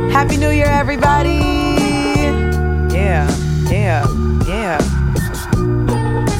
Happy 0.09 0.37
New 0.37 0.51
Year, 0.51 0.67
everybody. 0.67 1.39
Yeah, 2.93 3.29
yeah, 3.69 4.07
yeah. 4.47 4.77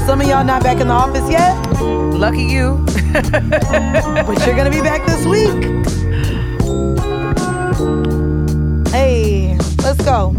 Some 0.06 0.22
of 0.22 0.28
y'all 0.28 0.46
not 0.46 0.64
back 0.64 0.80
in 0.80 0.88
the 0.88 0.94
office 0.94 1.30
yet, 1.30 1.56
Lucky 1.82 2.44
you. 2.44 2.86
but 3.14 4.46
you're 4.46 4.56
gonna 4.56 4.70
be 4.70 4.82
back 4.82 5.06
this 5.06 5.26
week. 5.26 5.50
Hey, 8.94 9.58
let's 9.84 10.02
go. 10.06 10.34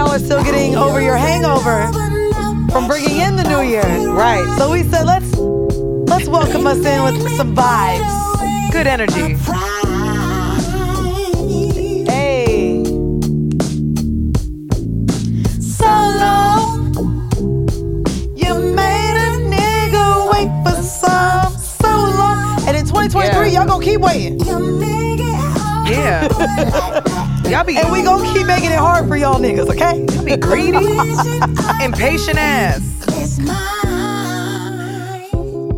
Y'all 0.00 0.12
are 0.12 0.18
still 0.18 0.42
getting 0.42 0.76
over 0.76 0.98
your 1.02 1.16
hangover 1.16 1.92
from 2.72 2.86
bringing 2.86 3.18
in 3.20 3.36
the 3.36 3.42
new 3.44 3.60
year. 3.60 3.82
Right. 4.08 4.42
So 4.56 4.72
we 4.72 4.82
said 4.84 5.04
let's 5.04 5.30
let's 5.36 6.26
welcome 6.26 6.66
us 6.66 6.78
in 6.78 7.02
with 7.02 7.36
some 7.36 7.54
vibes. 7.54 8.72
Good 8.72 8.86
energy. 8.86 9.34
Hey, 12.10 12.82
So 15.60 15.84
long. 16.22 16.94
you 18.36 18.54
made 18.72 19.16
a 19.26 19.30
nigga 19.54 20.32
wait 20.32 20.50
for 20.64 20.82
some 20.82 21.52
so 21.58 21.88
long, 21.90 22.66
and 22.66 22.74
in 22.74 22.86
2023 22.86 23.26
Yeah. 23.50 23.58
y'all 23.60 23.66
gonna 23.68 23.84
keep 23.84 24.00
waiting, 24.00 24.40
You 24.40 24.58
make 24.78 25.20
it 25.20 25.34
hard. 25.34 25.90
Yeah. 25.90 27.16
Y'all 27.50 27.64
be, 27.64 27.76
and 27.76 27.90
we 27.90 28.00
gonna 28.04 28.32
keep 28.32 28.46
making 28.46 28.70
it 28.70 28.78
hard 28.78 29.08
for 29.08 29.16
y'all 29.16 29.40
niggas, 29.40 29.68
okay? 29.70 30.06
y'all 30.14 30.24
be 30.24 30.36
greedy. 30.36 30.76
Impatient 31.84 32.38
ass. 32.38 32.80
It's 33.08 33.40
mine. 33.40 34.70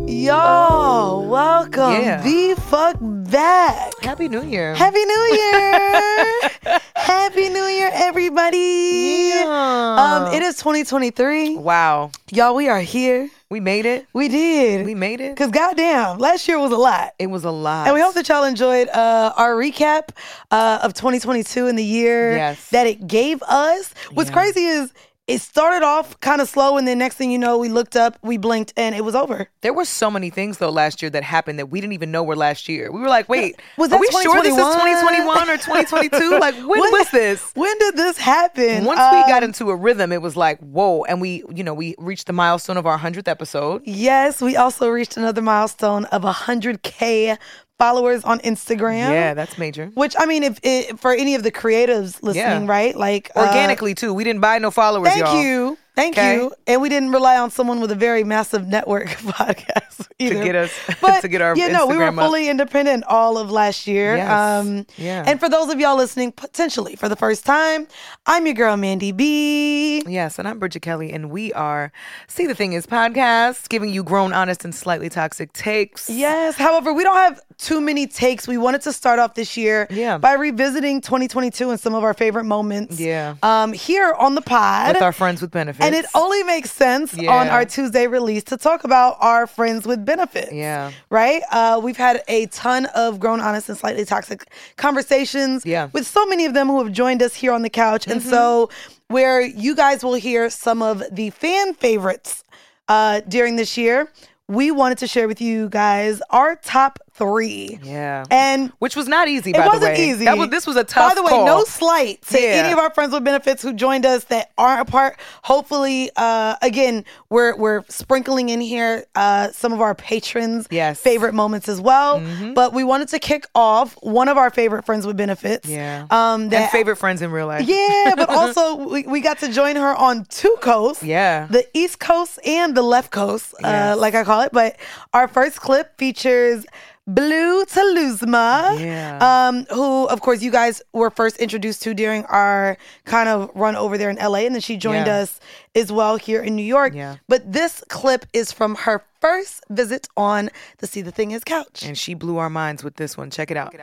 Yo, 0.07 1.25
welcome. 1.27 1.93
Yeah. 1.93 2.21
The 2.21 2.53
fuck 2.69 3.01
back. 3.33 3.91
Happy 4.03 4.29
New 4.29 4.43
Year. 4.43 4.75
Happy 4.75 5.03
New 5.03 5.23
Year. 5.33 6.79
Happy 6.95 7.49
New 7.49 7.65
Year, 7.65 7.89
everybody. 7.91 9.31
Yeah. 9.33 10.25
Um, 10.27 10.33
it 10.35 10.43
is 10.43 10.55
2023. 10.57 11.57
wow. 11.57 12.11
Y'all, 12.31 12.53
we 12.55 12.69
are 12.69 12.79
here. 12.79 13.29
We 13.49 13.59
made 13.59 13.85
it. 13.87 14.05
We 14.13 14.27
did. 14.29 14.85
We 14.85 14.93
made 14.95 15.19
it. 15.19 15.31
Because 15.35 15.49
goddamn, 15.51 16.19
last 16.19 16.47
year 16.47 16.59
was 16.59 16.71
a 16.71 16.77
lot. 16.77 17.13
It 17.17 17.27
was 17.27 17.43
a 17.43 17.51
lot. 17.51 17.87
And 17.87 17.95
we 17.95 18.01
hope 18.01 18.13
that 18.15 18.29
y'all 18.29 18.43
enjoyed 18.43 18.87
uh, 18.89 19.33
our 19.35 19.53
recap 19.55 20.09
uh, 20.51 20.79
of 20.83 20.93
2022 20.93 21.67
and 21.67 21.77
the 21.77 21.83
year 21.83 22.35
Yes. 22.35 22.69
that 22.69 22.85
it 22.87 23.07
gave 23.07 23.41
us. 23.43 23.93
What's 24.13 24.29
Yeah. 24.29 24.35
crazy 24.35 24.65
is 24.65 24.93
it 25.25 25.39
started 25.39 25.85
off 25.85 26.19
kind 26.19 26.41
of 26.41 26.49
slow, 26.49 26.77
and 26.77 26.85
then 26.85 26.97
next 26.97 27.15
thing 27.15 27.31
you 27.31 27.39
know, 27.39 27.57
we 27.57 27.69
looked 27.69 27.95
up, 27.95 28.17
we 28.21 28.37
blinked, 28.37 28.73
and 28.75 28.93
it 28.93 29.05
was 29.05 29.15
over. 29.15 29.47
There 29.61 29.73
were 29.73 29.85
so 29.85 30.11
many 30.11 30.29
things 30.29 30.57
though 30.57 30.69
last 30.69 31.01
year 31.01 31.09
that 31.11 31.23
happened 31.23 31.59
that 31.59 31.67
we 31.67 31.79
didn't 31.79 31.93
even 31.93 32.11
know 32.11 32.23
were 32.23 32.35
last 32.35 32.67
year. 32.67 32.91
We 32.91 32.99
were 32.99 33.07
like, 33.07 33.29
wait, 33.29 33.55
Was 33.77 33.93
are 33.93 33.99
we 33.99 34.07
sure 34.07 34.41
this 34.41 34.51
is 34.51 34.57
2021? 34.57 35.37
2021 35.37 35.49
or 35.49 35.57
2022? 35.57 36.39
like, 36.39 36.55
when 36.55 36.79
was 36.91 37.09
this? 37.11 37.51
When 37.55 37.77
did 37.79 37.95
this 37.95 38.17
happen? 38.17 38.83
Once 38.83 38.99
we 38.99 39.21
got 39.31 39.43
Um, 39.43 39.49
into 39.49 39.69
a 39.69 39.75
rhythm, 39.75 40.11
it 40.11 40.21
was 40.21 40.35
like, 40.35 40.59
whoa. 40.59 41.03
And 41.05 41.21
we, 41.21 41.43
you 41.53 41.63
know, 41.63 41.73
we 41.73 41.95
reached 41.97 42.27
the 42.27 42.33
milestone 42.33 42.75
of 42.75 42.85
our 42.85 42.99
100th 42.99 43.27
episode. 43.29 43.81
Yes, 43.85 44.41
we 44.41 44.57
also 44.57 44.89
reached 44.89 45.15
another 45.15 45.41
milestone 45.41 46.03
of 46.05 46.23
100K 46.23 47.37
followers 47.83 48.23
on 48.23 48.39
Instagram. 48.39 49.09
Yeah, 49.11 49.33
that's 49.33 49.57
major. 49.57 49.87
Which, 49.93 50.15
I 50.17 50.25
mean, 50.25 50.43
if 50.43 50.57
it, 50.63 50.99
for 50.99 51.11
any 51.13 51.35
of 51.35 51.43
the 51.43 51.51
creatives 51.51 52.23
listening, 52.23 52.65
Yeah. 52.65 52.71
right? 52.71 52.95
Like, 52.95 53.29
uh, 53.35 53.41
Organically, 53.41 53.93
too. 53.93 54.13
We 54.13 54.23
didn't 54.23 54.39
buy 54.41 54.57
no 54.59 54.71
followers, 54.71 55.09
Thank 55.09 55.25
y'all. 55.25 55.41
you. 55.41 55.77
Thank 55.95 56.17
Okay. 56.17 56.35
you. 56.35 56.51
And 56.65 56.81
we 56.81 56.89
didn't 56.89 57.11
rely 57.11 57.37
on 57.37 57.51
someone 57.51 57.79
with 57.79 57.91
a 57.91 57.95
very 57.95 58.23
massive 58.23 58.67
network 58.67 59.07
podcast 59.09 60.07
either. 60.17 60.35
To 60.39 60.43
get 60.43 60.55
us- 60.55 60.73
but, 61.01 61.21
to 61.21 61.27
get 61.27 61.41
our 61.41 61.55
Yeah, 61.55 61.67
no, 61.67 61.85
we 61.85 61.95
were 61.97 62.05
up. 62.05 62.15
fully 62.15 62.49
independent 62.49 63.03
all 63.07 63.37
of 63.37 63.51
last 63.51 63.85
year. 63.85 64.15
Yes. 64.17 64.29
Um, 64.31 64.85
Yeah. 64.97 65.23
And 65.27 65.39
for 65.39 65.49
those 65.49 65.71
of 65.71 65.79
y'all 65.79 65.95
listening 65.95 66.31
potentially 66.31 66.95
for 66.95 67.09
the 67.09 67.15
first 67.15 67.45
time, 67.45 67.87
I'm 68.25 68.45
your 68.47 68.55
girl, 68.55 68.75
Mandii 68.75 69.15
B. 69.15 70.01
Yes, 70.07 70.39
and 70.39 70.47
I'm 70.47 70.57
Bridget 70.57 70.81
Kelly, 70.81 71.11
and 71.13 71.29
we 71.29 71.53
are 71.53 71.91
See 72.27 72.47
the 72.47 72.55
Thing 72.55 72.73
Is 72.73 72.87
podcast, 72.87 73.69
giving 73.69 73.91
you 73.93 74.03
grown, 74.03 74.33
honest, 74.33 74.65
and 74.65 74.73
slightly 74.73 75.09
toxic 75.09 75.53
takes. 75.53 76.09
Yes. 76.09 76.55
However, 76.55 76.91
we 76.93 77.03
don't 77.03 77.15
have 77.17 77.39
too 77.59 77.79
many 77.79 78.07
takes. 78.07 78.47
We 78.47 78.57
wanted 78.57 78.81
to 78.81 78.93
start 78.93 79.19
off 79.19 79.35
this 79.35 79.55
year 79.55 79.85
Yeah. 79.91 80.17
by 80.17 80.33
revisiting 80.33 81.01
2022 81.01 81.69
and 81.69 81.79
some 81.79 81.93
of 81.93 82.03
our 82.03 82.13
favorite 82.15 82.45
moments. 82.45 82.99
Yeah. 82.99 83.35
Um, 83.43 83.73
here 83.73 84.11
on 84.13 84.33
the 84.35 84.41
pod. 84.41 84.95
With 84.95 85.03
our 85.03 85.11
friends 85.13 85.41
with 85.41 85.51
benefits. 85.51 85.82
And 85.85 85.95
it 85.95 86.05
only 86.15 86.43
makes 86.43 86.71
sense 86.71 87.13
on 87.17 87.47
our 87.47 87.65
Tuesday 87.65 88.07
release 88.07 88.43
to 88.45 88.57
talk 88.57 88.83
about 88.83 89.17
our 89.19 89.45
friends 89.47 89.85
with 89.85 90.03
benefits. 90.05 90.51
Yeah. 90.51 90.91
Right? 91.09 91.41
Uh, 91.51 91.79
we've 91.83 91.97
had 91.97 92.23
a 92.27 92.45
ton 92.47 92.85
of 92.87 93.19
grown, 93.19 93.39
honest, 93.41 93.69
and 93.69 93.77
slightly 93.77 94.05
toxic 94.05 94.45
conversations 94.77 95.65
Yeah. 95.65 95.89
with 95.93 96.05
so 96.07 96.25
many 96.25 96.45
of 96.45 96.53
them 96.53 96.67
who 96.67 96.83
have 96.83 96.91
joined 96.91 97.21
us 97.21 97.33
here 97.35 97.51
on 97.53 97.61
the 97.61 97.69
couch. 97.69 98.07
And 98.07 98.21
so, 98.21 98.69
where 99.07 99.41
you 99.41 99.75
guys 99.75 100.03
will 100.03 100.13
hear 100.15 100.49
some 100.49 100.81
of 100.81 101.03
the 101.11 101.29
fan 101.31 101.73
favorites 101.73 102.43
uh, 102.87 103.21
during 103.27 103.55
this 103.55 103.77
year, 103.77 104.09
we 104.47 104.71
wanted 104.71 104.97
to 104.99 105.07
share 105.07 105.27
with 105.27 105.39
you 105.41 105.69
guys 105.69 106.21
our 106.29 106.55
top 106.55 106.99
three. 107.15 107.79
Yeah. 107.83 108.23
And 108.31 108.71
Which 108.79 108.95
was 108.95 109.07
not 109.07 109.27
easy, 109.27 109.51
it 109.51 109.57
by 109.57 109.65
wasn't 109.67 109.81
the 109.83 109.87
way. 110.01 110.09
easy. 110.09 110.25
That 110.25 110.37
was, 110.37 110.49
this 110.49 110.65
was 110.65 110.75
a 110.77 110.83
tough 110.83 111.11
By 111.11 111.15
the 111.15 111.23
way, 111.23 111.29
call. 111.31 111.45
no 111.45 111.63
slight 111.63 112.21
to 112.23 112.39
Yeah. 112.41 112.47
any 112.63 112.73
of 112.73 112.79
our 112.79 112.89
friends 112.93 113.13
with 113.13 113.23
benefits 113.23 113.61
who 113.61 113.73
joined 113.73 114.05
us 114.05 114.23
that 114.25 114.51
aren't 114.57 114.81
a 114.81 114.91
part. 114.91 115.17
Hopefully, 115.43 116.09
uh, 116.15 116.55
again, 116.61 117.05
we're 117.29 117.55
we're 117.55 117.83
sprinkling 117.89 118.49
in 118.49 118.61
here 118.61 119.05
uh, 119.15 119.49
some 119.51 119.73
of 119.73 119.81
our 119.81 119.93
patrons' 119.95 120.67
Yes. 120.71 120.99
favorite 120.99 121.33
moments 121.33 121.69
as 121.69 121.79
well. 121.79 122.21
But 122.55 122.73
we 122.73 122.83
wanted 122.83 123.09
to 123.09 123.19
kick 123.19 123.45
off 123.53 123.93
one 124.01 124.27
of 124.27 124.37
our 124.37 124.49
favorite 124.49 124.85
friends 124.85 125.05
with 125.05 125.15
benefits. 125.17 125.67
Yeah. 125.69 126.07
Um, 126.09 126.49
that 126.49 126.61
and 126.63 126.71
favorite 126.71 126.95
friends 126.97 127.21
in 127.21 127.31
real 127.31 127.47
life. 127.47 127.67
yeah, 127.67 128.13
but 128.15 128.29
also 128.39 128.75
we, 128.89 129.03
we 129.03 129.21
got 129.21 129.39
to 129.39 129.49
join 129.51 129.75
her 129.75 129.95
on 129.95 130.25
two 130.25 130.55
coasts. 130.61 131.03
Yeah. 131.03 131.47
The 131.49 131.65
East 131.77 131.99
Coast 131.99 132.39
and 132.45 132.75
the 132.75 132.81
left 132.81 133.11
coast, 133.11 133.53
uh, 133.63 133.95
like 133.97 134.15
I 134.15 134.23
call 134.23 134.41
it. 134.41 134.51
But 134.51 134.77
our 135.13 135.27
first 135.27 135.59
clip 135.61 135.97
features 135.97 136.65
Blue 137.05 137.65
Telusma, 137.65 138.79
Yeah. 138.79 139.19
um, 139.49 139.65
who, 139.65 140.05
of 140.07 140.21
course, 140.21 140.41
you 140.41 140.51
guys 140.51 140.81
were 140.93 141.09
first 141.09 141.35
introduced 141.37 141.81
to 141.83 141.93
during 141.93 142.23
our 142.25 142.77
kind 143.03 143.27
of 143.27 143.49
run 143.55 143.75
over 143.75 143.97
there 143.97 144.09
in 144.09 144.15
LA. 144.17 144.45
And 144.45 144.55
then 144.55 144.61
she 144.61 144.77
joined 144.77 145.07
Yeah. 145.07 145.17
us 145.17 145.39
as 145.75 145.91
well 145.91 146.15
here 146.15 146.41
in 146.41 146.55
New 146.55 146.63
York. 146.63 146.93
Yeah. 146.93 147.17
But 147.27 147.51
this 147.51 147.83
clip 147.89 148.25
is 148.31 148.53
from 148.53 148.75
her 148.75 149.03
first 149.19 149.65
visit 149.69 150.07
on 150.15 150.49
the 150.77 150.87
See 150.87 151.01
the 151.01 151.11
Thing 151.11 151.31
Is 151.31 151.43
couch. 151.43 151.83
And 151.83 151.97
she 151.97 152.13
blew 152.13 152.37
our 152.37 152.49
minds 152.49 152.85
with 152.85 152.95
this 152.95 153.17
one. 153.17 153.29
Check 153.31 153.51
it 153.51 153.57
out. 153.57 153.75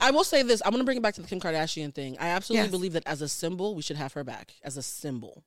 I 0.00 0.12
will 0.12 0.24
say 0.24 0.42
this. 0.42 0.62
I'm 0.64 0.70
going 0.70 0.80
to 0.80 0.84
bring 0.84 0.98
it 0.98 1.02
back 1.02 1.14
to 1.14 1.20
the 1.22 1.26
Kim 1.28 1.40
Kardashian 1.40 1.92
thing. 1.92 2.16
I 2.20 2.28
absolutely 2.28 2.64
Yes. 2.66 2.70
believe 2.70 2.92
that 2.92 3.02
as 3.06 3.22
a 3.22 3.28
symbol, 3.28 3.74
we 3.74 3.82
should 3.82 3.96
have 3.96 4.12
her 4.12 4.22
back 4.22 4.52
as 4.62 4.76
a 4.76 4.82
symbol. 4.82 5.42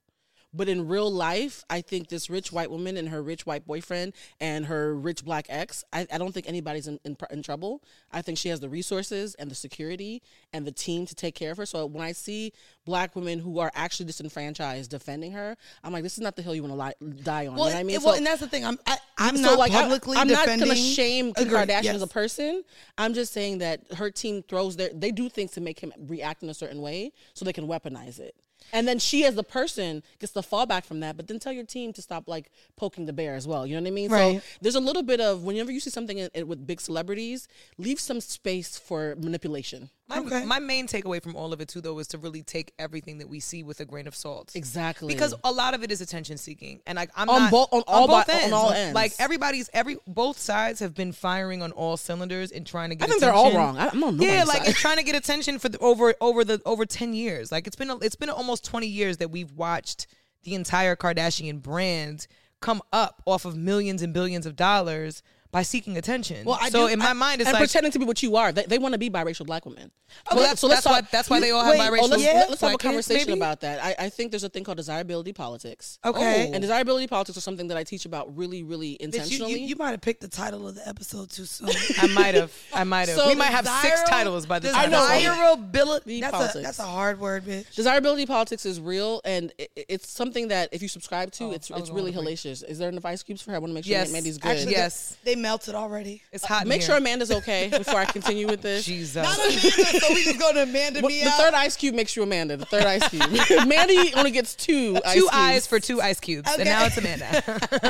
But 0.57 0.67
in 0.67 0.87
real 0.87 1.11
life, 1.11 1.63
I 1.69 1.81
think 1.81 2.07
this 2.09 2.29
rich 2.31 2.51
white 2.51 2.71
woman 2.71 2.97
and 2.97 3.09
her 3.09 3.21
rich 3.21 3.45
white 3.45 3.67
boyfriend 3.67 4.13
and 4.41 4.65
her 4.65 4.95
rich 4.95 5.23
black 5.23 5.45
ex, 5.49 5.83
I, 5.93 6.07
I 6.11 6.17
don't 6.17 6.31
think 6.33 6.49
anybody's 6.49 6.87
in, 6.87 6.99
in, 7.05 7.15
in 7.29 7.43
trouble. 7.43 7.83
I 8.11 8.23
think 8.23 8.39
she 8.39 8.49
has 8.49 8.59
the 8.59 8.67
resources 8.67 9.35
and 9.35 9.51
the 9.51 9.55
security 9.55 10.23
and 10.53 10.65
the 10.65 10.71
team 10.71 11.05
to 11.05 11.13
take 11.13 11.35
care 11.35 11.51
of 11.51 11.57
her. 11.57 11.65
So 11.67 11.85
when 11.85 12.03
I 12.03 12.11
see 12.11 12.53
black 12.85 13.15
women 13.15 13.37
who 13.37 13.59
are 13.59 13.71
actually 13.75 14.07
disenfranchised 14.07 14.89
defending 14.89 15.31
her, 15.33 15.55
I'm 15.83 15.93
like, 15.93 16.01
this 16.01 16.13
is 16.13 16.21
not 16.21 16.35
the 16.35 16.41
hill 16.41 16.55
you 16.55 16.63
want 16.63 16.73
to 16.99 17.05
li- 17.07 17.21
die 17.21 17.45
on. 17.45 17.55
Well, 17.55 17.65
you 17.67 17.69
know 17.71 17.75
what 17.75 17.79
I 17.79 17.83
mean? 17.83 17.95
it- 17.97 18.01
well, 18.03 18.13
So- 18.13 18.17
and 18.17 18.25
that's 18.25 18.41
the 18.41 18.47
thing. 18.47 18.65
I'm 18.65 18.79
I, 18.87 18.97
I'm 19.19 19.37
so 19.37 19.43
not 19.43 19.59
like 19.59 19.71
I- 19.73 19.81
publicly 19.83 20.17
I'm 20.17 20.27
not 20.27 20.47
gonna 20.47 20.75
shame 20.75 21.33
Kim 21.35 21.47
Agreed, 21.49 21.69
Kardashian 21.69 21.83
yes. 21.83 21.95
as 21.95 22.01
a 22.01 22.07
person. 22.07 22.63
I'm 22.97 23.13
just 23.13 23.31
saying 23.31 23.59
that 23.59 23.81
her 23.93 24.09
team 24.09 24.41
throws 24.41 24.75
their 24.75 24.89
they 24.91 25.11
do 25.11 25.29
things 25.29 25.51
to 25.51 25.61
make 25.61 25.79
him 25.79 25.93
react 26.07 26.41
in 26.41 26.49
a 26.49 26.53
certain 26.55 26.81
way 26.81 27.11
so 27.35 27.45
they 27.45 27.53
can 27.53 27.67
weaponize 27.67 28.19
it. 28.19 28.33
And 28.73 28.87
then 28.87 28.99
she 28.99 29.23
as 29.25 29.35
the 29.35 29.43
person 29.43 30.03
gets 30.19 30.33
the 30.33 30.41
fallback 30.41 30.83
from 30.83 30.99
that, 30.99 31.15
but 31.15 31.27
then 31.27 31.39
tell 31.39 31.53
your 31.53 31.65
team 31.65 31.93
to 31.93 32.01
stop 32.01 32.27
like 32.27 32.51
poking 32.75 33.05
the 33.05 33.13
bear 33.13 33.35
as 33.35 33.47
well. 33.47 33.65
You 33.65 33.75
know 33.75 33.81
what 33.81 33.87
I 33.87 33.91
mean? 33.91 34.11
Right. 34.11 34.41
So 34.41 34.47
there's 34.61 34.75
a 34.75 34.79
little 34.81 35.03
bit 35.03 35.21
of 35.21 35.43
whenever 35.43 35.71
you 35.71 35.79
see 35.79 35.89
something 35.89 36.17
in, 36.17 36.29
in- 36.33 36.47
with 36.47 36.67
big 36.67 36.81
celebrities, 36.81 37.47
leave 37.77 37.99
some 37.99 38.19
space 38.19 38.77
for 38.77 39.15
manipulation. 39.17 39.89
My, 40.09 40.19
Okay. 40.19 40.45
my 40.45 40.59
main 40.59 40.87
takeaway 40.87 41.21
from 41.21 41.35
all 41.35 41.51
of 41.51 41.59
it 41.59 41.67
too, 41.67 41.81
though, 41.81 41.99
is 41.99 42.07
to 42.07 42.17
really 42.17 42.41
take 42.41 42.71
everything 42.79 43.17
that 43.17 43.27
we 43.27 43.41
see 43.41 43.61
with 43.63 43.81
a 43.81 43.85
grain 43.85 44.07
of 44.07 44.15
salt. 44.15 44.53
Exactly. 44.55 45.13
Because 45.13 45.33
a 45.43 45.51
lot 45.51 45.73
of 45.73 45.83
it 45.83 45.91
is 45.91 45.99
attention 45.99 46.37
seeking, 46.37 46.79
and 46.87 46.95
like 46.95 47.09
I'm 47.15 47.29
On 47.29 47.41
not 47.41 47.51
bo- 47.51 47.67
on 47.73 47.83
all 47.87 48.07
both 48.07 48.27
bi- 48.27 48.43
on 48.45 48.53
all 48.53 48.71
ends. 48.71 48.95
Like 48.95 49.11
everybody's 49.19 49.69
every 49.73 49.97
both 50.07 50.37
sides 50.39 50.79
have 50.79 50.93
been 50.95 51.11
firing 51.11 51.61
on 51.61 51.73
all 51.73 51.97
cylinders 51.97 52.51
and 52.53 52.65
trying 52.65 52.89
to 52.91 52.95
get. 52.95 53.03
I 53.03 53.07
think 53.09 53.19
they're 53.19 53.33
all 53.33 53.53
wrong. 53.53 53.77
I- 53.77 53.89
I'm 53.89 54.01
on 54.03 54.21
yeah, 54.21 54.45
like 54.45 54.59
side. 54.59 54.67
it's 54.69 54.79
trying 54.79 54.97
to 54.97 55.03
get 55.03 55.15
attention 55.15 55.59
for 55.59 55.67
the, 55.67 55.77
over 55.79 56.13
over 56.21 56.45
the 56.45 56.61
over 56.65 56.85
ten 56.85 57.13
years. 57.13 57.51
Like 57.51 57.67
it's 57.67 57.75
been 57.75 57.89
a, 57.89 57.97
it's 57.97 58.15
been 58.15 58.29
almost 58.29 58.63
twenty 58.63 58.87
years 58.87 59.17
that 59.17 59.29
we've 59.29 59.51
watched 59.51 60.07
the 60.43 60.55
entire 60.55 60.95
Kardashian 60.95 61.61
brand 61.61 62.27
come 62.61 62.81
up 62.93 63.21
off 63.25 63.43
of 63.43 63.57
millions 63.57 64.01
and 64.01 64.13
billions 64.13 64.45
of 64.45 64.55
dollars 64.55 65.21
by 65.51 65.61
seeking 65.63 65.97
attention. 65.97 66.45
Well, 66.45 66.57
I 66.61 66.69
so 66.69 66.87
do- 66.87 66.93
in 66.93 66.99
my 66.99 67.09
I- 67.09 67.13
mind, 67.13 67.41
it's 67.41 67.47
and 67.49 67.53
like 67.55 67.61
pretending 67.61 67.91
to 67.93 67.99
be 67.99 68.05
what 68.05 68.21
you 68.21 68.35
are. 68.35 68.51
They, 68.51 68.63
they 68.63 68.77
want 68.77 68.93
to 68.93 68.97
be 68.97 69.09
biracial 69.09 69.45
black 69.45 69.65
women. 69.65 69.91
Well, 70.31 70.41
that's- 70.41 70.61
that's 70.61 70.85
why- 70.85 71.01
that's 71.11 71.29
why 71.29 71.39
they 71.39 71.51
all 71.51 71.63
have 71.63 71.73
Wait, 71.77 71.81
oh, 71.87 71.91
biracial 71.91 71.99
oh, 72.03 72.07
let's, 72.07 72.23
Yeah. 72.23 72.33
let's 72.49 72.49
have 72.49 72.53
a 72.53 72.59
black 72.59 72.71
kids, 72.73 72.83
conversation 72.83 73.27
maybe? 73.29 73.39
about 73.39 73.61
that. 73.61 73.83
I, 73.83 74.05
I 74.05 74.09
think 74.09 74.31
there's 74.31 74.43
a 74.43 74.49
thing 74.49 74.63
called 74.63 74.77
desirability 74.77 75.33
politics. 75.33 75.99
Okay. 76.05 76.49
Oh. 76.49 76.53
And 76.53 76.61
desirability 76.61 77.07
politics 77.07 77.37
is 77.37 77.43
something 77.43 77.67
that 77.67 77.77
I 77.77 77.83
teach 77.83 78.05
about 78.05 78.35
really, 78.37 78.63
really 78.63 78.93
Bitch, 78.93 78.99
you, 78.99 79.05
intentionally. 79.05 79.53
you, 79.61 79.67
you 79.67 79.75
might 79.77 79.91
have 79.91 80.01
picked 80.01 80.21
the 80.21 80.27
title 80.27 80.67
of 80.67 80.75
the 80.75 80.87
episode 80.87 81.29
too 81.29 81.45
soon. 81.45 81.69
I 81.99 82.07
might 82.07 82.35
have. 82.35 82.53
I 82.73 82.83
might 82.83 83.07
have. 83.07 83.17
So 83.17 83.27
we 83.27 83.35
might 83.35 83.45
have 83.51 83.67
six 83.81 84.03
titles 84.03 84.45
by 84.45 84.59
the 84.59 84.71
time. 84.71 84.91
This. 84.91 84.99
Desirability. 85.23 86.21
That's 86.21 86.33
a, 86.33 86.37
Politics. 86.37 86.65
that's 86.65 86.79
a 86.79 86.83
hard 86.83 87.19
word, 87.19 87.43
bitch. 87.45 87.73
Desirability 87.75 88.25
politics 88.25 88.65
is 88.65 88.79
real, 88.79 89.21
and 89.25 89.51
it, 89.57 89.71
it's 89.75 90.09
something 90.09 90.49
that 90.49 90.69
if 90.71 90.81
you 90.81 90.87
subscribe 90.87 91.31
to, 91.33 91.45
oh, 91.45 91.51
it's 91.51 91.71
Oh, 91.71 91.75
I 91.75 91.79
was 91.79 91.89
it's 91.89 91.95
really 91.95 92.11
agree. 92.11 92.33
hellacious. 92.33 92.63
Is 92.67 92.77
there 92.79 92.89
enough 92.89 93.03
ice 93.05 93.23
cubes 93.23 93.41
for 93.41 93.51
her? 93.51 93.57
I 93.57 93.59
want 93.59 93.71
to 93.71 93.73
make 93.75 93.83
sure 93.85 93.91
Yes. 93.91 94.11
Mandy's 94.11 94.37
good. 94.37 94.51
Actually, 94.51 94.71
Yes. 94.71 95.17
they, 95.23 95.35
they 95.37 95.41
melted 95.41 95.75
already. 95.75 96.21
It's 96.31 96.45
hot. 96.45 96.63
in 96.63 96.69
Make 96.69 96.81
here. 96.81 96.87
sure 96.87 96.97
Amanda's 96.97 97.31
okay 97.31 97.69
before 97.69 97.99
I 97.99 98.05
continue 98.05 98.47
with 98.47 98.61
this. 98.61 98.85
Jesus. 98.85 99.23
Not 99.23 99.37
Amanda, 99.37 99.59
so 99.99 100.13
we 100.13 100.23
just 100.23 100.39
go 100.39 100.53
to 100.53 100.63
Amanda 100.69 101.01
Well, 101.01 101.09
me 101.09 101.21
the 101.23 101.29
out. 101.29 101.39
third 101.39 101.53
ice 101.53 101.75
cube 101.75 101.95
makes 101.95 102.15
you 102.15 102.23
Amanda. 102.23 102.57
The 102.57 102.65
third 102.65 102.83
ice 102.83 103.07
cube. 103.09 103.23
Mandy 103.67 104.13
only 104.15 104.31
gets 104.31 104.55
two. 104.55 104.97
ice 105.05 105.13
two 105.13 105.19
cubes. 105.21 105.33
eyes 105.33 105.67
for 105.67 105.79
two 105.79 106.01
ice 106.01 106.19
cubes, 106.19 106.49
and 106.57 106.65
now 106.65 106.85
it's 106.85 106.97
Amanda. 106.97 107.41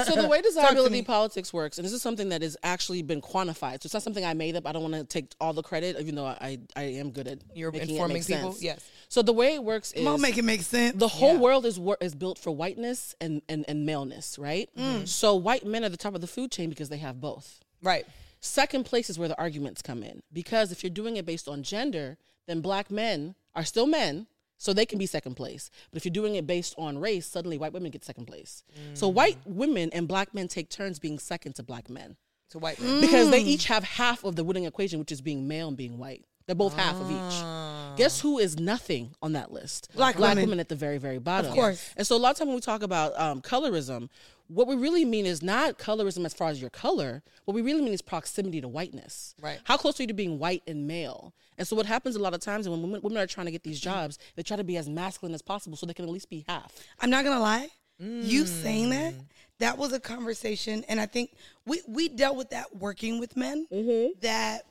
so 0.05 0.21
the 0.21 0.27
way 0.27 0.41
desirability 0.41 1.01
politics 1.03 1.53
works, 1.53 1.77
and 1.77 1.85
this 1.85 1.93
is 1.93 2.01
something 2.01 2.29
that 2.29 2.41
has 2.41 2.57
actually 2.63 3.01
been 3.01 3.21
quantified. 3.21 3.81
So 3.81 3.87
it's 3.87 3.93
not 3.93 4.03
something 4.03 4.25
I 4.25 4.33
made 4.33 4.55
up. 4.55 4.65
I 4.67 4.71
don't 4.71 4.83
want 4.83 4.95
to 4.95 5.03
take 5.03 5.31
all 5.39 5.53
the 5.53 5.63
credit, 5.63 5.97
even 5.99 6.15
though 6.15 6.25
I, 6.25 6.59
I 6.75 6.83
am 6.83 7.11
good 7.11 7.27
at 7.27 7.39
You're 7.55 7.71
making 7.71 7.89
it 7.89 7.91
informing 7.93 8.17
make 8.17 8.27
people? 8.27 8.51
sense. 8.53 8.63
Yes. 8.63 8.79
So 9.09 9.21
the 9.21 9.33
way 9.33 9.53
it 9.55 9.63
works 9.63 9.93
is 9.93 10.21
make 10.21 10.37
it 10.37 10.43
make 10.43 10.61
sense. 10.61 10.97
the 10.97 11.07
whole 11.07 11.35
Yeah. 11.35 11.39
world 11.39 11.65
is 11.65 11.79
is 12.01 12.13
built 12.15 12.37
for 12.37 12.51
whiteness 12.51 13.15
and, 13.21 13.41
and, 13.47 13.63
and 13.67 13.85
maleness, 13.85 14.37
right? 14.37 14.69
Mm. 14.77 15.07
So 15.07 15.35
white 15.35 15.65
men 15.65 15.83
are 15.85 15.89
the 15.89 15.97
top 15.97 16.13
of 16.15 16.21
the 16.21 16.27
food 16.27 16.51
chain 16.51 16.69
because 16.69 16.89
they 16.89 16.97
have 16.97 17.19
both. 17.21 17.59
right. 17.81 18.05
Second 18.39 18.83
place 18.85 19.09
is 19.09 19.17
where 19.17 19.27
the 19.27 19.37
arguments 19.39 19.81
come 19.81 20.03
in 20.03 20.21
because 20.31 20.71
if 20.71 20.83
you're 20.83 20.91
doing 20.91 21.17
it 21.17 21.25
based 21.25 21.47
on 21.47 21.63
gender, 21.63 22.17
then 22.47 22.61
black 22.61 22.91
men 22.91 23.33
are 23.55 23.65
still 23.65 23.87
men, 23.87 24.27
so 24.59 24.73
they 24.73 24.85
can 24.85 24.99
be 24.99 25.07
second 25.07 25.33
place. 25.35 25.71
But 25.91 25.97
if 25.97 26.05
you're 26.05 26.13
doing 26.13 26.35
it 26.35 26.45
based 26.45 26.75
on 26.77 26.99
race, 26.99 27.25
suddenly 27.25 27.57
white 27.57 27.73
women 27.73 27.89
get 27.91 28.05
second 28.05 28.25
place. 28.27 28.63
So 28.93 29.09
mm. 29.09 29.13
white 29.13 29.37
women 29.45 29.89
and 29.91 30.07
black 30.07 30.33
men 30.35 30.47
take 30.47 30.69
turns 30.69 30.99
being 30.99 31.17
second 31.17 31.55
to 31.55 31.63
black 31.63 31.89
men 31.89 32.15
To 32.51 32.59
white. 32.59 32.79
men 32.79 33.01
because 33.01 33.31
they 33.31 33.41
mm. 33.43 33.47
each 33.47 33.65
have 33.65 33.83
half 33.83 34.23
of 34.23 34.35
the 34.35 34.43
winning 34.43 34.65
equation, 34.65 34.99
which 34.99 35.11
is 35.11 35.19
being 35.21 35.47
male 35.47 35.67
and 35.69 35.75
being 35.77 35.97
white. 35.97 36.23
They're 36.45 36.55
both 36.55 36.75
half 36.75 36.95
of 36.95 37.09
each. 37.09 37.17
Ah. 37.43 37.66
Guess 37.97 38.21
who 38.21 38.37
is 38.39 38.59
nothing 38.59 39.15
on 39.21 39.33
that 39.33 39.51
list? 39.51 39.89
Black 39.95 40.15
black 40.17 40.31
women. 40.31 40.45
women 40.45 40.59
at 40.59 40.69
the 40.69 40.75
very, 40.75 40.97
very 40.97 41.17
bottom. 41.19 41.49
Of 41.51 41.55
course. 41.55 41.93
And 41.97 42.05
so 42.05 42.15
a 42.15 42.17
lot 42.17 42.31
of 42.31 42.37
time 42.37 42.47
when 42.47 42.55
we 42.55 42.61
talk 42.61 42.83
about 42.83 43.19
um, 43.19 43.41
colorism, 43.41 44.09
what 44.47 44.67
we 44.67 44.75
really 44.75 45.03
mean 45.03 45.25
is 45.25 45.41
not 45.41 45.77
colorism 45.77 46.25
as 46.25 46.33
far 46.33 46.49
as 46.49 46.61
your 46.61 46.69
color. 46.69 47.21
What 47.45 47.53
we 47.53 47.61
really 47.61 47.81
mean 47.81 47.93
is 47.93 48.01
proximity 48.01 48.61
to 48.61 48.67
whiteness. 48.67 49.35
Right. 49.41 49.59
How 49.65 49.75
close 49.77 49.99
are 49.99 50.03
you 50.03 50.07
to 50.07 50.13
being 50.13 50.39
white 50.39 50.63
and 50.67 50.87
male? 50.87 51.33
And 51.57 51.67
so 51.67 51.75
what 51.75 51.85
happens 51.85 52.15
a 52.15 52.19
lot 52.19 52.33
of 52.33 52.39
times 52.39 52.69
when 52.69 52.81
women, 52.81 53.01
women 53.01 53.17
are 53.17 53.27
trying 53.27 53.47
to 53.47 53.51
get 53.51 53.63
these 53.63 53.79
jobs, 53.79 54.19
they 54.35 54.43
try 54.43 54.55
to 54.57 54.63
be 54.63 54.77
as 54.77 54.87
masculine 54.87 55.33
as 55.33 55.41
possible 55.41 55.75
so 55.75 55.85
they 55.85 55.93
can 55.93 56.05
at 56.05 56.11
least 56.11 56.29
be 56.29 56.45
half. 56.47 56.71
I'm 57.01 57.09
not 57.09 57.23
gonna 57.25 57.39
lie. 57.41 57.69
You 57.99 58.45
saying 58.45 58.91
that 58.91 59.15
Mm. 59.15 59.25
that 59.57 59.77
was 59.79 59.91
a 59.91 59.99
conversation, 59.99 60.85
and 60.87 61.01
I 61.01 61.07
think 61.07 61.31
we 61.65 61.81
we 61.87 62.09
dealt 62.09 62.37
with 62.37 62.51
that 62.51 62.75
working 62.75 63.19
with 63.19 63.35
men. 63.35 63.65
Mm-hmm. 63.73 64.19
That 64.21 64.67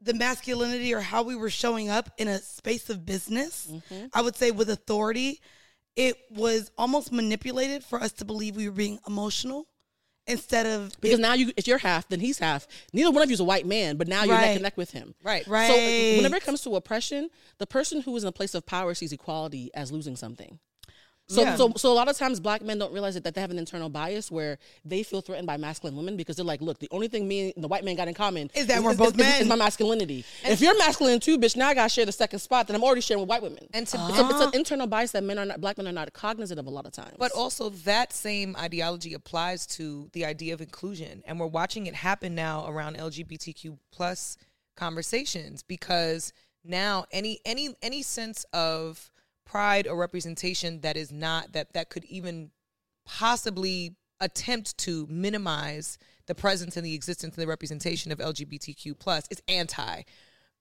the 0.00 0.14
masculinity 0.14 0.94
or 0.94 1.00
how 1.00 1.22
we 1.22 1.36
were 1.36 1.50
showing 1.50 1.88
up 1.90 2.10
in 2.18 2.26
a 2.28 2.38
space 2.38 2.88
of 2.90 3.04
business, 3.04 3.68
Mm-hmm. 3.70 4.06
I 4.14 4.22
would 4.22 4.36
say 4.36 4.50
with 4.50 4.70
authority, 4.70 5.40
it 5.96 6.16
was 6.30 6.70
almost 6.78 7.12
manipulated 7.12 7.84
for 7.84 8.00
us 8.00 8.12
to 8.12 8.24
believe 8.24 8.56
we 8.56 8.68
were 8.68 8.74
being 8.74 8.98
emotional 9.06 9.66
instead 10.26 10.64
of 10.66 10.94
Because 11.00 11.18
now 11.18 11.34
you, 11.34 11.52
if 11.56 11.66
you're 11.66 11.78
half, 11.78 12.08
then 12.08 12.20
he's 12.20 12.38
half. 12.38 12.66
Neither 12.92 13.10
one 13.10 13.22
of 13.22 13.28
you 13.30 13.34
is 13.34 13.40
a 13.40 13.44
white 13.44 13.66
man, 13.66 13.96
but 13.96 14.06
now 14.06 14.22
you're 14.24 14.34
neck 14.34 14.42
Right. 14.44 14.50
and 14.52 14.62
neck 14.62 14.76
with 14.76 14.90
him. 14.92 15.14
Right. 15.24 15.46
Right. 15.46 15.66
So 15.68 16.16
whenever 16.18 16.36
it 16.36 16.44
comes 16.44 16.62
to 16.62 16.76
oppression, 16.76 17.28
the 17.58 17.66
person 17.66 18.00
who 18.02 18.16
is 18.16 18.22
in 18.22 18.28
a 18.28 18.32
place 18.32 18.54
of 18.54 18.64
power 18.64 18.94
sees 18.94 19.12
equality 19.12 19.70
as 19.74 19.90
losing 19.90 20.16
something. 20.16 20.58
So, 21.30 21.42
Yeah. 21.42 21.54
so, 21.54 21.72
so 21.76 21.92
a 21.92 21.94
lot 21.94 22.08
of 22.08 22.18
times 22.18 22.40
black 22.40 22.60
men 22.60 22.78
don't 22.78 22.92
realize 22.92 23.14
that, 23.14 23.22
that 23.22 23.34
they 23.34 23.40
have 23.40 23.52
an 23.52 23.58
internal 23.58 23.88
bias 23.88 24.32
where 24.32 24.58
they 24.84 25.04
feel 25.04 25.20
threatened 25.20 25.46
by 25.46 25.56
masculine 25.56 25.96
women 25.96 26.16
because 26.16 26.34
they're 26.34 26.44
like, 26.44 26.60
look, 26.60 26.80
the 26.80 26.88
only 26.90 27.06
thing 27.06 27.28
me 27.28 27.52
and 27.54 27.62
the 27.62 27.68
white 27.68 27.84
man 27.84 27.94
got 27.94 28.08
in 28.08 28.14
common 28.14 28.50
Is 28.52 28.66
that 28.66 28.82
we're 28.82 28.96
both 28.96 29.16
men. 29.16 29.42
Is 29.42 29.46
my 29.46 29.54
masculinity. 29.54 30.24
if 30.44 30.60
you're 30.60 30.76
masculine 30.76 31.20
too, 31.20 31.38
bitch, 31.38 31.54
now 31.54 31.68
I 31.68 31.74
got 31.74 31.84
to 31.84 31.88
share 31.88 32.04
the 32.04 32.10
second 32.10 32.40
spot 32.40 32.66
that 32.66 32.74
I'm 32.74 32.82
already 32.82 33.00
sharing 33.00 33.20
with 33.20 33.28
white 33.28 33.42
women. 33.42 33.68
And 33.72 33.86
to- 33.86 33.96
it's, 34.08 34.18
a, 34.18 34.24
it's 34.24 34.40
an 34.40 34.50
ah. 34.52 34.58
internal 34.58 34.86
bias 34.88 35.12
that 35.12 35.22
men 35.22 35.38
are 35.38 35.44
not, 35.44 35.60
black 35.60 35.78
men 35.78 35.86
are 35.86 35.92
not 35.92 36.12
cognizant 36.12 36.58
of 36.58 36.66
a 36.66 36.70
lot 36.70 36.84
of 36.84 36.92
times. 36.92 37.14
But 37.16 37.30
also, 37.30 37.70
that 37.70 38.12
same 38.12 38.56
ideology 38.58 39.14
applies 39.14 39.66
to 39.68 40.08
the 40.12 40.24
idea 40.24 40.52
of 40.52 40.60
inclusion, 40.60 41.22
and 41.26 41.38
we're 41.38 41.46
watching 41.46 41.86
it 41.86 41.94
happen 41.94 42.34
now 42.34 42.66
around 42.68 42.96
LGBTQ 42.96 43.78
plus 43.92 44.36
conversations 44.76 45.62
because 45.62 46.32
now 46.64 47.04
any 47.12 47.38
any 47.44 47.74
any 47.82 48.02
sense 48.02 48.44
of 48.52 49.10
pride 49.50 49.88
or 49.88 49.96
representation 49.96 50.80
that 50.82 50.96
is 50.96 51.10
not 51.10 51.52
that 51.52 51.72
that 51.72 51.90
could 51.90 52.04
even 52.04 52.50
possibly 53.04 53.96
attempt 54.20 54.76
to 54.78 55.06
minimize 55.10 55.98
the 56.26 56.34
presence 56.34 56.76
and 56.76 56.86
the 56.86 56.94
existence 56.94 57.34
and 57.36 57.42
the 57.42 57.48
representation 57.48 58.12
of 58.12 58.18
LGBTQ 58.18 58.96
plus 58.98 59.24
is 59.30 59.42
anti. 59.48 60.02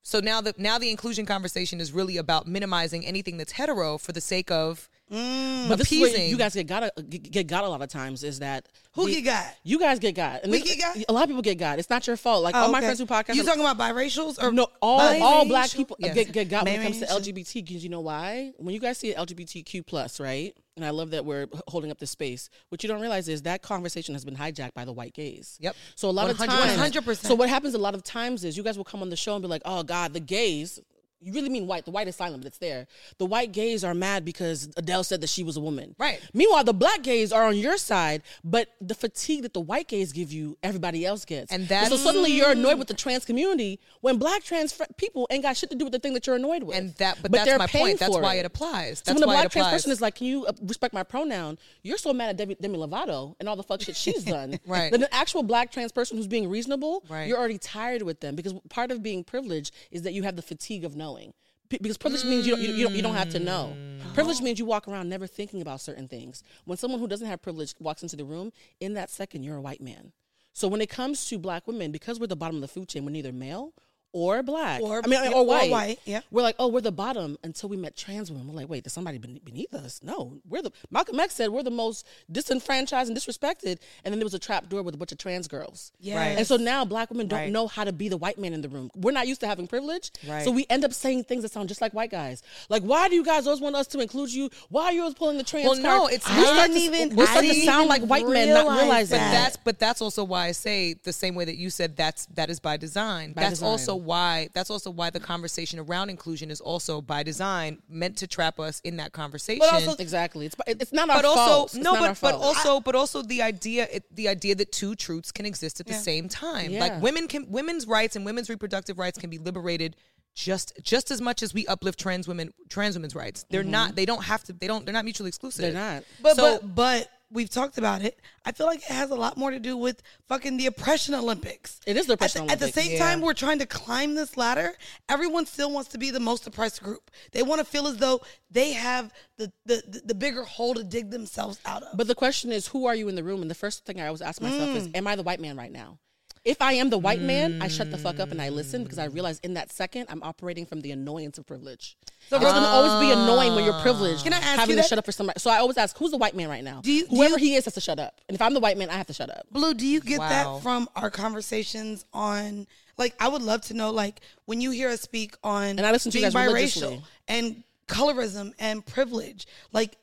So 0.02 0.20
now 0.20 0.42
the 0.42 0.56
now 0.58 0.80
the 0.80 0.90
inclusion 0.90 1.26
conversation 1.26 1.80
is 1.80 1.92
really 1.92 2.18
about 2.18 2.48
minimizing 2.48 3.06
anything 3.06 3.38
that's 3.38 3.52
hetero 3.52 4.00
for 4.00 4.12
the 4.12 4.22
sake 4.22 4.50
of 4.50 4.90
Mm, 5.12 5.68
but 5.70 5.78
this 5.80 5.92
is 5.92 6.00
where 6.02 6.18
you 6.26 6.38
guys 6.38 6.54
get 6.54 6.68
got 6.68 6.92
get, 7.10 7.32
get 7.32 7.48
got 7.48 7.64
a 7.64 7.68
lot 7.68 7.82
of 7.82 7.90
times 7.90 8.24
is 8.24 8.40
that 8.40 8.68
Who 8.94 9.06
the- 9.08 9.14
get 9.16 9.26
got? 9.26 9.46
You 9.64 9.80
guys 9.80 9.98
get 10.00 10.14
got. 10.14 10.44
And 10.44 10.52
We 10.52 10.60
this- 10.60 10.76
get 10.76 10.80
got? 10.96 11.06
A 11.10 11.14
lot 11.14 11.24
of 11.24 11.30
people 11.30 11.42
get 11.42 11.58
got. 11.58 11.80
It's 11.80 11.90
not 11.90 12.06
your 12.06 12.16
fault. 12.18 12.44
Like 12.44 12.54
Oh, 12.56 12.60
all 12.60 12.72
my 12.72 12.80
friends 12.80 13.00
who 13.00 13.06
podcast. 13.08 13.36
You 13.36 13.44
talking 13.44 13.62
about 13.66 13.78
biracials 13.78 14.42
or 14.42 14.52
No, 14.52 14.68
all 14.82 15.00
Biracial? 15.00 15.22
all 15.22 15.46
black 15.48 15.72
people 15.72 15.96
Yes. 16.00 16.14
get, 16.14 16.32
get 16.32 16.50
got 16.50 16.66
when 16.66 16.80
it 16.80 16.84
comes 16.84 17.00
to. 17.00 17.06
LGBT 17.08 17.66
because 17.66 17.84
you 17.84 17.90
know 17.90 18.02
why? 18.02 18.52
When 18.58 18.74
you 18.74 18.80
guys 18.80 18.98
see 19.00 19.14
LGBTQ 19.14 19.86
plus, 19.86 20.20
right? 20.20 20.56
And 20.76 20.86
I 20.86 20.92
love 20.92 21.10
that 21.12 21.26
we're 21.26 21.48
holding 21.68 21.92
up 21.92 21.98
this 22.00 22.12
space. 22.12 22.50
What 22.70 22.84
you 22.84 22.88
don't 22.88 23.02
realize 23.02 23.28
is 23.28 23.42
that 23.42 23.62
conversation 23.62 24.14
has 24.16 24.24
been 24.24 24.36
hijacked 24.36 24.74
by 24.76 24.86
the 24.86 24.94
white 24.94 25.14
gays. 25.14 25.58
Yep. 25.60 25.76
So 25.96 26.10
a 26.10 26.12
lot 26.12 26.30
of 26.30 26.40
100. 26.40 26.78
times, 26.78 26.96
100%. 26.96 27.26
So 27.28 27.36
what 27.36 27.50
happens 27.50 27.74
a 27.74 27.78
lot 27.78 27.96
of 27.96 28.04
times 28.04 28.46
is 28.46 28.56
you 28.56 28.64
guys 28.64 28.78
will 28.78 28.86
come 28.86 29.02
on 29.02 29.10
the 29.10 29.18
show 29.18 29.34
and 29.36 29.42
be 29.42 29.48
like, 29.50 29.62
"Oh 29.66 29.84
God, 29.84 30.14
the 30.14 30.20
gays." 30.22 30.80
You 31.22 31.34
really 31.34 31.50
mean 31.50 31.68
white? 31.68 31.86
The 31.86 31.92
white 31.92 32.08
is 32.08 32.16
silent, 32.16 32.44
but 32.44 32.48
it's 32.48 32.58
there. 32.58 32.88
The 33.18 33.26
white 33.26 33.52
gays 33.52 33.84
are 33.84 33.94
mad 33.94 34.24
because 34.26 34.70
Adele 34.78 35.04
said 35.04 35.22
that 35.22 35.30
she 35.30 35.44
was 35.44 35.58
a 35.58 35.60
woman. 35.60 35.96
Right. 35.98 36.20
Meanwhile, 36.34 36.64
the 36.64 36.74
black 36.74 37.04
gays 37.04 37.32
are 37.32 37.46
on 37.46 37.58
your 37.58 37.78
side, 37.78 38.22
but 38.44 38.70
the 38.80 38.96
fatigue 38.96 39.44
that 39.44 39.54
the 39.54 39.60
white 39.60 39.88
gays 39.88 40.12
give 40.12 40.32
you, 40.32 40.58
everybody 40.64 41.06
else 41.06 41.26
gets. 41.26 41.52
And 41.52 41.68
so 41.68 41.98
suddenly 41.98 42.32
you're 42.32 42.52
annoyed 42.52 42.80
with 42.80 42.88
the 42.88 42.94
trans 42.94 43.26
community 43.26 43.80
when 44.02 44.18
black 44.18 44.44
trans 44.44 44.74
fr- 44.74 44.84
people 44.98 45.28
ain't 45.30 45.44
got 45.44 45.58
shit 45.58 45.70
to 45.72 45.76
do 45.76 45.86
with 45.86 45.94
the 45.94 46.00
thing 46.00 46.14
that 46.14 46.26
you're 46.28 46.36
annoyed 46.36 46.64
with. 46.64 46.78
And 46.78 46.94
that, 46.96 47.20
but, 47.22 47.32
they're 47.32 47.58
that's 47.58 47.74
my 47.74 47.80
point. 47.80 48.00
That's 48.00 48.18
why 48.18 48.36
it, 48.36 48.46
applies. 48.46 49.00
So 49.00 49.04
That's 49.08 49.16
when 49.20 49.24
a 49.30 49.32
black 49.32 49.52
trans 49.52 49.68
person 49.70 49.92
is 49.92 50.02
like, 50.02 50.16
"Can 50.16 50.28
you 50.28 50.46
uh, 50.46 50.54
respect 50.62 50.94
my 50.94 51.04
pronoun?" 51.04 51.58
You're 51.84 51.98
so 51.98 52.14
mad 52.14 52.30
at 52.30 52.38
Demi, 52.38 52.56
Demi 52.56 52.78
Lovato 52.78 53.36
and 53.40 53.48
all 53.48 53.56
the 53.56 53.64
fuck 53.64 53.82
shit 53.82 53.96
she's 53.96 54.24
done. 54.36 54.60
Right. 54.66 54.92
Then 54.92 55.04
an 55.04 55.10
actual 55.12 55.44
black 55.44 55.72
trans 55.72 55.92
person 55.92 56.18
who's 56.18 56.28
being 56.28 56.50
reasonable, 56.50 57.04
Right. 57.10 57.28
you're 57.28 57.38
already 57.38 57.58
tired 57.58 58.02
with 58.02 58.20
them 58.20 58.36
because 58.36 58.54
part 58.70 58.92
of 58.92 59.02
being 59.04 59.24
privileged 59.24 59.74
is 59.92 60.04
that 60.04 60.14
you 60.14 60.24
have 60.24 60.36
the 60.36 60.42
fatigue 60.42 60.86
of 60.86 60.96
knowing. 61.10 61.34
Because 61.70 61.98
privilege 61.98 62.24
means 62.26 62.48
you 62.48 62.54
don't, 62.56 62.62
you, 62.62 62.68
don't- 62.70 62.78
you 62.78 62.84
don't 62.88 62.96
you 62.96 63.02
don't 63.04 63.14
have 63.16 63.30
to 63.30 63.40
know. 63.40 63.74
Mm. 63.76 64.14
Privilege 64.16 64.42
means 64.42 64.58
you 64.58 64.66
walk 64.66 64.88
around 64.88 65.08
never 65.08 65.28
thinking 65.28 65.62
about 65.62 65.82
certain 65.82 66.08
things. 66.08 66.44
When 66.66 66.78
someone 66.78 67.00
who 67.00 67.08
doesn't 67.08 67.28
have 67.28 67.42
privilege 67.44 67.76
walks 67.80 68.02
into 68.02 68.16
the 68.16 68.26
room, 68.26 68.52
in 68.80 68.94
that 68.96 69.10
second 69.12 69.44
you're 69.44 69.58
a 69.58 69.62
white 69.62 69.82
man. 69.82 70.12
So 70.54 70.68
when 70.68 70.82
it 70.82 70.90
comes 70.90 71.28
to 71.28 71.38
black 71.38 71.68
women, 71.68 71.92
because 71.92 72.20
we're 72.20 72.28
the 72.28 72.36
bottom 72.36 72.56
of 72.58 72.62
the 72.62 72.68
food 72.68 72.90
chain, 72.90 73.06
we're 73.06 73.12
neither 73.12 73.32
male 73.32 73.74
or 74.12 74.42
black. 74.44 74.82
Or- 74.82 75.02
I 75.04 75.08
mean, 75.08 75.24
yeah, 75.24 75.30
or 75.32 75.36
or 75.42 75.46
white. 75.46 75.70
white, 75.72 76.00
yeah. 76.06 76.22
We're 76.32 76.42
like, 76.42 76.56
oh, 76.60 76.68
we're 76.68 76.82
the 76.82 76.92
bottom 76.92 77.38
until 77.44 77.70
we 77.70 77.78
met 77.78 77.96
trans 77.96 78.32
women. 78.32 78.48
We're 78.48 78.54
like, 78.56 78.70
wait, 78.70 78.84
there's 78.84 78.94
somebody 78.94 79.18
beneath 79.18 79.74
us. 79.74 80.00
No, 80.04 80.40
we're 80.48 80.62
the 80.62 80.72
Malcolm 80.92 81.20
X 81.20 81.36
said 81.36 81.50
we're 81.50 81.64
the 81.64 81.70
most 81.72 82.06
disenfranchised 82.32 83.10
and 83.10 83.18
disrespected. 83.18 83.78
And 84.04 84.12
then 84.14 84.20
there 84.20 84.26
was 84.26 84.34
a 84.34 84.40
trap 84.40 84.70
door 84.70 84.82
with 84.84 84.96
a 84.96 84.98
bunch 84.98 85.12
of 85.12 85.18
trans 85.18 85.48
girls. 85.48 85.92
Yes. 86.00 86.38
And 86.38 86.48
so 86.48 86.58
now 86.58 86.86
black 86.86 87.10
women 87.10 87.28
don't 87.28 87.40
Right. 87.40 87.52
know 87.52 87.68
how 87.68 87.84
to 87.84 87.92
be 87.94 88.10
the 88.10 88.18
white 88.18 88.38
man 88.40 88.54
in 88.54 88.62
the 88.62 88.70
room. 88.70 88.90
We're 88.96 89.12
not 89.12 89.28
used 89.28 89.42
to 89.42 89.48
having 89.48 89.68
privilege. 89.68 90.12
Right. 90.28 90.44
So 90.44 90.52
we 90.52 90.66
end 90.70 90.84
up 90.86 90.94
saying 90.94 91.26
things 91.26 91.44
that 91.44 91.52
sound 91.52 91.70
just 91.70 91.82
like 91.82 91.94
white 91.94 92.12
guys. 92.12 92.42
Like, 92.70 92.84
why 92.84 93.10
do 93.10 93.16
you 93.16 93.24
guys 93.24 93.46
always 93.48 93.62
want 93.62 93.76
us 93.76 93.88
to 93.88 94.00
include 94.00 94.34
you? 94.34 94.50
Why 94.70 94.86
are 94.86 94.92
you 94.94 95.02
always 95.02 95.16
pulling 95.16 95.38
the 95.38 95.44
trans 95.44 95.66
Well, 95.66 95.74
card? 95.76 95.84
no, 95.84 96.08
it's 96.08 96.28
we 96.30 96.36
not. 96.36 96.44
start 96.46 96.60
I 96.72 96.74
to, 96.74 96.80
even- 96.80 97.16
we 97.16 97.24
start 97.26 97.38
I 97.38 97.42
to 97.42 97.48
didn't 97.54 97.66
sound 97.66 97.90
like 97.90 98.02
white 98.04 98.28
men, 98.28 98.50
not 98.50 98.66
realize 98.66 98.82
realizing 98.84 99.20
But 99.20 99.32
that's 99.32 99.58
but 99.58 99.80
that's 99.80 100.02
also 100.02 100.24
why 100.24 100.48
I 100.48 100.52
say 100.52 100.94
the 101.04 101.14
same 101.14 101.36
way 101.36 101.46
that 101.46 101.58
you 101.58 101.70
said 101.70 101.96
that's 101.96 102.26
that 102.36 102.50
is 102.50 102.60
by 102.60 102.78
design. 102.78 103.34
By 103.34 103.42
that's 103.42 103.54
design. 103.56 103.70
also 103.70 103.96
why 104.00 104.50
that's 104.54 104.70
also 104.70 104.90
why 104.90 105.10
the 105.10 105.20
conversation 105.20 105.80
around 105.80 106.10
inclusion 106.10 106.50
is 106.52 106.62
also 106.62 107.02
by 107.02 107.24
design 107.24 107.82
meant 107.90 108.18
to 108.18 108.28
trap 108.28 108.60
us 108.60 108.80
in 108.82 108.98
that 108.98 109.12
conversation. 109.12 109.60
But 109.60 109.74
also- 109.74 110.02
exactly. 110.02 110.46
It's 110.46 110.56
it's 110.68 110.94
not 110.94 111.10
our 111.10 111.18
but 111.18 111.26
also 111.26 111.46
fault. 111.46 111.76
No, 111.76 111.94
not 111.94 112.00
but 112.00 112.22
but 112.22 112.32
fault. 112.32 112.44
also 112.44 112.80
but 112.80 112.96
also 112.96 113.22
the 113.22 113.42
idea 113.42 113.88
it, 113.92 114.16
the 114.16 114.28
idea 114.28 114.56
that 114.56 114.72
two 114.72 114.96
truths 114.96 115.32
can 115.32 115.46
exist 115.46 115.80
at 115.80 115.88
the 115.88 115.94
same 115.94 116.30
time. 116.30 116.72
Yeah. 116.72 116.80
Like 116.80 117.02
women 117.02 117.28
can 117.28 117.50
women's 117.52 117.88
rights 117.88 118.16
and 118.16 118.26
women's 118.26 118.50
reproductive 118.50 118.98
rights 118.98 119.18
can 119.18 119.30
be 119.30 119.38
liberated 119.38 119.96
just 120.36 120.74
just 120.84 121.12
as 121.12 121.22
much 121.22 121.44
as 121.44 121.54
we 121.54 121.66
uplift 121.68 122.00
trans 122.00 122.28
women 122.28 122.54
trans 122.70 122.96
women's 122.96 123.16
rights. 123.16 123.46
They're 123.50 123.62
mm-hmm. 123.62 123.72
not 123.72 123.96
they 123.96 124.06
don't 124.06 124.24
have 124.24 124.44
to 124.46 124.54
they 124.54 124.68
don't 124.68 124.86
they're 124.86 124.94
not 124.94 125.06
mutually 125.06 125.30
exclusive. 125.30 125.62
They're 125.62 125.74
not. 125.74 126.04
But 126.22 126.36
So- 126.36 126.60
but 126.60 126.76
but 126.76 127.12
we've 127.32 127.50
talked 127.50 127.78
about 127.78 128.02
it. 128.02 128.20
I 128.46 128.52
feel 128.52 128.66
like 128.68 128.80
it 128.80 128.92
has 128.92 129.12
a 129.12 129.16
lot 129.16 129.38
more 129.38 129.52
to 129.52 129.60
do 129.60 129.78
with 129.78 130.02
fucking 130.28 130.58
the 130.58 130.66
oppression 130.66 131.14
Olympics. 131.14 131.80
It 131.86 131.98
is 131.98 132.08
the 132.08 132.14
At 132.14 132.16
oppression 132.16 132.50
At 132.50 132.60
the, 132.60 132.66
Olympics. 132.66 132.88
same 132.88 132.92
Yeah. 132.94 133.00
time, 133.00 133.22
we're 133.22 133.34
trying 133.34 133.60
to 133.60 133.66
climb 133.66 134.16
this 134.16 134.38
ladder. 134.38 134.74
Everyone 135.08 135.46
still 135.46 135.72
wants 135.72 135.90
to 135.92 135.98
be 135.98 136.12
the 136.12 136.20
most 136.20 136.48
oppressed 136.48 136.82
group. 136.82 137.12
They 137.32 137.44
want 137.44 137.60
to 137.60 137.66
feel 137.66 137.88
as 137.88 137.98
though 137.98 138.22
they 138.50 138.74
have 138.74 139.14
the 139.38 139.52
the, 139.66 139.84
the, 139.88 140.02
the 140.06 140.16
bigger 140.16 140.44
hole 140.44 140.74
to 140.74 140.84
dig 140.84 141.12
themselves 141.12 141.60
out 141.66 141.84
of. 141.84 141.98
But 141.98 142.08
the 142.08 142.16
question 142.16 142.52
is, 142.52 142.68
who 142.68 142.86
are 142.86 142.96
you 142.96 143.08
in 143.08 143.16
the 143.16 143.24
room? 143.24 143.42
And 143.42 143.50
the 143.52 143.56
first 143.56 143.86
thing 143.86 144.02
I 144.02 144.08
always 144.08 144.22
ask 144.22 144.42
myself 144.42 144.76
is, 144.76 144.88
mm. 144.88 144.98
am 144.98 145.08
I 145.08 145.16
the 145.16 145.24
white 145.24 145.40
man 145.40 145.58
right 145.58 145.72
now? 145.72 146.00
If 146.46 146.62
I 146.62 146.74
am 146.74 146.90
the 146.90 146.98
white 146.98 147.22
man, 147.22 147.62
I 147.62 147.68
shut 147.68 147.92
the 147.92 147.98
fuck 147.98 148.20
up 148.20 148.32
and 148.32 148.42
I 148.42 148.50
listen 148.50 148.84
because 148.84 148.98
I 148.98 149.06
realize 149.06 149.40
in 149.40 149.56
that 149.56 149.72
second 149.72 150.08
I'm 150.10 150.24
operating 150.24 150.66
from 150.66 150.82
the 150.82 150.92
annoyance 150.92 151.38
of 151.38 151.46
privilege. 151.46 151.98
So 152.30 152.38
it's 152.38 152.46
gonna 152.46 152.66
always 152.66 153.08
be 153.08 153.12
annoying 153.12 153.56
when 153.56 153.66
you're 153.66 153.74
ah. 153.74 153.82
privileged. 153.82 154.24
Can 154.24 154.34
I 154.34 154.38
ask 154.38 154.60
having 154.60 154.70
you 154.70 154.76
to 154.78 154.82
that? 154.84 154.88
shut 154.90 155.00
up 155.00 155.06
for 155.06 155.12
somebody? 155.12 155.40
So 155.40 155.52
I 155.52 155.58
always 155.58 155.78
ask, 155.78 155.98
who's 155.98 156.12
the 156.12 156.18
white 156.18 156.36
man 156.36 156.50
right 156.50 156.64
now? 156.64 156.82
Do 156.82 156.92
you- 156.92 157.08
do 157.08 157.16
Whoever 157.16 157.38
you- 157.40 157.50
he 157.50 157.56
is 157.56 157.66
has 157.66 157.74
to 157.74 157.82
shut 157.82 158.00
up. 158.00 158.22
And 158.30 158.36
if 158.36 158.42
I'm 158.42 158.54
the 158.54 158.60
white 158.60 158.78
man, 158.78 158.90
I 158.90 158.94
have 158.94 159.08
to 159.08 159.14
shut 159.14 159.30
up. 159.30 159.48
Blue, 159.52 159.74
do 159.74 159.86
you 159.86 160.00
get 160.00 160.20
Wow. 160.20 160.30
that 160.30 160.64
from 160.64 160.90
our 160.96 161.10
conversations 161.10 162.06
on 162.14 162.68
like 162.98 163.16
I 163.20 163.28
would 163.30 163.42
love 163.42 163.62
to 163.64 163.74
know 163.74 163.92
like 163.92 164.20
when 164.46 164.60
you 164.62 164.72
hear 164.72 164.90
us 164.90 165.02
speak 165.02 165.36
on 165.44 165.70
And 165.70 165.86
I 165.86 165.92
listen 165.92 166.12
to 166.12 166.20
you 166.20 166.24
being 166.24 166.34
guys 166.34 166.52
biracial 166.52 167.02
and 167.28 167.64
colorism 167.88 168.54
and 168.60 168.86
privilege, 168.86 169.48
like 169.72 169.98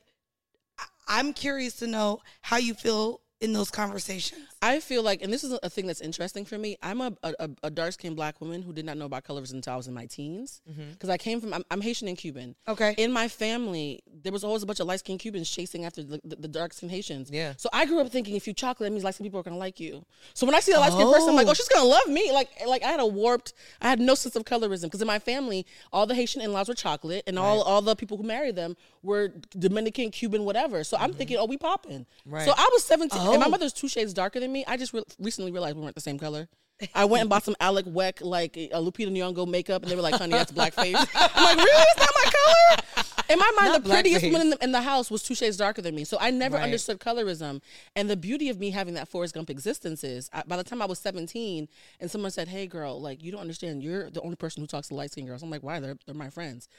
I'm 1.07 1.33
curious 1.33 1.75
to 1.77 1.87
know 1.87 2.21
how 2.41 2.57
you 2.57 2.73
feel 2.73 3.21
in 3.39 3.53
those 3.53 3.69
conversations. 3.69 4.41
I 4.61 4.79
feel 4.79 5.03
like, 5.03 5.21
and 5.21 5.31
this 5.31 5.43
is 5.43 5.57
a 5.61 5.69
thing 5.69 5.85
that's 5.85 6.01
interesting 6.01 6.43
for 6.43 6.57
me. 6.57 6.77
I'm 6.81 6.99
a, 7.01 7.13
a, 7.23 7.49
a 7.63 7.69
dark 7.69 7.93
skinned 7.93 8.15
black 8.15 8.41
woman 8.41 8.63
who 8.63 8.73
did 8.73 8.85
not 8.85 8.97
know 8.97 9.05
about 9.05 9.23
colorism 9.23 9.53
until 9.53 9.73
I 9.73 9.75
was 9.77 9.87
in 9.87 9.93
my 9.93 10.07
teens. 10.07 10.61
Mm-hmm. 10.69 10.91
Because 10.91 11.09
I 11.09 11.17
came 11.17 11.39
from, 11.39 11.53
I'm, 11.53 11.63
I'm 11.69 11.79
Haitian 11.81 12.07
and 12.07 12.17
Cuban. 12.17 12.55
Okay. 12.67 12.95
In 12.97 13.11
my 13.11 13.27
family, 13.27 14.01
there 14.23 14.31
was 14.31 14.43
always 14.43 14.63
a 14.63 14.65
bunch 14.65 14.79
of 14.79 14.87
light 14.87 14.99
skinned 14.99 15.19
Cubans 15.19 15.49
chasing 15.49 15.85
after 15.85 16.01
the, 16.01 16.19
the, 16.23 16.35
the 16.37 16.47
dark 16.47 16.73
skinned 16.73 16.91
Haitians. 16.91 17.29
Yeah. 17.31 17.53
So 17.57 17.69
I 17.71 17.85
grew 17.85 17.99
up 17.99 18.09
thinking 18.09 18.35
if 18.35 18.47
you 18.47 18.53
chocolate, 18.53 18.87
that 18.87 18.91
means 18.91 19.03
light 19.03 19.13
skinned 19.13 19.27
people 19.27 19.39
are 19.39 19.43
gonna 19.43 19.57
like 19.57 19.79
you. 19.79 20.03
So 20.33 20.45
when 20.47 20.55
I 20.55 20.59
see 20.59 20.71
a 20.71 20.79
light 20.79 20.91
skinned 20.91 21.11
person, 21.11 21.29
I'm 21.29 21.35
like, 21.35 21.47
Oh. 21.47 21.51
oh, 21.51 21.53
she's 21.53 21.69
gonna 21.69 21.87
love 21.87 22.07
me. 22.07 22.31
Like, 22.31 22.49
like 22.67 22.83
I 22.83 22.87
had 22.87 22.99
a 22.99 23.05
warped, 23.05 23.53
I 23.79 23.89
had 23.89 23.99
no 23.99 24.15
sense 24.15 24.35
of 24.35 24.43
colorism 24.43 24.83
because 24.83 25.01
in 25.01 25.07
my 25.07 25.19
family, 25.19 25.65
all 25.93 26.07
the 26.07 26.15
Haitian 26.15 26.41
in 26.41 26.51
laws 26.51 26.67
were 26.67 26.73
chocolate, 26.73 27.23
and 27.27 27.37
all 27.37 27.61
all 27.61 27.81
the 27.81 27.95
people 27.95 28.17
who 28.17 28.23
married 28.23 28.55
them 28.55 28.75
were 29.03 29.31
Dominican, 29.57 30.09
Cuban, 30.09 30.45
whatever. 30.45 30.83
So 30.83 30.97
I'm 30.97 31.09
mm-hmm. 31.11 31.17
thinking, 31.17 31.37
oh, 31.37 31.45
we 31.45 31.57
popping. 31.57 32.05
Right. 32.25 32.43
So 32.43 32.53
I 32.57 32.69
was 32.73 32.83
17, 32.85 33.19
and 33.21 33.39
my 33.39 33.45
Oh. 33.45 33.49
mother's 33.49 33.71
two 33.73 33.87
shades 33.87 34.13
darker 34.13 34.39
than 34.39 34.46
me. 34.51 34.63
I 34.67 34.77
just 34.77 34.93
re- 34.93 35.03
recently 35.19 35.51
realized 35.51 35.75
we 35.75 35.83
weren't 35.83 35.95
the 35.95 36.01
same 36.01 36.17
color. 36.19 36.47
I 36.93 37.05
went 37.05 37.21
and 37.21 37.29
bought 37.29 37.43
some 37.43 37.55
Alek 37.59 37.87
Wek, 37.87 38.21
like 38.21 38.55
a 38.55 38.69
Lupita 38.75 39.11
Nyong'o 39.11 39.47
makeup, 39.47 39.81
and 39.81 39.89
they 39.91 39.95
were 39.95 40.01
like, 40.03 40.13
honey, 40.13 40.33
that's 40.33 40.51
blackface. 40.51 40.93
I'm 41.15 41.43
like, 41.43 41.57
really? 41.57 41.85
It's 41.87 41.97
not 41.99 42.09
my 42.13 42.31
color? 42.31 43.03
In 43.29 43.39
my 43.39 43.51
mind, 43.59 43.71
Not 43.73 43.83
the 43.83 43.89
prettiest 43.89 44.25
woman 44.25 44.41
in 44.41 44.49
the, 44.51 44.63
in 44.63 44.71
the 44.71 44.81
house 44.81 45.09
was 45.11 45.21
two 45.23 45.35
shades 45.35 45.57
darker 45.57 45.81
than 45.81 45.95
me. 45.95 46.03
So 46.05 46.17
I 46.21 46.29
never 46.31 46.55
Right. 46.55 46.63
understood 46.63 46.99
colorism. 46.99 47.61
And 47.95 48.09
the 48.09 48.15
beauty 48.15 48.49
of 48.49 48.59
me 48.59 48.69
having 48.69 48.93
that 48.93 49.07
Forrest 49.09 49.33
Gump 49.33 49.49
existence 49.49 50.03
is 50.03 50.29
I, 50.31 50.43
by 50.47 50.55
the 50.55 50.63
time 50.63 50.81
I 50.81 50.85
was 50.85 50.99
17 50.99 51.67
and 51.99 52.11
someone 52.11 52.31
said, 52.31 52.47
hey, 52.47 52.67
girl, 52.67 53.01
like, 53.01 53.21
you 53.23 53.31
don't 53.31 53.41
understand. 53.41 53.83
You're 53.83 54.09
the 54.11 54.21
only 54.21 54.35
person 54.37 54.61
who 54.61 54.67
talks 54.67 54.87
to 54.89 54.93
light 54.93 55.11
skinned 55.11 55.27
girls. 55.27 55.43
I'm 55.43 55.49
like, 55.49 55.63
why? 55.63 55.79
They're, 55.81 55.97
they're 56.05 56.15
my 56.15 56.29
friends. 56.29 56.69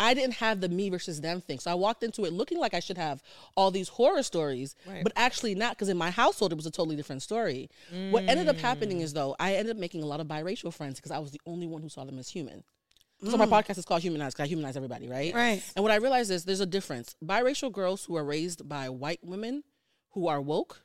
I 0.00 0.14
didn't 0.14 0.34
have 0.34 0.60
the 0.60 0.68
me 0.68 0.90
versus 0.90 1.20
them 1.20 1.40
thing. 1.40 1.58
So 1.58 1.70
I 1.70 1.74
walked 1.74 2.02
into 2.02 2.24
it 2.24 2.32
looking 2.32 2.58
like 2.58 2.74
I 2.74 2.80
should 2.80 2.98
have 2.98 3.22
all 3.56 3.70
these 3.70 3.88
horror 3.88 4.22
stories, 4.22 4.76
but 5.02 5.12
actually 5.16 5.54
not 5.54 5.72
because 5.72 5.88
in 5.88 5.96
my 5.96 6.10
household 6.10 6.52
it 6.52 6.56
was 6.56 6.66
a 6.66 6.70
totally 6.70 6.96
different 6.96 7.22
story. 7.22 7.68
What 8.10 8.24
ended 8.28 8.48
up 8.48 8.56
happening 8.56 9.00
is 9.00 9.12
mm. 9.12 9.16
though, 9.16 9.36
I 9.40 9.54
ended 9.54 9.76
up 9.76 9.80
making 9.80 10.02
a 10.02 10.06
lot 10.06 10.20
of 10.20 10.26
biracial 10.26 10.72
friends 10.72 10.96
because 10.96 11.10
I 11.10 11.18
was 11.18 11.32
the 11.32 11.40
only 11.46 11.66
one 11.66 11.82
who 11.82 11.88
saw 11.88 12.04
them 12.04 12.18
as 12.18 12.28
human. 12.28 12.62
So 13.28 13.36
my 13.36 13.46
mm. 13.46 13.50
podcast 13.50 13.78
is 13.78 13.84
called 13.84 14.02
Humanize 14.02 14.34
because 14.34 14.44
I 14.44 14.48
humanize 14.48 14.76
everybody, 14.76 15.08
right? 15.08 15.34
Right. 15.34 15.62
And 15.74 15.82
what 15.82 15.90
I 15.90 15.96
realized 15.96 16.30
is 16.30 16.44
there's 16.44 16.60
a 16.60 16.66
difference. 16.66 17.16
Biracial 17.24 17.72
girls 17.72 18.04
who 18.04 18.16
are 18.16 18.24
raised 18.24 18.68
by 18.68 18.88
white 18.88 19.18
women 19.24 19.64
who 20.10 20.28
are 20.28 20.40
woke, 20.40 20.82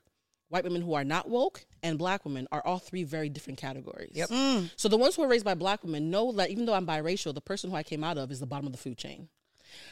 white 0.50 0.63
women 0.63 0.82
who 0.82 0.96
are 0.96 1.03
not 1.03 1.29
woke, 1.29 1.67
and 1.83 1.97
black 1.97 2.25
women 2.25 2.47
are 2.51 2.65
all 2.65 2.79
three 2.79 3.03
very 3.03 3.29
different 3.29 3.59
categories. 3.59 4.11
Yep. 4.13 4.29
Mm. 4.29 4.71
So 4.75 4.87
the 4.87 4.97
ones 4.97 5.15
who 5.15 5.23
are 5.23 5.27
raised 5.27 5.45
by 5.45 5.53
black 5.53 5.83
women 5.83 6.09
know 6.09 6.31
that 6.33 6.49
even 6.49 6.65
though 6.65 6.73
I'm 6.73 6.87
biracial, 6.87 7.33
the 7.33 7.41
person 7.41 7.69
who 7.69 7.75
I 7.75 7.83
came 7.83 8.03
out 8.03 8.17
of 8.17 8.31
is 8.31 8.39
the 8.39 8.45
bottom 8.45 8.65
of 8.65 8.71
the 8.71 8.77
food 8.77 8.97
chain. 8.97 9.27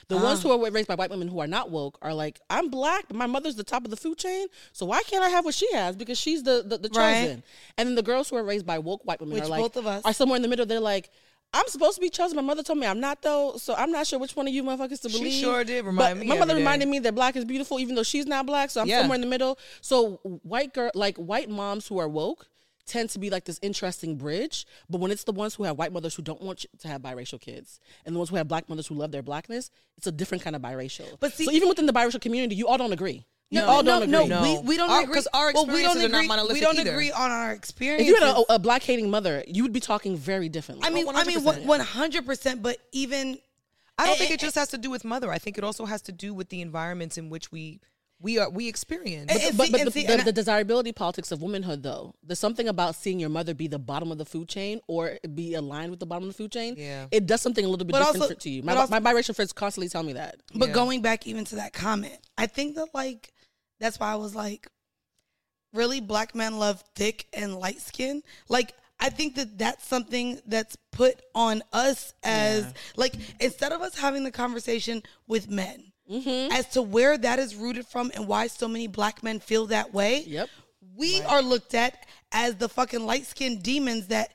The 0.08 0.18
ah. 0.18 0.24
ones 0.24 0.44
who 0.44 0.52
are 0.52 0.72
raised 0.72 0.88
by 0.88 0.96
white 0.96 1.10
women 1.10 1.28
who 1.28 1.40
are 1.40 1.48
not 1.48 1.72
woke 1.72 1.98
are 2.02 2.14
like, 2.14 2.40
I'm 2.50 2.70
black, 2.70 3.06
but 3.08 3.18
my 3.18 3.28
mother's 3.28 3.56
the 3.56 3.64
top 3.64 3.84
of 3.86 3.92
the 3.92 3.98
food 3.98 4.18
chain, 4.18 4.48
so 4.74 4.86
why 4.86 5.02
can't 5.04 5.24
I 5.24 5.30
have 5.30 5.46
what 5.46 5.56
she 5.56 5.72
has? 5.74 5.96
Because 5.96 6.20
she's 6.20 6.44
the 6.44 6.64
the, 6.66 6.78
the 6.78 6.90
Right. 6.90 7.24
chosen. 7.24 7.44
And 7.78 7.90
then 7.90 7.96
the 7.96 8.04
girls 8.04 8.30
who 8.30 8.36
are 8.36 8.44
raised 8.44 8.66
by 8.66 8.80
woke 8.80 9.06
white 9.06 9.20
women 9.20 9.36
Which 9.36 9.46
are 9.46 9.50
like, 9.50 9.62
both 9.62 9.78
of 9.78 9.88
us. 9.88 10.04
are 10.06 10.14
somewhere 10.14 10.36
in 10.36 10.42
the 10.42 10.48
middle. 10.48 10.66
They're 10.66 10.80
like, 10.80 11.10
I'm 11.54 11.68
supposed 11.68 11.96
to 11.96 12.02
be 12.02 12.10
chosen. 12.10 12.36
My 12.38 12.42
mother 12.42 12.64
told 12.64 12.80
me 12.80 12.88
I'm 12.88 13.00
not 13.00 13.22
though, 13.22 13.56
so 13.58 13.74
I'm 13.76 13.92
not 13.92 14.08
sure 14.08 14.20
which 14.20 14.36
one 14.36 14.48
of 14.48 14.54
you 14.54 14.64
motherfuckers 14.64 15.02
to 15.02 15.10
believe. 15.10 15.34
She 15.34 15.42
sure 15.42 15.64
did 15.64 15.84
But 15.84 15.88
remind 15.92 16.20
me 16.22 16.28
My 16.28 16.36
mother 16.36 16.52
every 16.52 16.54
day. 16.54 16.60
reminded 16.66 16.88
me 16.88 17.00
that 17.00 17.14
black 17.16 17.36
is 17.36 17.44
beautiful, 17.46 17.80
even 17.80 17.96
though 17.96 18.04
she's 18.04 18.26
not 18.26 18.46
black. 18.46 18.70
So 18.70 18.82
I'm 18.82 18.88
Yeah. 18.88 19.00
somewhere 19.02 19.16
in 19.16 19.22
the 19.22 19.28
middle. 19.28 19.60
So 19.82 20.20
white 20.44 20.74
girl, 20.74 20.92
like 20.96 21.18
white 21.18 21.50
moms 21.50 21.88
who 21.88 21.98
are 21.98 22.08
woke, 22.08 22.48
tend 22.88 23.10
to 23.12 23.20
be 23.20 23.30
like 23.30 23.46
this 23.46 23.60
interesting 23.62 24.16
bridge. 24.16 24.66
But 24.90 25.02
when 25.02 25.12
it's 25.12 25.24
the 25.26 25.32
ones 25.34 25.56
who 25.56 25.64
have 25.64 25.78
white 25.78 25.92
mothers 25.94 26.16
who 26.16 26.22
don't 26.24 26.42
want 26.42 26.66
to 26.80 26.88
have 26.88 27.02
biracial 27.02 27.40
kids, 27.40 27.80
and 28.06 28.16
the 28.16 28.20
ones 28.20 28.30
who 28.30 28.38
have 28.38 28.48
black 28.48 28.70
mothers 28.70 28.88
who 28.88 28.96
love 28.96 29.12
their 29.12 29.22
blackness, 29.22 29.72
it's 29.98 30.08
a 30.08 30.12
different 30.12 30.44
kind 30.44 30.56
of 30.56 30.62
biracial. 30.62 31.06
But 31.20 31.34
see- 31.34 31.46
so 31.46 31.52
even 31.52 31.68
within 31.70 31.86
the 31.86 31.94
biracial 31.94 32.20
community, 32.22 32.56
you 32.56 32.68
all 32.68 32.78
don't 32.78 32.92
agree. 32.94 33.26
You 33.52 33.60
No, 33.60 33.68
all 33.68 33.84
no, 33.84 34.00
don't 34.00 34.10
no, 34.10 34.20
agree. 34.24 34.30
No. 34.30 34.62
we, 34.62 34.68
we 34.70 34.78
don't 34.78 34.90
Our- 34.90 35.02
agree 35.04 35.14
'cause 35.14 35.28
our 35.34 35.52
well, 35.54 35.66
we 35.66 35.82
don't 35.82 35.98
experiences 35.98 36.06
are 36.06 36.10
not 36.38 36.40
agree. 36.46 36.54
we 36.54 36.60
don't 36.62 36.80
either. 36.80 36.92
agree 36.92 37.12
on 37.12 37.32
our 37.32 37.52
experiences. 37.52 38.08
If 38.08 38.20
you 38.22 38.26
had 38.26 38.38
a, 38.50 38.54
a 38.54 38.60
black 38.60 38.82
hating 38.82 39.10
mother, 39.10 39.44
you 39.46 39.62
would 39.64 39.74
be 39.74 39.82
talking 39.82 40.16
very 40.16 40.48
differently. 40.48 40.88
I 40.88 40.90
mean, 40.90 41.06
oh, 41.06 41.12
I 41.14 41.26
mean, 41.26 41.42
100%. 41.42 41.66
one 41.66 41.82
hundred 41.82 42.26
percent. 42.26 42.62
But 42.64 42.78
even 42.94 43.38
I 43.98 44.08
don't 44.08 44.18
think 44.18 44.32
it 44.32 44.40
just 44.40 44.56
has 44.56 44.70
to 44.70 44.78
do 44.78 44.90
with 44.90 45.04
mother. 45.04 45.30
I 45.30 45.38
think 45.38 45.58
it 45.58 45.66
also 45.66 45.84
has 45.86 46.02
to 46.04 46.14
do 46.14 46.34
with 46.34 46.48
the 46.48 46.62
environments 46.62 47.18
in 47.18 47.30
which 47.30 47.52
we 47.52 47.82
we 48.22 48.40
are 48.40 48.50
we 48.50 48.70
experience. 48.70 49.34
But, 49.34 49.58
but 49.72 49.80
and 49.80 49.88
the, 49.88 49.92
see, 49.92 50.06
the, 50.06 50.14
and 50.14 50.22
the 50.22 50.32
desirability 50.32 50.94
politics 50.94 51.32
of 51.34 51.42
womanhood, 51.42 51.84
though, 51.84 52.14
there's 52.24 52.40
something 52.40 52.70
about 52.70 52.96
seeing 52.96 53.20
your 53.20 53.30
mother 53.30 53.54
be 53.54 53.68
the 53.68 53.80
bottom 53.80 54.14
of 54.14 54.18
the 54.18 54.26
food 54.26 54.48
chain 54.48 54.80
or 54.88 55.18
be 55.36 55.56
aligned 55.56 55.90
with 55.92 56.00
the 56.00 56.06
bottom 56.06 56.24
of 56.24 56.30
the 56.30 56.38
food 56.42 56.52
chain. 56.54 56.76
Yeah. 56.78 57.08
It 57.12 57.26
does 57.26 57.42
something 57.42 57.66
a 57.66 57.68
little 57.68 57.86
bit 57.86 57.92
But 57.94 58.00
different 58.00 58.22
also- 58.22 58.34
to 58.36 58.50
you. 58.50 58.64
My, 58.64 58.76
also- 58.76 58.98
my 58.98 59.00
biracial 59.02 59.36
friends 59.36 59.52
constantly 59.52 59.90
tell 59.90 60.04
me 60.04 60.14
that. 60.14 60.38
But 60.56 60.70
Yeah. 60.70 60.76
going 60.76 61.02
back 61.02 61.28
even 61.28 61.44
to 61.46 61.56
that 61.58 61.74
comment, 61.74 62.18
I 62.38 62.46
think 62.48 62.76
that 62.76 62.88
like 62.94 63.34
that's 63.82 64.00
why 64.00 64.14
I 64.14 64.16
was 64.16 64.34
like, 64.34 64.68
really, 65.74 66.00
black 66.00 66.34
men 66.34 66.58
love 66.58 66.82
thick 66.96 67.28
and 67.34 67.58
light 67.58 67.82
skin. 67.82 68.24
Like 68.48 68.74
I 69.00 69.10
think 69.10 69.36
that 69.36 69.58
that's 69.58 69.86
something 69.86 70.40
that's 70.46 70.78
put 70.92 71.22
on 71.36 71.64
us 71.74 72.14
as 72.24 72.74
like 72.96 73.16
instead 73.42 73.72
of 73.74 73.82
us 73.82 73.98
having 73.98 74.24
the 74.24 74.32
conversation 74.32 75.04
with 75.28 75.50
men 75.50 75.92
Mm-hmm. 76.10 76.52
as 76.52 76.68
to 76.70 76.82
where 76.82 77.18
that 77.18 77.40
is 77.40 77.56
rooted 77.56 77.86
from 77.88 78.12
and 78.14 78.28
why 78.28 78.48
so 78.48 78.68
many 78.68 78.88
black 78.88 79.24
men 79.24 79.40
feel 79.40 79.68
that 79.68 79.94
way. 79.94 80.24
Yep. 80.28 80.50
We 80.98 81.22
are 81.22 81.42
looked 81.42 81.74
at 81.74 82.06
as 82.34 82.56
the 82.56 82.68
fucking 82.68 83.06
light 83.06 83.26
skinned 83.26 83.64
demons 83.64 84.08
that 84.08 84.34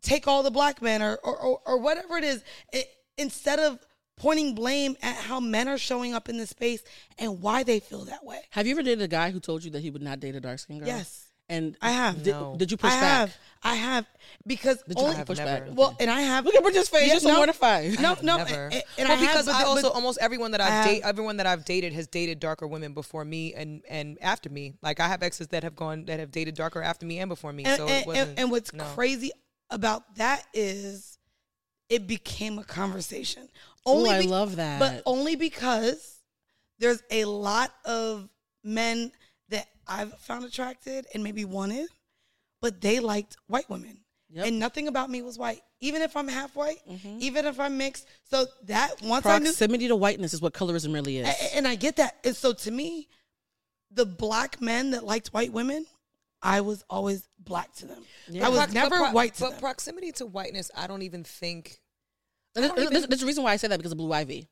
take 0.00 0.26
all 0.26 0.42
the 0.42 0.50
black 0.50 0.80
men 0.80 1.02
or 1.02 1.18
or, 1.22 1.36
or, 1.36 1.60
or 1.66 1.78
whatever 1.80 2.16
it 2.16 2.24
is. 2.24 2.42
It, 2.72 2.86
instead 3.18 3.58
of 3.58 3.78
pointing 4.16 4.54
blame 4.54 4.96
at 5.02 5.16
how 5.16 5.40
men 5.40 5.68
are 5.68 5.78
showing 5.78 6.14
up 6.14 6.28
in 6.28 6.36
the 6.38 6.46
space 6.46 6.82
and 7.18 7.40
why 7.40 7.62
they 7.62 7.80
feel 7.80 8.04
that 8.04 8.24
way. 8.24 8.40
Have 8.50 8.66
you 8.66 8.72
ever 8.72 8.82
dated 8.82 9.02
a 9.02 9.08
guy 9.08 9.30
who 9.30 9.40
told 9.40 9.64
you 9.64 9.70
that 9.72 9.80
he 9.80 9.90
would 9.90 10.02
not 10.02 10.20
date 10.20 10.34
a 10.34 10.40
dark 10.40 10.58
skinned 10.58 10.80
girl? 10.80 10.88
Yes. 10.88 11.26
And 11.48 11.76
I 11.82 11.90
have. 11.90 12.22
Did, 12.22 12.30
No. 12.30 12.54
did 12.56 12.70
you 12.70 12.76
push 12.76 12.92
I 12.92 13.00
back? 13.00 13.18
have. 13.18 13.36
I 13.64 13.74
have 13.74 14.06
because 14.46 14.80
Did 14.88 14.96
you 14.96 15.04
only 15.04 15.16
have 15.16 15.26
push 15.26 15.38
never. 15.38 15.66
back? 15.66 15.76
well, 15.76 15.94
and 16.00 16.10
I 16.10 16.20
have. 16.22 16.44
Look 16.46 16.54
at 16.54 16.62
Bridget's 16.62 16.88
face. 16.88 17.06
Yeah, 17.08 17.14
You're 17.14 17.20
so 17.20 17.28
no. 17.28 17.36
mortified. 17.36 18.00
No, 18.00 18.16
no, 18.22 18.38
Never. 18.38 18.66
and, 18.72 18.82
and 18.96 19.08
well, 19.08 19.18
I 19.18 19.20
because 19.20 19.36
have, 19.36 19.46
but, 19.46 19.54
I 19.56 19.62
but- 19.62 19.66
also 19.68 19.90
almost 19.90 20.18
everyone 20.20 20.52
that 20.52 20.60
I 20.60 20.66
I've 20.66 20.70
have- 20.72 20.84
dated, 20.86 21.02
everyone 21.04 21.36
that 21.38 21.46
I've 21.46 21.64
dated 21.64 21.92
has 21.92 22.06
dated 22.06 22.40
darker 22.40 22.66
women 22.66 22.94
before 22.94 23.24
me 23.24 23.52
and 23.54 23.82
and 23.88 24.18
after 24.22 24.48
me. 24.48 24.74
Like 24.82 24.98
I 25.00 25.08
have 25.08 25.22
exes 25.22 25.48
that 25.48 25.62
have 25.64 25.76
gone 25.76 26.06
that 26.06 26.20
have 26.20 26.30
dated 26.30 26.54
darker 26.54 26.80
after 26.80 27.04
me 27.04 27.18
and 27.18 27.28
before 27.28 27.52
me. 27.52 27.64
and, 27.64 27.76
so 27.76 27.86
and- 27.86 28.02
it 28.02 28.06
wasn't. 28.06 28.28
and, 28.30 28.38
and 28.38 28.50
what's 28.50 28.72
no. 28.72 28.84
crazy 28.94 29.32
about 29.68 30.14
that 30.16 30.46
is 30.54 31.18
it 31.90 32.06
became 32.06 32.58
a 32.58 32.64
conversation. 32.64 33.48
Ooh, 33.88 33.90
Only 33.92 34.10
I 34.10 34.20
be- 34.22 34.28
love 34.28 34.56
that. 34.56 34.78
but 34.78 35.02
only 35.06 35.36
because 35.36 36.18
there's 36.78 37.02
a 37.10 37.24
lot 37.24 37.72
of 37.84 38.28
men 38.64 39.12
that 39.48 39.66
I've 39.86 40.12
found 40.20 40.44
attracted 40.44 41.06
and 41.14 41.22
maybe 41.24 41.44
wanted, 41.44 41.88
but 42.60 42.80
they 42.80 43.00
liked 43.00 43.36
white 43.48 43.68
women. 43.68 43.98
Yep. 44.30 44.46
And 44.46 44.58
nothing 44.58 44.88
about 44.88 45.10
me 45.10 45.20
was 45.20 45.38
white, 45.38 45.60
even 45.80 46.00
if 46.00 46.16
I'm 46.16 46.26
half 46.26 46.56
white, 46.56 46.78
mm-hmm. 46.90 47.18
even 47.20 47.44
if 47.44 47.60
I'm 47.60 47.76
mixed. 47.76 48.06
So 48.30 48.46
that 48.64 49.02
once 49.02 49.26
I 49.26 49.38
knew, 49.38 49.44
Proximity 49.46 49.88
to 49.88 49.96
whiteness 49.96 50.32
is 50.32 50.40
what 50.40 50.54
colorism 50.54 50.94
really 50.94 51.18
is. 51.18 51.28
and 51.54 51.68
I 51.68 51.74
get 51.74 51.96
that. 51.96 52.16
And 52.24 52.34
so 52.34 52.54
to 52.54 52.70
me, 52.70 53.08
the 53.90 54.06
black 54.06 54.58
men 54.62 54.92
that 54.92 55.04
liked 55.04 55.28
white 55.34 55.52
women, 55.52 55.84
I 56.40 56.62
was 56.62 56.82
always 56.88 57.28
black 57.38 57.74
to 57.74 57.86
them. 57.86 58.02
I 58.42 58.48
was 58.48 58.58
Prox- 58.60 58.72
never 58.72 58.88
but 58.90 58.98
pro- 58.98 59.12
white 59.12 59.34
to 59.34 59.40
But 59.42 59.50
them. 59.50 59.60
proximity 59.60 60.12
to 60.12 60.24
whiteness, 60.26 60.70
I 60.74 60.86
don't 60.86 61.02
even 61.02 61.24
think. 61.24 61.78
And 62.54 62.64
don't 62.66 62.76
there's, 62.76 62.82
even- 62.86 62.92
there's- 62.92 63.06
there's 63.08 63.22
a 63.22 63.26
reason 63.26 63.44
why 63.44 63.52
I 63.52 63.56
say 63.56 63.68
that 63.68 63.78
because 63.78 63.92
of 63.92 63.98
Blue 63.98 64.12
Ivy. 64.12 64.48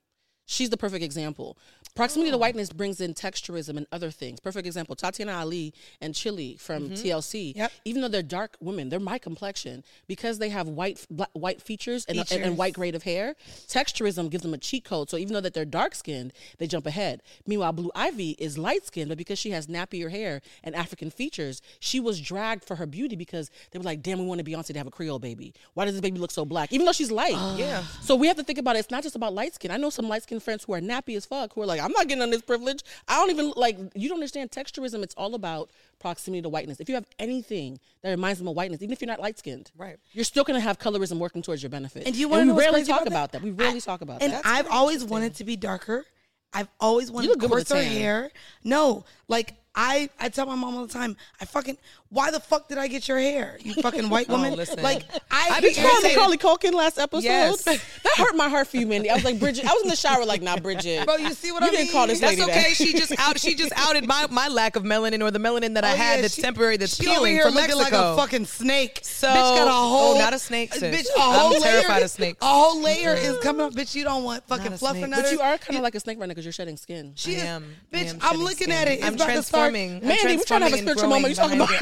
She's 0.47 0.71
the 0.71 0.77
perfect 0.77 1.05
example. 1.05 1.57
Proximity 1.95 2.31
to 2.31 2.37
Oh. 2.37 2.39
whiteness 2.41 2.71
brings 2.71 3.01
in 3.01 3.15
texturism 3.15 3.77
and 3.77 3.87
other 3.93 4.11
things. 4.11 4.41
Perfect 4.41 4.67
example: 4.67 4.95
Tatiana 4.97 5.33
Ali 5.33 5.75
and 6.01 6.15
Chili 6.15 6.57
from 6.59 6.91
Mm-hmm. 6.91 6.95
TLC. 6.95 7.53
Yep. 7.57 7.73
Even 7.85 8.03
though 8.03 8.09
they're 8.09 8.23
dark 8.23 8.57
women, 8.61 8.89
they're 8.89 9.01
my 9.01 9.19
complexion 9.19 9.85
because 10.07 10.39
they 10.39 10.49
have 10.51 10.69
white 10.69 11.05
black, 11.11 11.31
white 11.33 11.61
features 11.61 12.05
and, 12.07 12.19
and, 12.19 12.33
and 12.33 12.57
white 12.57 12.75
grade 12.75 12.95
of 12.95 13.03
hair. 13.03 13.35
Texturism 13.69 14.31
gives 14.31 14.43
them 14.43 14.55
a 14.55 14.59
cheat 14.59 14.85
code. 14.85 15.11
So 15.11 15.17
even 15.17 15.33
though 15.35 15.41
that 15.41 15.55
they're 15.55 15.65
dark 15.65 15.95
skinned, 15.95 16.33
they 16.59 16.67
jump 16.67 16.87
ahead. 16.87 17.23
Meanwhile, 17.47 17.73
Blue 17.73 17.91
Ivy 17.95 18.31
is 18.39 18.57
light 18.59 18.87
skinned, 18.87 19.09
but 19.09 19.19
because 19.19 19.39
she 19.39 19.51
has 19.51 19.67
nappier 19.67 20.11
hair 20.11 20.41
and 20.65 20.75
African 20.75 21.11
features, 21.11 21.61
she 21.81 22.01
was 22.01 22.21
dragged 22.21 22.65
for 22.65 22.77
her 22.77 22.87
beauty 22.87 23.17
because 23.17 23.51
they 23.71 23.79
were 23.79 23.85
like, 23.85 24.03
"Damn, 24.03 24.19
we 24.19 24.25
want 24.27 24.41
a 24.41 24.45
Beyonce 24.45 24.69
to 24.69 24.79
have 24.79 24.87
a 24.87 24.91
Creole 24.91 25.19
baby. 25.19 25.53
Why 25.75 25.85
does 25.85 25.95
this 25.95 26.01
baby 26.01 26.19
look 26.19 26.31
so 26.31 26.45
black?" 26.45 26.73
Even 26.73 26.87
though 26.87 26.93
she's 26.93 27.11
light. 27.11 27.37
Yeah. 27.59 27.83
So 28.03 28.15
we 28.17 28.27
have 28.29 28.37
to 28.37 28.45
think 28.45 28.59
about 28.59 28.77
it. 28.77 28.81
It's 28.81 28.91
not 28.91 29.03
just 29.03 29.17
about 29.17 29.35
light 29.35 29.55
skin. 29.55 29.71
I 29.71 29.77
know 29.77 29.91
some 29.91 30.09
light 30.09 30.23
skinned 30.23 30.43
friends 30.43 30.65
who 30.65 30.73
are 30.75 30.81
nappy 30.81 31.17
as 31.17 31.27
fuck 31.27 31.55
who 31.55 31.63
are 31.63 31.67
like, 31.67 31.80
I'm 31.81 31.93
not 31.93 32.09
getting 32.09 32.23
on 32.23 32.31
this 32.31 32.43
privilege. 32.43 32.83
I 33.09 33.17
don't 33.17 33.31
even 33.31 33.53
like. 33.57 33.79
You 33.95 34.09
don't 34.09 34.17
understand 34.19 34.51
texturism. 34.51 35.03
It's 35.03 35.15
all 35.17 35.35
about 35.35 35.71
proximity 35.99 36.43
to 36.43 36.49
whiteness. 36.49 36.81
If 36.81 36.89
you 36.89 36.95
have 36.95 37.07
anything 37.19 37.79
that 38.03 38.11
reminds 38.11 38.39
them 38.39 38.49
of 38.49 38.55
whiteness, 38.57 38.81
even 38.83 38.93
if 38.93 39.01
you're 39.01 39.07
not 39.09 39.21
light 39.21 39.39
skinned, 39.39 39.71
Right. 39.77 39.97
you're 40.13 40.25
still 40.25 40.45
gonna 40.45 40.61
have 40.61 40.79
colorism 40.79 41.19
working 41.19 41.43
towards 41.43 41.63
your 41.63 41.71
benefit. 41.71 42.07
And 42.07 42.17
you 42.17 42.29
want 42.29 42.49
to 42.49 42.55
we 42.55 42.61
rarely 42.61 42.85
talk 42.85 43.03
about 43.03 43.07
about 43.09 43.33
that? 43.33 43.39
that. 43.41 43.45
We 43.45 43.51
rarely 43.51 43.77
I- 43.77 43.81
talk 43.81 44.01
about 44.01 44.23
and 44.23 44.33
that. 44.33 44.45
And 44.45 44.47
I've 44.47 44.69
always 44.69 45.05
wanted 45.05 45.35
to 45.37 45.45
be 45.45 45.57
darker. 45.57 46.05
I've 46.53 46.69
always 46.81 47.11
wanted 47.11 47.29
look 47.31 47.39
good 47.39 47.51
with 47.51 47.71
a 47.71 47.75
coarser 47.75 47.89
hair. 47.89 48.31
No, 48.65 49.05
like 49.29 49.55
I, 49.83 50.11
I 50.21 50.29
tell 50.29 50.45
my 50.45 50.57
mom 50.57 50.77
all 50.77 50.87
the 50.87 50.93
time. 50.93 51.17
I 51.41 51.47
fucking. 51.47 51.79
Why 52.11 52.31
the 52.31 52.41
fuck 52.41 52.69
did 52.69 52.77
I 52.77 52.87
get 52.87 53.09
your 53.09 53.19
hair? 53.19 53.57
You 53.63 53.73
fucking 53.75 54.11
white 54.11 54.27
oh, 54.29 54.35
woman. 54.35 54.53
Oh, 54.53 54.57
listen. 54.57 54.83
Like 54.83 55.05
I, 55.31 55.49
I 55.53 55.61
be 55.61 55.69
be 55.69 55.75
Did 55.75 55.77
you 55.79 55.89
call 55.89 55.93
irritated. 56.03 56.17
Macaulay 56.19 56.37
Culkin 56.37 56.75
last 56.75 56.99
episode? 56.99 57.23
Yes. 57.23 57.63
that 57.65 57.81
hurt 58.17 58.37
my 58.37 58.51
heart 58.51 58.67
for 58.67 58.77
you, 58.77 58.87
Mindy. 58.87 59.09
I 59.09 59.15
was 59.15 59.25
like, 59.25 59.41
Bridget. 59.41 59.65
I 59.65 59.73
was 59.73 59.85
in 59.85 59.89
the 59.89 59.97
shower, 59.97 60.27
like, 60.27 60.43
nah, 60.43 60.59
Bridget. 60.59 61.07
Bro, 61.07 61.17
you 61.17 61.33
see 61.33 61.51
what 61.51 61.63
you 61.63 61.69
I 61.69 61.71
didn't 61.71 61.85
mean? 61.87 61.93
call 61.93 62.07
this 62.09 62.21
That's 62.21 62.33
lady 62.39 62.43
okay. 62.51 62.63
that. 62.63 62.77
She 62.77 62.93
just 62.93 63.19
out. 63.19 63.39
She 63.41 63.55
just 63.55 63.73
outed 63.75 64.07
my, 64.07 64.27
my 64.31 64.49
lack 64.49 64.77
of 64.77 64.83
melanin 64.83 65.23
or 65.23 65.31
the 65.31 65.39
melanin 65.39 65.75
that 65.75 65.85
I 65.85 65.93
Oh, 65.93 65.97
had 65.97 66.17
yeah, 66.17 66.23
that's 66.23 66.35
she- 66.35 66.43
temporary. 66.43 66.77
That's 66.77 66.97
she 66.97 67.07
over 67.07 67.15
peeling 67.17 67.33
here 67.33 67.45
from 67.45 67.55
looking 67.55 67.79
Mexico. 67.79 67.97
like 67.97 68.13
a 68.13 68.17
fucking 68.17 68.45
snake. 68.45 69.01
So- 69.03 69.29
bitch 69.29 69.35
got 69.35 69.69
a 69.69 69.71
whole. 69.71 70.17
Oh, 70.17 70.19
not 70.19 70.35
a 70.35 70.39
snake, 70.39 70.73
uh, 70.73 70.79
sis. 70.79 70.95
Bitch, 70.95 71.17
a 71.17 71.23
I'm 71.23 71.41
whole 71.41 71.51
layer. 71.53 71.61
terrified 71.61 72.03
of 72.03 72.11
snakes. 72.11 72.39
A 72.43 72.47
whole 72.47 72.83
layer 72.83 73.17
mm-hmm. 73.17 73.33
is 73.33 73.39
coming 73.39 73.63
up. 73.63 73.73
Bitch, 73.73 73.95
you 73.95 74.05
don't 74.05 74.25
want 74.25 74.47
fucking 74.47 74.65
Not 74.65 74.75
a 74.75 74.79
fluff 74.79 74.93
snake. 74.93 75.05
and 75.05 75.15
but 75.15 75.33
you 75.33 75.41
are 75.41 75.57
kind 75.57 75.79
of 75.79 75.83
like 75.85 75.95
a 75.95 76.01
snake 76.01 76.19
right 76.19 76.27
now 76.27 76.33
because 76.33 76.45
you're 76.45 76.53
shedding 76.53 76.77
skin. 76.77 77.13
She 77.15 77.37
I 77.37 77.45
am. 77.45 77.65
Bitch. 77.93 78.19
I'm 78.21 78.41
looking 78.41 78.73
at 78.73 78.89
it. 78.89 78.99
It's 78.99 79.07
I'm 79.07 79.15
about 79.15 79.29
to 79.29 79.43
start. 79.43 79.70
Transforming. 79.71 80.03
I'm 80.03 80.09
Mandy, 80.09 80.37
we 80.37 80.45
trying 80.45 80.61
to 80.61 80.67
have 80.67 80.75
a 80.75 80.79
spiritual 80.79 81.09
moment. 81.09 81.31
You 81.31 81.35
talking 81.35 81.57
about 81.57 81.71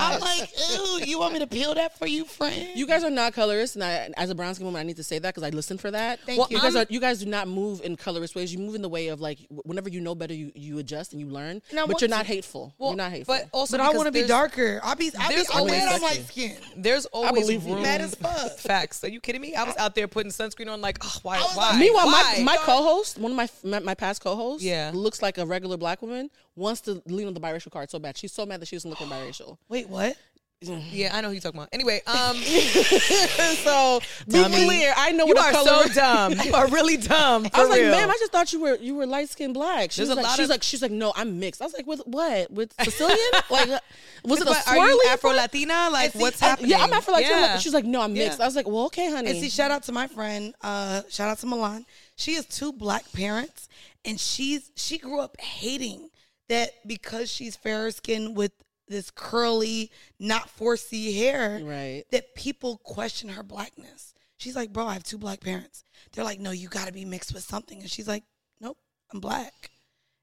I'm 0.00 0.20
like, 0.20 0.50
ew. 0.70 1.00
You 1.04 1.18
want 1.18 1.32
me 1.32 1.38
to 1.40 1.46
peel 1.46 1.74
that 1.74 1.98
for 1.98 2.06
you, 2.06 2.24
friend? 2.24 2.68
You 2.74 2.86
guys 2.86 3.04
are 3.04 3.10
not 3.10 3.32
colorist, 3.32 3.76
and 3.76 3.84
I, 3.84 4.10
as 4.16 4.30
a 4.30 4.34
brown 4.34 4.54
skin 4.54 4.66
woman, 4.66 4.80
I 4.80 4.84
need 4.84 4.96
to 4.96 5.04
say 5.04 5.18
that 5.18 5.34
because 5.34 5.42
I 5.46 5.50
listen 5.54 5.78
for 5.78 5.90
that. 5.90 6.20
Thank 6.20 6.38
well, 6.38 6.48
you. 6.50 6.56
You 6.56 6.62
guys, 6.62 6.76
um, 6.76 6.82
are, 6.82 6.86
you 6.88 7.00
guys 7.00 7.20
do 7.20 7.26
not 7.26 7.48
move 7.48 7.80
in 7.82 7.96
colorist 7.96 8.34
ways. 8.34 8.52
You 8.52 8.58
move 8.58 8.74
in 8.74 8.82
the 8.82 8.88
way 8.88 9.08
of 9.08 9.20
like 9.20 9.38
whenever 9.50 9.88
you 9.88 10.00
know 10.00 10.14
better, 10.14 10.34
you, 10.34 10.52
you 10.54 10.78
adjust 10.78 11.12
and 11.12 11.20
you 11.20 11.28
learn. 11.28 11.62
And 11.70 11.88
but 11.88 12.00
you're 12.00 12.08
to. 12.08 12.08
not 12.08 12.26
hateful. 12.26 12.74
Well, 12.78 12.90
you're 12.90 12.96
not 12.96 13.12
hateful. 13.12 13.34
But 13.34 13.48
also, 13.52 13.76
But 13.76 13.86
I 13.86 13.90
want 13.90 14.06
to 14.06 14.12
be 14.12 14.26
darker. 14.26 14.80
I'll 14.82 14.96
be, 14.96 15.10
I 15.18 15.28
be, 15.28 15.34
there's 15.34 15.50
I'm 15.50 15.58
always- 15.58 15.72
glad 15.74 15.94
I'm 15.94 16.02
light 16.02 16.26
skin. 16.26 16.56
There's 16.76 17.06
always 17.06 17.42
believe 17.46 17.64
room. 17.64 17.82
Mad 17.82 18.00
as 18.00 18.14
fuck. 18.14 18.52
Facts. 18.58 19.04
Are 19.04 19.08
you 19.08 19.20
kidding 19.20 19.40
me? 19.40 19.54
I 19.54 19.64
was 19.64 19.76
out 19.76 19.94
there 19.94 20.08
putting 20.08 20.32
sunscreen 20.32 20.70
on, 20.70 20.80
like, 20.80 20.98
oh, 21.02 21.16
why? 21.22 21.38
why? 21.54 21.78
Meanwhile, 21.78 22.10
my, 22.10 22.40
my 22.44 22.56
co-host, 22.58 23.18
one 23.18 23.32
of 23.32 23.36
my, 23.36 23.48
my 23.64 23.80
my 23.80 23.94
past 23.94 24.22
co-hosts, 24.22 24.64
Yeah. 24.64 24.90
looks 24.94 25.22
like 25.22 25.38
a 25.38 25.46
regular 25.46 25.76
black 25.76 26.02
woman. 26.02 26.30
Wants 26.60 26.82
to 26.82 27.02
lean 27.06 27.26
on 27.26 27.32
the 27.32 27.40
biracial 27.40 27.70
card 27.72 27.90
so 27.90 27.98
bad. 27.98 28.18
She's 28.18 28.32
so 28.32 28.44
mad 28.44 28.60
that 28.60 28.66
she 28.66 28.76
doesn't 28.76 28.90
look 28.90 28.98
biracial. 28.98 29.56
Wait, 29.70 29.88
what? 29.88 30.14
yeah, 30.62 31.08
I 31.16 31.22
know 31.22 31.28
who 31.28 31.32
you're 31.32 31.40
talking 31.40 31.58
about. 31.58 31.70
Anyway, 31.72 32.02
um, 32.06 32.36
so 33.64 34.00
be 34.26 34.32
Dummy. 34.32 34.64
clear. 34.66 34.92
I 34.94 35.12
know 35.12 35.24
you 35.26 35.32
what 35.34 35.38
are 35.46 35.52
color. 35.52 35.88
so 35.88 35.94
dumb. 35.94 36.34
You 36.44 36.52
are 36.52 36.68
really 36.68 36.98
dumb. 36.98 37.46
I 37.54 37.60
was 37.60 37.70
like, 37.70 37.80
ma'am, 37.80 38.10
I 38.10 38.16
just 38.18 38.30
thought 38.30 38.52
you 38.52 38.60
were 38.60 38.76
you 38.76 38.94
were 38.94 39.06
light 39.06 39.30
skinned 39.30 39.54
black. 39.54 39.90
She 39.90 40.00
There's 40.02 40.10
was 40.10 40.18
a 40.18 40.20
like, 40.20 40.26
lot 40.26 40.36
she's 40.36 40.44
of- 40.44 40.50
like, 40.50 40.62
she's 40.62 40.82
like, 40.82 40.90
no, 40.92 41.14
I'm 41.16 41.40
mixed. 41.40 41.62
I 41.62 41.64
was 41.64 41.72
like, 41.72 41.86
with 41.86 42.00
what? 42.04 42.50
With 42.50 42.74
Sicilian? 42.82 43.16
like, 43.50 43.70
uh, 43.70 43.78
was 44.24 44.42
it 44.42 44.48
a 44.48 44.50
swirly? 44.50 44.76
are 44.78 44.88
you? 44.90 45.02
Afro 45.08 45.30
Latina? 45.30 45.88
Like, 45.90 46.12
see, 46.12 46.18
what's 46.18 46.40
happening? 46.40 46.72
Yeah, 46.72 46.82
I'm 46.84 46.92
Afro 46.92 47.14
Latina. 47.14 47.30
Yeah. 47.40 47.58
She's 47.58 47.72
like, 47.72 47.86
no, 47.86 48.02
I'm 48.02 48.12
mixed. 48.12 48.38
Yeah. 48.38 48.44
I 48.44 48.46
was 48.48 48.54
like, 48.56 48.68
well, 48.68 48.84
okay, 48.86 49.10
honey. 49.10 49.30
And 49.30 49.40
see, 49.40 49.48
shout 49.48 49.70
out 49.70 49.84
to 49.84 49.92
my 49.92 50.08
friend. 50.08 50.54
Uh, 50.60 51.00
shout 51.08 51.30
out 51.30 51.38
to 51.38 51.46
Milan. 51.46 51.86
She 52.16 52.34
has 52.34 52.44
two 52.44 52.74
black 52.74 53.10
parents, 53.14 53.66
and 54.04 54.20
she's 54.20 54.70
she 54.76 54.98
grew 54.98 55.20
up 55.20 55.40
hating 55.40 56.09
that 56.50 56.86
because 56.86 57.30
she's 57.32 57.56
fair 57.56 57.90
skinned 57.90 58.36
with 58.36 58.52
this 58.86 59.10
curly, 59.10 59.90
not 60.18 60.48
4C 60.58 61.16
hair, 61.16 61.60
Right. 61.62 62.04
that 62.10 62.34
people 62.34 62.78
question 62.84 63.30
her 63.30 63.42
blackness. 63.42 64.14
She's 64.36 64.56
like, 64.56 64.72
bro, 64.72 64.86
I 64.86 64.94
have 64.94 65.04
two 65.04 65.18
black 65.18 65.40
parents. 65.40 65.84
They're 66.12 66.24
like, 66.24 66.40
no, 66.40 66.50
you 66.50 66.68
got 66.68 66.86
to 66.86 66.92
be 66.92 67.04
mixed 67.04 67.32
with 67.32 67.44
something, 67.44 67.80
and 67.80 67.90
she's 67.90 68.08
like, 68.08 68.24
nope, 68.60 68.76
I'm 69.12 69.20
black. 69.20 69.70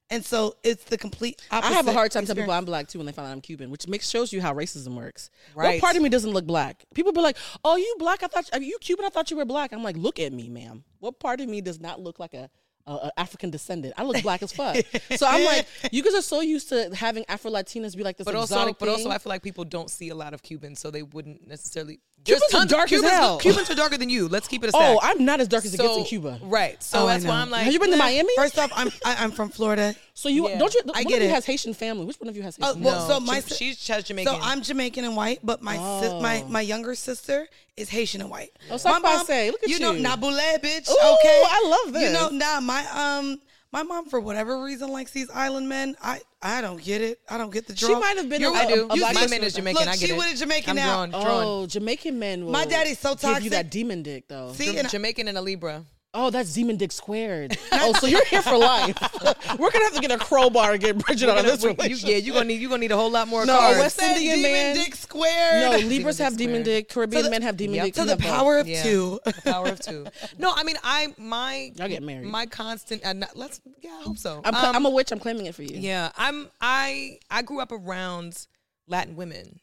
And 0.09 0.23
so 0.25 0.55
it's 0.63 0.85
the 0.85 0.97
complete 0.97 1.41
I 1.51 1.73
have 1.73 1.87
a 1.87 1.91
hard 1.93 2.11
time 2.11 2.25
telling 2.25 2.43
people. 2.43 2.53
I'm 2.53 2.63
black 2.63 2.87
too 2.87 2.97
when 2.99 3.05
they 3.05 3.11
find 3.11 3.27
out 3.27 3.31
I'm 3.33 3.41
Cuban, 3.41 3.69
which 3.69 3.87
makes 3.89 4.09
shows 4.09 4.31
you 4.31 4.41
how 4.41 4.53
racism 4.53 4.95
works. 4.95 5.29
Right. 5.53 5.75
What 5.75 5.81
part 5.81 5.95
of 5.97 6.01
me 6.01 6.07
doesn't 6.07 6.31
look 6.31 6.45
black? 6.45 6.85
People 6.93 7.11
be 7.11 7.19
like, 7.19 7.35
"Oh, 7.65 7.75
you 7.75 7.93
black? 7.99 8.23
I 8.23 8.27
thought 8.27 8.49
are 8.53 8.61
you 8.61 8.77
Cuban? 8.79 9.03
I 9.03 9.09
thought 9.09 9.29
you 9.31 9.35
were 9.35 9.43
black." 9.43 9.73
I'm 9.73 9.83
like, 9.83 9.97
"Look 9.97 10.17
at 10.21 10.31
me, 10.31 10.47
ma'am. 10.47 10.85
What 10.99 11.19
part 11.19 11.41
of 11.41 11.49
me 11.49 11.59
does 11.59 11.81
not 11.81 11.99
look 11.99 12.19
like 12.19 12.33
a, 12.33 12.49
a, 12.87 12.91
a 12.91 13.11
African 13.17 13.49
descendant? 13.49 13.93
I 13.97 14.03
look 14.03 14.21
black 14.23 14.41
as 14.41 14.51
fuck." 14.51 14.77
so 15.15 15.27
I'm 15.27 15.43
like, 15.51 15.67
you 15.91 16.01
guys 16.03 16.15
are 16.15 16.21
so 16.21 16.41
used 16.41 16.69
to 16.69 16.89
having 16.95 17.25
Afro 17.27 17.51
Latinas 17.51 17.95
be 17.95 18.03
like 18.03 18.17
this 18.17 18.25
But 18.25 18.35
also, 18.35 18.55
exotic 18.55 18.79
but 18.79 18.89
also. 18.89 19.09
I 19.09 19.17
feel 19.17 19.29
like 19.29 19.43
people 19.43 19.63
don't 19.65 19.89
see 19.89 20.09
a 20.09 20.15
lot 20.15 20.33
of 20.33 20.41
Cubans, 20.41 20.79
so 20.79 20.89
they 20.91 21.03
wouldn't 21.03 21.47
necessarily. 21.47 21.99
Cubans 22.25 22.41
There's 22.41 22.41
are 22.53 22.57
tons 22.59 22.71
of- 22.71 22.77
dark 22.77 22.91
as 22.91 22.99
Cubans, 22.99 23.11
hell. 23.13 23.37
Cubans 23.39 23.69
are 23.69 23.75
darker 23.75 23.97
than 23.97 24.09
you. 24.09 24.27
Let's 24.27 24.47
keep 24.47 24.63
it 24.63 24.73
a 24.73 24.75
oh, 24.75 24.79
stack. 24.79 24.89
oh, 24.95 24.99
I'm 25.03 25.23
not 25.25 25.39
as 25.39 25.47
dark 25.47 25.65
as 25.65 25.73
it 25.73 25.77
gets 25.77 25.97
in 25.97 26.03
Cuba. 26.03 26.39
Right. 26.43 26.81
So 26.81 27.03
Oh, 27.03 27.07
that's 27.07 27.23
why. 27.25 27.35
I'm 27.41 27.49
like, 27.49 27.63
Have 27.63 27.73
you 27.73 27.79
been 27.79 27.91
to. 27.91 27.97
Miami? 27.97 28.33
First 28.35 28.57
off, 28.57 28.71
I'm 28.75 28.89
I, 29.05 29.23
I'm 29.23 29.31
from 29.31 29.49
Florida. 29.49 29.95
So 30.19 30.29
you 30.29 30.49
Yeah. 30.49 30.57
don't 30.57 30.73
you? 30.73 30.81
I 30.95 31.01
one 31.01 31.03
get 31.03 31.17
of 31.17 31.23
you 31.23 31.29
it. 31.29 31.33
has 31.33 31.45
Haitian 31.45 31.73
family. 31.75 32.05
Which 32.05 32.19
one 32.19 32.27
of 32.27 32.35
you 32.35 32.41
has 32.43 32.57
Oh, 32.59 32.67
Haitian? 32.67 32.83
well, 32.83 33.07
No, 33.07 33.13
so 33.15 33.19
my 33.19 33.39
Jam- 33.39 33.49
si- 33.49 33.55
she's 33.55 33.77
she's 33.79 34.03
Jamaican. 34.03 34.33
So 34.33 34.39
I'm 34.41 34.61
Jamaican 34.63 35.03
and 35.05 35.15
white, 35.15 35.39
but 35.43 35.61
my 35.61 35.75
sis 36.01 36.11
my 36.21 36.41
Oh. 36.43 36.47
my 36.49 36.61
younger 36.61 36.95
sister 36.95 37.47
is 37.77 37.89
Haitian 37.89 38.21
and 38.21 38.29
white. 38.31 38.51
Oh, 38.71 38.77
so 38.77 38.89
my 38.99 39.09
I 39.09 39.23
say, 39.25 39.51
look 39.51 39.61
at 39.63 39.69
you 39.69 39.75
You 39.75 39.81
know, 39.81 39.91
you. 39.91 40.03
Nabule, 40.03 40.59
bitch. 40.59 40.89
Ooh, 40.89 41.13
okay, 41.19 41.43
I 41.45 41.63
love 41.85 41.93
this. 41.93 42.03
You 42.03 42.09
know, 42.13 42.29
this. 42.29 42.33
nah, 42.39 42.59
my 42.59 42.83
um, 42.91 43.39
my 43.71 43.83
mom 43.83 44.05
for 44.09 44.19
whatever 44.19 44.63
reason 44.63 44.89
likes 44.91 45.11
these 45.11 45.29
island 45.29 45.69
men. 45.69 45.95
I 46.01 46.21
I 46.41 46.61
don't 46.61 46.81
get 46.81 47.01
it. 47.01 47.19
I 47.29 47.37
don't 47.37 47.51
get 47.51 47.67
the 47.67 47.73
draw. 47.73 47.89
She 47.89 47.95
might 47.95 48.17
have 48.17 48.27
been. 48.29 48.41
You're- 48.41 48.55
a, 48.55 48.59
I 48.59 48.63
a- 48.63 48.67
do. 48.75 48.87
a 48.89 48.95
You 48.95 49.01
black 49.01 49.13
My 49.15 49.27
man 49.27 49.43
is. 49.43 49.53
Jamaican. 49.53 49.79
Look, 49.85 49.87
I 49.93 49.97
get 49.97 50.07
she 50.09 50.13
it. 50.15 50.17
with 50.17 50.33
a 50.33 50.37
Jamaican 50.37 50.69
I'm 50.71 50.75
now. 50.77 51.05
drawn, 51.05 51.09
drawn. 51.23 51.43
Oh, 51.45 51.65
Jamaican 51.67 52.17
men. 52.17 52.45
Will 52.45 52.51
My 52.53 52.65
daddy's 52.65 52.97
so 52.99 53.13
Give 53.13 53.23
you 53.23 53.29
toxic. 53.33 53.51
that 53.51 53.69
demon 53.69 54.01
dick 54.03 54.27
though. 54.27 54.53
See, 54.53 54.65
Jam- 54.67 54.77
and 54.77 54.89
Jamaican 54.89 55.27
and 55.27 55.37
a 55.37 55.41
Libra. 55.41 55.83
Oh, 56.13 56.29
that's 56.31 56.53
demon 56.53 56.77
dick 56.77 56.91
squared. 56.91 57.55
oh, 57.73 57.93
so 57.93 58.07
you're 58.07 58.23
here 58.25 58.41
for 58.41 58.57
life. 58.57 58.97
We're 59.59 59.69
gonna 59.69 59.85
have 59.85 59.93
to 59.93 59.99
get 60.01 60.09
a 60.09 60.17
crowbar 60.17 60.71
and 60.71 60.81
get 60.81 60.97
Bridget 60.97 61.29
out 61.29 61.37
of 61.39 61.45
this 61.45 61.61
You- 61.63 61.71
relationship. 61.71 62.09
yeah, 62.09 62.15
you're 62.15 62.33
gonna 62.33 62.45
need 62.47 62.61
you 62.61 62.69
gonna 62.69 62.79
need 62.79 62.91
a 62.91 62.95
whole 62.97 63.11
lot 63.11 63.27
more 63.27 63.45
No, 63.45 63.57
cards. 63.57 63.77
West 63.79 64.01
Indian 64.01 64.37
demon 64.37 64.51
man. 64.51 64.75
dick 64.75 64.95
squared. 64.95 65.61
No, 65.63 65.71
Demon 65.77 65.89
Libras 65.89 66.17
dick 66.17 66.23
have 66.23 66.37
demon 66.37 66.63
dick. 66.63 66.89
Caribbean 66.89 67.23
the- 67.23 67.29
men 67.29 67.41
have 67.43 67.57
demon 67.57 67.75
Yep. 67.75 67.85
dick. 67.85 67.93
to 67.95 68.01
You 68.01 68.07
the 68.07 68.17
power 68.17 68.57
of 68.57 68.67
Yeah. 68.67 68.83
two. 68.83 69.19
The 69.25 69.33
power 69.43 69.67
of 69.67 69.79
two. 69.79 70.07
No, 70.39 70.53
I 70.55 70.63
mean 70.63 70.77
I 70.83 71.13
my 71.17 71.71
Y'all 71.75 71.87
get 71.89 72.01
married. 72.01 72.25
My 72.25 72.45
constant 72.47 73.01
and 73.03 73.25
let's 73.35 73.61
yeah, 73.81 73.91
I 73.99 74.03
hope 74.03 74.17
so. 74.17 74.41
I'm, 74.43 74.55
Um, 74.55 74.75
I'm 74.75 74.85
a 74.85 74.89
witch. 74.89 75.11
I'm 75.11 75.19
claiming 75.19 75.45
it 75.45 75.55
for 75.55 75.63
you. 75.63 75.77
Yeah, 75.77 76.11
I'm 76.17 76.49
I 76.61 77.19
I 77.29 77.41
grew 77.43 77.59
up 77.59 77.71
around 77.71 78.47
Latin 78.87 79.15
women. 79.17 79.59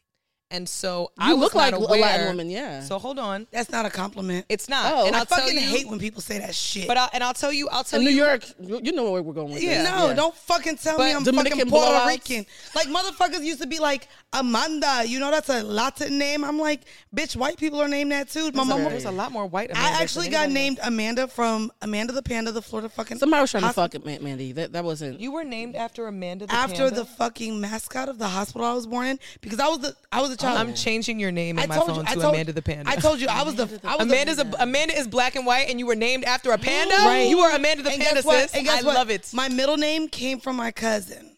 And 0.50 0.68
so 0.68 1.10
You 1.18 1.24
I 1.24 1.32
was 1.32 1.40
look 1.40 1.54
not 1.54 1.72
like 1.72 1.74
a. 1.74 2.00
Latin 2.00 2.26
woman, 2.26 2.50
yeah. 2.50 2.80
So 2.82 2.98
hold 2.98 3.18
on, 3.18 3.46
That's 3.50 3.70
not 3.70 3.86
a 3.86 3.90
compliment. 3.90 4.46
it's 4.48 4.68
not. 4.68 4.92
Oh, 4.92 5.06
and 5.06 5.16
I 5.16 5.20
I'll 5.20 5.26
tell 5.26 5.38
fucking 5.38 5.54
you, 5.54 5.60
hate 5.60 5.88
when 5.88 5.98
people 5.98 6.20
say 6.20 6.38
that 6.38 6.54
shit. 6.54 6.86
But 6.86 6.96
I, 6.96 7.08
and 7.12 7.24
I'll 7.24 7.34
tell 7.34 7.52
you, 7.52 7.68
I'll 7.70 7.82
tell 7.82 7.98
In 7.98 8.04
New 8.04 8.12
York, 8.12 8.44
you 8.60 8.80
you 8.84 8.92
know 8.92 9.10
where 9.10 9.22
we're 9.22 9.32
going 9.32 9.52
with 9.52 9.62
Yeah. 9.62 9.82
this. 9.82 9.90
no, 9.90 10.14
don't 10.14 10.34
fucking 10.34 10.76
tell 10.76 10.98
me 10.98 11.12
I'm 11.12 11.24
Dominican 11.24 11.58
fucking 11.58 11.70
Puerto 11.72 11.90
blowouts. 11.90 12.06
Rican. 12.06 12.46
Like 12.76 12.86
motherfuckers 12.88 13.42
used 13.42 13.62
to 13.62 13.66
be 13.66 13.78
like 13.80 14.06
Amanda. 14.32 15.02
You 15.06 15.18
know 15.18 15.30
that's 15.30 15.48
a 15.48 15.62
Latin 15.62 16.18
name. 16.18 16.44
I'm 16.44 16.58
like, 16.58 16.82
bitch, 17.16 17.34
white 17.36 17.56
people 17.56 17.80
are 17.80 17.88
named 17.88 18.12
that 18.12 18.28
too. 18.28 18.50
My 18.52 18.64
There's 18.64 18.66
a- 18.66 18.70
mama. 18.70 18.90
there's 18.90 19.04
a 19.06 19.10
lot 19.10 19.32
more 19.32 19.46
white. 19.46 19.70
I 19.74 20.02
actually 20.02 20.28
got 20.28 20.44
anybody 20.44 20.54
named 20.54 20.78
Amanda 20.84 21.26
from 21.26 21.72
Amanda 21.82 22.12
the 22.12 22.22
Panda, 22.22 22.52
the 22.52 22.62
Florida 22.62 22.88
fucking. 22.90 23.18
Somebody 23.18 23.40
was 23.40 23.50
trying 23.50 23.62
to 23.64 23.72
fuck 23.72 23.94
it, 23.94 24.04
Mandy. 24.04 24.52
That 24.52 24.72
that 24.74 24.84
wasn't. 24.84 25.20
You 25.20 25.32
were 25.32 25.44
named 25.44 25.74
after 25.74 26.06
Amanda. 26.06 26.46
The 26.46 26.54
after 26.54 26.76
Panda? 26.84 26.94
the 26.96 27.04
fucking 27.06 27.60
mascot 27.60 28.08
of 28.08 28.18
the 28.18 28.28
hospital 28.28 28.66
I 28.66 28.74
was 28.74 28.86
born 28.86 29.06
in 29.06 29.18
because 29.40 29.58
I 29.58 29.68
was 29.68 29.78
the 29.78 29.96
I 30.12 30.20
was 30.20 30.33
a 30.34 30.36
child. 30.36 30.58
I'm 30.58 30.74
changing 30.74 31.18
your 31.20 31.32
name 31.32 31.58
in 31.58 31.64
I 31.64 31.66
my 31.66 31.74
told 31.76 31.88
phone 31.88 31.96
you, 31.96 32.02
I 32.02 32.14
to 32.14 32.20
told, 32.20 32.34
Amanda 32.34 32.52
the 32.52 32.62
Panda. 32.62 32.90
I 32.90 32.96
told 32.96 33.20
you 33.20 33.28
I 33.28 33.42
was 33.42 33.54
the 33.54 33.80
I 33.84 33.96
was 33.96 34.06
Amanda's 34.06 34.36
the, 34.36 34.56
a, 34.58 34.62
Amanda 34.64 34.96
is 34.98 35.08
black 35.08 35.36
and 35.36 35.46
white, 35.46 35.68
and 35.70 35.78
you 35.78 35.86
were 35.86 35.94
named 35.96 36.24
after 36.24 36.52
a 36.52 36.58
panda. 36.58 36.94
Right. 37.04 37.28
You 37.28 37.38
were 37.38 37.50
Amanda 37.50 37.82
the 37.82 37.90
And 37.90 38.00
Panda, 38.02 38.16
guess 38.16 38.24
what? 38.24 38.40
sis. 38.50 38.54
And 38.54 38.64
guess 38.66 38.82
I 38.82 38.86
what? 38.86 38.94
love 38.94 39.10
it. 39.10 39.30
My 39.32 39.48
middle 39.48 39.76
name 39.76 40.08
came 40.08 40.40
from 40.40 40.56
my 40.56 40.70
cousin. 40.70 41.36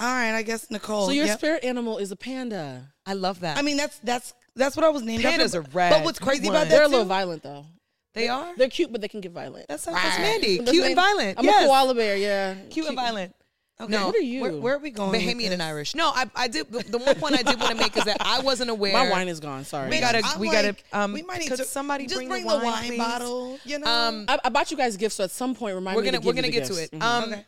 All 0.00 0.06
right, 0.06 0.32
I 0.34 0.42
guess 0.42 0.70
Nicole. 0.70 1.06
so 1.06 1.12
your 1.12 1.26
Yep. 1.26 1.38
spirit 1.38 1.64
animal 1.64 1.98
is 1.98 2.10
a 2.10 2.16
panda. 2.16 2.88
I 3.06 3.12
love 3.14 3.40
that. 3.40 3.58
I 3.58 3.62
mean, 3.62 3.76
that's 3.76 3.98
that's 3.98 4.32
that's 4.56 4.76
what 4.76 4.84
I 4.84 4.88
was 4.88 5.02
named 5.02 5.22
Pandas 5.22 5.46
after. 5.54 5.58
are 5.60 5.66
rad. 5.72 5.90
But 5.92 6.04
what's 6.04 6.18
crazy 6.18 6.46
won. 6.46 6.56
about 6.56 6.64
that? 6.64 6.70
They're 6.70 6.80
that 6.80 6.88
a 6.88 6.90
little 6.90 7.04
violent 7.04 7.42
though. 7.42 7.66
they 8.14 8.28
are. 8.28 8.56
They're 8.56 8.68
cute, 8.68 8.90
but 8.92 9.00
they 9.00 9.08
can 9.08 9.20
get 9.20 9.32
violent. 9.32 9.66
That's, 9.68 9.84
that's 9.84 10.18
Mandy. 10.18 10.58
That's 10.58 10.70
Cute 10.70 10.84
and 10.86 10.96
violent. 10.96 11.38
I'm 11.38 11.44
yes. 11.44 11.64
a 11.64 11.66
koala 11.66 11.94
bear. 11.94 12.16
Yeah, 12.16 12.54
Cute 12.70 12.86
and 12.86 12.96
violent. 12.96 13.34
Okay. 13.80 13.92
No, 13.92 14.06
What 14.06 14.14
are 14.16 14.18
you? 14.20 14.42
Where, 14.42 14.52
where 14.52 14.74
are 14.74 14.78
we 14.78 14.90
going? 14.90 15.18
Bahamian 15.20 15.52
and? 15.52 15.62
Irish. 15.62 15.94
No, 15.94 16.08
I, 16.14 16.26
I 16.36 16.48
did. 16.48 16.70
The, 16.70 16.98
one 16.98 17.14
point 17.16 17.34
I 17.38 17.42
did 17.42 17.58
want 17.58 17.70
to 17.72 17.76
make 17.76 17.96
is 17.96 18.04
that 18.04 18.18
I 18.20 18.40
wasn't 18.40 18.68
aware. 18.70 18.92
My 18.92 19.10
wine 19.10 19.28
is 19.28 19.40
gone. 19.40 19.64
Sorry. 19.64 19.88
We 19.88 20.00
gotta- 20.00 20.22
I'm 20.24 20.38
we 20.38 20.50
gotta, 20.50 20.76
um, 20.92 21.12
we 21.12 21.22
might 21.22 21.38
need 21.40 21.48
to 21.48 21.64
somebody 21.64 22.04
just 22.04 22.16
bring 22.16 22.28
bring, 22.28 22.44
the 22.46 22.58
the 22.58 22.64
wine, 22.64 22.88
wine, 22.90 22.98
bottle. 22.98 23.58
You 23.64 23.78
know, 23.78 23.86
Um, 23.86 24.24
I, 24.28 24.38
I 24.44 24.48
bought 24.50 24.70
you 24.70 24.76
guys 24.76 24.96
gifts, 24.96 25.14
so 25.14 25.24
at 25.24 25.30
some 25.30 25.54
point, 25.54 25.74
remind 25.74 25.96
we're 25.96 26.02
me 26.02 26.08
gonna 26.08 26.18
to 26.18 26.22
give 26.22 26.26
we're 26.26 26.34
gonna 26.34 26.48
get 26.52 26.66
to 26.66 26.74
gifts. 26.74 26.92
it. 26.92 26.98
Mhm. 26.98 27.02
Um, 27.02 27.24
Okay. 27.32 27.46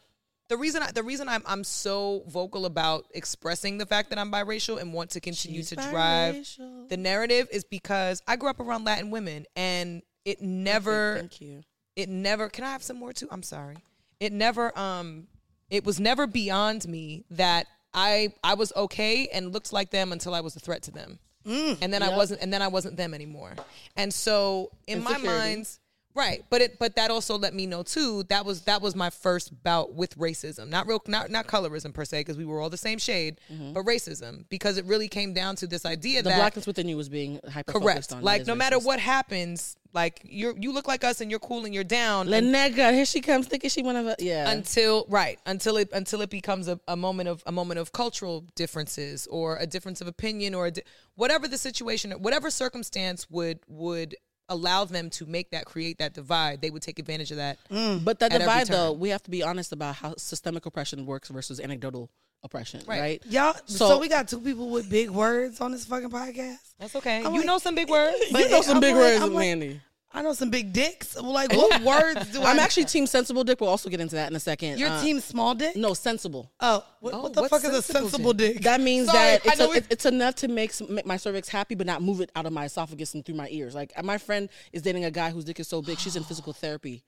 the 0.48 0.56
reason 0.56 0.82
I, 0.82 0.90
the 0.92 1.02
reason 1.02 1.28
I'm 1.28 1.42
I'm 1.46 1.64
so 1.64 2.24
vocal 2.28 2.64
about 2.66 3.06
expressing 3.14 3.78
the 3.78 3.86
fact 3.86 4.10
that 4.10 4.18
I'm 4.18 4.30
biracial 4.32 4.80
and 4.80 4.92
want 4.94 5.10
to 5.10 5.20
continue 5.20 5.58
She's 5.60 5.68
to 5.70 5.76
drive 5.76 6.34
biracial. 6.36 6.88
the 6.88 6.96
narrative 6.96 7.48
is 7.50 7.64
because 7.64 8.22
I 8.26 8.36
grew 8.36 8.48
up 8.50 8.60
around 8.60 8.84
Latin 8.84 9.10
women 9.10 9.44
and 9.56 10.02
it 10.24 10.40
never 10.40 11.16
Thank 11.18 11.40
you. 11.40 11.62
it 11.96 12.08
never 12.08 12.48
can 12.48 12.64
I 12.64 12.70
have 12.72 12.82
some 12.82 12.96
more 12.98 13.12
too? 13.12 13.28
I'm 13.30 13.42
sorry. 13.42 13.76
It 14.20 14.32
never 14.32 14.76
um 14.78 15.26
it 15.72 15.84
was 15.86 15.98
never 15.98 16.26
beyond 16.26 16.86
me 16.86 17.24
that 17.30 17.66
I 17.94 18.34
I 18.44 18.54
was 18.54 18.72
okay 18.76 19.26
and 19.32 19.52
looked 19.52 19.72
like 19.72 19.90
them 19.90 20.12
until 20.12 20.34
I 20.34 20.40
was 20.40 20.54
a 20.54 20.60
threat 20.60 20.82
to 20.82 20.90
them. 20.92 21.18
and 21.44 21.92
then 21.92 22.02
I 22.04 22.14
wasn't 22.16 22.40
and 22.42 22.52
then 22.52 22.62
I 22.62 22.68
wasn't 22.68 22.96
them 22.96 23.14
anymore. 23.14 23.54
And 23.96 24.14
so 24.14 24.70
in 24.86 25.02
my 25.02 25.10
Insecurity. 25.10 25.38
mind 25.38 25.78
Right, 26.14 26.44
but 26.50 26.60
it 26.60 26.78
but 26.78 26.96
that 26.96 27.10
also 27.10 27.38
let 27.38 27.54
me 27.54 27.64
know 27.66 27.82
too 27.82 28.24
that 28.24 28.44
was 28.44 28.62
that 28.62 28.82
was 28.82 28.94
my 28.94 29.08
first 29.08 29.62
bout 29.62 29.94
with 29.94 30.18
racism, 30.18 30.68
not 30.68 30.86
real 30.86 31.02
not 31.06 31.30
not 31.30 31.46
colorism 31.46 31.94
per 31.94 32.04
se 32.04 32.20
because 32.20 32.36
we 32.36 32.44
were 32.44 32.60
all 32.60 32.68
the 32.68 32.76
same 32.76 32.98
shade, 32.98 33.40
but 33.48 33.84
racism 33.86 34.44
because 34.50 34.76
it 34.76 34.84
really 34.84 35.08
came 35.08 35.32
down 35.32 35.56
to 35.56 35.66
this 35.66 35.86
idea 35.86 36.18
Mm-hmm. 36.18 36.24
The 36.24 36.30
that 36.30 36.36
blackness 36.36 36.66
within 36.66 36.86
you 36.86 36.98
was 36.98 37.08
being 37.08 37.40
hyper 37.50 37.72
correct, 37.72 38.12
like 38.20 38.46
no 38.46 38.54
matter 38.54 38.78
what 38.78 39.00
happens, 39.00 39.78
like 39.94 40.20
you're 40.24 40.54
you 40.58 40.72
look 40.72 40.88
like 40.88 41.04
us 41.04 41.20
and 41.20 41.30
you're 41.30 41.40
cool 41.40 41.64
and 41.64 41.74
you're 41.74 41.84
down, 41.84 42.28
La 42.30 42.38
and- 42.38 42.54
nega, 42.54 42.92
here 42.92 43.04
she 43.04 43.20
comes, 43.20 43.46
thinking 43.46 43.70
she 43.70 43.82
one 43.82 43.96
of 43.96 44.06
us. 44.06 44.16
Yeah. 44.18 44.50
until 44.50 45.06
right 45.08 45.38
until 45.46 45.76
it 45.76 45.90
until 45.92 46.20
it 46.22 46.30
becomes 46.30 46.68
a, 46.68 46.80
a 46.88 46.96
moment 46.96 47.28
of 47.28 47.42
a 47.46 47.52
moment 47.52 47.78
of 47.80 47.92
cultural 47.92 48.44
differences 48.54 49.26
or 49.28 49.56
a 49.58 49.66
difference 49.66 50.00
of 50.00 50.06
opinion 50.06 50.54
or 50.54 50.66
a 50.66 50.70
di- 50.70 50.82
whatever 51.14 51.46
the 51.48 51.58
situation 51.58 52.10
whatever 52.12 52.50
circumstance 52.50 53.28
would 53.30 53.58
would 53.68 54.14
allow 54.48 54.84
them 54.84 55.08
to 55.08 55.24
make 55.24 55.50
that 55.50 55.64
create 55.64 55.98
that 55.98 56.12
divide 56.14 56.60
they 56.60 56.70
would 56.70 56.82
take 56.82 56.98
advantage 56.98 57.30
of 57.30 57.36
that 57.38 57.58
mm, 57.70 58.02
But 58.04 58.18
that 58.20 58.32
divide, 58.32 58.66
though, 58.66 58.92
we 58.92 59.10
have 59.10 59.22
to 59.22 59.30
be 59.30 59.42
honest 59.42 59.72
about 59.72 59.94
how 59.96 60.14
systemic 60.16 60.66
oppression 60.66 61.06
works 61.06 61.28
versus 61.28 61.58
anecdotal 61.60 62.10
oppression, 62.44 62.82
Right. 62.86 63.00
right? 63.00 63.22
y'all. 63.26 63.54
So, 63.66 63.88
So- 63.88 63.98
we 63.98 64.08
got 64.08 64.28
two 64.28 64.40
people 64.40 64.68
with 64.70 64.88
big 64.90 65.10
words 65.10 65.60
on 65.60 65.72
this 65.72 65.84
fucking 65.84 66.10
podcast. 66.10 66.58
that's 66.78 66.96
okay 66.96 67.18
I'm 67.18 67.32
you 67.34 67.38
like- 67.40 67.46
know 67.46 67.58
some 67.58 67.74
big 67.74 67.88
words 67.88 68.16
you 68.30 68.48
know 68.48 68.62
some 68.62 68.76
I'm 68.76 68.80
big 68.80 68.94
like- 68.94 69.02
words, 69.04 69.22
I'm 69.22 69.34
like- 69.34 69.40
Mandy. 69.46 69.80
I 70.14 70.20
know 70.20 70.34
some 70.34 70.50
big 70.50 70.74
dicks. 70.74 71.16
Like, 71.16 71.54
what 71.54 71.80
words 71.92 72.32
do 72.32 72.42
I? 72.42 72.50
I'm 72.50 72.58
actually 72.58 72.84
team 72.84 73.06
sensible 73.06 73.44
dick. 73.44 73.58
We'll 73.62 73.70
also 73.70 73.88
get 73.88 73.98
into 73.98 74.16
that 74.16 74.28
in 74.30 74.36
a 74.36 74.40
second. 74.40 74.78
Your 74.78 74.90
Uh, 74.90 75.02
team 75.02 75.20
small 75.20 75.54
dick. 75.54 75.74
No, 75.74 75.94
sensible. 75.94 76.52
Oh, 76.60 76.84
what, 77.00 77.14
Oh, 77.14 77.22
what 77.22 77.32
the 77.32 77.48
fuck 77.48 77.64
is 77.64 77.70
a 77.70 77.80
sensible 77.80 78.10
sensible 78.10 78.32
dick? 78.34 78.54
dick? 78.56 78.62
That 78.64 78.82
means 78.82 79.06
Sorry, 79.06 79.18
that 79.38 79.46
it's, 79.46 79.60
a, 79.60 79.68
we- 79.68 79.80
it's 79.88 80.04
enough 80.04 80.34
to 80.34 80.48
make, 80.48 80.74
some, 80.74 80.94
make 80.94 81.06
my 81.06 81.16
cervix 81.16 81.48
happy, 81.48 81.74
but 81.76 81.86
not 81.86 82.02
move 82.02 82.20
it 82.20 82.30
out 82.36 82.44
of 82.44 82.52
my 82.52 82.66
esophagus 82.66 83.14
and 83.14 83.24
through 83.24 83.36
my 83.36 83.48
ears. 83.50 83.74
Like 83.74 83.90
my 84.04 84.18
friend 84.18 84.50
is 84.70 84.82
dating 84.82 85.06
a 85.06 85.10
guy 85.10 85.30
whose 85.30 85.44
dick 85.46 85.58
is 85.58 85.66
so 85.68 85.80
big, 85.80 85.98
she's 85.98 86.14
in 86.14 86.24
physical 86.30 86.52
therapy 86.52 87.04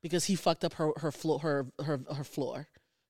because 0.00 0.26
he 0.26 0.36
fucked 0.36 0.62
up 0.64 0.74
her 0.74 0.92
her 0.98 1.10
floor 1.10 1.40
her 1.40 1.66
her 1.84 1.98
her 2.14 2.22
floor. 2.22 2.68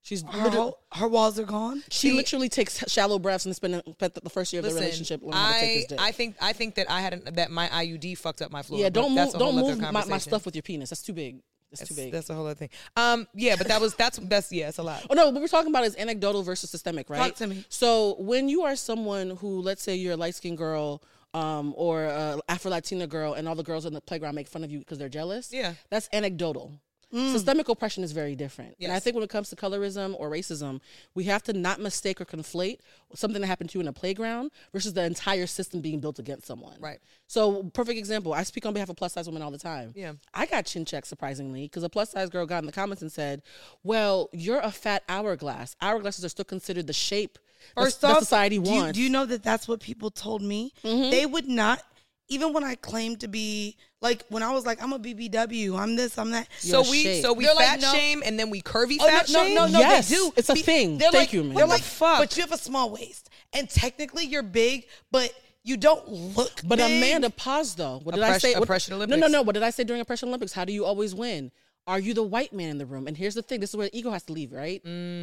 She's 0.09 0.23
her, 0.23 0.49
whole- 0.49 0.79
her 0.92 1.07
walls 1.07 1.38
are 1.38 1.44
gone. 1.44 1.83
she 1.90 2.12
literally 2.12 2.49
takes 2.49 2.83
shallow 2.90 3.18
breaths 3.18 3.44
and 3.44 3.55
spent, 3.55 3.85
the 3.99 4.31
first 4.31 4.55
year 4.55 4.61
of 4.61 4.64
Listen, 4.64 4.77
the 4.77 4.81
relationship 4.81 5.21
learning 5.23 5.53
to 5.53 5.61
take 5.61 6.01
I. 6.01 6.09
I 6.09 6.12
think 6.12 6.37
I 6.40 6.55
think 6.55 6.77
that 6.77 6.90
I 6.90 7.03
had 7.03 7.12
an, 7.12 7.35
that 7.35 7.51
my 7.51 7.68
IUD 7.68 8.16
fucked 8.16 8.40
up 8.40 8.51
my 8.51 8.62
floor. 8.62 8.81
yeah, 8.81 8.88
don't 8.88 9.14
move 9.14 9.35
don't 9.35 9.57
move 9.57 9.79
my, 9.79 10.07
my 10.07 10.16
stuff 10.16 10.47
with 10.47 10.55
your 10.55 10.62
penis. 10.62 10.88
That's 10.88 11.03
too 11.03 11.12
big. 11.12 11.42
That's, 11.71 11.87
too 11.87 11.94
big. 11.94 12.11
that's 12.11 12.31
a 12.31 12.35
whole 12.35 12.47
other 12.47 12.55
thing. 12.55 12.71
Um, 12.97 13.27
yeah, 13.35 13.57
but 13.57 13.68
that 13.68 13.83
was 13.83 13.94
that's 13.97 14.16
that's 14.16 14.51
yeah, 14.51 14.68
it's 14.68 14.79
a 14.79 14.83
lot. 14.83 15.05
Oh 15.11 15.14
no, 15.14 15.29
what 15.29 15.42
we're 15.42 15.49
talking 15.49 15.71
about 15.71 15.85
is 15.85 15.94
anecdotal 15.97 16.42
versus 16.42 16.71
systemic, 16.71 17.11
right? 17.11 17.18
Talk 17.18 17.35
to 17.35 17.47
me. 17.47 17.66
So 17.68 18.16
when 18.18 18.49
you 18.49 18.62
are 18.62 18.77
someone 18.77 19.37
who, 19.37 19.61
let's 19.61 19.83
say, 19.83 19.94
you're 19.94 20.14
a 20.14 20.16
light 20.16 20.37
skinned 20.37 20.57
girl, 20.57 21.03
um, 21.35 21.75
or 21.77 22.05
a 22.05 22.40
Afro 22.49 22.71
Latina 22.71 23.07
girl, 23.07 23.35
and 23.35 23.47
all 23.47 23.55
the 23.55 23.62
girls 23.62 23.85
in 23.85 23.92
the 23.92 24.01
playground 24.01 24.35
make 24.37 24.49
fun 24.49 24.64
of 24.64 24.71
you 24.71 24.79
because 24.79 24.97
they're 24.97 25.11
jealous. 25.11 25.53
Yeah. 25.53 25.75
that's 25.90 26.09
anecdotal. 26.14 26.73
Systemic 27.11 27.66
mm. 27.66 27.73
oppression 27.73 28.05
is 28.05 28.12
very 28.12 28.37
different. 28.37 28.77
And 28.81 28.92
I 28.92 28.99
think 28.99 29.14
when 29.14 29.25
it 29.25 29.31
comes 29.31 29.49
to 29.51 29.57
colorism 29.57 30.14
or 30.18 30.31
racism, 30.31 30.81
we 31.14 31.25
have 31.25 31.42
to 31.44 31.53
not 31.55 31.81
mistake 31.81 32.21
or 32.21 32.27
conflate 32.27 32.81
something 33.14 33.40
that 33.40 33.47
happened 33.47 33.71
to 33.71 33.79
you 33.79 33.81
in 33.81 33.88
a 33.88 33.92
playground 33.92 34.51
versus 34.73 34.92
the 34.92 35.05
entire 35.05 35.47
system 35.47 35.81
being 35.81 36.01
built 36.01 36.18
against 36.18 36.47
someone. 36.47 36.77
Right. 36.81 36.99
So, 37.27 37.64
perfect 37.75 37.99
example. 37.99 38.35
I 38.35 38.42
speak 38.42 38.66
on 38.66 38.75
behalf 38.75 38.90
of 38.90 38.97
plus 38.97 39.14
size 39.14 39.27
women 39.27 39.42
all 39.42 39.51
the 39.51 39.59
time. 39.59 39.92
Yeah. 39.97 40.12
I 40.35 40.47
got 40.47 40.66
chin 40.66 40.85
checked 40.85 41.07
surprisingly 41.07 41.62
because 41.62 41.83
a 41.83 41.88
plus 41.88 42.11
size 42.11 42.29
girl 42.29 42.44
got 42.44 42.59
in 42.59 42.66
the 42.66 42.73
comments 42.73 43.01
and 43.03 43.11
said, 43.11 43.42
"Well, 43.83 44.29
you're 44.33 44.61
a 44.61 44.71
fat 44.71 45.03
hourglass. 45.09 45.77
Hourglasses 45.83 46.25
are 46.25 46.29
still 46.29 46.44
considered 46.44 46.87
the 46.87 46.92
shape 46.92 47.38
that- 47.75 47.83
First 47.85 48.01
that 48.03 48.12
off, 48.12 48.18
society 48.21 48.59
do 48.59 48.71
you, 48.71 48.77
wants." 48.77 48.97
do 48.97 49.03
you 49.03 49.11
know 49.11 49.27
that 49.27 49.42
that's 49.42 49.66
what 49.66 49.81
people 49.81 50.11
told 50.11 50.42
me? 50.42 50.73
Mm-hmm. 50.85 51.11
They 51.11 51.27
would 51.27 51.49
not, 51.49 51.83
even 52.29 52.53
when 52.53 52.64
I 52.64 52.75
claimed 52.75 53.21
to 53.21 53.29
be 53.29 53.77
like 54.01 54.25
when 54.29 54.43
I 54.43 54.53
was 54.53 54.64
like, 54.67 54.83
I'm 54.83 54.93
a 54.93 54.99
BBW, 54.99 55.79
I'm 55.79 55.97
this, 55.97 56.19
I'm 56.19 56.31
that. 56.33 56.49
So 56.59 56.83
we 56.83 57.03
shape. 57.03 57.23
so 57.23 57.33
we 57.33 57.45
They're 57.45 57.55
like, 57.55 57.67
fat 57.67 57.81
no. 57.81 57.93
shame 57.93 58.23
and 58.25 58.38
then 58.38 58.51
we 58.51 58.61
curvy 58.62 58.97
Oh, 59.01 59.07
fat 59.07 59.29
no, 59.31 59.45
shame. 59.45 59.55
no, 59.55 59.67
no, 59.67 59.73
no, 59.73 59.79
Yes, 59.81 60.09
they 60.09 60.17
do. 60.17 60.33
it's 60.37 60.49
a 60.51 60.55
Be- 60.55 60.62
thing. 60.62 60.99
They're 60.99 61.11
Thank 61.11 61.29
like, 61.29 61.33
you, 61.33 61.45
man. 61.45 61.55
They're 61.55 61.67
like, 61.67 61.83
the 61.83 61.88
fuck? 61.88 62.19
but 62.21 62.37
you 62.37 62.43
have 62.43 62.53
a 62.53 62.59
small 62.59 62.91
waist, 62.91 63.31
and 63.53 63.69
technically 63.69 64.25
you're 64.27 64.43
big, 64.43 64.87
but 65.11 65.33
you 65.64 65.77
don't 65.77 66.07
look. 66.09 66.61
But 66.64 66.79
big. 66.79 66.87
Amanda, 66.99 67.31
pause 67.31 67.75
though. 67.75 68.01
What 68.05 68.14
did 68.14 68.25
I 68.25 68.29
Oppress- 68.29 68.43
say? 68.43 68.55
What- 68.55 68.62
Oppression 68.64 68.99
No, 68.99 69.05
no, 69.17 69.27
no. 69.27 69.43
What 69.43 69.55
did 69.55 69.62
I 69.62 69.71
say 69.71 69.85
during 69.85 70.01
Oppression 70.03 70.29
Olympics? 70.29 70.53
How 70.53 70.64
do 70.64 70.73
you 70.73 70.85
always 70.85 71.14
win? 71.14 71.51
Are 71.87 71.99
you 71.99 72.12
the 72.12 72.23
white 72.23 72.53
man 72.53 72.69
in 72.69 72.77
the 72.79 72.85
room? 72.85 73.07
And 73.07 73.17
here's 73.17 73.35
the 73.35 73.41
thing: 73.43 73.61
this 73.61 73.71
is 73.71 73.77
where 73.77 73.88
the 73.88 73.97
ego 73.99 74.11
has 74.11 74.23
to 74.25 74.33
leave, 74.35 74.53
right? 74.53 74.83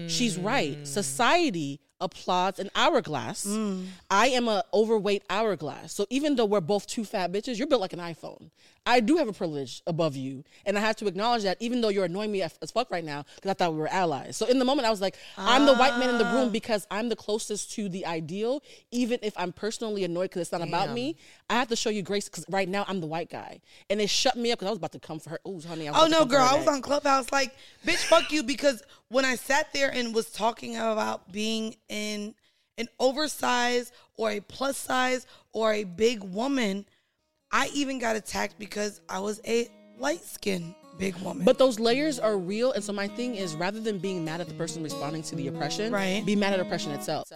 She's 0.10 0.38
right. 0.38 0.78
Mm. 0.80 0.88
Society 0.88 1.80
applauds 2.02 2.60
an 2.60 2.70
hourglass. 2.76 3.46
Mm. 3.46 3.86
I 4.10 4.28
am 4.28 4.48
a 4.48 4.64
overweight 4.74 5.24
hourglass. 5.30 5.94
So 5.94 6.06
even 6.10 6.36
though 6.36 6.46
we're 6.46 6.62
both 6.62 6.88
two 6.88 7.06
fat 7.06 7.32
bitches, 7.32 7.58
you're 7.58 7.68
built 7.68 7.82
like 7.82 7.94
an 7.94 8.00
iPhone. 8.00 8.50
I 8.88 9.00
do 9.00 9.18
have 9.18 9.28
a 9.28 9.34
privilege 9.34 9.82
above 9.88 10.16
you, 10.16 10.44
and 10.64 10.78
I 10.78 10.82
have 10.82 10.96
to 10.98 11.08
acknowledge 11.08 11.42
that. 11.44 11.58
Even 11.60 11.82
though 11.82 11.90
you're 11.90 12.06
annoying 12.06 12.32
me 12.32 12.44
as, 12.44 12.56
as 12.62 12.70
fuck 12.70 12.92
right 12.92 13.04
now, 13.04 13.26
because 13.36 13.50
I 13.50 13.54
thought 13.56 13.74
we 13.74 13.80
were 13.80 13.88
allies. 13.88 14.38
So 14.38 14.46
in 14.46 14.60
the 14.60 14.66
moment, 14.66 14.88
I 14.88 14.92
was 14.92 15.02
like, 15.02 15.18
I'm 15.38 15.66
the 15.66 15.74
white 15.74 15.98
man 15.98 16.10
in 16.10 16.18
the 16.20 16.26
room 16.26 16.50
ah. 16.50 16.52
because 16.52 16.86
I'm 16.92 17.10
the 17.10 17.16
closest 17.16 17.72
to 17.74 17.90
the 17.90 18.06
ideal. 18.06 18.62
Even 18.92 19.18
if 19.24 19.34
I'm 19.38 19.52
personally 19.52 20.04
annoyed 20.04 20.26
because 20.26 20.44
it's 20.44 20.52
not 20.52 20.62
about 20.62 20.92
me, 20.92 21.18
I 21.50 21.56
have 21.56 21.68
to 21.70 21.76
show 21.76 21.90
you 21.90 22.04
grace 22.04 22.30
because 22.30 22.46
right 22.48 22.70
now 22.70 22.86
I'm 22.88 23.02
the 23.02 23.08
white 23.08 23.32
guy, 23.32 23.60
and 23.90 24.00
it 24.00 24.10
shut 24.10 24.38
me 24.38 24.52
up 24.52 24.60
because 24.60 24.68
I 24.68 24.72
was 24.72 24.78
about 24.78 24.92
to 24.92 25.00
come 25.00 25.20
for 25.20 25.32
her. 25.32 25.40
Oh, 25.46 25.60
honey, 25.62 25.88
I 25.88 25.92
was 25.92 26.04
Oh 26.04 26.08
no, 26.08 26.26
girl! 26.26 26.42
I 26.44 26.56
was 26.56 26.68
on 26.68 26.82
Clubhouse 26.84 27.32
like, 27.32 27.56
bitch, 27.86 28.06
fuck 28.06 28.32
you, 28.32 28.44
because 28.44 28.84
when 29.10 29.26
I 29.26 29.36
sat 29.36 29.72
there 29.74 29.90
and 29.94 30.14
was 30.14 30.30
talking 30.32 30.76
about 30.76 31.32
being 31.32 31.76
in 31.90 32.36
an 32.78 32.88
oversized 33.00 33.94
or 34.18 34.32
a 34.32 34.40
plus 34.42 34.78
size 34.78 35.26
or 35.54 35.74
a 35.74 35.84
big 35.84 36.24
woman, 36.24 36.86
I 37.52 37.70
even 37.74 38.00
got 38.00 38.16
attacked 38.16 38.60
because 38.60 39.02
I 39.08 39.20
was 39.20 39.40
a 39.48 39.70
light 39.98 40.24
skinned 40.24 40.76
big 40.98 41.16
woman. 41.18 41.46
But 41.46 41.58
those 41.58 41.80
layers 41.80 42.20
are 42.20 42.38
real, 42.38 42.72
and 42.72 42.84
so 42.84 42.94
my 42.94 43.08
thing 43.08 43.36
is, 43.36 43.56
rather 43.56 43.80
than 43.80 44.00
being 44.00 44.24
mad 44.26 44.42
at 44.42 44.48
the 44.48 44.54
person 44.54 44.82
responding 44.84 45.24
to 45.24 45.36
the 45.36 45.48
oppression, 45.48 45.92
Right. 45.92 46.26
be 46.26 46.36
mad 46.36 46.54
at 46.54 46.60
oppression 46.60 46.92
itself. 46.92 47.28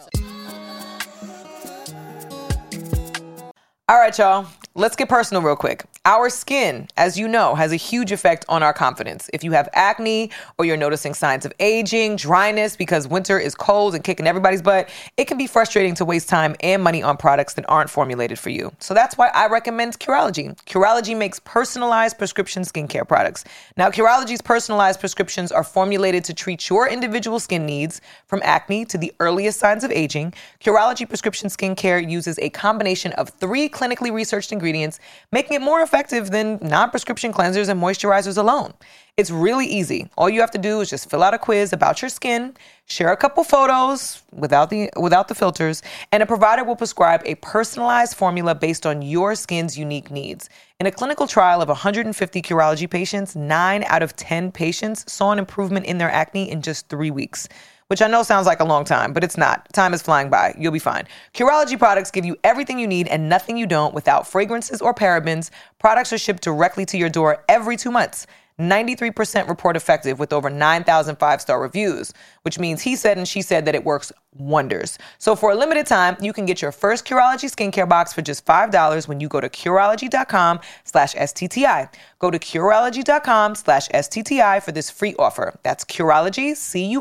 All 3.90 3.98
right, 3.98 4.16
y'all. 4.20 4.46
Let's 4.76 4.96
get 4.96 5.10
personal 5.10 5.42
real 5.42 5.56
quick. 5.56 5.84
Our 6.06 6.30
skin, 6.30 6.88
as 6.96 7.18
you 7.18 7.28
know, 7.28 7.54
has 7.56 7.74
a 7.74 7.76
huge 7.76 8.12
effect 8.12 8.46
on 8.48 8.64
our 8.64 8.72
confidence. 8.72 9.30
If 9.34 9.44
you 9.44 9.52
have 9.52 9.68
acne 9.74 10.32
or 10.58 10.64
you're 10.64 10.78
noticing 10.78 11.14
signs 11.14 11.46
of 11.46 11.52
aging, 11.60 12.16
dryness 12.16 12.78
because 12.78 13.08
winter 13.08 13.38
is 13.38 13.54
cold 13.54 13.94
and 13.96 14.04
kicking 14.04 14.26
everybody's 14.26 14.62
butt, 14.62 14.90
it 15.18 15.26
can 15.26 15.38
be 15.38 15.48
frustrating 15.48 15.96
to 15.96 16.06
waste 16.06 16.30
time 16.30 16.56
and 16.62 16.82
money 16.82 17.04
on 17.04 17.18
products 17.18 17.56
that 17.56 17.66
aren't 17.68 17.90
formulated 17.90 18.40
for 18.40 18.50
you. 18.50 18.72
So 18.80 18.94
that's 18.94 19.18
why 19.18 19.30
I 19.34 19.48
recommend 19.48 20.00
Curology. 20.00 20.56
Curology 20.66 21.18
makes 21.18 21.40
personalized 21.40 22.18
prescription 22.18 22.64
skincare 22.64 23.08
products. 23.08 23.44
Now, 23.76 23.90
Curology's 23.90 24.42
personalized 24.42 25.00
prescriptions 25.00 25.52
are 25.52 25.64
formulated 25.64 26.24
to 26.26 26.34
treat 26.34 26.70
your 26.70 26.88
individual 26.88 27.40
skin 27.40 27.66
needs 27.66 28.00
from 28.28 28.40
acne 28.44 28.86
to 28.86 28.98
the 28.98 29.12
earliest 29.20 29.60
signs 29.60 29.84
of 29.84 29.92
aging. 29.92 30.34
Curology 30.62 31.08
prescription 31.08 31.50
skincare 31.50 32.10
uses 32.10 32.40
a 32.40 32.50
combination 32.52 33.12
of 33.14 33.30
three 33.30 33.68
clinically 33.80 34.12
researched 34.12 34.52
ingredients, 34.52 35.00
making 35.32 35.54
it 35.54 35.62
more 35.62 35.82
effective 35.82 36.32
than 36.32 36.60
non 36.62 36.90
prescription 36.90 37.32
cleansers 37.32 37.70
and 37.70 37.82
moisturizers 37.82 38.38
alone. 38.38 38.74
It's 39.18 39.32
really 39.32 39.66
easy. 39.66 40.10
All 40.18 40.30
you 40.30 40.40
have 40.40 40.52
to 40.52 40.58
do 40.58 40.80
is 40.80 40.90
just 40.90 41.10
fill 41.10 41.24
out 41.24 41.34
a 41.34 41.38
quiz 41.38 41.74
about 41.74 42.02
your 42.02 42.08
skin, 42.08 42.56
share 42.86 43.12
a 43.12 43.18
couple 43.18 43.44
photos 43.44 44.24
without 44.32 44.70
the 44.70 44.90
without 44.96 45.28
the 45.28 45.36
filters, 45.36 45.82
and 46.12 46.24
a 46.24 46.26
provider 46.26 46.64
will 46.64 46.76
prescribe 46.76 47.22
a 47.26 47.36
personalized 47.36 48.16
formula 48.16 48.56
based 48.56 48.86
on 48.86 49.02
your 49.02 49.36
skin's 49.36 49.78
unique 49.78 50.10
needs. 50.10 50.50
In 50.80 50.88
a 50.88 50.92
clinical 50.92 51.28
trial 51.28 51.62
of 51.62 51.68
150 51.68 52.42
Curology 52.42 52.90
patients, 52.90 53.36
9 53.36 53.84
out 53.88 54.02
of 54.02 54.16
10 54.16 54.52
patients 54.54 55.12
saw 55.12 55.32
an 55.32 55.40
improvement 55.40 55.86
in 55.86 55.98
their 55.98 56.12
acne 56.12 56.50
in 56.50 56.62
just 56.62 56.88
3 56.88 57.12
weeks 57.12 57.50
which 57.90 58.04
I 58.04 58.08
know 58.08 58.22
sounds 58.22 58.46
like 58.46 58.60
a 58.60 58.66
long 58.66 58.86
time, 58.86 59.14
but 59.14 59.24
it's 59.24 59.36
not. 59.36 59.68
Time 59.74 59.96
is 59.96 60.02
flying 60.04 60.30
by. 60.30 60.54
You'll 60.60 60.72
be 60.72 60.78
fine. 60.78 61.08
Curology 61.34 61.78
products 61.78 62.12
give 62.12 62.24
you 62.24 62.38
everything 62.44 62.78
you 62.78 62.86
need 62.86 63.08
and 63.08 63.28
nothing 63.28 63.58
you 63.58 63.66
don't 63.66 63.96
without 63.96 64.28
fragrances 64.28 64.80
or 64.80 64.94
parabens. 64.94 65.50
Products 65.80 66.14
are 66.14 66.20
shipped 66.20 66.44
directly 66.44 66.86
to 66.86 67.00
your 67.00 67.10
door 67.10 67.44
every 67.50 67.76
two 67.76 67.90
months. 67.90 68.28
93% 68.60 69.48
report 69.48 69.76
effective 69.78 70.20
with 70.20 70.34
over 70.34 70.50
9,000 70.50 71.16
five 71.16 71.42
star 71.42 71.62
reviews, 71.62 72.14
which 72.42 72.60
means 72.60 72.82
he 72.82 72.96
said 72.96 73.18
and 73.18 73.28
she 73.28 73.42
said 73.42 73.66
that 73.66 73.76
it 73.76 73.84
works 73.84 74.12
wonders. 74.38 74.98
So 75.18 75.36
for 75.36 75.52
a 75.52 75.56
limited 75.56 75.86
time, 75.88 76.18
you 76.20 76.34
can 76.34 76.46
get 76.46 76.62
your 76.62 76.72
first 76.72 77.06
Curology 77.08 77.50
skincare 77.50 77.88
box 77.88 78.14
for 78.14 78.22
just 78.22 78.46
$5 78.46 79.08
when 79.08 79.20
you 79.20 79.28
go 79.28 79.42
to 79.42 79.50
Curology.com 79.50 80.60
slash 80.84 81.16
STTI. 81.16 81.90
Go 82.20 82.30
to 82.30 82.38
Curology.com 82.38 83.56
slash 83.56 83.90
STTI 83.90 84.62
for 84.62 84.72
this 84.72 84.90
free 84.90 85.16
offer. 85.18 85.58
That's 85.64 85.86
Curology, 85.86 86.56
C-U-R-O-L-O-G-Y 86.56 87.00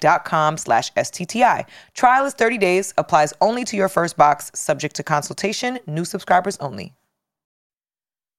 dot 0.00 0.24
com 0.24 0.56
slash 0.56 0.92
STTI. 0.94 1.66
Trial 1.94 2.24
is 2.24 2.34
30 2.34 2.58
days, 2.58 2.94
applies 2.96 3.34
only 3.40 3.64
to 3.64 3.76
your 3.76 3.88
first 3.88 4.16
box, 4.16 4.50
subject 4.54 4.96
to 4.96 5.02
consultation, 5.02 5.78
new 5.86 6.04
subscribers 6.04 6.56
only. 6.58 6.94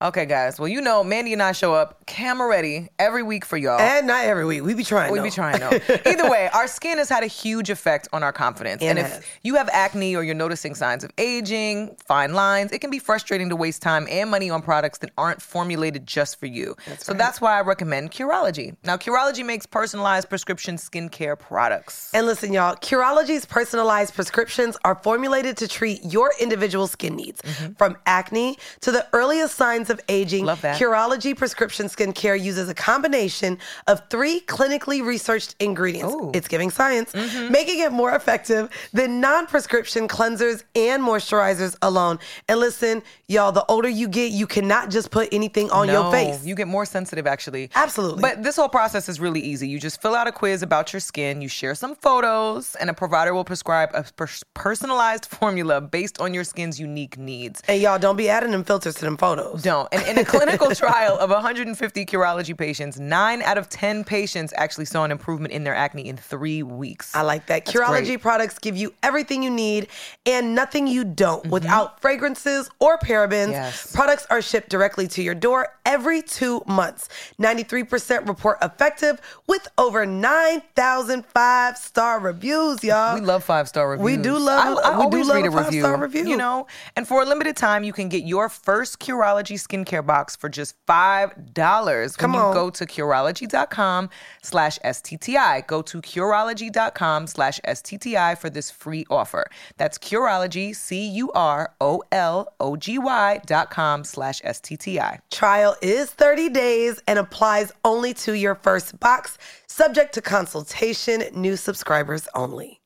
Okay, 0.01 0.25
guys. 0.25 0.59
Well, 0.59 0.67
you 0.67 0.81
know, 0.81 1.03
Mandy 1.03 1.31
and 1.31 1.43
I 1.43 1.51
show 1.51 1.75
up 1.75 2.07
camera 2.07 2.49
ready 2.49 2.89
every 2.97 3.21
week 3.21 3.45
for 3.45 3.55
y'all. 3.55 3.79
And 3.79 4.07
not 4.07 4.25
every 4.25 4.45
week. 4.45 4.63
We 4.63 4.73
be 4.73 4.83
trying. 4.83 5.11
we 5.11 5.19
though. 5.19 5.25
be 5.25 5.29
trying 5.29 5.59
though. 5.59 5.69
Either 6.07 6.27
way, 6.27 6.49
our 6.55 6.67
skin 6.67 6.97
has 6.97 7.07
had 7.07 7.21
a 7.21 7.27
huge 7.27 7.69
effect 7.69 8.07
on 8.11 8.23
our 8.23 8.33
confidence. 8.33 8.81
It 8.81 8.87
and 8.87 8.97
has. 8.97 9.19
if 9.19 9.39
you 9.43 9.55
have 9.55 9.69
acne 9.71 10.15
or 10.15 10.23
you're 10.23 10.33
noticing 10.33 10.73
signs 10.73 11.03
of 11.03 11.11
aging, 11.19 11.95
fine 12.03 12.33
lines, 12.33 12.71
it 12.71 12.79
can 12.79 12.89
be 12.89 12.97
frustrating 12.97 13.49
to 13.49 13.55
waste 13.55 13.83
time 13.83 14.07
and 14.09 14.31
money 14.31 14.49
on 14.49 14.63
products 14.63 14.97
that 14.99 15.11
aren't 15.19 15.39
formulated 15.39 16.07
just 16.07 16.39
for 16.39 16.47
you. 16.47 16.75
so 16.97 17.13
that's 17.13 17.39
why 17.39 17.59
I 17.59 17.61
recommend 17.61 18.09
Curology. 18.09 18.75
Now, 18.83 18.97
Curology 18.97 19.45
makes 19.45 19.67
personalized 19.67 20.29
prescription 20.29 20.77
skincare 20.77 21.37
products. 21.37 22.09
And 22.15 22.25
listen, 22.25 22.51
y'all, 22.53 22.75
Curology's 22.75 23.45
personalized 23.45 24.15
prescriptions 24.15 24.77
are 24.83 24.95
formulated 24.95 25.57
to 25.57 25.67
treat 25.67 26.03
your 26.03 26.33
individual 26.39 26.87
skin 26.87 27.15
needs. 27.15 27.39
Mm-hmm. 27.43 27.73
From 27.73 27.97
acne 28.07 28.57
to 28.79 28.91
the 28.91 29.07
earliest 29.13 29.55
signs 29.55 29.90
of 29.91 30.01
aging. 30.09 30.45
Love 30.45 30.61
that. 30.61 30.79
Curology 30.81 31.37
prescription 31.37 31.85
skincare 31.85 32.41
uses 32.41 32.67
a 32.69 32.73
combination 32.73 33.59
of 33.87 34.01
three 34.09 34.41
clinically 34.47 35.05
researched 35.05 35.55
ingredients. 35.59 36.13
Ooh. 36.15 36.31
It's 36.33 36.47
giving 36.47 36.71
science, 36.71 37.11
Mm-hmm. 37.11 37.51
making 37.51 37.79
it 37.81 37.91
more 37.91 38.15
effective 38.15 38.69
than 38.93 39.21
non 39.21 39.45
prescription 39.45 40.07
cleansers 40.07 40.63
and 40.75 41.03
moisturizers 41.03 41.75
alone. 41.83 42.17
And 42.47 42.59
listen, 42.59 43.03
y'all, 43.27 43.51
the 43.51 43.65
older 43.67 43.89
you 43.89 44.07
get, 44.07 44.31
you 44.31 44.47
cannot 44.47 44.89
just 44.89 45.11
put 45.11 45.29
anything 45.31 45.69
on 45.71 45.87
your 45.87 46.09
face. 46.11 46.43
You 46.45 46.55
get 46.55 46.67
more 46.67 46.85
sensitive, 46.85 47.27
actually. 47.27 47.69
Absolutely. 47.75 48.21
But 48.21 48.41
this 48.43 48.55
whole 48.55 48.69
process 48.69 49.09
is 49.09 49.19
really 49.19 49.41
easy. 49.41 49.67
You 49.67 49.79
just 49.79 50.01
fill 50.01 50.15
out 50.15 50.25
a 50.27 50.31
quiz 50.31 50.63
about 50.63 50.93
your 50.93 50.99
skin, 51.01 51.41
you 51.41 51.49
share 51.49 51.75
some 51.75 51.95
photos, 51.95 52.75
and 52.75 52.89
a 52.89 52.93
provider 52.93 53.33
will 53.33 53.43
prescribe 53.43 53.89
a 53.93 54.03
pers- 54.15 54.43
personalized 54.53 55.25
formula 55.25 55.81
based 55.81 56.19
on 56.21 56.33
your 56.33 56.43
skin's 56.43 56.79
unique 56.79 57.17
needs. 57.17 57.61
and 57.67 57.81
y'all, 57.81 57.99
don't 57.99 58.15
be 58.15 58.29
adding 58.29 58.51
them 58.51 58.63
filters 58.63 58.95
to 58.95 59.01
them 59.05 59.17
photos. 59.17 59.61
Don't. 59.63 59.80
And 59.91 60.05
in 60.07 60.17
a 60.17 60.25
clinical 60.25 60.71
trial 60.75 61.17
of 61.17 61.29
150 61.29 62.05
Curology 62.05 62.57
patients, 62.57 62.99
nine 62.99 63.41
out 63.41 63.57
of 63.57 63.69
10 63.69 64.03
patients 64.03 64.53
actually 64.57 64.85
saw 64.85 65.03
an 65.03 65.11
improvement 65.11 65.53
in 65.53 65.63
their 65.63 65.75
acne 65.75 66.07
in 66.07 66.17
three 66.17 66.63
weeks. 66.63 67.15
I 67.15 67.21
like 67.21 67.45
that. 67.47 67.65
That's 67.65 67.77
Curology 67.77 68.05
great. 68.07 68.21
products 68.21 68.59
give 68.59 68.75
you 68.77 68.93
everything 69.03 69.43
you 69.43 69.49
need 69.49 69.87
and 70.25 70.55
nothing 70.55 70.87
you 70.87 71.03
don't 71.03 71.45
without 71.47 72.01
fragrances 72.01 72.69
or 72.79 72.97
parabens. 72.97 73.31
Mm-hmm. 73.45 73.51
Yes. 73.51 73.95
Products 73.95 74.25
are 74.29 74.41
shipped 74.41 74.69
directly 74.69 75.07
to 75.09 75.21
your 75.21 75.35
door 75.35 75.67
every 75.85 76.21
two 76.21 76.61
months. 76.67 77.09
93% 77.39 78.27
report 78.27 78.57
effective 78.61 79.19
with 79.47 79.67
over 79.77 80.05
9,000 80.05 81.25
five 81.25 81.77
star 81.77 82.19
reviews, 82.19 82.83
y'all. 82.83 83.15
We 83.15 83.21
love 83.21 83.43
five 83.43 83.67
star 83.67 83.89
reviews. 83.89 84.05
We 84.05 84.17
do 84.17 84.37
love- 84.37 84.77
I, 84.83 84.91
I 84.91 85.05
we 85.05 85.09
do 85.11 85.23
love 85.23 85.35
read 85.37 85.45
a 85.45 85.47
a 85.47 85.63
review. 85.63 85.81
five-star 85.81 85.97
review. 86.01 86.27
You 86.27 86.37
know, 86.37 86.67
and 86.95 87.07
for 87.07 87.21
a 87.21 87.25
limited 87.25 87.55
time, 87.57 87.83
you 87.83 87.93
can 87.93 88.09
get 88.09 88.23
your 88.23 88.49
first 88.49 88.99
Curology 88.99 89.59
skincare 89.71 90.05
box 90.05 90.35
for 90.35 90.49
just 90.49 90.75
five 90.85 91.53
dollars 91.53 92.17
when 92.17 92.21
Come 92.21 92.33
you 92.33 92.39
on. 92.39 92.53
go 92.53 92.69
to 92.69 92.85
Curology.com/slash 92.85 94.79
STTI. 94.79 95.67
Go 95.67 95.81
to 95.81 96.01
Curology.com/slash 96.01 97.59
STTI 97.61 98.37
for 98.37 98.49
this 98.49 98.69
free 98.71 99.05
offer. 99.09 99.45
That's 99.77 99.97
Curology, 99.97 100.75
C 100.75 101.07
U 101.07 101.31
R 101.33 101.73
O 101.79 102.03
L 102.11 102.53
O 102.59 102.75
G 102.75 102.97
Y 102.97 103.41
dot 103.45 103.69
com 103.69 104.03
slash 104.03 104.41
STTI. 104.41 105.19
Trial 105.31 105.75
is 105.81 106.09
30 106.11 106.49
days 106.49 106.99
and 107.07 107.19
applies 107.19 107.71
only 107.85 108.13
to 108.15 108.33
your 108.33 108.55
first 108.55 108.99
box, 108.99 109.37
subject 109.67 110.13
to 110.15 110.21
consultation, 110.21 111.23
new 111.33 111.55
subscribers 111.55 112.27
only. 112.35 112.80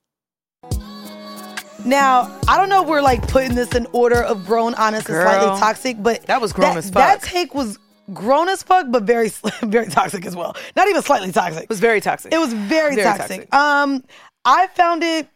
Now, 1.86 2.38
I 2.48 2.58
don't 2.58 2.69
know 2.69 2.84
if 2.84 2.89
we're 2.89 3.02
like 3.02 3.28
putting 3.28 3.56
this 3.56 3.74
in 3.76 3.88
order 3.91 4.21
of 4.21 4.45
grown, 4.45 4.74
honest, 4.76 5.08
and 5.08 5.15
Girl, 5.15 5.24
slightly 5.32 5.60
toxic, 5.60 6.02
but 6.02 6.24
that 6.24 6.41
was 6.41 6.52
grown 6.54 6.71
that, 6.71 6.78
as 6.80 6.86
fuck. 6.89 6.93
That 6.95 7.21
take 7.21 7.54
was 7.54 7.78
grown 8.13 8.50
as 8.50 8.63
fuck, 8.63 8.88
but 8.89 9.04
very, 9.04 9.30
very 9.62 9.88
toxic 9.88 10.26
as 10.26 10.36
well. 10.36 10.56
Not 10.76 10.88
even 10.88 11.02
slightly 11.02 11.32
toxic. 11.32 11.63
It 11.63 11.69
was 11.69 11.80
very 11.80 12.02
toxic. 12.02 12.34
It 12.34 12.38
was 12.39 12.54
very, 12.54 12.95
Very 12.95 13.04
toxic. 13.17 13.50
toxic. 13.50 13.54
Um, 13.54 14.04
I 14.45 14.67
found 14.67 15.04
it 15.04 15.28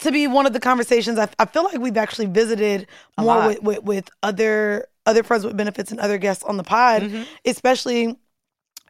to 0.00 0.12
be 0.12 0.26
one 0.26 0.46
of 0.46 0.52
the 0.52 0.60
conversations. 0.60 1.18
I, 1.18 1.28
I 1.38 1.44
feel 1.44 1.64
like 1.64 1.78
we've 1.78 1.96
actually 1.96 2.26
visited 2.26 2.86
A 3.18 3.22
more 3.22 3.46
with, 3.48 3.62
with 3.62 3.82
with 3.82 4.10
other 4.22 4.86
other 5.06 5.22
friends 5.22 5.44
with 5.44 5.56
benefits 5.56 5.90
and 5.90 5.98
other 6.00 6.18
guests 6.18 6.44
on 6.44 6.56
the 6.56 6.62
pod, 6.64 7.02
Mm-hmm. 7.02 7.22
especially 7.46 8.16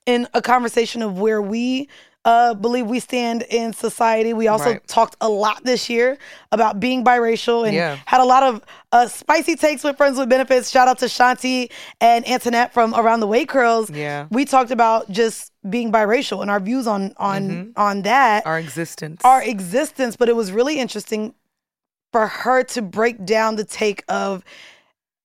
in 0.06 0.26
a 0.34 0.42
conversation 0.42 1.02
of 1.02 1.18
where 1.18 1.40
we 1.40 1.88
uh, 2.24 2.52
believe 2.52 2.86
we 2.86 3.00
stand 3.00 3.42
in 3.48 3.72
society. 3.72 4.34
We 4.34 4.48
also 4.48 4.72
Right. 4.72 4.86
talked 4.86 5.16
a 5.20 5.28
lot 5.28 5.64
this 5.64 5.88
year 5.88 6.18
about 6.52 6.78
being 6.80 7.02
biracial 7.04 7.64
and 7.66 7.74
Yeah. 7.74 7.96
had 8.06 8.20
a 8.20 8.24
lot 8.24 8.42
of 8.42 8.60
uh, 8.92 9.06
spicy 9.06 9.54
takes 9.56 9.84
with 9.84 9.96
friends 9.96 10.18
with 10.18 10.28
benefits. 10.28 10.68
Shout 10.70 10.88
out 10.88 10.98
to 10.98 11.06
Shanti 11.06 11.70
and 12.00 12.26
Antoinette 12.28 12.72
from 12.74 12.94
Around 12.94 13.20
the 13.20 13.26
Way 13.26 13.44
Curls. 13.46 13.88
Yeah. 13.90 14.26
we 14.30 14.44
talked 14.44 14.70
about 14.70 15.10
just 15.10 15.52
being 15.68 15.90
biracial 15.92 16.42
and 16.42 16.50
our 16.50 16.60
views 16.60 16.86
on 16.86 17.12
on 17.18 17.42
Mm-hmm. 17.48 17.80
on 17.80 18.02
that 18.02 18.46
Our 18.46 18.58
existence. 18.58 19.20
our 19.24 19.42
existence, 19.42 20.16
but 20.16 20.28
it 20.28 20.36
was 20.36 20.52
really 20.52 20.78
interesting 20.80 21.34
for 22.12 22.26
her 22.26 22.62
to 22.64 22.82
break 22.82 23.24
down 23.24 23.56
the 23.56 23.64
take 23.64 24.02
of 24.08 24.42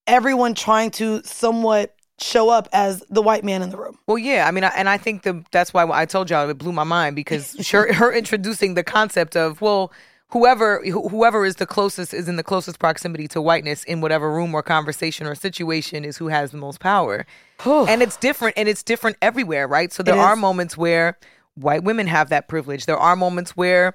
everyone 0.07 0.53
trying 0.53 0.91
to 0.91 1.21
somewhat 1.23 1.95
show 2.23 2.49
up 2.49 2.67
as 2.73 3.03
the 3.09 3.21
white 3.21 3.43
man 3.43 3.61
in 3.61 3.69
the 3.69 3.77
room. 3.77 3.97
Well, 4.07 4.17
yeah, 4.17 4.47
I 4.47 4.51
mean, 4.51 4.63
I, 4.63 4.69
and 4.75 4.89
I 4.89 4.97
think 4.97 5.23
the 5.23 5.43
that's 5.51 5.73
why 5.73 5.87
I 5.89 6.05
told 6.05 6.29
y'all 6.29 6.49
it 6.49 6.57
blew 6.57 6.71
my 6.71 6.83
mind 6.83 7.15
because 7.15 7.55
her, 7.71 7.91
her 7.93 8.11
introducing 8.13 8.73
the 8.73 8.83
concept 8.83 9.35
of 9.35 9.61
well, 9.61 9.91
whoever 10.29 10.81
wh- 10.85 11.09
whoever 11.11 11.45
is 11.45 11.57
the 11.57 11.65
closest 11.65 12.13
is 12.13 12.27
in 12.27 12.35
the 12.37 12.43
closest 12.43 12.79
proximity 12.79 13.27
to 13.29 13.41
whiteness 13.41 13.83
in 13.83 14.01
whatever 14.01 14.31
room 14.31 14.53
or 14.55 14.63
conversation 14.63 15.27
or 15.27 15.35
situation 15.35 16.03
is 16.05 16.17
who 16.17 16.27
has 16.29 16.51
the 16.51 16.57
most 16.57 16.79
power, 16.79 17.25
and 17.65 18.01
it's 18.01 18.17
different 18.17 18.57
and 18.57 18.67
it's 18.67 18.83
different 18.83 19.17
everywhere, 19.21 19.67
right? 19.67 19.91
So 19.91 20.01
there 20.03 20.15
It 20.15 20.19
are 20.19 20.33
is. 20.33 20.39
moments 20.39 20.77
where 20.77 21.17
white 21.55 21.83
women 21.83 22.07
have 22.07 22.29
that 22.29 22.47
privilege. 22.47 22.85
There 22.85 22.97
are 22.97 23.15
moments 23.15 23.51
where 23.51 23.93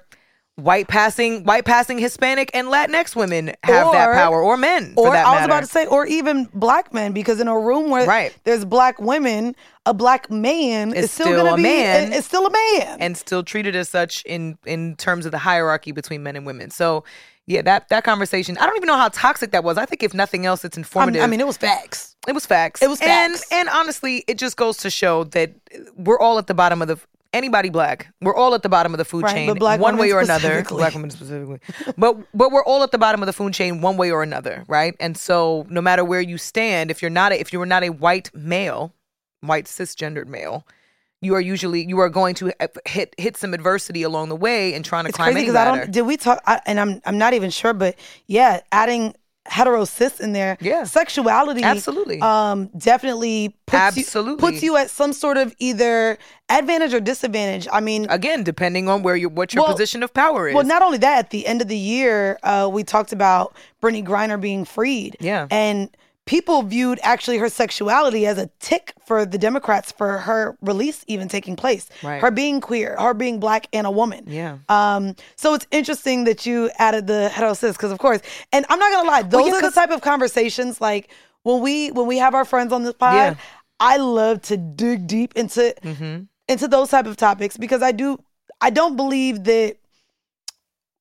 white 0.59 0.87
passing 0.87 1.43
white 1.43 1.65
passing 1.65 1.97
Hispanic 1.97 2.51
and 2.53 2.67
Latinx 2.67 3.15
women 3.15 3.47
have 3.63 3.91
that 3.91 4.13
power, 4.13 4.41
or 4.41 4.57
men. 4.57 4.93
for 4.95 5.07
Or 5.07 5.15
I 5.15 5.35
was 5.37 5.45
about 5.45 5.61
to 5.61 5.65
say, 5.67 5.85
or 5.85 6.05
even 6.05 6.49
black 6.53 6.93
men, 6.93 7.11
because 7.13 7.39
in 7.39 7.47
a 7.47 7.57
room 7.59 7.89
where 7.89 8.05
Right. 8.05 8.35
there's 8.43 8.65
black 8.65 8.99
women, 8.99 9.55
a 9.85 9.93
black 9.93 10.29
man 10.29 10.93
Is 10.93 11.05
is 11.05 11.11
still, 11.11 11.27
still 11.27 11.53
a 11.53 11.55
be 11.55 11.63
man. 11.63 12.13
It's 12.13 12.27
still 12.27 12.45
a 12.45 12.51
man. 12.51 12.97
and 12.99 13.17
still 13.17 13.43
treated 13.43 13.75
as 13.75 13.89
such 13.89 14.23
in 14.25 14.57
in 14.65 14.95
terms 14.95 15.25
of 15.25 15.31
the 15.31 15.37
hierarchy 15.39 15.91
between 15.91 16.23
men 16.23 16.35
and 16.35 16.45
women. 16.45 16.69
So 16.71 17.03
yeah, 17.47 17.63
that 17.63 17.89
that 17.89 18.03
conversation. 18.03 18.57
I 18.59 18.67
don't 18.67 18.75
even 18.75 18.85
know 18.85 18.95
how 18.97 19.09
toxic 19.09 19.51
that 19.51 19.63
was. 19.63 19.77
I 19.79 19.85
think 19.85 20.03
if 20.03 20.13
nothing 20.13 20.45
else, 20.45 20.63
it's 20.63 20.77
informative. 20.77 21.23
I 21.23 21.27
mean, 21.27 21.39
it 21.39 21.47
was 21.47 21.57
facts. 21.57 22.15
It 22.27 22.33
was 22.33 22.45
facts. 22.45 22.81
It 22.83 22.89
was 22.89 22.99
facts. 22.99 23.43
And 23.51 23.61
and 23.67 23.69
honestly, 23.75 24.23
it 24.27 24.37
just 24.37 24.55
goes 24.55 24.77
to 24.77 24.91
show 24.91 25.23
that 25.25 25.51
we're 25.95 26.19
all 26.19 26.37
at 26.37 26.45
the 26.45 26.53
bottom 26.53 26.81
of 26.83 26.87
the 26.89 26.99
anybody 27.33 27.69
black. 27.69 28.07
We're 28.21 28.35
all 28.35 28.53
at 28.55 28.63
the 28.63 28.69
bottom 28.69 28.93
of 28.93 28.97
the 28.97 29.05
food 29.05 29.23
Right, 29.23 29.33
chain, 29.33 29.59
one 29.79 29.97
way 29.97 30.11
or 30.11 30.19
another. 30.21 30.63
Black 30.63 30.93
women 30.93 31.09
specifically, 31.09 31.59
but 31.97 32.17
but 32.33 32.51
we're 32.51 32.63
all 32.63 32.83
at 32.83 32.91
the 32.91 32.97
bottom 32.97 33.21
of 33.21 33.27
the 33.27 33.33
food 33.33 33.53
chain, 33.53 33.81
one 33.81 33.97
way 33.97 34.11
or 34.11 34.23
another, 34.23 34.63
right? 34.67 34.95
And 34.99 35.17
so, 35.17 35.65
no 35.69 35.81
matter 35.81 36.03
where 36.03 36.21
you 36.21 36.37
stand, 36.37 36.91
if 36.91 37.01
you're 37.01 37.11
not 37.11 37.31
a, 37.31 37.39
if 37.39 37.53
you 37.53 37.61
are 37.61 37.65
not 37.65 37.83
a 37.83 37.89
white 37.89 38.33
male, 38.33 38.93
white 39.41 39.65
cisgendered 39.65 40.27
male. 40.27 40.65
You 41.21 41.35
are 41.35 41.41
usually 41.41 41.85
you 41.85 41.99
are 41.99 42.07
going 42.07 42.33
to 42.35 42.53
uh, 42.63 42.67
hit 42.85 43.13
hit 43.17 43.35
some 43.35 43.53
adversity 43.53 44.03
along 44.03 44.29
the 44.29 44.37
way 44.37 44.73
and 44.73 44.85
trying 44.85 45.03
to 45.03 45.09
It's 45.09 45.17
climb 45.17 45.33
crazy 45.33 45.39
any 45.39 45.51
because 45.51 45.67
I 45.67 45.77
don't. 45.77 45.91
Did 45.91 46.03
we 46.03 46.15
talk? 46.15 46.41
I, 46.47 46.61
and 46.65 46.79
I'm 46.79 47.01
I'm 47.05 47.17
not 47.17 47.33
even 47.33 47.49
sure, 47.49 47.73
but 47.73 47.95
yeah, 48.27 48.61
adding 48.71 49.15
hetero 49.49 49.83
cis 49.85 50.19
in 50.19 50.33
there. 50.33 50.57
Yeah. 50.61 50.83
sexuality. 50.83 51.63
Absolutely. 51.63 52.21
Um, 52.21 52.67
definitely 52.77 53.55
puts 53.65 53.97
Absolutely. 53.97 54.31
you, 54.45 54.51
puts 54.51 54.63
you 54.63 54.77
at 54.77 54.89
some 54.89 55.11
sort 55.13 55.37
of 55.37 55.53
either 55.59 56.17
advantage 56.49 56.93
or 56.93 56.99
disadvantage. 56.99 57.67
I 57.71 57.79
mean, 57.79 58.05
Again, 58.09 58.43
depending 58.43 58.87
on 58.87 59.03
where 59.03 59.15
you 59.15 59.29
what 59.29 59.53
your 59.53 59.63
Well- 59.63 59.71
position 59.73 60.03
of 60.03 60.13
power 60.13 60.47
is. 60.49 60.55
Well, 60.55 60.63
not 60.65 60.81
only 60.81 60.97
that, 60.99 61.17
at 61.19 61.29
the 61.31 61.45
end 61.47 61.61
of 61.61 61.67
the 61.67 61.77
year, 61.77 62.39
uh, 62.43 62.69
we 62.71 62.83
talked 62.83 63.11
about 63.11 63.53
Brittney 63.81 64.05
Griner 64.05 64.39
being 64.39 64.65
freed. 64.65 65.17
Yeah. 65.19 65.47
And 65.51 65.89
people 66.29 66.61
viewed 66.61 66.99
actually 67.01 67.39
her 67.39 67.49
sexuality 67.49 68.27
as 68.27 68.37
a 68.37 68.47
tick 68.59 68.93
for 69.03 69.25
the 69.25 69.37
Democrats 69.39 69.91
for 69.91 70.19
her 70.19 70.55
release 70.61 71.03
even 71.07 71.27
taking 71.27 71.55
place. 71.55 71.89
Right. 72.03 72.21
Her 72.21 72.29
being 72.29 72.61
queer, 72.61 72.95
her 72.99 73.15
being 73.15 73.39
black 73.39 73.65
and 73.73 73.87
a 73.87 73.91
woman. 73.91 74.25
Yeah. 74.27 74.59
Um, 74.69 75.15
so 75.35 75.55
it's 75.55 75.65
interesting 75.71 76.25
that 76.25 76.45
you 76.45 76.69
added 76.77 77.07
the 77.07 77.29
hetero 77.29 77.55
cis, 77.55 77.75
because 77.75 77.91
of 77.91 77.97
course, 77.97 78.21
and 78.53 78.63
I'm 78.69 78.77
not 78.77 78.91
gonna 78.91 79.09
lie, 79.09 79.23
those 79.23 79.47
yeah, 79.47 79.53
are 79.55 79.61
the 79.63 79.71
type 79.71 79.89
of 79.89 80.01
conversations 80.01 80.79
like 80.79 81.09
when 81.41 81.61
we 81.63 81.89
when 81.91 82.05
we 82.05 82.19
have 82.19 82.35
our 82.35 82.45
friends 82.45 82.71
on 82.71 82.83
this 82.83 82.93
pod, 82.93 83.15
Yeah. 83.15 83.35
I 83.79 83.97
love 83.97 84.43
to 84.43 84.55
dig 84.57 85.07
deep 85.07 85.33
into 85.35 85.73
Mm-hmm. 85.81 86.23
into 86.47 86.67
those 86.67 86.89
type 86.91 87.07
of 87.07 87.17
topics 87.17 87.57
because 87.57 87.81
I 87.81 87.91
do 87.91 88.19
I 88.61 88.69
don't 88.69 88.95
believe 88.95 89.45
that 89.45 89.77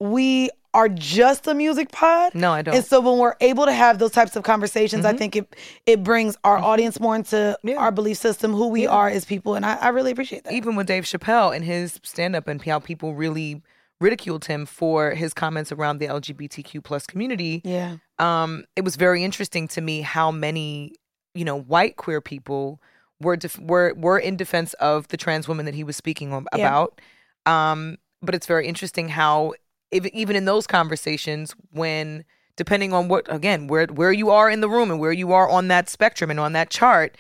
we 0.01 0.49
are 0.75 0.89
just 0.89 1.47
a 1.47 1.55
music 1.55 1.91
pod. 1.93 2.35
No, 2.35 2.53
I 2.53 2.63
don't. 2.63 2.75
And 2.75 2.85
so 2.85 3.01
when 3.01 3.19
we're 3.19 3.35
able 3.41 3.65
to 3.65 3.73
have 3.73 3.99
those 3.99 4.11
types 4.13 4.37
of 4.37 4.43
conversations, 4.43 5.05
I 5.05 5.13
think 5.15 5.35
it 5.37 5.57
it 5.87 6.03
brings 6.05 6.37
our 6.45 6.59
audience 6.59 7.01
more 7.01 7.17
into 7.17 7.37
Mm-hmm. 7.37 7.69
Yeah. 7.69 7.77
our 7.77 7.91
belief 7.91 8.19
system, 8.19 8.53
who 8.53 8.69
we 8.69 8.87
are 8.87 9.09
as 9.09 9.25
people, 9.25 9.55
and 9.55 9.65
I, 9.65 9.75
I 9.77 9.89
really 9.89 10.11
appreciate 10.11 10.45
that. 10.45 10.53
even 10.53 10.77
with 10.77 10.87
Dave 10.87 11.05
Chappelle 11.05 11.55
and 11.55 11.65
his 11.65 11.99
stand 12.03 12.37
up 12.37 12.49
and 12.49 12.61
how 12.63 12.79
people 12.81 13.15
really 13.15 13.63
ridiculed 14.01 14.45
him 14.45 14.65
for 14.67 15.11
his 15.13 15.35
comments 15.35 15.73
around 15.73 15.99
the 15.99 16.07
LGBTQ 16.07 16.85
plus 16.85 17.05
community. 17.07 17.61
Yeah. 17.65 17.97
Um, 18.21 18.65
it 18.77 18.85
was 18.85 18.95
very 18.97 19.25
interesting 19.25 19.67
to 19.69 19.81
me 19.81 20.03
how 20.03 20.31
many, 20.31 20.93
you 21.35 21.45
know, 21.45 21.59
white 21.59 21.97
queer 21.97 22.21
people 22.21 22.81
were 23.21 23.37
def- 23.37 23.59
were 23.59 23.95
were 23.97 24.19
in 24.19 24.37
defense 24.37 24.75
of 24.75 25.09
the 25.09 25.17
trans 25.17 25.49
woman 25.49 25.65
that 25.67 25.75
he 25.75 25.83
was 25.83 25.97
speaking 25.97 26.33
on, 26.33 26.47
Yeah. 26.55 26.67
about. 26.69 27.01
Um, 27.47 27.97
but 28.23 28.35
it's 28.35 28.47
very 28.47 28.67
interesting 28.69 29.09
how 29.09 29.55
if, 29.91 30.07
even 30.07 30.37
in 30.37 30.45
those 30.45 30.67
conversations 30.67 31.55
when 31.71 32.25
depending 32.57 32.93
on 32.93 33.09
what 33.09 33.33
again 33.33 33.67
where 33.69 33.87
where 33.87 34.13
you 34.13 34.31
are 34.31 34.51
in 34.51 34.61
the 34.61 34.69
room 34.69 34.91
and 34.91 34.99
where 35.01 35.13
you 35.13 35.33
are 35.33 35.49
on 35.49 35.69
that 35.69 35.89
spectrum 35.89 36.31
and 36.31 36.41
on 36.41 36.53
that 36.53 36.71
chart 36.71 37.17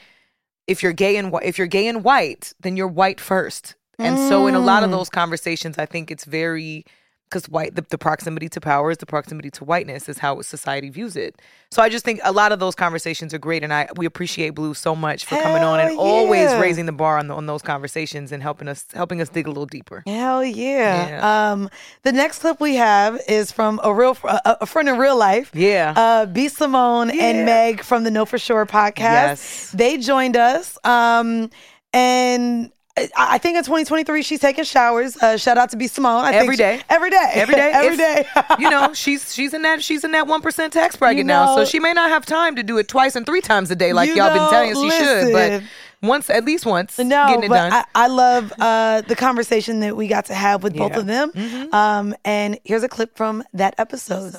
if 0.66 0.82
you're 0.82 0.92
gay 0.92 1.16
and 1.16 1.32
if 1.42 1.56
you're 1.56 1.66
gay 1.66 1.86
and 1.86 2.04
white, 2.04 2.52
then 2.60 2.76
you're 2.76 2.86
white 2.86 3.20
first. 3.20 3.74
And 3.98 4.18
so 4.18 4.46
in 4.46 4.54
a 4.54 4.60
lot 4.60 4.82
Mm. 4.82 4.84
of 4.84 4.90
those 4.90 5.08
conversations, 5.08 5.78
I 5.78 5.86
think 5.86 6.10
it's 6.10 6.24
very 6.24 6.84
because 7.28 7.48
white 7.48 7.74
the, 7.74 7.84
the 7.88 7.98
proximity 7.98 8.48
to 8.48 8.60
power 8.60 8.90
is 8.90 8.98
the 8.98 9.06
proximity 9.06 9.50
to 9.50 9.64
whiteness 9.64 10.08
is 10.08 10.18
how 10.18 10.40
society 10.42 10.90
views 10.90 11.16
it. 11.16 11.40
So 11.70 11.82
I 11.82 11.88
just 11.88 12.04
think 12.04 12.20
a 12.24 12.32
lot 12.32 12.52
of 12.52 12.60
those 12.60 12.74
conversations 12.74 13.34
are 13.34 13.38
great, 13.38 13.62
and 13.62 13.72
I 13.72 13.88
we 13.96 14.06
appreciate 14.06 14.50
Blue 14.50 14.74
so 14.74 14.96
much 14.96 15.24
for 15.24 15.36
coming 15.36 15.62
on 15.62 15.80
and 15.80 15.90
Hell 15.90 16.00
always 16.00 16.52
raising 16.54 16.86
the 16.86 16.92
bar 16.92 17.18
on 17.18 17.28
the, 17.28 17.34
on 17.34 17.46
those 17.46 17.62
conversations 17.62 18.32
and 18.32 18.42
helping 18.42 18.68
us 18.68 18.86
helping 18.94 19.20
us 19.20 19.28
dig 19.28 19.46
a 19.46 19.50
little 19.50 19.66
deeper. 19.66 20.02
Hell 20.06 20.44
yeah. 20.44 21.50
Um, 21.52 21.68
the 22.02 22.12
next 22.12 22.40
clip 22.40 22.60
we 22.60 22.76
have 22.76 23.20
is 23.28 23.52
from 23.52 23.80
a 23.84 23.92
real 23.92 24.16
a, 24.24 24.58
a 24.62 24.66
friend 24.66 24.88
in 24.88 24.96
real 24.98 25.16
life. 25.16 25.50
Yeah. 25.54 25.94
Uh, 25.96 26.26
B 26.26 26.48
Simone 26.48 27.10
and 27.10 27.44
Meg 27.44 27.82
from 27.82 28.04
the 28.04 28.10
Know 28.10 28.24
for 28.24 28.38
Sure 28.38 28.66
podcast. 28.66 28.98
Yes. 28.98 29.70
They 29.72 29.98
joined 29.98 30.36
us. 30.36 30.78
Um, 30.84 31.50
and 31.92 32.72
I, 33.16 33.38
think 33.38 33.56
in 33.56 33.62
2023 33.64 34.22
she's 34.22 34.40
taking 34.40 34.64
showers. 34.64 35.16
Uh, 35.16 35.36
shout 35.36 35.58
out 35.58 35.70
to 35.70 35.76
B 35.76 35.86
Simone. 35.86 36.24
I 36.24 36.32
Every 36.34 36.56
think 36.56 36.72
she- 36.72 36.78
day. 36.78 36.82
every 36.88 37.10
day, 37.10 37.30
Every 37.34 37.54
day, 37.54 37.70
every 38.36 38.62
you 38.62 38.70
know, 38.70 38.92
she's 38.94 39.34
she's 39.34 39.54
in 39.54 39.62
that 39.62 39.82
she's 39.82 40.04
in 40.04 40.12
that 40.12 40.26
one 40.26 40.40
percent 40.40 40.72
tax 40.72 40.96
bracket 40.96 41.18
You 41.18 41.24
now, 41.24 41.54
so 41.56 41.64
she 41.64 41.78
may 41.80 41.92
not 41.92 42.10
have 42.10 42.26
time 42.26 42.56
to 42.56 42.62
do 42.62 42.78
it 42.78 42.88
twice 42.88 43.16
and 43.16 43.24
three 43.26 43.40
times 43.40 43.70
a 43.70 43.76
day 43.76 43.92
like 43.92 44.08
You 44.08 44.16
y'all 44.16 44.28
know, 44.34 44.40
been 44.40 44.50
telling 44.50 44.72
us 44.72 44.80
she 44.80 44.90
should. 45.04 45.32
But 45.32 45.62
once, 46.00 46.30
at 46.30 46.44
least 46.44 46.64
once, 46.64 46.96
No, 46.98 47.26
getting 47.26 47.44
it 47.44 47.48
but 47.48 47.54
done. 47.56 47.72
I, 47.72 47.84
I 47.94 48.06
love 48.06 48.52
uh, 48.60 49.00
the 49.00 49.16
conversation 49.16 49.80
that 49.80 49.96
we 49.96 50.06
got 50.06 50.26
to 50.26 50.34
have 50.34 50.62
with 50.62 50.76
both 50.76 50.94
of 50.96 51.06
them. 51.06 51.32
Um, 51.72 52.14
and 52.24 52.56
here's 52.64 52.84
a 52.84 52.88
clip 52.88 53.16
from 53.16 53.42
that 53.54 53.74
episode. 53.78 54.32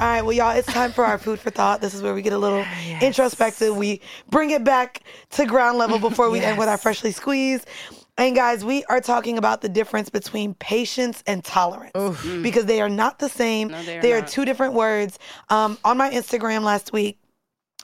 All 0.00 0.08
right, 0.08 0.22
well, 0.22 0.32
y'all, 0.32 0.56
it's 0.56 0.66
time 0.66 0.90
for 0.90 1.04
our 1.04 1.18
food 1.18 1.38
for 1.38 1.50
thought. 1.50 1.80
This 1.80 1.94
is 1.94 2.02
where 2.02 2.14
we 2.14 2.22
get 2.22 2.32
a 2.32 2.38
little 2.38 2.64
introspective. 3.00 3.76
We 3.76 4.00
bring 4.28 4.50
it 4.50 4.64
back 4.64 5.02
to 5.30 5.46
ground 5.46 5.78
level 5.78 6.00
before 6.00 6.30
we 6.30 6.40
end 6.40 6.58
with 6.58 6.68
our 6.68 6.76
freshly 6.78 7.12
squeezed. 7.12 7.68
And 8.18 8.34
guys, 8.34 8.64
we 8.64 8.84
are 8.86 9.00
talking 9.00 9.38
about 9.38 9.60
the 9.60 9.68
difference 9.68 10.08
between 10.10 10.54
patience 10.54 11.22
and 11.28 11.44
tolerance 11.44 11.92
because 12.42 12.64
they 12.66 12.80
are 12.80 12.88
not 12.88 13.20
the 13.20 13.28
same. 13.28 13.68
they 13.68 13.98
are 13.98 14.02
they 14.02 14.12
are 14.12 14.22
two 14.22 14.44
different 14.44 14.74
words. 14.74 15.18
Um, 15.48 15.78
on 15.84 15.96
my 15.96 16.10
Instagram 16.10 16.62
last 16.62 16.92
week, 16.92 17.18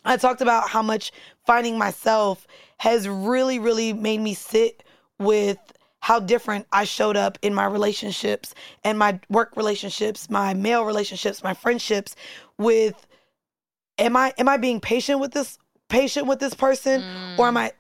I 0.05 0.16
talked 0.16 0.40
about 0.40 0.68
how 0.68 0.83
much 0.83 1.12
finding 1.46 1.79
myself 1.79 2.46
has 2.79 3.09
really, 3.09 3.61
really 3.61 3.92
made 3.92 4.20
me 4.20 4.35
sit 4.35 4.83
with 5.20 5.59
how 6.00 6.18
different 6.18 6.66
I 6.72 6.84
showed 6.84 7.16
up 7.16 7.38
in 7.42 7.54
my 7.54 7.66
relationships 7.66 8.54
and 8.84 8.98
my 8.98 9.20
work 9.28 9.56
relationships, 9.56 10.28
my 10.30 10.54
male 10.54 10.84
relationships, 10.84 11.42
my 11.42 11.54
friendships 11.54 12.16
with 12.58 13.06
am 13.98 14.16
I 14.16 14.32
am 14.38 14.48
I 14.48 14.56
being 14.56 14.80
patient 14.80 15.20
with 15.20 15.32
this 15.32 15.58
patient 15.90 16.26
with 16.26 16.38
this 16.40 16.55
person 16.55 17.05
or 17.38 17.48
am 17.48 17.57
I 17.59 17.72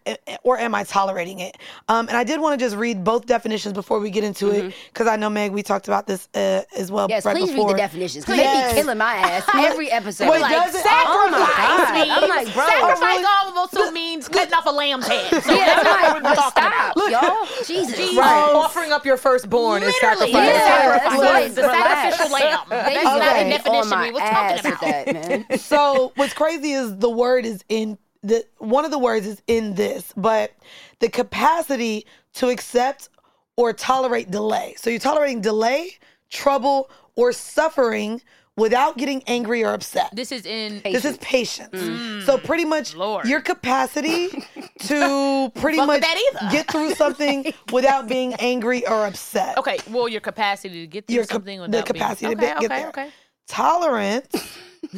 or 0.42 0.58
am 0.58 0.74
I 0.74 0.84
tolerating 0.84 1.38
it? 1.40 1.56
Um, 1.88 2.08
and 2.08 2.16
I 2.16 2.24
did 2.24 2.40
want 2.40 2.58
to 2.58 2.64
just 2.64 2.76
read 2.76 3.02
both 3.04 3.24
definitions 3.26 3.72
before 3.72 4.00
we 4.00 4.10
get 4.10 4.24
into 4.24 4.50
it 4.50 4.74
because 4.92 5.06
I 5.06 5.16
know 5.16 5.30
Meg 5.30 5.52
we 5.52 5.62
talked 5.62 5.88
about 5.88 6.06
this 6.06 6.28
uh, 6.34 6.62
as 6.76 6.92
well 6.92 7.06
Yes, 7.08 7.24
right 7.24 7.34
please 7.36 7.50
before. 7.50 7.68
read 7.68 7.74
the 7.74 7.78
definitions 7.78 8.24
because 8.26 8.36
Yes. 8.38 8.72
they 8.72 8.74
be 8.76 8.82
killing 8.82 8.98
my 8.98 9.14
ass 9.14 9.44
every 9.54 9.90
episode. 9.90 10.28
Wait, 10.28 10.42
like, 10.42 10.50
does 10.52 10.74
it? 10.74 10.82
oh 10.86 11.28
my 11.30 11.38
Sacrifice 11.38 11.88
god! 11.88 11.94
means 11.94 12.10
I'm 12.10 12.28
like, 12.28 12.54
bro, 12.54 12.66
sacrifice 12.66 13.26
also 13.56 13.90
means 13.92 14.28
cutting 14.28 14.54
off 14.54 14.66
a 14.66 14.70
lamb's 14.70 15.06
head. 15.06 15.30
So 15.42 15.54
yeah, 15.54 15.66
that's 15.66 15.88
I'm 15.88 16.12
what 16.14 16.22
we're 16.22 16.34
talking 16.34 16.62
stop, 16.62 16.96
about. 16.96 17.10
y'all. 17.10 17.46
Jesus, 17.64 17.96
Jesus. 17.96 18.14
Christ. 18.16 18.54
offering 18.54 18.92
up 18.92 19.04
your 19.06 19.16
firstborn 19.16 19.82
is 19.82 19.94
Literally, 20.02 20.32
sacrifice. 20.32 20.48
it's 20.48 20.58
Yeah, 20.58 20.98
sacrifice. 20.98 21.54
that's 21.54 21.54
the 21.54 21.62
what- 21.62 21.72
sacrificial 21.72 22.32
lamb. 22.32 22.60
They 22.70 22.94
That's 22.94 23.04
not 23.04 23.14
the 23.14 23.20
got 23.20 23.46
me 23.46 23.50
definition 23.52 24.00
we 24.00 24.10
was 24.10 24.22
talking 24.22 24.58
about. 24.72 24.80
that, 24.80 25.12
man. 25.48 25.58
so 25.58 26.12
what's 26.16 26.32
crazy 26.34 26.72
is 26.72 26.96
the 26.98 27.10
word 27.10 27.44
is 27.46 27.64
in 27.68 27.98
the 28.22 28.44
one 28.58 28.84
of 28.84 28.90
the 28.90 28.98
words 28.98 29.26
is 29.26 29.42
in 29.46 29.74
this, 29.74 30.12
but 30.16 30.52
the 30.98 31.08
capacity 31.08 32.06
to 32.34 32.48
accept 32.48 33.08
or 33.56 33.72
tolerate 33.72 34.30
delay. 34.30 34.74
So 34.78 34.90
you're 34.90 34.98
tolerating 35.00 35.40
delay, 35.40 35.92
trouble, 36.30 36.90
or 37.16 37.32
suffering 37.32 38.22
without 38.56 38.98
getting 38.98 39.22
angry 39.26 39.64
or 39.64 39.72
upset. 39.72 40.10
This 40.14 40.32
is 40.32 40.44
in 40.44 40.82
This 40.84 41.04
is 41.04 41.16
patience. 41.18 41.70
Mm. 41.72 42.22
So 42.22 42.36
mm. 42.36 42.44
pretty 42.44 42.64
much 42.64 42.94
Lord. 42.94 43.26
your 43.26 43.40
capacity 43.40 44.28
to 44.80 45.50
pretty 45.54 45.78
much 45.78 46.02
get 46.50 46.70
through 46.70 46.94
something 46.94 47.52
without 47.72 48.06
being 48.08 48.34
angry 48.34 48.86
or 48.86 49.06
upset. 49.06 49.56
okay. 49.58 49.78
Well, 49.88 50.08
your 50.08 50.20
capacity 50.20 50.80
to 50.80 50.86
get 50.86 51.06
through 51.06 51.16
Your 51.16 51.24
something 51.24 51.58
the 51.58 51.66
without 51.66 51.86
capacity 51.86 52.26
being, 52.26 52.38
to 52.38 52.44
okay, 52.44 52.54
be- 52.54 52.60
get 52.60 52.70
okay, 52.72 52.80
there. 52.80 52.88
okay. 52.88 53.10
Tolerance. 53.50 54.56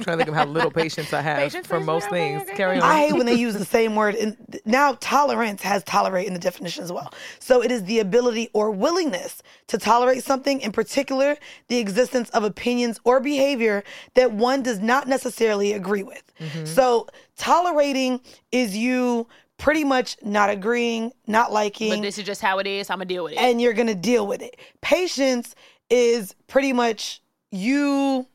trying 0.00 0.16
to 0.16 0.16
think 0.16 0.28
of 0.28 0.34
how 0.34 0.46
little 0.46 0.70
patience 0.70 1.12
I 1.12 1.20
have 1.20 1.38
Patience, 1.38 1.66
for 1.66 1.74
patience, 1.74 1.86
most 1.86 2.08
things. 2.08 2.42
okay. 2.42 2.54
Carry 2.54 2.76
on. 2.76 2.82
I 2.82 2.98
hate 3.00 3.12
when 3.14 3.26
they 3.26 3.34
use 3.34 3.54
the 3.54 3.64
same 3.64 3.94
word. 3.96 4.14
And 4.14 4.36
now 4.64 4.96
tolerance 5.00 5.62
has 5.62 5.82
tolerate 5.84 6.26
in 6.26 6.32
the 6.32 6.38
definition 6.38 6.84
as 6.84 6.92
well. 6.92 7.12
So 7.38 7.62
it 7.62 7.70
is 7.70 7.84
the 7.84 7.98
ability 7.98 8.48
or 8.54 8.70
willingness 8.70 9.42
to 9.68 9.78
tolerate 9.78 10.22
something, 10.24 10.60
in 10.60 10.72
particular, 10.72 11.36
the 11.68 11.78
existence 11.78 12.30
of 12.30 12.44
opinions 12.44 12.98
or 13.04 13.20
behavior 13.20 13.82
that 14.14 14.32
one 14.32 14.62
does 14.62 14.78
not 14.78 15.08
necessarily 15.08 15.72
agree 15.72 16.02
with. 16.02 16.22
Mm-hmm. 16.38 16.64
So 16.66 17.06
tolerating 17.36 18.20
is 18.52 18.76
you 18.76 19.26
pretty 19.58 19.84
much 19.84 20.16
not 20.22 20.48
agreeing, 20.48 21.12
not 21.26 21.52
liking, 21.52 21.90
But 21.90 22.02
this 22.02 22.16
is 22.16 22.24
just 22.24 22.40
how 22.40 22.58
it 22.60 22.66
is. 22.66 22.88
I'm 22.88 22.96
gonna 22.96 23.04
deal 23.06 23.24
with 23.24 23.34
it. 23.34 23.38
and 23.38 23.60
you're 23.60 23.74
gonna 23.74 23.94
deal 23.94 24.26
with 24.26 24.40
it. 24.40 24.56
Patience 24.80 25.54
is 25.90 26.34
pretty 26.46 26.72
much 26.72 27.20
you 27.50 28.26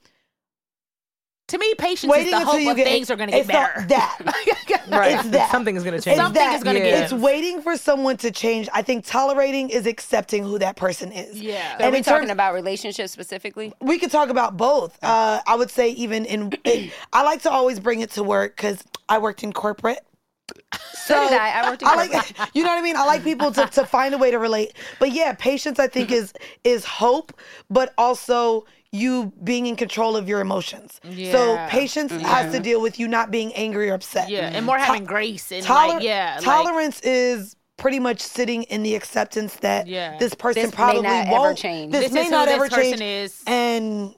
To 1.49 1.57
me, 1.59 1.73
patience 1.77 2.11
Waiting 2.11 2.33
is 2.33 2.39
the 2.39 2.45
hope 2.45 2.59
you 2.59 2.71
of 2.71 2.77
get 2.77 2.87
things 2.87 3.11
are 3.11 3.15
going 3.15 3.29
to 3.29 3.37
get 3.37 3.47
better. 3.47 3.85
that. 3.87 4.19
Right. 4.87 5.13
It's 5.19 5.29
that. 5.29 5.49
Something 5.51 5.75
is 5.75 5.83
going 5.83 5.93
to 5.93 5.97
It's 5.97 6.05
change. 6.05 6.17
Something 6.17 6.41
that. 6.43 6.55
is 6.57 6.63
gonna 6.63 6.77
Yeah. 6.79 6.85
give. 6.85 7.11
It's 7.11 7.13
waiting 7.13 7.61
for 7.63 7.75
someone 7.75 8.17
to 8.17 8.29
change. 8.29 8.69
I 8.71 8.83
think 8.83 9.03
tolerating 9.05 9.69
is 9.71 9.87
accepting 9.87 10.43
who 10.43 10.59
that 10.59 10.75
person 10.75 11.11
is. 11.11 11.41
Yeah. 11.41 11.77
So 11.79 11.83
And 11.85 11.93
are 11.93 11.97
we 11.97 12.03
talking 12.03 12.21
terms- 12.27 12.31
about 12.31 12.53
relationships 12.53 13.11
specifically? 13.11 13.73
we 13.81 13.97
could 13.97 14.11
talk 14.11 14.29
about 14.29 14.57
both. 14.57 14.97
Uh, 15.03 15.41
I 15.47 15.55
would 15.55 15.71
say 15.71 15.89
even 15.91 16.25
in, 16.25 16.53
I 17.13 17.23
like 17.23 17.41
to 17.43 17.49
always 17.51 17.79
bring 17.79 18.01
it 18.01 18.11
to 18.11 18.23
work 18.23 18.55
because 18.55 18.83
I 19.09 19.17
worked 19.17 19.43
in 19.43 19.53
corporate. 19.53 20.05
So 20.93 21.29
did 21.29 21.37
I. 21.39 21.61
I 21.63 21.69
worked 21.69 21.81
in 21.81 21.87
I 21.87 21.95
like, 21.95 22.35
you 22.55 22.63
know 22.63 22.69
what 22.69 22.77
I 22.79 22.81
mean. 22.83 22.95
I 22.95 23.05
like 23.05 23.23
people 23.23 23.51
to, 23.53 23.65
to 23.65 23.85
find 23.85 24.13
a 24.13 24.19
way 24.19 24.29
to 24.29 24.37
relate. 24.37 24.73
But 24.99 25.11
yeah, 25.11 25.33
patience 25.33 25.79
I 25.79 25.87
think 25.87 26.11
is 26.19 26.31
is 26.63 26.85
hope, 26.85 27.33
but 27.71 27.93
also 27.97 28.65
you 28.95 29.33
being 29.43 29.65
in 29.67 29.75
control 29.75 30.15
of 30.15 30.27
your 30.27 30.39
emotions. 30.39 30.99
So 31.03 31.09
Yeah. 31.09 31.67
patience 31.69 32.11
mm-hmm. 32.11 32.25
has 32.25 32.53
to 32.53 32.59
deal 32.59 32.81
with 32.81 32.99
you 32.99 33.07
not 33.07 33.31
being 33.31 33.53
angry 33.53 33.89
or 33.89 33.93
upset. 33.95 34.29
Yeah, 34.29 34.49
and 34.53 34.65
more 34.65 34.77
having 34.77 35.05
grace 35.05 35.51
and 35.51 35.63
Toler- 35.65 35.95
like 35.95 36.03
yeah, 36.03 36.35
like, 36.37 36.45
tolerance 36.45 36.99
is 37.01 37.55
pretty 37.77 37.99
much 37.99 38.21
sitting 38.21 38.63
in 38.63 38.83
the 38.83 38.95
acceptance 38.95 39.55
that 39.57 39.87
Yeah. 39.87 40.17
this 40.17 40.33
person 40.33 40.63
This 40.63 40.71
may 40.71 40.75
probably 40.75 41.01
not 41.01 41.27
ever 41.27 41.31
won't 41.31 41.57
change. 41.57 41.91
This, 41.91 42.05
This 42.05 42.13
may 42.13 42.21
is 42.21 42.25
who 42.27 42.31
not 42.31 42.45
this 42.45 42.55
ever 42.55 42.69
person 42.69 42.99
change. 42.99 43.01
is. 43.01 43.43
And 43.45 44.15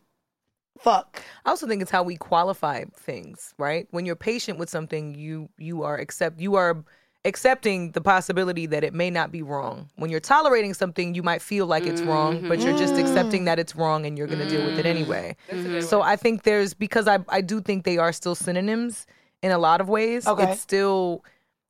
fuck. 0.79 1.21
I 1.45 1.49
also 1.49 1.67
think 1.67 1.81
it's 1.81 1.91
how 1.91 2.03
we 2.03 2.15
qualify 2.17 2.83
things, 2.95 3.53
right? 3.57 3.87
When 3.91 4.05
you're 4.05 4.15
patient 4.15 4.59
with 4.59 4.69
something, 4.69 5.15
you 5.15 5.49
you 5.57 5.83
are 5.83 5.97
accept 5.97 6.39
you 6.39 6.55
are 6.55 6.83
accepting 7.27 7.91
the 7.91 8.01
possibility 8.01 8.65
that 8.65 8.83
it 8.83 8.93
may 8.93 9.09
not 9.09 9.31
be 9.31 9.41
wrong. 9.41 9.89
When 9.97 10.09
you're 10.09 10.19
tolerating 10.19 10.73
something, 10.73 11.13
you 11.13 11.21
might 11.21 11.41
feel 11.41 11.67
like 11.67 11.85
it's 11.85 12.01
wrong, 12.01 12.47
but 12.47 12.59
you're 12.59 12.77
just 12.77 12.95
accepting 12.95 13.45
that 13.45 13.59
it's 13.59 13.75
wrong 13.75 14.05
and 14.05 14.17
you're 14.17 14.27
going 14.27 14.39
to 14.39 14.49
deal 14.49 14.65
with 14.65 14.79
it 14.79 14.85
anyway. 14.85 15.35
So 15.81 16.01
I 16.01 16.15
think 16.15 16.43
there's 16.43 16.73
because 16.73 17.07
I 17.07 17.19
I 17.29 17.41
do 17.41 17.61
think 17.61 17.83
they 17.83 17.97
are 17.97 18.13
still 18.13 18.33
synonyms 18.33 19.05
in 19.43 19.51
a 19.51 19.57
lot 19.57 19.81
of 19.81 19.89
ways. 19.89 20.25
Okay. 20.25 20.51
It's 20.51 20.61
still 20.61 21.23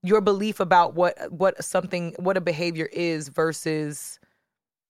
your 0.03 0.21
belief 0.21 0.59
about 0.59 0.93
what 0.93 1.31
what 1.31 1.61
something 1.63 2.13
what 2.19 2.37
a 2.37 2.41
behavior 2.41 2.87
is 2.93 3.29
versus 3.29 4.19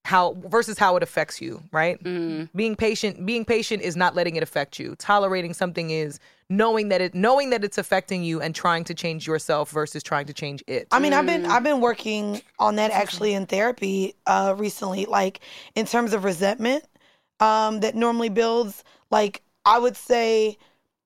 how 0.08 0.38
versus 0.45 0.78
how 0.78 0.95
it 0.95 1.03
affects 1.03 1.41
you, 1.41 1.62
right? 1.74 2.01
Being 2.55 2.78
patient, 2.78 3.26
being 3.26 3.43
patient 3.43 3.82
is 3.84 3.97
not 3.97 4.16
letting 4.16 4.38
it 4.38 4.43
affect 4.43 4.80
you. 4.80 4.95
Tolerating 4.95 5.53
something 5.53 5.89
is 5.89 6.18
knowing 6.49 6.88
that 6.88 7.01
it 7.01 7.14
knowing 7.14 7.49
that 7.49 7.66
it's 7.66 7.78
affecting 7.78 8.24
you 8.24 8.41
and 8.41 8.55
trying 8.55 8.86
to 8.86 8.93
change 8.93 9.28
yourself 9.28 9.70
versus 9.70 10.01
trying 10.01 10.26
to 10.26 10.34
change 10.34 10.64
it. 10.66 10.88
I 10.93 10.99
mean, 10.99 11.12
I've 11.12 11.26
been 11.26 11.45
I've 11.45 11.64
been 11.64 11.82
working 11.82 12.41
on 12.58 12.78
that 12.78 12.91
actually 12.91 13.34
in 13.34 13.47
therapy 13.47 14.16
uh, 14.26 14.55
recently. 14.58 15.05
Like 15.05 15.41
in 15.76 15.86
terms 15.86 16.14
of 16.14 16.24
resentment 16.24 16.86
um, 17.41 17.82
that 17.82 17.93
normally 17.93 18.30
builds. 18.30 18.86
Like 19.12 19.41
I 19.66 19.78
would 19.78 19.97
say, 19.97 20.58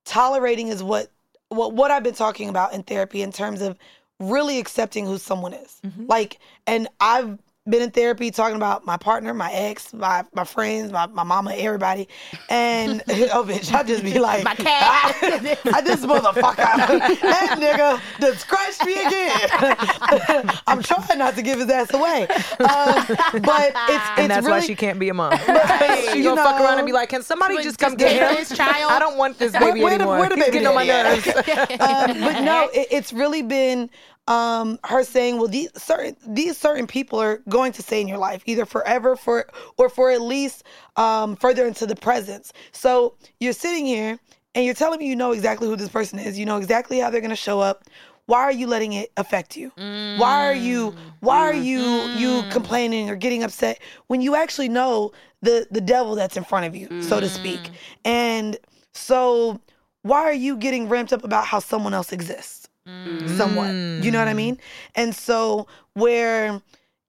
tolerating 0.05 0.67
is 0.67 0.83
what 0.83 1.09
what 1.49 1.73
what 1.73 1.89
I've 1.89 2.03
been 2.03 2.13
talking 2.13 2.49
about 2.49 2.73
in 2.73 2.83
therapy 2.83 3.23
in 3.23 3.31
terms 3.31 3.61
of 3.61 3.79
really 4.19 4.59
accepting 4.59 5.07
who 5.07 5.17
someone 5.17 5.53
is. 5.53 5.81
Like, 6.05 6.37
and 6.67 6.87
I've 6.99 7.39
been 7.69 7.83
in 7.83 7.91
therapy 7.91 8.31
talking 8.31 8.55
about 8.55 8.85
my 8.85 8.97
partner, 8.97 9.33
my 9.35 9.51
ex, 9.51 9.93
my 9.93 10.25
my 10.33 10.43
friends, 10.43 10.91
my, 10.91 11.05
my 11.07 11.23
mama, 11.23 11.53
everybody. 11.55 12.07
And 12.49 13.03
oh 13.09 13.43
bitch, 13.47 13.71
I 13.71 13.83
just 13.83 14.03
be 14.03 14.17
like 14.17 14.43
My 14.43 14.55
cat. 14.55 15.15
I 15.21 15.81
this 15.81 16.03
motherfucker. 16.03 16.55
that 17.21 17.57
nigga 17.59 18.01
done 18.19 18.35
scratched 18.35 18.83
me 18.83 18.93
again. 18.93 20.51
I'm 20.65 20.81
trying 20.81 21.19
not 21.19 21.35
to 21.35 21.43
give 21.43 21.59
his 21.59 21.69
ass 21.69 21.93
away. 21.93 22.23
Um, 22.23 23.05
but 23.43 23.69
it's, 23.69 23.89
it's 23.89 24.19
and 24.19 24.31
that's 24.31 24.45
really, 24.45 24.59
why 24.59 24.59
she 24.61 24.75
can't 24.75 24.97
be 24.97 25.09
a 25.09 25.13
mom. 25.13 25.31
Right, 25.31 26.09
she 26.11 26.17
you 26.19 26.23
gonna 26.23 26.43
fuck 26.43 26.59
around 26.59 26.79
and 26.79 26.87
be 26.87 26.93
like, 26.93 27.09
"Can 27.09 27.21
somebody 27.21 27.61
just 27.61 27.77
come 27.77 27.91
just 27.95 27.99
get 27.99 28.19
take 28.19 28.29
him? 28.29 28.35
this 28.37 28.57
child? 28.57 28.91
I 28.91 28.97
don't 28.97 29.17
want 29.17 29.37
this 29.37 29.51
baby 29.51 29.81
where 29.81 29.91
the- 29.91 29.95
anymore. 29.95 30.19
where 30.19 30.29
the 30.29 30.35
He's 30.35 30.45
baby 30.45 30.59
getting 30.59 30.67
on 30.67 30.75
my 30.75 30.85
nerves." 30.85 31.27
um, 31.27 32.21
but 32.21 32.41
no, 32.41 32.69
it, 32.73 32.87
it's 32.89 33.13
really 33.13 33.43
been 33.43 33.89
um, 34.31 34.79
her 34.85 35.03
saying, 35.03 35.37
"Well, 35.37 35.49
these 35.49 35.69
certain 35.75 36.15
these 36.25 36.57
certain 36.57 36.87
people 36.87 37.19
are 37.19 37.41
going 37.49 37.73
to 37.73 37.81
stay 37.81 37.99
in 37.99 38.07
your 38.07 38.17
life 38.17 38.41
either 38.45 38.65
forever, 38.65 39.17
for 39.17 39.47
or 39.77 39.89
for 39.89 40.09
at 40.09 40.21
least 40.21 40.63
um, 40.95 41.35
further 41.35 41.67
into 41.67 41.85
the 41.85 41.97
presence." 41.97 42.53
So 42.71 43.15
you're 43.41 43.51
sitting 43.51 43.85
here 43.85 44.17
and 44.55 44.63
you're 44.63 44.73
telling 44.73 44.99
me 44.99 45.07
you 45.07 45.17
know 45.17 45.33
exactly 45.33 45.67
who 45.67 45.75
this 45.75 45.89
person 45.89 46.17
is. 46.17 46.39
You 46.39 46.45
know 46.45 46.57
exactly 46.57 46.99
how 46.99 47.09
they're 47.09 47.19
going 47.19 47.31
to 47.31 47.35
show 47.35 47.59
up. 47.59 47.83
Why 48.27 48.39
are 48.43 48.51
you 48.51 48.67
letting 48.67 48.93
it 48.93 49.11
affect 49.17 49.57
you? 49.57 49.73
Why 49.75 50.45
are 50.47 50.55
you 50.55 50.95
why 51.19 51.39
are 51.39 51.53
you 51.53 51.81
you 52.15 52.43
complaining 52.51 53.09
or 53.09 53.17
getting 53.17 53.43
upset 53.43 53.81
when 54.07 54.21
you 54.21 54.35
actually 54.35 54.69
know 54.69 55.11
the 55.41 55.67
the 55.71 55.81
devil 55.81 56.15
that's 56.15 56.37
in 56.37 56.45
front 56.45 56.65
of 56.67 56.73
you, 56.73 57.01
so 57.01 57.19
to 57.19 57.27
speak? 57.27 57.69
And 58.05 58.57
so 58.93 59.59
why 60.03 60.21
are 60.21 60.33
you 60.33 60.55
getting 60.55 60.87
ramped 60.87 61.11
up 61.11 61.25
about 61.25 61.45
how 61.45 61.59
someone 61.59 61.93
else 61.93 62.13
exists? 62.13 62.60
Mm. 62.87 63.37
Somewhat. 63.37 63.71
You 64.03 64.11
know 64.11 64.19
what 64.19 64.27
I 64.27 64.33
mm. 64.33 64.37
mean? 64.37 64.59
And 64.95 65.15
so 65.15 65.67
where 65.93 66.61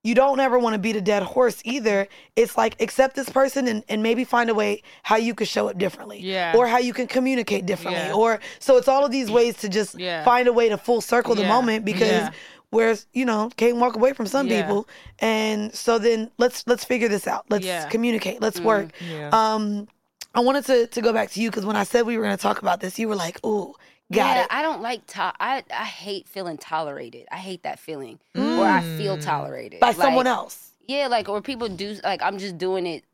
you 0.05 0.15
don't 0.15 0.41
ever 0.41 0.59
want 0.59 0.75
to 0.75 0.79
beat 0.79 0.97
a 0.97 1.01
dead 1.01 1.23
horse 1.23 1.61
either. 1.65 2.09
It's 2.35 2.57
like 2.57 2.81
accept 2.81 3.15
this 3.15 3.29
person 3.29 3.69
and, 3.69 3.85
and 3.89 4.03
maybe 4.03 4.25
find 4.25 4.51
a 4.51 4.55
way 4.55 4.83
how 5.05 5.17
you 5.17 5.35
could 5.35 5.47
show 5.49 5.69
up 5.69 5.79
differently. 5.79 6.19
Yeah. 6.21 6.55
Or 6.57 6.67
how 6.67 6.79
you 6.79 6.93
can 6.93 7.07
communicate 7.07 7.67
differently. 7.67 8.03
Yeah. 8.03 8.15
Or 8.15 8.41
so 8.59 8.77
it's 8.77 8.89
all 8.89 9.05
of 9.05 9.13
these 9.13 9.31
ways 9.31 9.57
to 9.59 9.69
just 9.69 9.99
Yeah. 9.99 10.25
find 10.25 10.49
a 10.49 10.53
way 10.53 10.69
to 10.69 10.77
full 10.77 11.01
circle 11.01 11.35
the 11.35 11.43
Yeah. 11.43 11.49
moment 11.49 11.85
because 11.85 12.09
Yeah. 12.09 12.31
whereas, 12.71 13.07
you 13.13 13.25
know, 13.25 13.51
can't 13.57 13.77
walk 13.77 13.95
away 13.95 14.13
from 14.13 14.27
some 14.27 14.49
Yeah. 14.49 14.63
people. 14.63 14.89
And 15.21 15.73
so 15.73 15.99
then 15.99 16.31
let's 16.37 16.65
let's 16.67 16.85
figure 16.85 17.09
this 17.09 17.29
out. 17.29 17.45
Let's 17.49 17.65
Yeah. 17.65 17.89
communicate. 17.89 18.43
Let's 18.43 18.59
mm. 18.59 18.65
work. 18.65 18.89
Yeah. 19.09 19.31
Um 19.33 19.87
I 20.35 20.41
wanted 20.41 20.65
to 20.67 20.89
to 20.89 21.01
go 21.01 21.13
back 21.13 21.31
to 21.33 21.41
you 21.41 21.49
because 21.49 21.65
when 21.65 21.77
I 21.77 21.85
said 21.85 22.07
we 22.07 22.19
were 22.19 22.25
gonna 22.25 22.37
talk 22.37 22.61
about 22.61 22.81
this, 22.81 22.99
you 22.99 23.07
were 23.07 23.17
like, 23.17 23.39
ooh, 23.47 23.75
got 24.13 24.37
yeah, 24.37 24.43
it. 24.43 24.49
I 24.51 24.63
don't 24.63 24.83
like 24.83 25.07
to- 25.09 25.35
I 25.41 25.65
I 25.71 25.85
hate 25.85 26.29
feeling 26.29 26.59
tolerated. 26.59 27.27
I 27.33 27.37
hate 27.37 27.63
that 27.65 27.79
feeling, 27.79 28.19
or 28.37 28.65
I 28.65 28.83
feel 28.97 29.17
mm. 29.17 29.25
tolerated 29.25 29.81
By 29.81 29.93
someone 29.93 30.27
else. 30.27 30.71
Yeah, 30.87 31.09
like 31.09 31.29
or 31.29 31.41
people 31.41 31.69
do 31.69 31.99
like 32.05 32.23
I'm 32.23 32.39
just 32.39 32.59
doing 32.59 32.87
it 32.87 33.05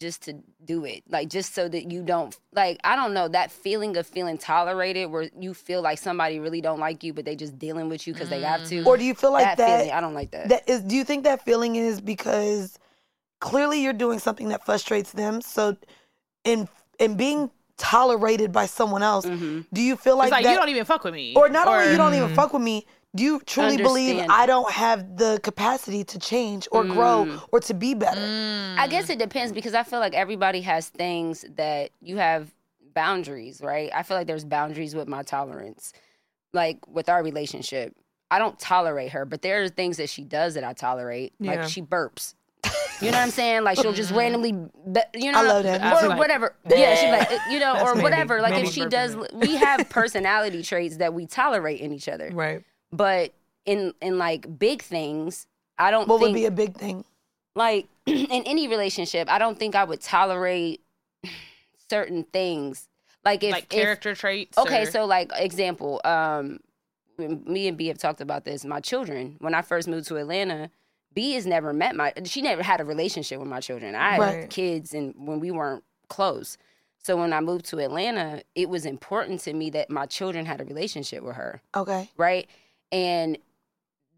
just 0.00 0.22
to 0.22 0.34
do 0.64 0.84
it, 0.84 1.02
like 1.08 1.28
just 1.28 1.54
so 1.54 1.68
that 1.68 1.90
you 1.90 2.02
don't 2.02 2.36
like 2.52 2.80
I 2.84 2.96
don't 2.96 3.14
know 3.14 3.28
that 3.28 3.52
feeling 3.52 3.96
of 3.96 4.06
feeling 4.06 4.38
tolerated 4.38 5.10
where 5.10 5.30
you 5.38 5.54
feel 5.54 5.82
like 5.82 5.98
somebody 5.98 6.40
really 6.40 6.60
don't 6.60 6.80
like 6.80 7.04
you, 7.04 7.12
but 7.12 7.24
they 7.24 7.36
just 7.36 7.58
dealing 7.58 7.88
with 7.88 8.06
you 8.06 8.12
because 8.12 8.30
they 8.30 8.40
have 8.40 8.66
to. 8.68 8.82
Or 8.84 8.96
do 8.96 9.04
you 9.04 9.14
feel 9.14 9.32
like 9.32 9.44
that, 9.44 9.58
that, 9.58 9.78
feeling? 9.80 9.92
I 9.92 10.00
don't 10.00 10.14
like 10.14 10.30
that. 10.32 10.48
that 10.48 10.68
is 10.68 10.80
do 10.80 10.96
you 10.96 11.04
think 11.04 11.24
that 11.24 11.44
feeling 11.44 11.76
is 11.76 12.00
because 12.00 12.78
clearly 13.40 13.82
you're 13.82 13.92
doing 13.92 14.18
something 14.18 14.48
that 14.48 14.64
frustrates 14.64 15.12
them 15.12 15.40
so 15.40 15.76
in 16.44 16.68
in 16.98 17.16
being 17.16 17.50
tolerated 17.80 18.52
by 18.52 18.66
someone 18.66 19.02
else 19.02 19.24
Mm-hmm. 19.26 19.62
do 19.72 19.80
you 19.82 19.96
feel 19.96 20.16
like, 20.16 20.26
It's 20.28 20.32
like 20.32 20.44
that 20.44 20.52
you 20.52 20.56
don't 20.58 20.68
even 20.68 20.84
fuck 20.84 21.02
with 21.04 21.14
me. 21.14 21.34
or 21.34 21.48
not 21.48 21.66
only 21.66 21.90
you 21.90 21.96
don't 21.96 22.14
even 22.14 22.34
fuck 22.34 22.52
with 22.52 22.62
me 22.62 22.86
do 23.16 23.24
you 23.24 23.40
truly 23.44 23.76
believe 23.76 24.24
i 24.30 24.46
don't 24.46 24.70
have 24.70 25.16
the 25.16 25.40
capacity 25.42 26.04
to 26.04 26.18
change 26.18 26.68
or 26.70 26.84
grow 26.84 27.38
or 27.52 27.58
to 27.60 27.74
be 27.74 27.94
better 27.94 28.20
I 28.78 28.86
guess 28.88 29.10
it 29.10 29.18
depends 29.18 29.52
because 29.52 29.74
I 29.74 29.82
feel 29.82 29.98
like 29.98 30.14
everybody 30.14 30.60
has 30.62 30.88
things 30.88 31.44
that 31.56 31.90
you 32.00 32.16
have 32.16 32.50
boundaries, 32.94 33.60
right? 33.62 33.90
I 33.94 34.02
feel 34.02 34.16
like 34.16 34.26
there's 34.26 34.44
boundaries 34.44 34.94
with 34.94 35.06
my 35.08 35.22
tolerance, 35.22 35.92
like 36.52 36.78
with 36.88 37.08
our 37.08 37.22
relationship. 37.22 37.94
I 38.30 38.38
don't 38.38 38.58
tolerate 38.58 39.12
her, 39.12 39.24
but 39.24 39.42
there 39.42 39.62
are 39.62 39.68
things 39.68 39.96
that 39.98 40.08
she 40.08 40.24
does 40.24 40.54
that 40.54 40.64
I 40.64 40.72
tolerate. 40.72 41.32
Yeah. 41.38 41.56
Like 41.56 41.68
she 41.68 41.82
burps. 41.82 42.34
You 43.00 43.10
know 43.10 43.18
what 43.18 43.24
I'm 43.24 43.30
saying? 43.30 43.64
Like 43.64 43.78
she'll 43.78 43.92
just 43.92 44.12
randomly, 44.12 44.52
be, 44.52 45.00
you 45.14 45.32
know, 45.32 45.38
I 45.38 45.42
love 45.42 45.62
that. 45.64 46.02
Or 46.04 46.08
too. 46.10 46.16
whatever. 46.16 46.54
Yeah, 46.68 46.94
she 46.94 47.10
like, 47.10 47.30
you 47.50 47.58
know, 47.58 47.74
That's 47.74 47.90
or 47.90 47.94
Mandii. 47.94 48.02
whatever. 48.02 48.40
Like 48.42 48.62
if 48.64 48.72
she 48.72 48.86
does, 48.86 49.16
we 49.32 49.56
have 49.56 49.88
personality 49.90 50.62
traits 50.62 50.98
that 50.98 51.14
we 51.14 51.26
tolerate 51.26 51.80
in 51.80 51.92
each 51.92 52.08
other. 52.08 52.30
right. 52.32 52.62
But 52.92 53.32
in 53.66 53.94
in 54.00 54.18
like 54.18 54.58
big 54.58 54.82
things, 54.82 55.46
I 55.78 55.90
don't. 55.90 56.08
what 56.08 56.18
think, 56.20 56.32
would 56.32 56.34
be 56.40 56.46
a 56.46 56.50
big 56.50 56.76
thing 56.76 57.04
like 57.54 57.88
in 58.06 58.26
any 58.30 58.68
relationship, 58.68 59.30
I 59.30 59.38
don't 59.38 59.58
think 59.58 59.74
I 59.74 59.84
would 59.84 60.00
tolerate 60.00 60.80
certain 61.88 62.24
things. 62.24 62.88
Like 63.24 63.42
if 63.44 63.52
like 63.52 63.64
if- 63.64 63.68
character 63.70 64.14
traits. 64.14 64.56
okay, 64.58 64.82
or- 64.82 64.90
so 64.90 65.04
like 65.04 65.30
example, 65.36 66.00
um, 66.04 66.60
me 67.18 67.68
and 67.68 67.76
B 67.76 67.88
have 67.88 67.98
talked 67.98 68.20
about 68.20 68.44
this. 68.44 68.64
My 68.64 68.80
children, 68.80 69.36
when 69.40 69.54
I 69.54 69.62
first 69.62 69.88
moved 69.88 70.08
to 70.08 70.16
Atlanta, 70.16 70.70
B 71.14 71.32
has 71.34 71.46
never 71.46 71.72
met 71.72 71.96
my. 71.96 72.12
She 72.24 72.40
never 72.42 72.62
had 72.62 72.80
a 72.80 72.84
relationship 72.84 73.38
with 73.38 73.48
my 73.48 73.60
children. 73.60 73.94
I 73.94 74.12
had 74.12 74.20
Right. 74.20 74.50
kids, 74.50 74.94
and 74.94 75.14
when 75.16 75.40
we 75.40 75.50
weren't 75.50 75.84
close. 76.08 76.56
So 77.02 77.16
when 77.16 77.32
I 77.32 77.40
moved 77.40 77.64
to 77.66 77.78
Atlanta, 77.78 78.42
it 78.54 78.68
was 78.68 78.84
important 78.84 79.40
to 79.40 79.54
me 79.54 79.70
that 79.70 79.88
my 79.90 80.04
children 80.06 80.44
had 80.44 80.60
a 80.60 80.64
relationship 80.64 81.22
with 81.22 81.36
her 81.36 81.62
okay 81.74 82.10
right? 82.16 82.46
And 82.92 83.38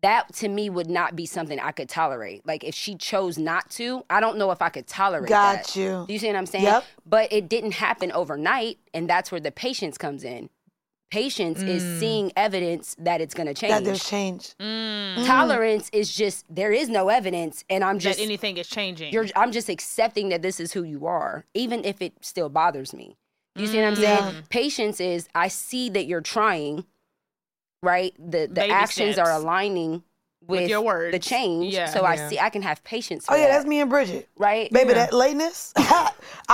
that 0.01 0.32
to 0.34 0.49
me 0.49 0.68
would 0.68 0.90
not 0.90 1.14
be 1.14 1.24
something 1.26 1.61
I 1.61 1.70
could 1.70 1.88
tolerate. 1.88 2.45
Like 2.45 2.64
if 2.64 2.74
she 2.74 2.97
chose 2.97 3.38
not 3.38 3.70
to, 3.72 4.05
I 4.11 4.18
don't 4.18 4.36
know 4.36 4.51
if 4.51 4.61
I 4.61 4.68
could 4.68 4.88
tolerate 4.88 5.28
that. 5.28 5.57
got 5.59 5.64
that. 5.66 5.76
you 5.76 6.05
Do 6.09 6.12
you 6.12 6.18
see 6.18 6.26
what 6.26 6.34
I'm 6.34 6.47
saying? 6.47 6.64
Yep. 6.64 6.84
But 7.07 7.32
it 7.32 7.49
didn't 7.49 7.72
happen 7.74 8.11
overnight, 8.11 8.78
and 8.93 9.09
that's 9.09 9.30
where 9.30 9.40
the 9.40 9.53
patience 9.53 9.97
comes 9.97 10.24
in. 10.24 10.51
Patience 11.13 11.61
is 11.61 11.85
mm. 11.85 12.01
seeing 12.01 12.33
evidence 12.37 12.97
that 12.99 13.21
it's 13.21 13.35
going 13.35 13.47
to 13.47 13.53
change. 13.53 13.71
that 13.71 13.85
there's 13.85 14.03
change 14.03 14.55
mm. 14.59 15.15
Mm. 15.15 15.27
Tolerance 15.27 15.91
is 15.93 16.11
just 16.11 16.47
there 16.49 16.73
is 16.73 16.89
no 16.89 17.11
evidence, 17.11 17.67
and 17.69 17.85
I'm 17.85 17.99
just 17.99 18.19
that 18.19 18.25
anything 18.25 18.57
is 18.57 18.67
changing. 18.67 19.13
you're 19.13 19.27
I'm 19.37 19.53
just 19.53 19.69
accepting 19.69 20.31
that 20.31 20.41
this 20.41 20.59
is 20.59 20.73
who 20.73 20.85
you 20.85 21.05
are, 21.07 21.45
even 21.53 21.85
if 21.85 22.01
it 22.01 22.15
still 22.23 22.49
bothers 22.49 22.95
me. 22.95 23.19
You 23.57 23.67
see 23.67 23.77
what 23.77 23.89
I'm 23.89 23.97
saying? 23.97 24.45
Patience 24.49 25.01
is 25.01 25.29
I 25.35 25.49
see 25.49 25.91
that 25.91 26.07
you're 26.07 26.23
trying, 26.23 26.87
right? 27.83 28.15
The 28.19 28.47
the 28.47 28.63
Baby 28.63 28.73
actions 28.73 29.17
steps. 29.17 29.29
are 29.29 29.39
aligning 29.39 30.05
with, 30.47 30.61
With 30.62 30.70
your 30.70 30.80
words. 30.82 31.12
the 31.12 31.18
change. 31.18 31.72
Yeah. 31.72 31.86
So 31.86 32.05
I 32.05 32.16
see 32.28 32.38
I 32.38 32.51
can 32.51 32.62
have 32.62 32.82
patience. 32.84 33.26
Oh 33.28 33.34
yeah, 33.34 33.43
that, 33.47 33.49
that's 33.53 33.66
me 33.66 33.80
and 33.80 33.88
Bridget. 33.88 34.28
right? 34.36 34.70
Baby, 34.72 34.95
that 34.95 35.12
lateness, 35.12 35.72
I 35.76 36.11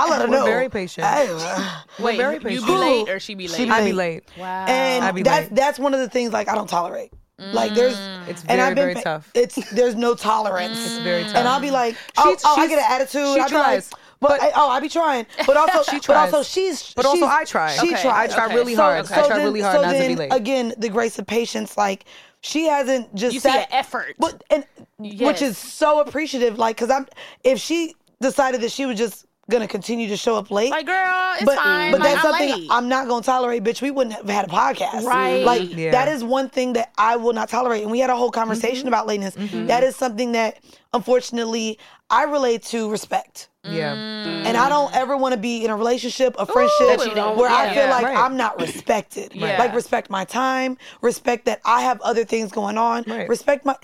let 0.09 0.21
her 0.21 0.27
We're 0.27 0.37
know. 0.39 0.45
very 0.45 0.69
patient. 0.69 1.07
Hey, 1.07 1.27
uh, 1.29 1.81
Wait, 1.99 2.17
very 2.17 2.35
you 2.35 2.39
patient. 2.41 2.67
be 2.67 2.73
late 2.75 3.09
or 3.09 3.19
she 3.19 3.35
be 3.35 3.47
late? 3.47 3.57
She 3.57 3.65
be 3.65 3.71
I'd 3.71 3.85
be 3.85 3.93
late. 3.93 4.23
late. 4.27 4.37
Wow. 4.37 4.65
and 4.67 5.03
I'd 5.05 5.15
be 5.15 5.23
that's 5.23 5.49
late. 5.49 5.55
that's 5.55 5.79
one 5.79 5.93
of 5.93 5.99
the 5.99 6.09
things 6.09 6.31
like 6.33 6.47
I 6.47 6.55
don't 6.55 6.69
tolerate. 6.69 7.11
Like 7.39 7.73
there's 7.73 7.95
mm. 7.95 8.27
It's 8.27 8.43
and 8.49 8.59
I've 8.59 8.75
been 8.75 8.91
very 8.93 8.95
tough. 9.01 9.31
It's 9.33 9.55
there's 9.71 9.95
no 9.95 10.13
tolerance. 10.13 10.77
It's 10.77 10.97
very 10.99 11.23
tough. 11.23 11.35
And 11.35 11.47
I'll 11.47 11.61
be 11.61 11.71
like, 11.71 11.95
oh, 12.17 12.35
She- 12.37 12.41
oh 12.45 12.53
I 12.53 12.55
she's- 12.67 12.69
get 12.69 12.79
an 12.79 12.91
attitude. 12.91 13.33
she 13.33 13.39
I'll 13.39 13.47
be 13.49 13.55
like, 13.55 13.63
tries. 13.65 13.89
but, 14.19 14.41
I, 14.43 14.51
oh, 14.55 14.69
I 14.69 14.81
be 14.81 14.89
trying. 14.89 15.25
But 15.47 15.55
also, 15.57 15.83
She 15.83 16.01
tries. 16.01 16.03
but 16.03 16.17
also 16.17 16.43
she's. 16.43 16.93
But 16.93 17.05
also 17.05 17.19
she's- 17.19 17.31
I 17.31 17.43
try. 17.45 17.71
She 17.77 17.93
Okay, 17.93 18.01
tries. 18.01 18.31
I 18.31 18.35
try 18.35 18.45
okay. 18.47 18.55
really 18.55 18.75
So- 18.75 18.81
hard. 18.81 19.07
So 19.07 19.15
I 19.15 19.25
try 19.27 19.37
then, 19.37 19.45
really 19.45 19.61
hard 19.61 19.75
so 19.77 19.81
not 19.83 19.91
then, 19.91 20.01
to 20.01 20.07
be 20.09 20.15
late. 20.17 20.33
Again, 20.33 20.73
the 20.77 20.89
grace 20.89 21.17
of 21.17 21.25
patience, 21.27 21.77
like 21.77 22.03
she 22.41 22.67
hasn't 22.67 23.13
just 23.15 23.33
You 23.33 23.39
see 23.39 23.49
sat, 23.49 23.67
an 23.67 23.67
effort. 23.71 24.15
but 24.17 24.43
and 24.49 24.65
which 24.97 25.41
is 25.41 25.57
so 25.57 26.01
appreciative. 26.01 26.57
Like, 26.57 26.77
cause 26.77 26.89
I'm 26.89 27.07
if 27.43 27.59
she 27.59 27.95
decided 28.21 28.61
that 28.61 28.71
she 28.71 28.85
was 28.85 28.97
just 28.97 29.25
gonna 29.49 29.67
continue 29.67 30.07
to 30.07 30.15
show 30.15 30.35
up 30.35 30.51
late, 30.51 30.69
Like, 30.69 30.85
girl, 30.85 31.33
it's 31.35 31.43
but 31.43 31.57
fine. 31.57 31.91
but 31.91 32.01
like, 32.01 32.13
that's 32.13 32.23
I'm 32.25 32.31
something 32.31 32.49
late. 32.61 32.67
I'm 32.69 32.87
not 32.87 33.07
gonna 33.07 33.23
tolerate, 33.23 33.63
bitch. 33.63 33.81
We 33.81 33.89
wouldn't 33.91 34.15
have 34.15 34.29
had 34.29 34.45
a 34.45 34.47
podcast, 34.47 35.03
Right. 35.03 35.43
Like 35.43 35.75
Yeah. 35.75 35.91
that 35.91 36.07
is 36.07 36.23
one 36.23 36.49
thing 36.49 36.73
that 36.73 36.91
I 36.97 37.15
will 37.15 37.33
not 37.33 37.49
tolerate. 37.49 37.81
And 37.81 37.89
we 37.91 37.99
had 37.99 38.09
a 38.11 38.15
whole 38.15 38.29
conversation 38.31 38.79
mm-hmm. 38.81 38.87
about 38.89 39.07
lateness. 39.07 39.35
Mm-hmm. 39.35 39.65
That 39.65 39.83
is 39.83 39.95
something 39.95 40.33
that 40.33 40.59
unfortunately 40.93 41.79
I 42.09 42.23
relate 42.23 42.63
to 42.65 42.89
respect. 42.91 43.48
Yeah. 43.65 43.93
And 43.93 44.55
I 44.57 44.69
don't 44.69 44.93
ever 44.95 45.15
want 45.17 45.33
to 45.33 45.39
be 45.39 45.63
in 45.65 45.69
a 45.71 45.75
relationship, 45.75 46.35
a 46.39 46.45
friendship 46.45 46.87
That 46.97 47.05
you 47.05 47.13
don't- 47.13 47.37
where 47.37 47.49
I 47.49 47.65
yeah. 47.65 47.73
feel 47.73 47.89
like 47.89 48.05
Right. 48.05 48.17
I'm 48.17 48.35
not 48.37 48.59
respected. 48.59 49.33
Right. 49.39 49.59
Like 49.59 49.73
respect 49.75 50.09
my 50.09 50.23
time, 50.25 50.77
respect 51.01 51.45
that 51.45 51.59
I 51.65 51.81
have 51.81 51.99
other 52.01 52.23
things 52.23 52.51
going 52.51 52.77
on, 52.77 53.03
Right. 53.05 53.27
respect 53.27 53.65
my 53.65 53.75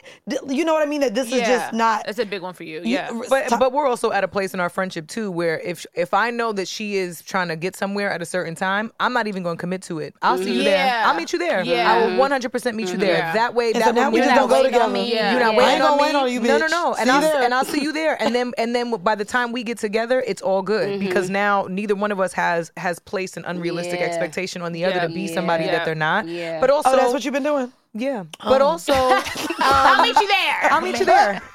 you 0.47 0.63
know 0.65 0.73
what 0.73 0.81
I 0.81 0.85
mean 0.85 1.01
that 1.01 1.13
this 1.13 1.31
is 1.31 1.41
just 1.41 1.73
not 1.73 2.05
That's 2.05 2.19
a 2.19 2.25
big 2.25 2.41
one 2.41 2.53
for 2.53 2.63
you. 2.63 2.77
you- 2.79 2.93
Yeah. 2.95 3.09
But 3.29 3.49
ti- 3.49 3.55
but 3.57 3.73
we're 3.73 3.87
also 3.87 4.11
at 4.11 4.23
a 4.23 4.27
place 4.27 4.53
in 4.53 4.59
our 4.59 4.69
friendship 4.69 5.07
too 5.07 5.29
where 5.29 5.59
if 5.59 5.85
if 5.93 6.13
I 6.13 6.29
know 6.31 6.51
that 6.53 6.67
she 6.67 6.95
is 6.95 7.21
trying 7.21 7.49
to 7.49 7.55
get 7.55 7.75
somewhere 7.75 8.11
at 8.11 8.21
a 8.21 8.25
certain 8.25 8.55
time, 8.55 8.91
I'm 8.99 9.13
not 9.13 9.27
even 9.27 9.43
going 9.43 9.57
to 9.57 9.59
commit 9.61 9.81
to 9.83 9.99
it. 9.99 10.15
I'll 10.21 10.37
see 10.37 10.53
you 10.57 10.63
there. 10.63 11.03
I'll 11.05 11.15
meet 11.15 11.33
you 11.33 11.39
there. 11.39 11.63
Yeah. 11.63 11.91
I 11.91 12.05
will 12.05 12.17
100% 12.17 12.75
meet 12.75 12.89
you 12.91 12.97
there. 12.97 13.17
Yeah. 13.17 13.33
That 13.33 13.53
way 13.53 13.71
And 13.71 13.81
that 13.81 13.85
so 13.87 13.91
now 13.91 14.09
we 14.09 14.19
just 14.19 14.33
don't 14.33 14.49
go 14.49 14.63
together. 14.63 14.85
on 14.85 14.93
me. 14.93 15.13
Yeah. 15.13 15.31
You're 15.31 15.41
not 15.41 15.53
Yeah. 15.53 15.57
waiting 15.59 15.69
I 15.69 15.73
ain't 15.75 15.83
on 15.83 15.89
gonna 15.91 16.01
me. 16.01 16.07
wait 16.07 16.15
on 16.15 16.31
you, 16.31 16.39
No, 16.39 16.57
no, 16.57 16.67
no. 16.67 16.95
And 16.97 17.11
I'll 17.11 17.43
and 17.43 17.53
I'll 17.53 17.65
see 17.65 17.81
you 17.81 17.91
there. 17.91 18.21
And 18.21 18.33
then 18.33 18.53
and 18.57 18.73
then 18.73 18.91
by 18.97 19.15
the 19.15 19.25
time 19.25 19.51
we 19.51 19.63
get 19.65 19.77
together, 19.77 20.23
it's 20.25 20.41
all 20.41 20.61
good 20.61 20.99
because 20.99 21.29
now 21.29 21.65
neither 21.69 21.95
one 21.95 22.11
of 22.11 22.19
us 22.19 22.31
has 22.33 22.71
has 22.77 22.99
placed 22.99 23.35
an 23.37 23.43
unrealistic 23.45 23.99
Yeah. 23.99 24.05
expectation 24.05 24.61
on 24.61 24.71
the 24.71 24.85
other 24.85 24.95
Yeah. 24.95 25.07
to 25.07 25.09
be 25.13 25.21
Yeah. 25.23 25.33
somebody 25.33 25.65
Yeah. 25.65 25.71
that 25.71 25.85
they're 25.85 25.95
not. 25.95 26.27
Yeah. 26.27 26.59
But 26.61 26.69
also 26.69 26.89
Oh, 26.91 26.95
that's 26.95 27.11
what 27.13 27.25
you've 27.25 27.33
been 27.33 27.43
doing. 27.43 27.71
yeah. 27.93 28.23
But 28.43 28.61
also 28.61 28.93
um, 28.93 29.23
I'll 29.59 30.03
meet 30.03 30.15
you 30.19 30.27
there. 30.27 30.71
I'll 30.71 30.81
meet 30.81 30.99
you 30.99 31.05
there. 31.05 31.41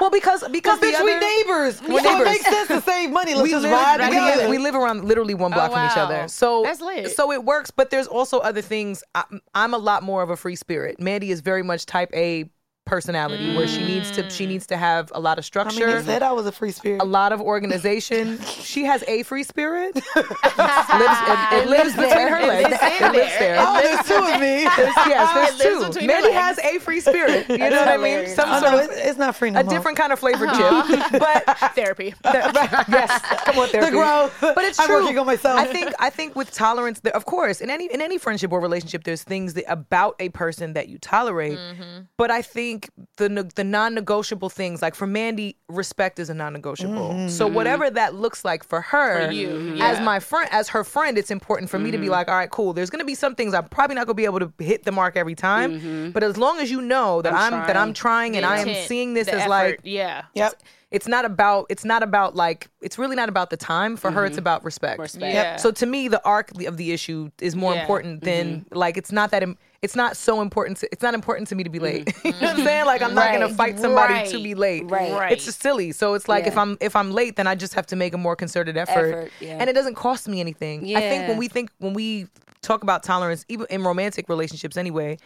Well, 0.00 0.10
because 0.10 0.42
because 0.50 0.80
But 0.80 0.86
the 0.90 0.92
bitch, 0.96 1.04
we 1.04 1.12
other- 1.12 1.20
neighbors. 1.20 1.80
We're 1.82 2.02
so 2.02 2.10
neighbors. 2.18 2.20
it 2.26 2.30
makes 2.30 2.44
sense 2.44 2.68
to 2.68 2.80
save 2.80 3.10
money. 3.12 3.34
Let's 3.34 3.44
we 3.44 3.50
just 3.50 3.62
live, 3.62 3.70
ride 3.72 4.00
we, 4.00 4.06
together. 4.06 4.36
live, 4.42 4.50
we 4.50 4.58
live 4.58 4.74
around 4.74 5.04
literally 5.04 5.34
one 5.34 5.52
block 5.52 5.70
from 5.70 5.86
each 5.88 5.96
other. 5.96 6.26
So 6.26 6.64
That's 6.64 6.80
lit. 6.80 7.12
So 7.14 7.30
it 7.30 7.44
works, 7.44 7.70
but 7.70 7.90
there's 7.90 8.08
also 8.08 8.38
other 8.40 8.60
things. 8.62 9.04
I, 9.14 9.22
I'm 9.54 9.72
a 9.72 9.78
lot 9.78 10.02
more 10.02 10.20
of 10.22 10.30
a 10.30 10.36
free 10.36 10.56
spirit. 10.56 10.98
Mandii 10.98 11.28
is 11.28 11.40
very 11.40 11.62
much 11.62 11.86
type 11.86 12.10
A 12.14 12.50
personality 12.84 13.54
where 13.56 13.68
she 13.68 13.82
needs 13.84 14.10
to 14.10 14.28
she 14.28 14.44
needs 14.44 14.66
to 14.66 14.76
have 14.76 15.10
a 15.14 15.20
lot 15.20 15.38
of 15.38 15.44
structure. 15.44 15.84
I 15.84 15.86
mean, 15.86 15.96
they 15.98 16.02
said 16.12 16.22
I 16.22 16.32
was 16.32 16.46
a 16.46 16.52
free 16.52 16.72
spirit. 16.72 17.00
a 17.00 17.04
lot 17.04 17.32
of 17.32 17.40
organization. 17.40 18.38
she 18.42 18.84
has 18.84 19.02
a 19.06 19.22
free 19.22 19.44
spirit. 19.44 19.94
lives, 20.16 20.16
it, 20.16 21.62
it 21.62 21.68
lives 21.68 21.94
between 21.94 22.28
her 22.28 22.40
legs. 22.46 22.78
It 22.82 23.12
lives 23.12 23.38
there. 23.38 23.56
oh, 23.58 23.80
there's 23.82 24.06
two 24.06 24.14
of 24.14 24.40
me. 24.40 24.66
There's, 24.76 24.96
yes, 25.06 25.34
there's 25.34 25.60
It 25.60 25.64
lives 25.64 25.80
two. 25.84 25.92
between 26.00 26.10
her 26.10 26.28
Mandii 26.28 26.32
has 26.32 26.58
a 26.58 26.78
free 26.78 27.00
spirit. 27.00 27.48
You 27.48 27.58
know 27.58 27.70
what 27.70 27.88
I 27.88 27.96
mean? 27.96 28.28
Some 28.28 28.48
Oh, 28.50 28.60
sort 28.60 28.72
no, 28.72 28.84
of 28.84 28.90
it's 28.92 29.18
not 29.18 29.36
free 29.36 29.50
no 29.50 29.60
a 29.60 29.64
more. 29.64 29.72
different 29.72 29.96
kind 29.98 30.12
of 30.12 30.18
flavored 30.18 30.50
chip. 30.50 31.20
But 31.20 31.44
Therapy. 31.74 32.14
that- 32.22 32.54
right, 32.54 32.84
yes, 32.88 33.22
come 33.44 33.58
on, 33.58 33.68
therapy. 33.68 33.90
The 33.90 33.96
growth. 33.96 34.36
But 34.40 34.58
it's 34.64 34.76
true. 34.78 34.96
I'm 34.96 35.02
working 35.04 35.18
on 35.18 35.26
myself. 35.26 35.58
I 35.58 35.64
think 35.66 35.92
I 35.98 36.10
think 36.10 36.34
with 36.36 36.50
tolerance, 36.52 37.00
there, 37.00 37.14
of 37.14 37.24
course, 37.26 37.60
in 37.60 37.70
any 37.70 37.86
in 37.92 38.00
any 38.00 38.18
friendship 38.18 38.52
or 38.52 38.60
relationship, 38.60 39.04
there's 39.04 39.22
things 39.22 39.54
that, 39.54 39.70
about 39.70 40.16
a 40.20 40.28
person 40.30 40.72
that 40.74 40.88
you 40.88 40.98
tolerate. 40.98 41.58
Mm-hmm. 41.58 42.02
But 42.16 42.30
I 42.30 42.42
think 42.42 42.81
the 43.16 43.50
the 43.54 43.64
non-negotiable 43.64 44.48
things, 44.48 44.82
like 44.82 44.94
for 44.94 45.06
Mandii, 45.06 45.56
respect 45.68 46.18
is 46.18 46.30
a 46.30 46.34
non-negotiable. 46.34 47.10
Mm-hmm. 47.10 47.28
So 47.28 47.46
whatever 47.46 47.90
that 47.90 48.14
looks 48.14 48.44
like 48.44 48.64
for 48.64 48.80
her, 48.80 49.26
For 49.26 49.32
you, 49.32 49.76
as 49.80 50.00
my 50.00 50.20
friend, 50.20 50.48
as 50.52 50.68
her 50.70 50.84
friend, 50.84 51.18
it's 51.18 51.30
important 51.30 51.70
for 51.70 51.78
me 51.78 51.90
to 51.90 51.98
be 51.98 52.04
mm-hmm. 52.04 52.12
like, 52.12 52.28
all 52.28 52.34
right, 52.34 52.50
cool. 52.50 52.72
There's 52.72 52.90
gonna 52.90 53.04
be 53.04 53.14
some 53.14 53.34
things 53.34 53.54
I'm 53.54 53.68
probably 53.68 53.96
not 53.96 54.06
gonna 54.06 54.14
be 54.14 54.24
able 54.24 54.40
to 54.40 54.52
hit 54.58 54.84
the 54.84 54.92
mark 54.92 55.16
every 55.16 55.34
time. 55.34 55.78
Mm-hmm. 55.78 56.10
But 56.10 56.22
as 56.22 56.36
long 56.36 56.58
as 56.58 56.70
you 56.70 56.80
know 56.80 57.22
that 57.22 57.32
I'm, 57.32 57.54
I'm 57.54 57.66
that 57.66 57.76
I'm 57.76 57.92
trying 57.92 58.36
and 58.36 58.46
I 58.46 58.58
am 58.58 58.74
seeing 58.86 59.14
this 59.14 59.28
as 59.28 59.40
effort, 59.40 59.48
like 59.50 59.80
yeah. 59.84 60.24
Yep. 60.34 60.62
it's 60.90 61.08
not 61.08 61.24
about 61.24 61.66
it's 61.68 61.84
not 61.84 62.02
about 62.02 62.36
like 62.36 62.68
it's 62.80 62.98
really 62.98 63.16
not 63.16 63.28
about 63.28 63.50
the 63.50 63.56
time 63.56 63.96
for 63.96 64.10
her 64.10 64.24
it's 64.24 64.38
about 64.38 64.64
respect 64.64 65.00
Respect. 65.00 65.34
Yeah. 65.34 65.56
so 65.56 65.70
to 65.72 65.86
me 65.86 66.08
the 66.08 66.22
arc 66.24 66.50
of 66.64 66.76
the 66.76 66.92
issue 66.92 67.30
is 67.40 67.56
more 67.56 67.74
Yeah. 67.74 67.80
important 67.80 68.22
than 68.24 68.66
like 68.70 68.96
it's 68.96 69.12
not 69.12 69.30
that 69.30 69.42
im- 69.42 69.58
it's 69.82 69.96
not 69.96 70.16
so 70.16 70.40
important 70.40 70.78
to, 70.78 70.88
it's 70.92 71.02
not 71.02 71.12
important 71.12 71.48
to 71.48 71.56
me 71.56 71.64
to 71.64 71.70
be 71.70 71.80
late. 71.80 72.14
You 72.24 72.30
know 72.30 72.38
what 72.38 72.50
i'm 72.50 72.56
mm-hmm. 72.56 72.64
saying? 72.64 72.86
Like 72.86 73.02
i'm 73.02 73.14
not 73.14 73.32
gonna 73.32 73.48
fight 73.48 73.78
somebody 73.78 74.30
to 74.30 74.42
be 74.42 74.54
late. 74.54 74.88
Right. 74.88 75.12
Right. 75.12 75.32
it's 75.32 75.44
just 75.44 75.60
silly. 75.60 75.92
So 75.92 76.14
it's 76.14 76.28
like 76.28 76.46
if 76.46 76.56
i'm 76.56 76.78
if 76.80 76.94
i'm 76.94 77.10
late 77.10 77.36
then 77.36 77.46
i 77.46 77.54
just 77.54 77.74
have 77.74 77.86
to 77.88 77.96
make 77.96 78.14
a 78.14 78.18
more 78.18 78.36
concerted 78.36 78.76
effort, 78.76 78.92
Effort, 78.92 79.32
yeah. 79.40 79.56
and 79.58 79.68
it 79.68 79.72
doesn't 79.72 79.94
cost 79.94 80.28
me 80.28 80.40
anything. 80.40 80.86
Yeah. 80.86 80.98
i 80.98 81.00
think 81.00 81.28
when 81.28 81.36
we 81.36 81.48
think 81.48 81.70
when 81.78 81.94
we 81.94 82.28
talk 82.62 82.82
about 82.82 83.02
tolerance 83.02 83.44
even 83.48 83.66
in 83.70 83.82
romantic 83.82 84.28
relationships 84.28 84.76
anyway 84.76 85.18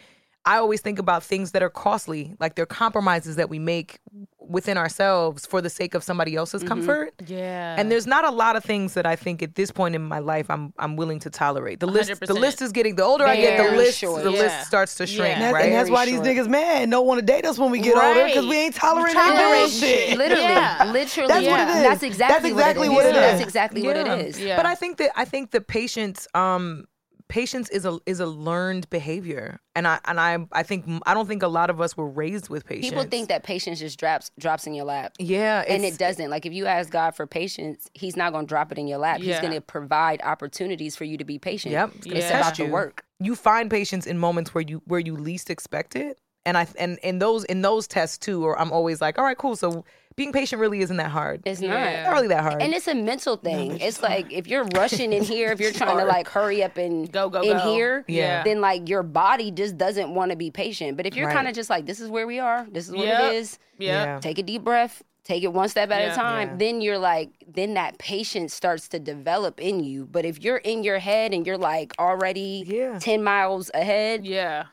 I 0.45 0.57
always 0.57 0.79
think 0.79 0.97
about 0.97 1.23
things 1.23 1.51
that 1.51 1.61
are 1.61 1.69
costly, 1.69 2.33
like 2.39 2.55
they're 2.55 2.65
compromises 2.65 3.35
that 3.35 3.49
we 3.49 3.59
make 3.59 3.99
within 4.39 4.77
ourselves 4.77 5.45
for 5.45 5.59
the 5.61 5.69
sake 5.69 5.93
of 5.93 6.01
somebody 6.05 6.33
else's 6.37 6.63
comfort. 6.63 7.13
Yeah. 7.27 7.75
And 7.77 7.91
there's 7.91 8.07
not 8.07 8.23
a 8.23 8.29
lot 8.29 8.55
of 8.55 8.63
things 8.63 8.93
that 8.93 9.05
I 9.05 9.17
think 9.17 9.43
at 9.43 9.55
this 9.55 9.71
point 9.71 9.93
in 9.93 10.01
my 10.01 10.19
life 10.19 10.49
I'm 10.49 10.73
I'm 10.79 10.95
willing 10.95 11.19
to 11.19 11.29
tolerate. 11.29 11.81
The 11.81 11.87
list 11.87 12.17
the 12.21 12.27
100%. 12.27 12.39
list 12.39 12.61
is 12.61 12.71
getting 12.71 12.95
the 12.95 13.03
older 13.03 13.25
I 13.25 13.35
get, 13.35 13.57
the 13.71 13.75
list 13.75 13.99
short. 13.99 14.23
the 14.23 14.31
Yeah. 14.31 14.39
list 14.43 14.67
starts 14.67 14.95
to 14.95 15.05
shrink, 15.05 15.19
Yeah. 15.19 15.33
And, 15.33 15.41
that's, 15.43 15.53
right? 15.53 15.65
and 15.65 15.73
that's 15.73 15.89
why 15.89 16.05
Very 16.05 16.17
these 16.17 16.25
short. 16.37 16.47
niggas 16.47 16.49
mad 16.49 16.81
and 16.83 16.91
don't 16.91 17.05
want 17.05 17.19
to 17.19 17.25
date 17.25 17.43
us 17.45 17.57
when 17.57 17.71
we 17.71 17.81
get 17.81 17.97
older 17.97 18.25
because 18.27 18.45
we 18.47 18.55
ain't 18.55 18.75
tolerating 18.75 19.15
Tolerate 19.15 19.41
that 19.41 19.69
shit. 19.69 19.99
bullshit. 20.11 20.17
Literally, 20.17 20.43
Yeah. 20.43 20.91
literally. 20.93 21.27
That's 21.27 21.47
what 21.47 21.59
it 21.59 21.67
is. 21.67 21.83
That's 21.83 22.03
exactly, 22.03 22.35
That's 22.35 22.45
exactly 22.53 22.87
what 22.87 22.95
what 22.95 23.05
it 23.05 23.09
it 23.09 23.15
is. 23.15 23.21
That's 23.21 23.41
is. 23.41 23.47
exactly 23.47 23.81
what 23.83 23.97
it 23.97 24.07
is. 24.07 24.39
Yeah. 24.39 24.55
But 24.55 24.65
I 24.65 24.75
think 24.75 24.95
that 24.99 25.11
I 25.17 25.25
think 25.25 25.51
the 25.51 25.59
patience 25.59 26.25
um 26.33 26.85
patience 27.29 27.69
is 27.69 27.85
a 27.85 27.99
is 28.05 28.19
a 28.19 28.25
learned 28.25 28.89
behavior. 28.89 29.59
And 29.75 29.87
I 29.87 29.99
and 30.05 30.19
I 30.19 30.37
I 30.51 30.63
think 30.63 30.85
I 31.05 31.13
don't 31.13 31.27
think 31.27 31.43
a 31.43 31.47
lot 31.47 31.69
of 31.69 31.81
us 31.81 31.95
were 31.97 32.07
raised 32.07 32.49
with 32.49 32.65
patience. 32.65 32.89
People 32.89 33.03
think 33.03 33.29
that 33.29 33.43
patience 33.43 33.79
just 33.79 33.99
drops 33.99 34.31
drops 34.39 34.65
in 34.67 34.73
your 34.73 34.85
lap. 34.85 35.13
yeah, 35.19 35.63
and 35.67 35.83
it 35.83 35.97
doesn't. 35.97 36.29
Like 36.29 36.45
if 36.45 36.53
you 36.53 36.65
ask 36.65 36.89
God 36.89 37.15
for 37.15 37.27
patience, 37.27 37.87
He's 37.93 38.15
not 38.15 38.31
going 38.33 38.45
to 38.45 38.49
drop 38.49 38.71
it 38.71 38.77
in 38.77 38.87
your 38.87 38.97
lap. 38.99 39.19
He's 39.21 39.39
going 39.39 39.53
to 39.53 39.61
provide 39.61 40.21
opportunities 40.23 40.95
for 40.95 41.03
you 41.03 41.17
to 41.17 41.25
be 41.25 41.37
patient. 41.39 41.73
Yep, 41.73 41.91
it's 41.97 42.05
gonna 42.07 42.17
It's 42.17 42.29
Yeah. 42.29 42.37
about 42.37 42.45
test 42.45 42.57
the 42.57 42.65
work. 42.67 43.05
You 43.19 43.35
find 43.35 43.69
patience 43.69 44.05
in 44.07 44.17
moments 44.17 44.53
where 44.53 44.63
you 44.67 44.81
where 44.85 44.99
you 44.99 45.15
least 45.15 45.49
expect 45.49 45.95
it, 45.95 46.19
and 46.45 46.57
I 46.57 46.67
and 46.79 46.97
in 47.03 47.19
those 47.19 47.43
in 47.45 47.61
those 47.61 47.87
tests 47.87 48.17
too, 48.17 48.45
or 48.45 48.59
I'm 48.59 48.71
always 48.71 49.01
like, 49.01 49.17
all 49.17 49.25
right, 49.25 49.37
cool. 49.37 49.55
So 49.55 49.85
being 50.17 50.31
patient 50.33 50.59
really 50.59 50.81
isn't 50.81 50.97
that 50.97 51.11
hard. 51.11 51.43
It's 51.45 51.61
Yeah. 51.61 52.03
not 52.05 52.13
really 52.13 52.27
that 52.29 52.41
hard. 52.41 52.59
And 52.61 52.73
it's 52.73 52.87
a 52.87 52.95
mental 52.95 53.37
thing. 53.37 53.79
it's 53.79 54.01
like 54.01 54.33
if 54.33 54.47
you're 54.47 54.65
rushing 54.75 55.13
in 55.13 55.23
here, 55.23 55.51
if 55.51 55.59
you're 55.59 55.71
trying 55.83 55.97
to 55.99 56.05
like 56.05 56.27
hurry 56.27 56.63
up 56.63 56.75
and 56.77 57.09
Go, 57.11 57.29
go, 57.29 57.41
in 57.41 57.55
go. 57.57 57.71
here, 57.71 58.03
Yeah. 58.07 58.43
then 58.43 58.59
like 58.59 58.89
your 58.89 59.03
body 59.03 59.51
just 59.51 59.77
doesn't 59.77 60.13
want 60.13 60.31
to 60.31 60.35
be 60.35 60.49
patient. 60.49 60.97
But 60.97 61.05
if 61.05 61.15
you're 61.15 61.27
Right. 61.27 61.35
kind 61.35 61.47
of 61.47 61.53
just 61.53 61.69
like, 61.69 61.85
this 61.85 61.99
is 61.99 62.09
where 62.09 62.25
we 62.25 62.39
are, 62.39 62.65
this 62.71 62.87
is 62.89 62.95
what 62.95 63.05
Yep. 63.05 63.21
it 63.31 63.35
is, 63.35 63.59
yeah. 63.77 64.03
Yeah. 64.15 64.19
take 64.19 64.39
a 64.39 64.43
deep 64.43 64.63
breath, 64.63 65.03
take 65.23 65.43
it 65.43 65.53
one 65.53 65.69
step 65.69 65.91
at 65.91 66.01
Yeah. 66.01 66.13
a 66.13 66.15
time, 66.15 66.47
Yeah. 66.49 66.55
then 66.57 66.81
you're 66.81 66.97
like, 66.97 67.29
then 67.47 67.75
that 67.75 67.99
patience 67.99 68.55
starts 68.55 68.87
to 68.89 68.99
develop 68.99 69.61
in 69.61 69.83
you. 69.83 70.07
But 70.07 70.25
if 70.25 70.41
you're 70.41 70.57
in 70.57 70.83
your 70.83 70.97
head 70.97 71.31
and 71.31 71.45
you're 71.45 71.59
like 71.59 71.93
already 71.99 72.63
Yeah. 72.65 72.97
10 72.97 73.23
miles 73.23 73.69
ahead, 73.75 74.25
Yeah. 74.25 74.63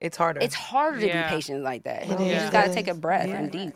it's 0.00 0.16
harder. 0.16 0.40
it's 0.40 0.56
harder 0.56 0.98
to 0.98 1.06
be 1.06 1.22
patient 1.28 1.62
like 1.62 1.84
that. 1.84 2.02
It 2.02 2.18
you 2.18 2.32
just 2.34 2.50
got 2.50 2.64
to 2.64 2.74
take 2.74 2.88
a 2.88 2.94
breath 2.94 3.28
Yeah. 3.28 3.36
and 3.36 3.50
deep. 3.52 3.74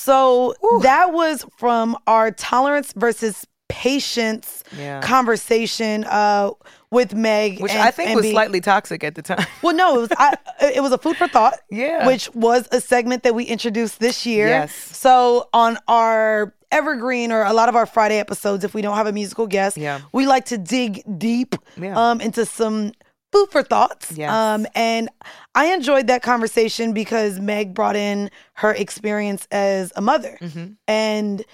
So 0.00 0.54
that 0.82 1.12
was 1.12 1.44
from 1.58 1.96
our 2.06 2.30
tolerance 2.30 2.92
versus 2.96 3.46
patience 3.68 4.64
Yeah. 4.76 5.00
conversation 5.00 6.04
uh, 6.04 6.50
with 6.90 7.14
Meg, 7.14 7.60
which 7.60 7.72
and- 7.72 7.80
I 7.82 7.90
think 7.92 8.16
was 8.16 8.28
slightly 8.28 8.60
toxic 8.60 9.04
at 9.04 9.14
the 9.14 9.22
time. 9.22 9.46
Well, 9.62 9.74
no, 9.76 9.96
it 9.96 10.00
was 10.00 10.08
I, 10.18 10.36
it 10.74 10.82
was 10.82 10.92
a 10.92 10.98
food 10.98 11.16
for 11.16 11.28
thought. 11.28 11.54
Yeah. 11.70 12.06
which 12.06 12.28
was 12.34 12.66
a 12.72 12.80
segment 12.80 13.22
that 13.22 13.34
we 13.34 13.44
introduced 13.44 14.00
this 14.00 14.26
year. 14.26 14.48
Yes. 14.48 14.74
So 14.74 15.48
on 15.52 15.78
our 15.86 16.52
evergreen 16.72 17.30
or 17.32 17.42
a 17.42 17.52
lot 17.52 17.68
of 17.68 17.76
our 17.76 17.86
Friday 17.86 18.18
episodes, 18.18 18.64
if 18.64 18.74
we 18.74 18.82
don't 18.82 18.96
have 18.96 19.06
a 19.06 19.12
musical 19.12 19.46
guest, 19.46 19.76
Yeah. 19.76 20.00
we 20.12 20.26
like 20.26 20.46
to 20.46 20.58
dig 20.58 21.02
deep 21.18 21.54
Yeah. 21.80 21.94
um, 22.10 22.20
into 22.20 22.44
some 22.46 22.92
food 23.32 23.48
for 23.50 23.62
thoughts. 23.62 24.12
Yes. 24.12 24.32
Um, 24.32 24.66
and 24.74 25.08
I 25.54 25.72
enjoyed 25.74 26.06
that 26.08 26.22
conversation 26.22 26.92
because 26.92 27.38
Meg 27.40 27.74
brought 27.74 27.96
in 27.96 28.30
her 28.54 28.72
experience 28.72 29.46
as 29.50 29.92
a 29.96 30.00
mother, 30.00 30.38
Mm-hmm. 30.40 30.72
and 30.88 31.44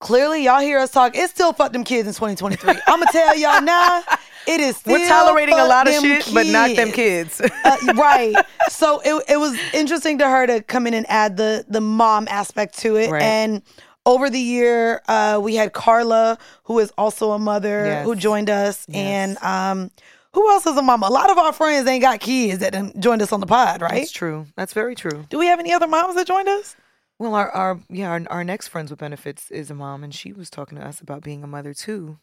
clearly 0.00 0.44
y'all 0.44 0.60
hear 0.60 0.78
us 0.78 0.90
talk. 0.90 1.16
It's 1.16 1.32
still 1.32 1.52
fuck 1.52 1.72
them 1.72 1.84
kids 1.84 2.08
in 2.08 2.14
2023. 2.14 2.70
I'm 2.86 2.98
gonna 3.00 3.06
tell 3.12 3.36
y'all 3.36 3.60
now. 3.62 4.02
It 4.46 4.60
is 4.60 4.78
still 4.78 4.98
We're 4.98 5.06
tolerating 5.06 5.58
a 5.58 5.66
lot 5.66 5.86
of 5.86 5.94
shit, 5.94 6.28
but 6.32 6.46
not 6.46 6.74
them 6.74 6.90
kids. 6.92 7.40
Uh, 7.40 7.76
right. 7.94 8.34
So 8.70 9.00
it 9.04 9.22
it 9.28 9.36
was 9.36 9.56
interesting 9.74 10.18
to 10.18 10.28
her 10.28 10.46
to 10.46 10.62
come 10.62 10.86
in 10.86 10.94
and 10.94 11.06
add 11.10 11.36
the 11.36 11.64
the 11.68 11.80
mom 11.82 12.26
aspect 12.30 12.78
to 12.78 12.96
it. 12.96 13.10
Right. 13.10 13.22
And 13.22 13.62
over 14.06 14.30
the 14.30 14.40
year, 14.40 15.02
uh, 15.08 15.38
we 15.42 15.56
had 15.56 15.74
Carla, 15.74 16.38
who 16.64 16.78
is 16.78 16.90
also 16.96 17.32
a 17.32 17.38
mother, 17.38 17.84
Yes. 17.84 18.04
who 18.06 18.16
joined 18.16 18.48
us, 18.48 18.86
and 18.94 19.36
um, 19.42 19.90
who 20.32 20.50
else 20.50 20.66
is 20.66 20.76
a 20.76 20.82
mama? 20.82 21.06
A 21.06 21.10
lot 21.10 21.30
of 21.30 21.38
our 21.38 21.52
friends 21.52 21.88
ain't 21.88 22.02
got 22.02 22.20
kids 22.20 22.60
that 22.60 22.98
joined 22.98 23.22
us 23.22 23.32
on 23.32 23.40
the 23.40 23.46
pod, 23.46 23.82
right? 23.82 23.94
That's 23.94 24.12
true. 24.12 24.46
That's 24.56 24.72
very 24.72 24.94
true. 24.94 25.24
Do 25.28 25.38
we 25.38 25.46
have 25.46 25.58
any 25.58 25.72
other 25.72 25.88
moms 25.88 26.14
that 26.14 26.26
joined 26.26 26.48
us? 26.48 26.76
Well, 27.18 27.34
our, 27.34 27.50
our 27.50 27.80
yeah, 27.90 28.10
our, 28.10 28.22
our 28.30 28.44
next 28.44 28.68
friends 28.68 28.90
with 28.90 29.00
benefits 29.00 29.50
is 29.50 29.70
a 29.70 29.74
mom, 29.74 30.04
and 30.04 30.14
she 30.14 30.32
was 30.32 30.48
talking 30.48 30.78
to 30.78 30.86
us 30.86 31.00
about 31.00 31.22
being 31.22 31.42
a 31.42 31.46
mother 31.46 31.74
too, 31.74 32.18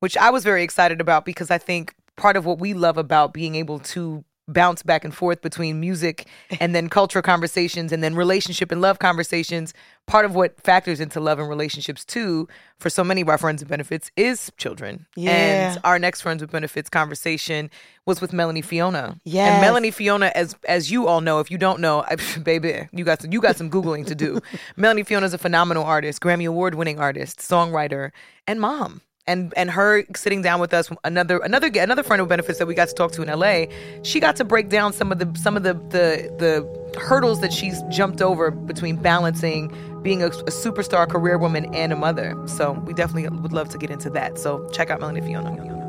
which 0.00 0.16
I 0.16 0.30
was 0.30 0.44
very 0.44 0.62
excited 0.62 1.00
about 1.00 1.24
because 1.24 1.50
I 1.50 1.58
think 1.58 1.94
part 2.16 2.36
of 2.36 2.44
what 2.44 2.58
we 2.58 2.74
love 2.74 2.98
about 2.98 3.32
being 3.32 3.54
able 3.54 3.78
to 3.78 4.24
bounce 4.46 4.82
back 4.82 5.04
and 5.04 5.14
forth 5.14 5.40
between 5.40 5.80
music 5.80 6.26
and 6.60 6.74
then 6.74 6.88
cultural 6.88 7.22
conversations 7.22 7.92
and 7.92 8.02
then 8.02 8.14
relationship 8.14 8.70
and 8.70 8.80
love 8.80 8.98
conversations. 8.98 9.72
Part 10.06 10.26
of 10.26 10.34
what 10.34 10.60
factors 10.60 11.00
into 11.00 11.18
love 11.18 11.38
and 11.38 11.48
relationships 11.48 12.04
too, 12.04 12.46
for 12.78 12.90
so 12.90 13.02
many 13.02 13.22
of 13.22 13.28
our 13.28 13.38
friends 13.38 13.62
with 13.62 13.70
benefits, 13.70 14.10
is 14.16 14.52
children. 14.58 15.06
Yeah. 15.16 15.30
And 15.30 15.80
our 15.82 15.98
next 15.98 16.20
friends 16.20 16.42
with 16.42 16.50
benefits 16.50 16.90
conversation 16.90 17.70
was 18.04 18.20
with 18.20 18.32
Melanie 18.32 18.60
Fiona. 18.60 19.16
Yes. 19.24 19.52
And 19.52 19.60
Melanie 19.62 19.90
Fiona, 19.90 20.30
as 20.34 20.56
as 20.68 20.90
you 20.90 21.06
all 21.06 21.22
know, 21.22 21.40
if 21.40 21.50
you 21.50 21.56
don't 21.56 21.80
know, 21.80 22.04
I, 22.06 22.16
baby, 22.42 22.86
you 22.92 23.04
got 23.04 23.22
some, 23.22 23.32
you 23.32 23.40
got 23.40 23.56
some 23.56 23.70
googling 23.70 24.06
to 24.06 24.14
do. 24.14 24.40
Melanie 24.76 25.04
Fiona 25.04 25.24
is 25.24 25.32
a 25.34 25.38
phenomenal 25.38 25.84
artist, 25.84 26.20
Grammy 26.20 26.46
award 26.46 26.74
winning 26.74 26.98
artist, 26.98 27.38
songwriter, 27.38 28.10
and 28.46 28.60
mom. 28.60 29.00
And 29.26 29.54
and 29.56 29.70
her 29.70 30.04
sitting 30.14 30.42
down 30.42 30.60
with 30.60 30.74
us, 30.74 30.90
another 31.02 31.38
another 31.38 31.70
another 31.74 32.02
friend 32.02 32.20
of 32.20 32.28
benefits 32.28 32.58
that 32.58 32.66
we 32.66 32.74
got 32.74 32.88
to 32.88 32.94
talk 32.94 33.12
to 33.12 33.22
in 33.22 33.30
L.A. 33.30 33.70
She 34.02 34.20
got 34.20 34.36
to 34.36 34.44
break 34.44 34.68
down 34.68 34.92
some 34.92 35.10
of 35.10 35.18
the 35.18 35.40
some 35.40 35.56
of 35.56 35.62
the 35.62 35.72
the 35.74 36.30
the 36.38 37.00
hurdles 37.00 37.40
that 37.40 37.52
she's 37.52 37.82
jumped 37.84 38.20
over 38.20 38.50
between 38.50 38.96
balancing 38.96 39.74
being 40.02 40.22
a, 40.22 40.26
a 40.26 40.50
superstar 40.50 41.08
career 41.08 41.38
woman 41.38 41.74
and 41.74 41.92
a 41.92 41.96
mother. 41.96 42.36
So 42.46 42.72
we 42.72 42.92
definitely 42.92 43.28
would 43.38 43.52
love 43.52 43.70
to 43.70 43.78
get 43.78 43.90
into 43.90 44.10
that. 44.10 44.38
So 44.38 44.68
check 44.72 44.90
out 44.90 45.00
Melanie 45.00 45.22
Fiona. 45.22 45.83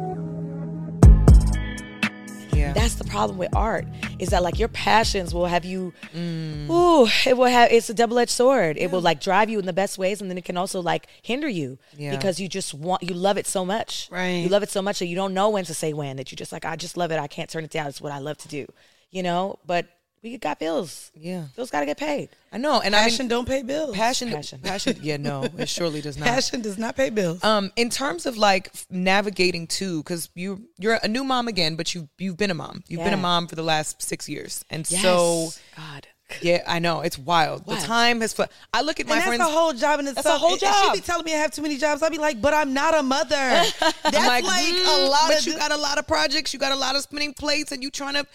Yeah. 2.65 2.73
That's 2.73 2.95
the 2.95 3.03
problem 3.05 3.37
with 3.37 3.55
art 3.55 3.85
is 4.19 4.29
that 4.29 4.41
like 4.43 4.57
your 4.59 4.67
passions 4.69 5.33
will 5.33 5.45
have 5.45 5.65
you 5.65 5.93
Mm. 6.15 6.69
ooh 6.69 7.07
it 7.29 7.35
will 7.37 7.45
have 7.45 7.71
it's 7.71 7.89
a 7.89 7.93
double-edged 7.93 8.31
sword 8.31 8.77
it 8.77 8.89
will 8.91 9.01
like 9.01 9.19
drive 9.21 9.49
you 9.49 9.59
in 9.59 9.65
the 9.65 9.73
best 9.73 9.97
ways 9.97 10.21
and 10.21 10.29
then 10.29 10.37
it 10.37 10.45
can 10.45 10.57
also 10.57 10.81
like 10.81 11.07
hinder 11.21 11.47
you 11.47 11.77
Yeah. 11.97 12.15
because 12.15 12.39
you 12.39 12.47
just 12.47 12.73
want 12.73 13.03
you 13.03 13.13
love 13.13 13.37
it 13.37 13.45
so 13.47 13.65
much 13.65 14.07
Right. 14.11 14.43
you 14.43 14.49
love 14.49 14.63
it 14.63 14.69
so 14.71 14.81
much 14.81 14.99
that 14.99 15.07
you 15.07 15.15
don't 15.15 15.33
know 15.33 15.49
when 15.49 15.65
to 15.65 15.73
say 15.73 15.93
when 15.93 16.17
that 16.17 16.31
you 16.31 16.35
just 16.37 16.51
like 16.51 16.65
I 16.65 16.75
just 16.75 16.97
love 16.97 17.11
it 17.11 17.19
I 17.19 17.27
can't 17.27 17.49
turn 17.49 17.63
it 17.63 17.71
down 17.71 17.87
it's 17.87 18.01
what 18.01 18.11
I 18.11 18.19
love 18.19 18.37
to 18.39 18.47
do 18.47 18.65
you 19.11 19.23
know 19.23 19.59
but 19.65 19.85
we 20.31 20.37
got 20.37 20.59
bills 20.59 21.11
Yeah. 21.15 21.45
bills 21.55 21.69
got 21.69 21.81
to 21.81 21.85
get 21.85 21.97
paid 21.97 22.29
I 22.51 22.57
know. 22.57 22.79
And 22.79 22.93
Passion 22.93 23.21
I 23.21 23.23
mean, 23.23 23.29
don't 23.29 23.47
pay 23.47 23.63
bills. 23.63 23.95
passion, 23.95 24.31
Passion. 24.31 24.59
passion, 24.61 24.97
Yeah, 25.01 25.17
no, 25.17 25.43
it 25.57 25.67
surely 25.77 26.01
does 26.01 26.17
not. 26.17 26.27
Passion 26.27 26.61
does 26.61 26.77
not 26.77 26.95
pay 26.95 27.09
bills. 27.09 27.43
Um, 27.43 27.71
in 27.75 27.89
terms 27.89 28.25
of 28.25 28.37
like 28.37 28.71
navigating 28.89 29.67
too, 29.67 30.01
because 30.03 30.29
you 30.35 30.67
you're 30.77 30.97
a 31.03 31.07
new 31.07 31.23
mom 31.23 31.47
again, 31.47 31.75
but 31.75 31.93
you 31.93 32.07
you've 32.17 32.37
been 32.37 32.51
a 32.51 32.53
mom. 32.55 32.83
You've 32.87 33.03
been 33.03 33.13
a 33.13 33.17
mom 33.17 33.47
for 33.47 33.55
the 33.55 33.63
last 33.63 34.01
six 34.01 34.27
years, 34.29 34.63
and 34.69 34.89
yes. 34.89 35.01
so 35.01 35.49
God 35.75 36.07
yeah, 36.41 36.63
I 36.67 36.79
know 36.79 37.01
it's 37.01 37.17
wild. 37.19 37.65
The 37.67 37.75
time 37.75 38.21
has. 38.21 38.33
Fl- 38.33 38.43
I 38.73 38.81
look 38.81 38.99
at 38.99 39.05
my 39.05 39.13
and 39.13 39.21
that's 39.21 39.27
friends. 39.27 39.41
a 39.41 39.53
whole 39.53 39.73
job 39.73 39.99
in 39.99 40.07
itself. 40.07 40.23
That's 40.23 40.35
a 40.35 40.39
whole 40.39 40.57
job. 40.57 40.73
And 40.75 40.95
she 40.95 41.01
be 41.01 41.05
telling 41.05 41.23
me 41.25 41.33
I 41.33 41.37
have 41.37 41.51
too 41.51 41.61
many 41.61 41.77
jobs. 41.77 42.01
I'd 42.01 42.11
be 42.11 42.17
like, 42.17 42.41
but 42.41 42.53
I'm 42.53 42.73
not 42.73 42.97
a 42.97 43.03
mother. 43.03 43.29
That's 43.79 44.03
I'm 44.17 44.43
like, 44.43 44.43
"Mm, 44.43 45.05
a 45.05 45.07
lot 45.07 45.27
but 45.29 45.39
of. 45.39 45.45
you 45.45 45.55
got 45.55 45.71
a 45.71 45.77
lot 45.77 45.99
of 45.99 46.07
projects. 46.07 46.51
You 46.53 46.59
got 46.59 46.71
a 46.71 46.75
lot 46.75 46.95
of 46.95 47.03
spinning 47.03 47.33
plates, 47.33 47.71
and 47.71 47.83
you 47.83 47.91
trying 47.91 48.15
to. 48.15 48.25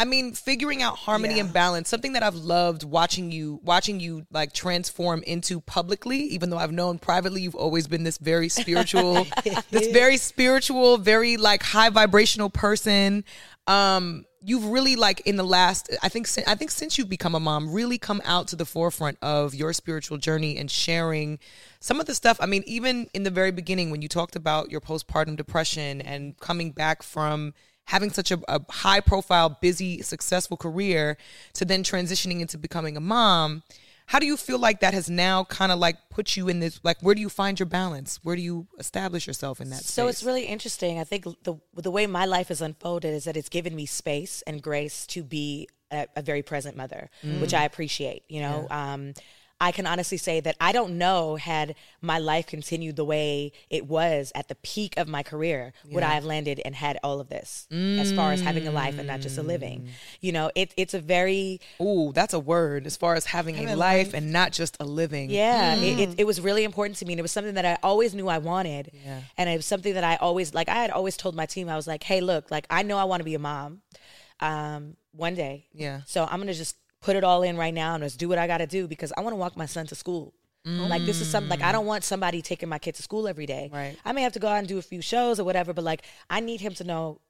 I 0.00 0.06
mean, 0.06 0.32
figuring 0.32 0.82
out 0.82 0.96
harmony 0.96 1.34
Yeah. 1.34 1.42
and 1.42 1.52
balance. 1.52 1.90
Something 1.90 2.14
that 2.14 2.22
I've 2.22 2.34
loved 2.34 2.84
watching 2.84 3.30
you, 3.30 3.60
watching 3.62 4.00
you 4.00 4.26
like 4.30 4.54
transform 4.54 5.22
into 5.24 5.60
publicly. 5.60 6.20
Even 6.20 6.48
though 6.48 6.56
I've 6.56 6.72
known 6.72 6.98
privately, 6.98 7.42
you've 7.42 7.54
always 7.54 7.86
been 7.86 8.02
this 8.02 8.16
very 8.16 8.48
spiritual, 8.48 9.26
this 9.70 9.88
very 9.88 10.16
spiritual, 10.16 10.96
very 10.96 11.36
like 11.36 11.62
high 11.62 11.90
vibrational 11.90 12.48
person. 12.48 13.24
Um, 13.66 14.24
you've 14.40 14.64
really 14.64 14.96
like 14.96 15.20
in 15.26 15.36
the 15.36 15.44
last, 15.44 15.94
I 16.02 16.08
think, 16.08 16.26
I 16.46 16.54
think 16.54 16.70
since 16.70 16.96
you've 16.96 17.10
become 17.10 17.34
a 17.34 17.40
mom, 17.40 17.70
really 17.70 17.98
come 17.98 18.22
out 18.24 18.48
to 18.48 18.56
the 18.56 18.64
forefront 18.64 19.18
of 19.20 19.54
your 19.54 19.74
spiritual 19.74 20.16
journey 20.16 20.56
and 20.56 20.70
sharing 20.70 21.38
some 21.78 22.00
of 22.00 22.06
the 22.06 22.14
stuff. 22.14 22.38
I 22.40 22.46
mean, 22.46 22.62
even 22.66 23.10
in 23.12 23.24
the 23.24 23.30
very 23.30 23.50
beginning 23.50 23.90
when 23.90 24.00
you 24.00 24.08
talked 24.08 24.34
about 24.34 24.70
your 24.70 24.80
postpartum 24.80 25.36
depression 25.36 26.00
and 26.00 26.38
coming 26.40 26.70
back 26.72 27.02
from 27.02 27.52
having 27.90 28.10
such 28.10 28.30
a, 28.30 28.38
a 28.46 28.60
high 28.70 29.00
profile, 29.00 29.58
busy, 29.60 30.00
successful 30.00 30.56
career 30.56 31.16
to 31.54 31.64
then 31.64 31.82
transitioning 31.82 32.40
into 32.40 32.56
becoming 32.56 32.96
a 32.96 33.00
mom. 33.00 33.64
How 34.06 34.20
do 34.20 34.26
you 34.26 34.36
feel 34.36 34.60
like 34.60 34.78
that 34.80 34.94
has 34.94 35.10
now 35.10 35.42
kind 35.44 35.72
of 35.72 35.80
like 35.80 35.96
put 36.08 36.36
you 36.36 36.48
in 36.48 36.60
this 36.60 36.80
like 36.84 37.00
where 37.00 37.16
do 37.16 37.20
you 37.20 37.28
find 37.28 37.58
your 37.58 37.66
balance? 37.66 38.20
Where 38.22 38.36
do 38.36 38.42
you 38.42 38.68
establish 38.78 39.26
yourself 39.26 39.60
in 39.60 39.70
that 39.70 39.84
So 39.84 40.06
it's 40.06 40.22
really 40.22 40.44
interesting. 40.44 41.00
I 41.00 41.04
think 41.04 41.24
the 41.42 41.56
the 41.74 41.90
way 41.90 42.06
my 42.06 42.26
life 42.26 42.48
has 42.48 42.60
unfolded 42.60 43.12
is 43.12 43.24
that 43.24 43.36
it's 43.36 43.48
given 43.48 43.74
me 43.74 43.86
space 43.86 44.42
and 44.46 44.62
grace 44.62 45.04
to 45.08 45.24
be 45.24 45.68
a, 45.90 46.06
a 46.14 46.22
very 46.22 46.42
present 46.42 46.76
mother, 46.76 47.10
which 47.40 47.54
I 47.54 47.64
appreciate. 47.64 48.22
You 48.28 48.42
know, 48.42 48.66
um, 48.70 49.14
I 49.60 49.72
can 49.72 49.86
honestly 49.86 50.16
say 50.16 50.40
that 50.40 50.56
I 50.60 50.72
don't 50.72 50.96
know 50.96 51.36
had 51.36 51.74
my 52.00 52.18
life 52.18 52.46
continued 52.46 52.96
the 52.96 53.04
way 53.04 53.52
it 53.68 53.86
was 53.86 54.32
at 54.34 54.48
the 54.48 54.54
peak 54.54 54.96
of 54.96 55.06
my 55.06 55.22
career, 55.22 55.72
would 55.90 56.02
I 56.02 56.14
have 56.14 56.24
landed 56.24 56.60
and 56.64 56.74
had 56.74 56.98
all 57.02 57.20
of 57.20 57.28
this 57.28 57.66
as 57.70 58.12
far 58.12 58.32
as 58.32 58.40
having 58.40 58.66
a 58.66 58.72
life 58.72 58.98
and 58.98 59.06
not 59.06 59.20
just 59.20 59.36
a 59.38 59.42
living. 59.42 59.88
You 60.20 60.32
know, 60.32 60.50
it, 60.54 60.72
it's 60.76 60.94
a 60.94 61.00
very 61.00 61.60
Ooh, 61.80 62.12
that's 62.14 62.32
a 62.32 62.40
word 62.40 62.86
as 62.86 62.96
far 62.96 63.14
as 63.14 63.26
having 63.26 63.68
a 63.68 63.76
life 63.76 64.14
and 64.14 64.32
not 64.32 64.52
just 64.52 64.76
a 64.80 64.84
living. 64.84 65.30
yeah, 65.30 65.74
it, 65.76 66.00
it, 66.00 66.14
it 66.20 66.26
was 66.26 66.40
really 66.40 66.64
important 66.64 66.96
to 66.98 67.04
me. 67.04 67.12
And 67.12 67.20
it 67.20 67.22
was 67.22 67.32
something 67.32 67.54
that 67.54 67.66
I 67.66 67.76
always 67.82 68.14
knew 68.14 68.28
I 68.28 68.38
wanted. 68.38 68.90
Yeah. 69.04 69.20
And 69.36 69.50
it 69.50 69.56
was 69.56 69.66
something 69.66 69.94
that 69.94 70.04
I 70.04 70.16
always, 70.16 70.54
like, 70.54 70.68
I 70.68 70.76
had 70.76 70.90
always 70.90 71.16
told 71.16 71.34
my 71.34 71.46
team, 71.46 71.68
I 71.68 71.76
was 71.76 71.86
like, 71.86 72.02
hey, 72.02 72.20
look, 72.20 72.50
like, 72.50 72.66
I 72.70 72.82
know 72.82 72.96
I 72.96 73.04
want 73.04 73.20
to 73.20 73.24
be 73.24 73.34
a 73.34 73.38
mom 73.38 73.82
um, 74.40 74.96
one 75.12 75.34
day. 75.34 75.66
Yeah. 75.72 76.00
So 76.06 76.24
I'm 76.24 76.36
going 76.36 76.48
to 76.48 76.54
just 76.54 76.76
put 77.00 77.16
it 77.16 77.24
all 77.24 77.42
in 77.42 77.56
right 77.56 77.74
now 77.74 77.94
and 77.94 78.04
just 78.04 78.18
do 78.18 78.28
what 78.28 78.38
I 78.38 78.46
got 78.46 78.58
to 78.58 78.66
do 78.66 78.86
because 78.86 79.12
I 79.16 79.20
want 79.20 79.32
to 79.32 79.36
walk 79.38 79.56
my 79.56 79.66
son 79.66 79.86
to 79.86 79.94
school. 79.94 80.34
Like 80.62 81.06
this 81.06 81.22
is 81.22 81.30
something 81.30 81.48
like 81.48 81.62
I 81.62 81.72
don't 81.72 81.86
want 81.86 82.04
somebody 82.04 82.42
taking 82.42 82.68
my 82.68 82.78
kid 82.78 82.94
to 82.96 83.02
school 83.02 83.26
every 83.26 83.46
day. 83.46 83.70
Right. 83.72 83.96
I 84.04 84.12
may 84.12 84.20
have 84.22 84.34
to 84.34 84.38
go 84.38 84.46
out 84.46 84.58
and 84.58 84.68
do 84.68 84.76
a 84.76 84.82
few 84.82 85.00
shows 85.00 85.40
or 85.40 85.44
whatever, 85.44 85.72
but 85.72 85.84
like 85.84 86.02
I 86.28 86.40
need 86.40 86.60
him 86.60 86.74
to 86.74 86.84
know 86.84 87.20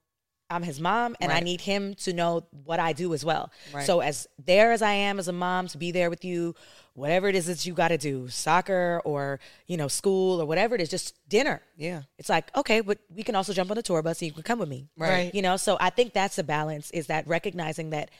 I'm 0.51 0.65
his 0.65 0.81
mom 0.81 1.17
and 1.21 1.31
I 1.31 1.39
need 1.39 1.61
him 1.61 1.95
to 1.95 2.13
know 2.13 2.45
what 2.65 2.81
I 2.81 2.93
do 2.93 3.15
as 3.15 3.25
well. 3.25 3.53
Right. 3.73 3.87
So 3.87 4.01
as 4.01 4.27
there 4.45 4.73
as 4.73 4.83
I 4.83 4.93
am 4.93 5.21
as 5.21 5.29
a 5.29 5.33
mom 5.33 5.69
to 5.69 5.79
be 5.79 5.93
there 5.93 6.11
with 6.11 6.25
you, 6.25 6.57
whatever 6.95 7.29
it 7.29 7.37
is 7.37 7.47
that 7.47 7.65
you 7.65 7.73
got 7.73 7.89
to 7.89 7.99
do, 7.99 8.27
soccer 8.29 9.01
or, 9.05 9.39
you 9.69 9.77
know, 9.77 9.87
school 9.87 10.43
or 10.43 10.47
whatever 10.47 10.75
it 10.75 10.81
is, 10.81 10.89
just 10.89 11.15
dinner. 11.29 11.63
Yeah. 11.77 12.03
It's 12.19 12.29
like, 12.29 12.55
okay, 12.57 12.81
but 12.81 12.99
we 13.15 13.23
can 13.23 13.37
also 13.37 13.53
jump 13.53 13.71
on 13.71 13.77
the 13.77 13.83
tour 13.83 14.03
bus 14.03 14.21
and 14.23 14.27
you 14.27 14.35
can 14.35 14.43
come 14.43 14.59
with 14.59 14.69
me. 14.69 14.89
Right. 14.97 15.33
You 15.33 15.43
know, 15.43 15.57
so 15.57 15.77
I 15.81 15.91
think 15.91 16.15
that's 16.15 16.35
the 16.35 16.45
balance 16.45 16.91
is 16.91 17.07
that 17.07 17.29
recognizing 17.29 17.91
that 17.91 18.11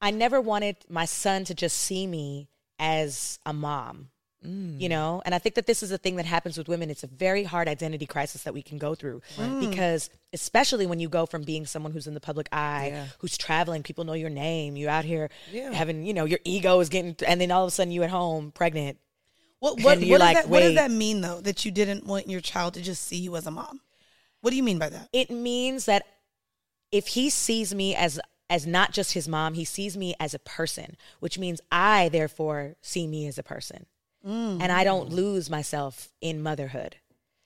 I 0.00 0.10
never 0.10 0.40
wanted 0.40 0.76
my 0.88 1.04
son 1.04 1.44
to 1.44 1.54
just 1.54 1.76
see 1.76 2.06
me 2.06 2.48
as 2.78 3.38
a 3.44 3.52
mom. 3.52 4.10
Mm. 4.46 4.80
You 4.80 4.88
know, 4.88 5.20
and 5.26 5.34
I 5.34 5.38
think 5.40 5.56
that 5.56 5.66
this 5.66 5.82
is 5.82 5.90
a 5.90 5.98
thing 5.98 6.14
that 6.14 6.24
happens 6.24 6.56
with 6.56 6.68
women. 6.68 6.90
It's 6.90 7.02
a 7.02 7.08
very 7.08 7.42
hard 7.42 7.66
identity 7.66 8.06
crisis 8.06 8.44
that 8.44 8.54
we 8.54 8.62
can 8.62 8.78
go 8.78 8.94
through 8.94 9.20
because, 9.58 10.10
especially 10.32 10.86
when 10.86 11.00
you 11.00 11.08
go 11.08 11.26
from 11.26 11.42
being 11.42 11.66
someone 11.66 11.90
who's 11.90 12.06
in 12.06 12.14
the 12.14 12.20
public 12.20 12.48
eye, 12.52 12.90
Yeah. 12.92 13.06
who's 13.18 13.36
traveling, 13.36 13.82
people 13.82 14.04
know 14.04 14.12
your 14.12 14.30
name, 14.30 14.76
you're 14.76 14.90
out 14.90 15.04
here 15.04 15.28
Yeah. 15.50 15.72
having, 15.72 16.04
you 16.04 16.14
know, 16.14 16.24
your 16.24 16.38
ego 16.44 16.78
is 16.78 16.88
getting, 16.88 17.16
and 17.26 17.40
then 17.40 17.50
all 17.50 17.64
of 17.64 17.68
a 17.68 17.70
sudden 17.72 17.90
you 17.92 18.04
at 18.04 18.10
home 18.10 18.52
pregnant. 18.52 18.98
What 19.58 19.78
what, 19.78 19.98
what, 19.98 20.06
you're 20.06 20.18
does 20.18 20.24
like, 20.24 20.36
that, 20.36 20.48
what 20.48 20.60
does 20.60 20.76
that 20.76 20.92
mean 20.92 21.20
though? 21.20 21.40
That 21.40 21.64
you 21.64 21.72
didn't 21.72 22.06
want 22.06 22.28
your 22.28 22.40
child 22.40 22.74
to 22.74 22.80
just 22.80 23.02
see 23.02 23.16
you 23.16 23.34
as 23.34 23.44
a 23.44 23.50
mom? 23.50 23.80
What 24.40 24.50
do 24.50 24.56
you 24.56 24.62
mean 24.62 24.78
by 24.78 24.88
that? 24.90 25.08
it 25.12 25.30
means 25.30 25.86
that 25.86 26.04
if 26.92 27.08
he 27.08 27.28
sees 27.28 27.74
me 27.74 27.96
as 27.96 28.20
as 28.50 28.66
not 28.66 28.92
just 28.92 29.12
his 29.12 29.28
mom, 29.28 29.54
he 29.54 29.64
sees 29.64 29.96
me 29.96 30.14
as 30.18 30.34
a 30.34 30.38
person, 30.38 30.96
which 31.20 31.38
means 31.38 31.60
I 31.70 32.08
therefore 32.08 32.76
see 32.80 33.06
me 33.06 33.26
as 33.26 33.38
a 33.38 33.42
person. 33.42 33.86
Mm. 34.26 34.60
And 34.60 34.72
I 34.72 34.84
don't 34.84 35.10
lose 35.10 35.48
myself 35.50 36.08
in 36.20 36.42
motherhood. 36.42 36.96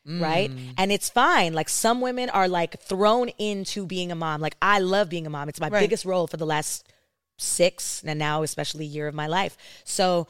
Mm. 0.06 0.20
Right? 0.20 0.50
And 0.76 0.90
it's 0.90 1.08
fine. 1.08 1.52
Like 1.54 1.68
some 1.68 2.00
women 2.00 2.28
are 2.30 2.48
like 2.48 2.80
thrown 2.80 3.28
into 3.38 3.86
being 3.86 4.10
a 4.10 4.16
mom. 4.16 4.40
Like 4.40 4.56
I 4.60 4.80
love 4.80 5.08
being 5.08 5.26
a 5.26 5.30
mom. 5.30 5.48
It's 5.48 5.60
my 5.60 5.68
Right. 5.68 5.80
biggest 5.80 6.04
role 6.04 6.26
for 6.26 6.36
the 6.36 6.46
last 6.46 6.88
six 7.38 8.02
and 8.04 8.18
now 8.18 8.42
especially 8.42 8.84
year 8.84 9.06
of 9.06 9.14
my 9.14 9.26
life. 9.26 9.56
So 9.84 10.26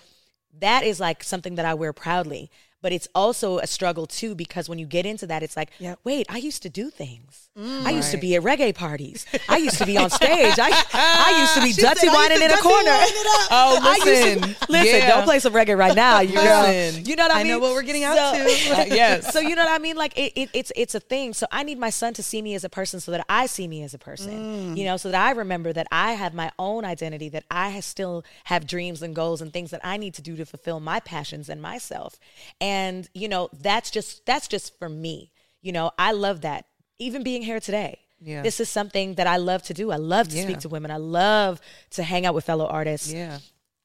that 0.58 0.84
is 0.84 1.00
like 1.00 1.24
something 1.24 1.54
that 1.54 1.64
I 1.64 1.74
wear 1.74 1.92
proudly. 1.92 2.50
But 2.82 2.92
it's 2.92 3.08
also 3.14 3.58
a 3.58 3.66
struggle 3.66 4.06
too 4.06 4.34
because 4.34 4.68
when 4.68 4.78
you 4.78 4.86
get 4.86 5.06
into 5.06 5.26
that, 5.28 5.42
it's 5.42 5.56
like, 5.56 5.70
Yep. 5.78 6.00
wait, 6.04 6.26
I 6.28 6.36
used 6.38 6.62
to 6.64 6.68
do 6.68 6.90
things. 6.90 7.48
I 7.56 7.90
used 7.90 8.10
to 8.12 8.16
be 8.16 8.34
at 8.34 8.42
reggae 8.42 8.74
parties. 8.74 9.26
I 9.48 9.58
used 9.58 9.76
to 9.78 9.84
be 9.86 9.96
on 9.98 10.08
stage. 10.10 10.58
I, 10.58 10.70
I 10.94 11.38
used 11.42 11.54
to 11.54 11.60
be 11.62 11.72
She 11.72 11.82
Dutty 11.82 12.08
whining 12.08 12.40
in 12.40 12.50
a 12.50 12.56
corner. 12.56 12.90
wine 12.90 13.02
it 13.08 13.26
up." 13.26 13.48
Oh, 13.50 13.78
I 13.82 13.92
used 13.96 14.02
to- 14.04 14.10
listen. 14.40 14.56
listen, 14.70 14.86
Yeah. 15.00 15.08
don't 15.08 15.24
play 15.24 15.38
some 15.38 15.52
reggae 15.52 15.76
right 15.76 15.94
now. 15.94 16.20
You 16.20 16.34
know, 16.36 16.62
Listen. 16.66 17.04
you 17.04 17.14
know 17.14 17.24
what 17.24 17.32
I 17.32 17.34
mean 17.36 17.40
I 17.40 17.44
mean. 17.44 17.52
know 17.52 17.58
what 17.58 17.74
we're 17.74 17.82
getting 17.82 18.04
out 18.04 18.16
So- 18.16 18.32
to. 18.42 18.42
Uh, 18.82 18.84
yes. 18.94 19.32
so 19.34 19.38
you 19.40 19.54
know 19.54 19.64
what 19.64 19.70
I 19.72 19.78
mean? 19.78 19.96
Like 19.96 20.16
it, 20.18 20.32
it, 20.34 20.48
it's 20.54 20.72
it's 20.74 20.94
a 20.94 21.00
thing. 21.00 21.34
So 21.34 21.46
I 21.52 21.62
need 21.62 21.78
my 21.78 21.90
son 21.90 22.14
to 22.14 22.22
see 22.22 22.40
me 22.40 22.54
as 22.54 22.64
a 22.64 22.70
person, 22.70 23.00
so 23.00 23.12
that 23.12 23.24
I 23.28 23.44
see 23.46 23.68
me 23.68 23.82
as 23.82 23.92
a 23.92 23.98
person. 23.98 24.74
You 24.76 24.84
know, 24.86 24.96
so 24.96 25.10
that 25.10 25.20
I 25.20 25.32
remember 25.32 25.72
that 25.74 25.86
I 25.92 26.12
have 26.12 26.32
my 26.32 26.50
own 26.58 26.84
identity, 26.86 27.28
that 27.30 27.44
I 27.50 27.78
still 27.80 28.24
have 28.44 28.66
dreams 28.66 29.02
and 29.02 29.14
goals 29.14 29.42
and 29.42 29.52
things 29.52 29.70
that 29.72 29.82
I 29.84 29.98
need 29.98 30.14
to 30.14 30.22
do 30.22 30.36
to 30.36 30.46
fulfill 30.46 30.80
my 30.80 31.00
passions 31.00 31.50
and 31.50 31.60
myself. 31.60 32.18
And 32.62 32.71
you 33.14 33.28
know, 33.28 33.48
that's 33.60 33.90
just 33.90 34.24
that's 34.26 34.48
just 34.48 34.78
for 34.78 34.88
me. 34.88 35.32
You 35.60 35.72
know, 35.72 35.90
I 35.98 36.12
love 36.12 36.40
that. 36.42 36.66
Even 36.98 37.22
being 37.22 37.42
here 37.42 37.60
today. 37.60 37.98
Yeah. 38.20 38.42
This 38.42 38.60
is 38.60 38.68
something 38.68 39.14
that 39.14 39.26
I 39.26 39.36
love 39.38 39.62
to 39.64 39.74
do. 39.74 39.90
I 39.90 39.96
love 39.96 40.28
to 40.28 40.36
Yeah. 40.36 40.42
speak 40.44 40.60
to 40.60 40.68
women. 40.68 40.90
I 40.92 40.96
love 40.96 41.60
to 41.90 42.02
hang 42.04 42.24
out 42.26 42.34
with 42.34 42.44
fellow 42.44 42.66
artists 42.66 43.12
Yeah. 43.12 43.38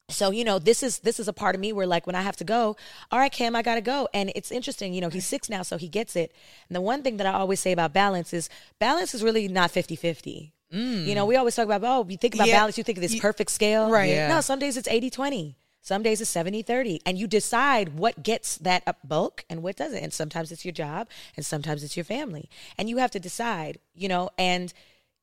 so 0.09 0.31
you 0.31 0.43
know 0.45 0.57
this 0.59 0.83
is 0.83 0.99
this 0.99 1.19
is 1.19 1.27
a 1.27 1.33
part 1.33 1.53
of 1.55 1.59
me 1.59 1.73
where 1.73 1.85
like 1.85 2.07
when 2.07 2.15
i 2.15 2.21
have 2.21 2.37
to 2.37 2.45
go 2.45 2.77
all 3.11 3.19
right 3.19 3.33
cam 3.39 3.57
i 3.57 3.61
gotta 3.61 3.81
go 3.81 4.07
and 4.13 4.31
it's 4.37 4.51
interesting 4.51 4.93
you 4.93 5.01
know 5.01 5.09
he's 5.09 5.25
six 5.25 5.49
now 5.49 5.61
so 5.63 5.75
he 5.77 5.89
gets 5.89 6.15
it 6.15 6.29
and 6.69 6.75
the 6.77 6.79
one 6.91 7.03
thing 7.03 7.17
that 7.17 7.27
i 7.27 7.33
always 7.33 7.59
say 7.59 7.73
about 7.73 7.91
balance 7.91 8.31
is 8.39 8.47
balance 8.79 9.13
is 9.13 9.21
really 9.21 9.49
not 9.49 9.69
50-50 9.69 10.53
mm. 10.73 11.05
you 11.05 11.13
know 11.13 11.25
we 11.25 11.35
always 11.35 11.55
talk 11.57 11.65
about 11.65 11.83
oh 11.83 12.05
you 12.09 12.15
think 12.15 12.35
about 12.35 12.47
Yeah. 12.47 12.55
balance 12.59 12.77
you 12.77 12.85
think 12.85 12.97
of 12.99 13.01
this 13.01 13.19
perfect 13.19 13.51
scale 13.51 13.89
Right. 13.91 14.29
No 14.29 14.39
some 14.39 14.59
days 14.59 14.77
it's 14.77 14.87
80-20 14.87 15.55
some 15.87 16.03
days 16.03 16.19
it's 16.19 16.33
70-30 16.33 16.99
and 17.05 17.17
you 17.17 17.27
decide 17.27 17.97
what 17.97 18.21
gets 18.21 18.57
that 18.57 18.83
up 18.85 18.97
bulk 19.05 19.45
and 19.49 19.63
what 19.63 19.77
doesn't. 19.77 20.03
And 20.03 20.11
sometimes 20.11 20.51
it's 20.51 20.65
your 20.65 20.73
job 20.73 21.07
and 21.37 21.45
sometimes 21.45 21.81
it's 21.81 21.95
your 21.95 22.03
family. 22.03 22.49
And 22.77 22.89
you 22.89 22.97
have 22.97 23.11
to 23.11 23.21
decide 23.21 23.79
you 23.95 24.09
know 24.09 24.29
and 24.37 24.73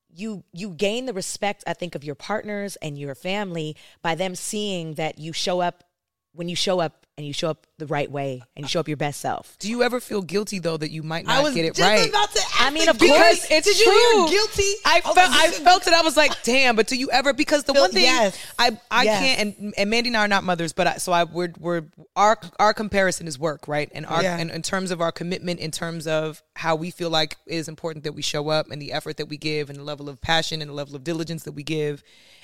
you 0.09 0.43
you 0.53 0.71
gain 0.71 1.07
the 1.07 1.13
respect 1.13 1.65
i 1.67 1.73
think 1.73 1.95
of 1.95 2.05
your 2.05 2.15
partners 2.15 2.77
and 2.77 2.97
your 2.97 3.15
family 3.15 3.77
by 4.01 4.15
them 4.15 4.35
seeing 4.35 4.95
that 4.95 5.19
you 5.19 5.33
show 5.33 5.61
up 5.61 5.85
when 6.33 6.49
you 6.49 6.57
show 6.57 6.81
up 6.81 7.04
and 7.17 7.25
you 7.27 7.33
show 7.33 7.49
up 7.49 7.67
the 7.79 7.87
right 7.87 8.11
way 8.11 8.43
and 8.57 8.65
you 8.65 8.69
show 8.69 8.81
up 8.81 8.89
your 8.89 8.97
best 8.97 9.21
self 9.21 9.57
Do 9.61 9.69
you 9.71 9.83
ever 9.85 10.01
feel 10.01 10.21
guilty 10.21 10.59
though 10.59 10.77
that 10.77 10.91
you 10.91 11.03
might 11.05 11.29
I 11.29 11.37
not 11.37 11.45
was 11.45 11.55
get 11.55 11.65
it 11.65 11.75
just 11.77 11.81
right? 11.89 12.09
about 12.09 12.31
to 12.33 12.39
ask 12.41 12.61
I 12.63 12.71
mean, 12.71 12.85
the 12.87 12.91
of 12.91 12.99
guilty- 12.99 13.15
course, 13.21 13.47
it's 13.51 13.67
Did 13.69 13.79
you 13.79 13.85
true. 13.85 14.27
hear 14.27 14.39
guilty? 14.39 14.73
I 14.85 15.01
oh, 15.05 15.15
felt 15.15 15.31
like, 15.31 15.41
I 15.41 15.51
felt 15.51 15.87
it. 15.87 15.93
I 15.93 16.03
was 16.03 16.17
like, 16.17 16.43
damn. 16.43 16.75
But 16.77 16.87
do 16.89 16.97
you 16.97 17.11
ever? 17.11 17.33
Because 17.33 17.65
the 17.65 17.73
Feel- 17.73 17.83
one 17.83 17.91
thing 17.93 18.03
yes. 18.05 18.37
I 18.59 18.77
I 18.91 19.05
Yes. 19.05 19.19
can't 19.21 19.59
and, 19.61 19.75
and 19.77 19.93
Mandii 19.93 20.07
and 20.09 20.17
I 20.17 20.21
are 20.25 20.29
not 20.29 20.45
mothers, 20.45 20.73
but 20.73 20.87
I, 20.87 20.97
so 20.97 21.13
I 21.13 21.25
we're 21.25 21.53
we're 21.59 21.83
our 22.17 22.39
our 22.59 22.73
comparison 22.75 23.27
is 23.29 23.39
work, 23.39 23.69
right? 23.69 23.91
And 23.95 24.07
our 24.07 24.23
Yeah. 24.23 24.37
and 24.39 24.51
in 24.51 24.63
terms 24.63 24.91
of 24.91 25.01
our 25.01 25.13
commitment, 25.13 25.61
in 25.61 25.71
terms 25.71 26.07
of 26.07 26.43
how 26.57 26.75
we 26.75 26.91
feel 26.91 27.11
like 27.11 27.37
it 27.47 27.55
is 27.55 27.69
important 27.69 28.05
that 28.05 28.13
we 28.15 28.23
show 28.23 28.49
up 28.49 28.71
and 28.71 28.81
the 28.83 28.93
effort 28.93 29.19
that 29.19 29.27
we 29.27 29.37
give 29.37 29.69
and 29.71 29.79
the 29.79 29.85
level 29.85 30.09
of 30.09 30.21
passion 30.21 30.61
and 30.63 30.71
the 30.71 30.75
level 30.75 30.97
of 30.97 31.05
diligence 31.05 31.43
that 31.45 31.53
we 31.53 31.63
give. 31.63 32.03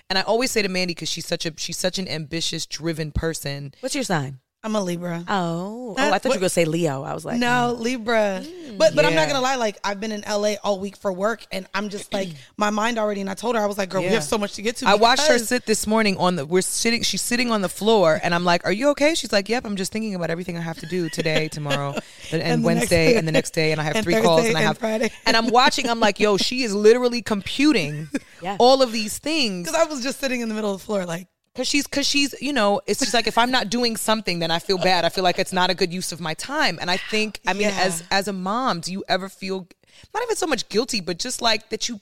And 0.09 0.19
I 0.19 0.23
always 0.23 0.51
say 0.51 0.61
to 0.63 0.69
Mandii 0.69 0.89
because 0.89 1.09
she's 1.09 1.27
such 1.27 1.47
a 1.47 1.53
she's 1.57 1.79
such 1.79 1.99
an 1.99 2.07
ambitious, 2.09 2.67
driven 2.67 3.11
person. 3.13 3.75
what's 3.81 3.95
your 3.95 4.05
sign 4.05 4.39
I'm 4.63 4.77
a 4.77 4.83
Libra. 4.83 5.25
oh, 5.27 5.95
oh 5.99 6.13
i 6.13 6.19
thought 6.19 6.25
you 6.25 6.31
were 6.31 6.37
gonna 6.37 6.51
say 6.51 6.67
leo 6.67 7.03
i 7.03 7.15
was 7.15 7.25
like 7.25 7.39
no, 7.39 7.75
mm. 7.77 7.81
Libra. 7.81 8.43
Mm, 8.45 8.79
but 8.79 8.95
but 8.95 9.05
I'm 9.05 9.15
not 9.15 9.29
gonna 9.29 9.41
lie, 9.41 9.57
like 9.57 9.79
I've 9.85 10.01
been 10.01 10.13
in 10.13 10.23
LA 10.29 10.55
all 10.63 10.79
week 10.79 10.97
for 10.97 11.13
work 11.13 11.47
and 11.53 11.67
I'm 11.75 11.89
just 11.89 12.13
like 12.13 12.29
my 12.57 12.71
mind 12.71 12.99
already 12.99 13.21
and 13.21 13.29
I 13.29 13.35
told 13.35 13.57
her 13.57 13.63
I 13.63 13.67
was 13.67 13.79
like, 13.79 13.91
girl, 13.91 14.03
we 14.03 14.09
have 14.09 14.25
so 14.25 14.39
much 14.39 14.55
to 14.55 14.63
get 14.63 14.77
to. 14.77 14.89
I 14.89 14.95
watched 14.95 15.27
her 15.27 15.39
sit 15.39 15.67
this 15.67 15.87
morning 15.87 16.17
on 16.17 16.37
the. 16.37 16.47
We're 16.47 16.63
sitting. 16.63 17.03
She's 17.03 17.21
sitting 17.21 17.51
on 17.51 17.63
the 17.63 17.69
floor, 17.69 18.21
and 18.23 18.35
I'm 18.35 18.45
like, 18.45 18.65
"Are 18.65 18.73
you 18.73 18.89
okay?" 18.91 19.15
She's 19.15 19.33
like, 19.33 19.49
"Yep, 19.49 19.65
I'm 19.65 19.77
just 19.77 19.93
thinking 19.93 20.15
about 20.15 20.31
everything 20.31 20.57
I 20.57 20.61
have 20.61 20.79
to 20.79 20.87
do 20.87 21.09
today, 21.09 21.49
tomorrow, 21.53 21.95
and, 22.33 22.43
And 22.43 22.65
Wednesday, 22.65 23.17
and 23.17 23.27
the 23.27 23.33
next 23.33 23.51
day, 23.51 23.73
and 23.73 23.81
I 23.81 23.85
have 23.85 23.97
And 23.97 24.05
three 24.05 24.21
calls, 24.21 24.41
Thursday 24.43 24.51
and 24.51 24.59
I 24.59 24.63
have 24.63 24.79
Friday. 24.79 25.11
And 25.27 25.37
I'm 25.37 25.49
watching. 25.49 25.89
I'm 25.89 26.01
like, 26.01 26.21
"Yo, 26.21 26.37
she 26.37 26.63
is 26.63 26.75
literally 26.75 27.23
computing 27.23 28.09
Yeah. 28.43 28.57
all 28.59 28.81
of 28.83 28.93
these 28.93 29.19
things 29.19 29.69
Because 29.69 29.87
I 29.87 29.91
was 29.91 30.03
just 30.03 30.21
sitting 30.21 30.41
in 30.41 30.49
the 30.49 30.55
middle 30.55 30.73
of 30.73 30.81
the 30.81 30.85
floor, 30.85 31.05
like, 31.05 31.29
because 31.55 31.67
she's 31.69 31.87
because 31.87 32.07
she's 32.07 32.35
you 32.41 32.53
know 32.53 32.81
it's 32.87 33.01
just 33.01 33.15
like 33.15 33.27
if 33.27 33.37
I'm 33.39 33.51
not 33.51 33.71
doing 33.71 33.97
something, 33.97 34.39
then 34.39 34.51
I 34.51 34.59
feel 34.59 34.79
bad. 34.79 35.05
I 35.05 35.09
feel 35.09 35.25
like 35.25 35.39
it's 35.39 35.53
not 35.53 35.71
a 35.71 35.75
good 35.75 35.93
use 35.93 36.13
of 36.13 36.21
my 36.21 36.35
time. 36.35 36.79
And 36.81 36.91
I 36.91 36.97
think, 36.97 37.41
I 37.47 37.53
mean, 37.53 37.63
Yeah. 37.69 37.81
as 37.83 38.03
as 38.11 38.29
a 38.29 38.33
mom, 38.33 38.81
do 38.81 38.93
you 38.93 39.05
ever 39.09 39.29
feel 39.29 39.69
not 40.15 40.23
even 40.23 40.37
so 40.37 40.47
much 40.47 40.69
guilty, 40.69 41.01
but 41.01 41.19
just 41.19 41.43
like 41.43 41.71
that 41.71 41.89
you. 41.89 42.01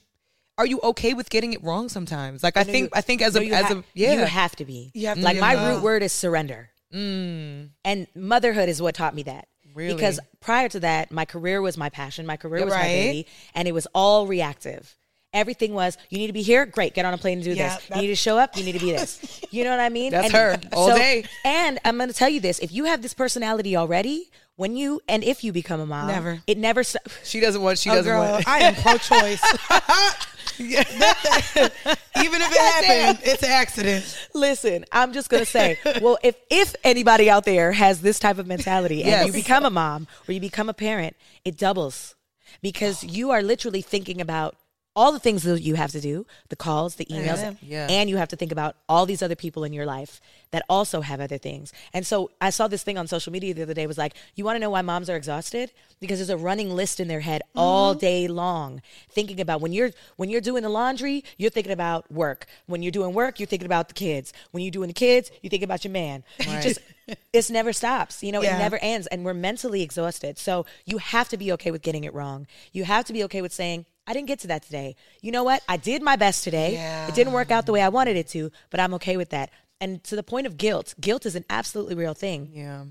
Are 0.57 0.65
you 0.65 0.81
okay 0.81 1.13
with 1.13 1.29
getting 1.29 1.53
it 1.53 1.63
wrong 1.63 1.87
sometimes? 1.87 2.43
Like 2.43 2.57
I 2.57 2.63
No, 2.63 2.71
think 2.73 2.83
you- 2.87 2.89
I 2.93 2.99
think 2.99 3.21
as 3.21 3.33
a 3.37 3.45
as 3.49 3.65
ha- 3.67 3.73
a 3.75 3.83
yeah 3.93 4.11
you 4.11 4.25
have 4.25 4.57
to 4.57 4.65
be 4.65 4.91
You 4.93 5.07
have 5.07 5.17
to 5.17 5.23
like 5.23 5.37
be 5.37 5.41
my 5.41 5.53
root 5.53 5.81
word 5.81 6.03
is 6.03 6.11
surrender 6.11 6.69
mm. 6.93 7.69
and 7.85 8.07
motherhood 8.13 8.67
is 8.67 8.81
what 8.81 8.93
taught 8.95 9.15
me 9.15 9.23
that 9.23 9.47
Really? 9.73 9.93
because 9.93 10.19
prior 10.41 10.67
to 10.67 10.81
that 10.81 11.11
my 11.11 11.23
career 11.23 11.61
was 11.61 11.77
my 11.77 11.87
passion 11.89 12.25
my 12.25 12.35
career 12.35 12.65
was 12.65 12.73
my 12.73 12.83
baby 12.83 13.27
and 13.55 13.69
it 13.69 13.71
was 13.71 13.87
all 13.95 14.27
reactive 14.27 14.97
everything 15.33 15.73
was 15.73 15.97
you 16.09 16.17
need 16.17 16.27
to 16.27 16.33
be 16.33 16.41
here 16.41 16.65
great 16.65 16.93
get 16.93 17.05
on 17.05 17.13
a 17.13 17.17
plane 17.17 17.37
and 17.37 17.43
do 17.43 17.53
Yeah, 17.53 17.75
this 17.77 17.89
you 17.95 18.01
need 18.01 18.07
to 18.07 18.15
show 18.15 18.37
up 18.37 18.57
you 18.57 18.63
need 18.63 18.71
to 18.73 18.79
be 18.79 18.91
this 18.91 19.41
you 19.51 19.63
know 19.63 19.69
what 19.69 19.79
i 19.79 19.89
mean 19.89 20.11
That's 20.11 20.25
And 20.25 20.33
her, 20.33 20.59
all 20.73 20.87
day. 20.95 21.23
and 21.45 21.77
i'm 21.85 21.97
going 21.97 22.09
to 22.09 22.15
tell 22.15 22.29
you 22.29 22.39
this 22.39 22.59
if 22.59 22.71
you 22.71 22.85
have 22.85 23.01
this 23.01 23.13
personality 23.13 23.75
already 23.77 24.29
when 24.55 24.75
you 24.75 25.01
and 25.07 25.23
if 25.23 25.43
you 25.43 25.51
become 25.53 25.79
a 25.79 25.85
mom 25.85 26.07
Never. 26.07 26.41
it 26.47 26.57
never 26.57 26.83
st- 26.83 27.03
She 27.23 27.39
doesn't 27.39 27.61
want. 27.61 27.77
She 27.77 27.89
oh, 27.89 27.95
doesn't 27.95 28.11
girl, 28.11 28.19
want. 28.31 28.45
I 28.47 28.59
am 28.59 28.75
pro-choice. 28.75 29.41
Even 30.59 32.41
if 32.41 32.51
it 32.51 32.59
happened, 32.59 33.19
it's 33.23 33.43
an 33.43 33.49
accident. 33.51 34.27
Listen, 34.33 34.83
I'm 34.91 35.13
just 35.13 35.29
gonna 35.29 35.45
say, 35.45 35.79
well, 36.01 36.17
if 36.23 36.35
if 36.49 36.75
anybody 36.83 37.29
out 37.29 37.45
there 37.45 37.71
has 37.71 38.01
this 38.01 38.19
type 38.19 38.37
of 38.37 38.47
mentality 38.47 39.01
and 39.03 39.11
Yes. 39.11 39.27
you 39.27 39.31
become 39.31 39.63
a 39.63 39.69
mom 39.69 40.07
or 40.27 40.33
you 40.33 40.41
become 40.41 40.67
a 40.67 40.73
parent, 40.73 41.15
it 41.45 41.57
doubles 41.57 42.15
because 42.61 43.01
you 43.05 43.31
are 43.31 43.41
literally 43.41 43.81
thinking 43.81 44.19
about 44.19 44.57
all 44.99 45.13
the 45.13 45.19
things 45.19 45.43
that 45.43 45.61
you 45.61 45.75
have 45.75 45.93
to 45.93 46.01
do, 46.01 46.25
the 46.49 46.57
calls, 46.57 46.95
the 46.95 47.05
emails, 47.05 47.57
Yeah. 47.61 47.87
and 47.89 48.09
you 48.09 48.17
have 48.17 48.27
to 48.27 48.35
think 48.35 48.51
about 48.51 48.75
all 48.89 49.05
these 49.05 49.21
other 49.21 49.35
people 49.35 49.63
in 49.63 49.71
your 49.71 49.85
life 49.85 50.19
that 50.51 50.61
also 50.67 50.99
have 50.99 51.21
other 51.21 51.37
things. 51.37 51.71
And 51.93 52.05
so 52.05 52.31
I 52.41 52.49
saw 52.49 52.67
this 52.67 52.83
thing 52.83 52.97
on 52.97 53.07
social 53.07 53.31
media 53.31 53.53
the 53.53 53.61
other 53.61 53.73
day 53.73 53.87
was 53.87 53.97
like, 53.97 54.13
you 54.35 54.43
want 54.43 54.57
to 54.57 54.59
know 54.59 54.71
why 54.71 54.81
moms 54.81 55.09
are 55.09 55.15
exhausted? 55.15 55.71
Because 56.01 56.19
there's 56.19 56.29
a 56.29 56.35
running 56.35 56.75
list 56.75 56.99
in 56.99 57.07
their 57.07 57.21
head 57.21 57.43
all 57.55 57.93
mm-hmm. 57.93 57.99
day 57.99 58.27
long 58.27 58.81
thinking 59.09 59.39
about 59.39 59.61
when 59.61 59.71
you're 59.71 59.91
when 60.17 60.29
you're 60.29 60.41
doing 60.41 60.63
the 60.63 60.69
laundry, 60.69 61.23
you're 61.37 61.49
thinking 61.49 61.71
about 61.71 62.11
work. 62.11 62.45
When 62.65 62.83
you're 62.83 62.91
doing 62.91 63.13
work, 63.13 63.39
you're 63.39 63.47
thinking 63.47 63.67
about 63.67 63.87
the 63.87 63.93
kids. 63.93 64.33
When 64.51 64.63
you're 64.63 64.71
doing 64.71 64.87
the 64.87 64.93
kids, 64.93 65.31
you 65.41 65.49
think 65.49 65.63
about 65.63 65.85
your 65.85 65.93
man. 65.93 66.25
You 66.39 66.59
just 66.59 66.79
it's 67.33 67.49
never 67.49 67.71
stops. 67.71 68.21
You 68.21 68.33
know, 68.33 68.41
Yeah. 68.41 68.57
it 68.57 68.59
never 68.59 68.79
ends 68.81 69.07
and 69.07 69.23
we're 69.23 69.33
mentally 69.33 69.81
exhausted. 69.81 70.37
So 70.37 70.65
you 70.83 70.97
have 70.97 71.29
to 71.29 71.37
be 71.37 71.53
okay 71.53 71.71
with 71.71 71.83
getting 71.83 72.03
it 72.03 72.13
wrong. 72.13 72.47
You 72.73 72.83
have 72.83 73.05
to 73.05 73.13
be 73.13 73.23
okay 73.23 73.41
with 73.41 73.53
saying 73.53 73.85
I 74.09 74.13
didn't 74.13 74.27
get 74.27 74.39
to 74.39 74.47
that 74.47 74.63
today. 74.63 74.95
You 75.21 75.31
know 75.31 75.43
what? 75.43 75.61
I 75.69 75.77
did 75.77 76.01
my 76.01 76.15
best 76.15 76.43
today. 76.43 77.05
It 77.07 77.13
didn't 77.13 77.31
work 77.31 77.51
out 77.51 77.67
the 77.67 77.71
way 77.71 77.81
I 77.83 77.89
wanted 77.89 78.17
it 78.17 78.27
to, 78.29 78.51
but 78.71 78.79
I'm 78.79 78.95
okay 78.95 79.17
with 79.17 79.29
that. 79.29 79.51
And 79.79 80.03
to 80.05 80.15
the 80.15 80.23
point 80.23 80.47
of 80.47 80.57
guilt, 80.57 80.95
guilt 80.99 81.27
is 81.27 81.35
an 81.35 81.45
absolutely 81.47 81.93
real 81.93 82.15
thing. 82.15 82.49
Yeah. 82.51 82.85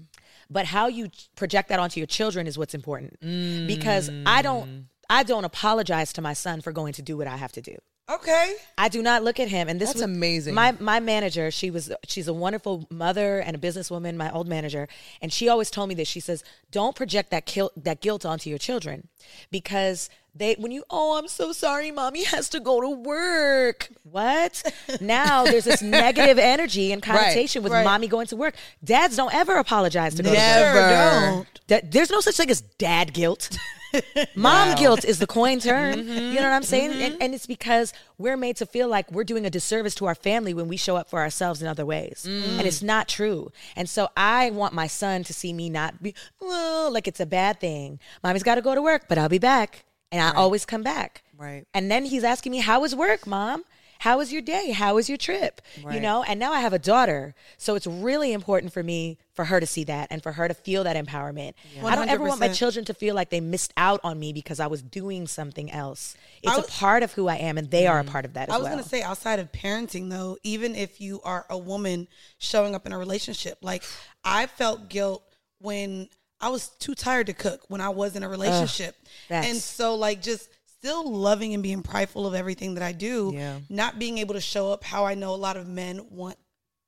But 0.48 0.66
how 0.66 0.86
you 0.86 1.10
project 1.34 1.70
that 1.70 1.80
onto 1.80 1.98
your 1.98 2.06
children 2.06 2.46
is 2.46 2.56
what's 2.56 2.72
important. 2.72 3.18
Because 3.66 4.08
I 4.08 4.12
mm. 4.12 4.42
don't 4.42 4.88
I 5.10 5.24
don't 5.24 5.44
apologize 5.44 6.12
to 6.14 6.22
my 6.22 6.34
son 6.34 6.60
for 6.60 6.70
going 6.70 6.92
to 6.94 7.02
do 7.02 7.16
what 7.16 7.26
I 7.26 7.36
have 7.36 7.52
to 7.52 7.60
do. 7.60 7.76
Okay. 8.10 8.54
I 8.78 8.88
do 8.88 9.02
not 9.02 9.22
look 9.22 9.38
at 9.38 9.48
him, 9.48 9.68
and 9.68 9.78
this 9.78 9.90
That's 9.90 9.96
was 9.96 10.02
amazing. 10.02 10.54
My 10.54 10.72
my 10.80 10.98
manager, 10.98 11.50
she 11.50 11.70
was 11.70 11.92
she's 12.06 12.26
a 12.26 12.32
wonderful 12.32 12.86
mother 12.90 13.38
and 13.38 13.54
a 13.54 13.58
businesswoman. 13.58 14.16
My 14.16 14.30
old 14.30 14.48
manager, 14.48 14.88
and 15.20 15.30
she 15.30 15.48
always 15.48 15.70
told 15.70 15.90
me 15.90 15.94
this. 15.94 16.08
She 16.08 16.20
says, 16.20 16.42
"Don't 16.70 16.96
project 16.96 17.30
that 17.32 17.44
guilt 17.44 17.72
that 17.76 18.00
guilt 18.00 18.24
onto 18.24 18.48
your 18.48 18.58
children, 18.58 19.08
because 19.50 20.08
they 20.38 20.54
when 20.54 20.72
you 20.72 20.84
oh 20.90 21.18
I'm 21.18 21.28
so 21.28 21.52
sorry, 21.52 21.90
mommy 21.90 22.24
has 22.24 22.48
to 22.50 22.60
go 22.60 22.80
to 22.80 22.88
work. 22.88 23.88
What? 24.02 24.62
now 25.00 25.44
there's 25.44 25.64
this 25.64 25.82
negative 25.82 26.38
energy 26.38 26.92
and 26.92 27.02
connotation 27.02 27.62
with 27.62 27.72
right. 27.72 27.84
mommy 27.84 28.06
going 28.06 28.26
to 28.28 28.36
work. 28.36 28.54
Dads 28.82 29.16
don't 29.16 29.34
ever 29.34 29.56
apologize 29.56 30.14
to 30.14 30.22
go 30.22 30.30
to 30.30 30.36
work. 30.36 30.38
Never. 30.38 31.34
don't. 31.34 31.60
That, 31.68 31.92
there's 31.92 32.10
no 32.10 32.20
such 32.20 32.36
thing 32.36 32.50
as 32.50 32.60
dad 32.60 33.12
guilt. 33.12 33.50
Mom 34.34 34.74
guilt 34.76 35.04
is 35.04 35.18
the 35.18 35.26
coin 35.26 35.60
term. 35.60 35.94
Mm-hmm. 35.94 36.10
You 36.10 36.34
know 36.34 36.42
what 36.42 36.52
I'm 36.52 36.62
saying? 36.62 36.92
And, 36.92 37.14
mm-hmm. 37.14 37.22
and 37.22 37.34
it's 37.34 37.46
because 37.46 37.92
we're 38.18 38.36
made 38.36 38.56
to 38.56 38.66
feel 38.66 38.88
like 38.88 39.10
we're 39.10 39.24
doing 39.24 39.46
a 39.46 39.50
disservice 39.50 39.94
to 39.96 40.06
our 40.06 40.14
family 40.14 40.54
when 40.54 40.68
we 40.68 40.76
show 40.76 40.96
up 40.96 41.08
for 41.08 41.20
ourselves 41.20 41.62
in 41.62 41.68
other 41.68 41.86
ways. 41.86 42.26
Mm. 42.28 42.58
And 42.58 42.66
it's 42.66 42.82
not 42.82 43.08
true. 43.08 43.50
And 43.76 43.88
so 43.88 44.08
I 44.16 44.50
want 44.50 44.74
my 44.74 44.86
son 44.86 45.24
to 45.24 45.32
see 45.32 45.52
me 45.52 45.70
not 45.70 46.02
be, 46.02 46.14
well, 46.40 46.92
like 46.92 47.08
it's 47.08 47.20
a 47.20 47.26
bad 47.26 47.60
thing. 47.60 47.98
Mommy's 48.22 48.42
got 48.42 48.56
to 48.56 48.62
go 48.62 48.74
to 48.74 48.82
work, 48.82 49.04
but 49.08 49.18
I'll 49.18 49.28
be 49.28 49.38
back. 49.38 49.84
And 50.10 50.22
I 50.22 50.32
always 50.32 50.64
come 50.64 50.82
back. 50.82 51.22
Right. 51.36 51.64
And 51.74 51.90
then 51.90 52.04
he's 52.04 52.24
asking 52.24 52.52
me, 52.52 52.58
How 52.58 52.80
was 52.80 52.94
work, 52.94 53.26
mom? 53.26 53.64
How 54.00 54.18
was 54.18 54.32
your 54.32 54.42
day? 54.42 54.70
How 54.70 54.94
was 54.94 55.08
your 55.08 55.18
trip? 55.18 55.60
You 55.90 56.00
know, 56.00 56.22
and 56.22 56.38
now 56.38 56.52
I 56.52 56.60
have 56.60 56.72
a 56.72 56.78
daughter. 56.78 57.34
So 57.56 57.74
it's 57.74 57.86
really 57.86 58.32
important 58.32 58.72
for 58.72 58.82
me 58.82 59.18
for 59.32 59.46
her 59.46 59.58
to 59.58 59.66
see 59.66 59.84
that 59.84 60.06
and 60.10 60.22
for 60.22 60.32
her 60.32 60.46
to 60.46 60.54
feel 60.54 60.84
that 60.84 60.96
empowerment. 60.96 61.54
I 61.82 61.96
don't 61.96 62.08
ever 62.08 62.24
want 62.24 62.38
my 62.38 62.48
children 62.48 62.84
to 62.86 62.94
feel 62.94 63.16
like 63.16 63.30
they 63.30 63.40
missed 63.40 63.72
out 63.76 64.00
on 64.04 64.18
me 64.20 64.32
because 64.32 64.60
I 64.60 64.68
was 64.68 64.82
doing 64.82 65.26
something 65.26 65.70
else. 65.72 66.16
It's 66.42 66.52
I 66.52 66.54
a 66.54 66.60
was- 66.60 66.70
part 66.70 67.02
of 67.02 67.12
who 67.14 67.26
I 67.26 67.36
am 67.36 67.58
and 67.58 67.70
they 67.70 67.88
are 67.88 67.98
a 67.98 68.04
mm. 68.04 68.10
part 68.10 68.24
of 68.24 68.34
that 68.34 68.48
as 68.48 68.54
I 68.54 68.58
was 68.58 68.64
well. 68.66 68.74
gonna 68.74 68.88
say 68.88 69.02
outside 69.02 69.40
of 69.40 69.50
parenting 69.50 70.10
though, 70.10 70.38
even 70.44 70.76
if 70.76 71.00
you 71.00 71.20
are 71.24 71.44
a 71.50 71.58
woman 71.58 72.06
showing 72.38 72.76
up 72.76 72.86
in 72.86 72.92
a 72.92 72.98
relationship, 72.98 73.58
like 73.62 73.82
I 74.22 74.46
felt 74.46 74.88
guilt 74.88 75.24
when 75.58 76.08
I 76.40 76.48
was 76.50 76.68
too 76.78 76.94
tired 76.94 77.26
to 77.26 77.32
cook 77.32 77.62
when 77.68 77.80
I 77.80 77.88
was 77.88 78.14
in 78.16 78.22
a 78.22 78.28
relationship. 78.28 78.94
that's- 79.28 79.50
and 79.50 79.60
so 79.60 79.94
like 79.96 80.22
just 80.22 80.48
still 80.78 81.10
loving 81.10 81.54
and 81.54 81.62
being 81.62 81.82
prideful 81.82 82.26
of 82.26 82.34
everything 82.34 82.74
that 82.74 82.82
I 82.84 82.92
do, 82.92 83.32
Yeah. 83.34 83.58
not 83.68 83.98
being 83.98 84.18
able 84.18 84.34
to 84.34 84.40
show 84.40 84.70
up 84.72 84.84
how 84.84 85.04
I 85.04 85.14
know 85.14 85.34
a 85.34 85.36
lot 85.36 85.56
of 85.56 85.66
men 85.66 86.06
want 86.10 86.36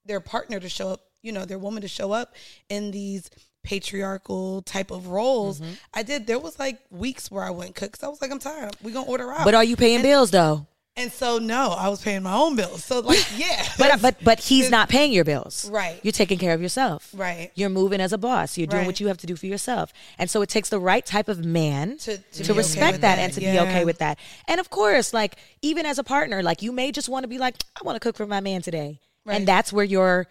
their 0.05 0.21
partner 0.21 0.61
to 0.61 0.69
show 0.69 0.91
up, 0.91 1.01
you 1.23 1.33
know, 1.33 1.45
their 1.45 1.59
woman 1.59 1.83
to 1.83 1.89
show 1.89 2.13
up 2.13 2.35
in 2.69 2.93
these 2.93 3.29
patriarchal 3.65 4.63
type 4.63 4.91
of 4.91 5.09
roles. 5.09 5.61
Mm-hmm. 5.61 5.73
I 5.95 6.03
did. 6.03 6.27
There 6.27 6.39
was 6.39 6.59
like 6.59 6.79
weeks 6.91 7.31
where 7.31 7.43
I 7.45 7.51
wouldn't 7.51 7.75
cook 7.75 7.93
because 7.93 8.05
I 8.05 8.09
was 8.09 8.21
like, 8.23 8.31
I'm 8.31 8.39
tired. 8.39 8.77
We 8.83 8.93
gonna 8.93 9.07
order 9.09 9.33
out. 9.33 9.45
But 9.45 9.55
are 9.55 9.65
you 9.65 9.77
paying 9.77 10.03
bills 10.03 10.31
though? 10.31 10.67
And 11.01 11.11
so 11.11 11.39
no, 11.39 11.71
I 11.71 11.89
was 11.89 12.03
paying 12.03 12.23
my 12.23 12.35
own 12.35 12.57
bills. 12.57 12.85
So 12.85 13.01
like, 13.01 13.25
yeah, 13.37 13.67
But 13.79 13.91
uh, 13.93 13.97
but 14.03 14.17
but 14.23 14.39
he's 14.41 14.71
not 14.71 14.89
paying 14.89 15.13
your 15.13 15.25
bills. 15.25 15.69
Right. 15.71 15.99
You're 16.03 16.13
taking 16.13 16.39
care 16.39 16.53
of 16.53 16.61
yourself. 16.61 17.11
Right. 17.15 17.51
You're 17.55 17.71
moving 17.71 18.01
as 18.01 18.13
a 18.13 18.19
boss. 18.19 18.59
You're 18.59 18.67
doing 18.67 18.81
Right. 18.83 18.87
what 18.87 19.01
you 19.01 19.07
have 19.09 19.19
to 19.19 19.27
do 19.27 19.35
for 19.37 19.47
yourself. 19.47 19.93
And 20.19 20.29
so 20.29 20.43
it 20.43 20.49
takes 20.49 20.69
the 20.69 20.79
right 20.79 21.05
type 21.05 21.29
of 21.29 21.45
man 21.45 21.97
To- 21.99 22.19
to, 22.19 22.23
to 22.33 22.43
be 22.43 22.51
okay 22.51 22.59
respect 22.59 23.01
that, 23.01 23.17
that. 23.17 23.19
and 23.19 23.33
to 23.33 23.41
be 23.41 23.59
okay 23.59 23.85
with 23.85 23.99
that. 23.99 24.19
And 24.47 24.61
of 24.61 24.69
course, 24.71 25.13
like 25.15 25.37
even 25.63 25.87
as 25.87 25.99
a 25.99 26.05
partner, 26.05 26.43
like 26.43 26.61
you 26.63 26.73
may 26.73 26.93
just 26.93 27.09
want 27.09 27.25
to 27.25 27.29
be 27.29 27.39
like, 27.39 27.57
I 27.81 27.85
want 27.85 27.97
to 27.97 28.01
cook 28.01 28.17
for 28.17 28.27
my 28.27 28.41
man 28.41 28.61
today. 28.63 29.01
Right. 29.25 29.37
And 29.37 29.49
that's 29.49 29.73
where 29.73 29.85
your 29.85 30.27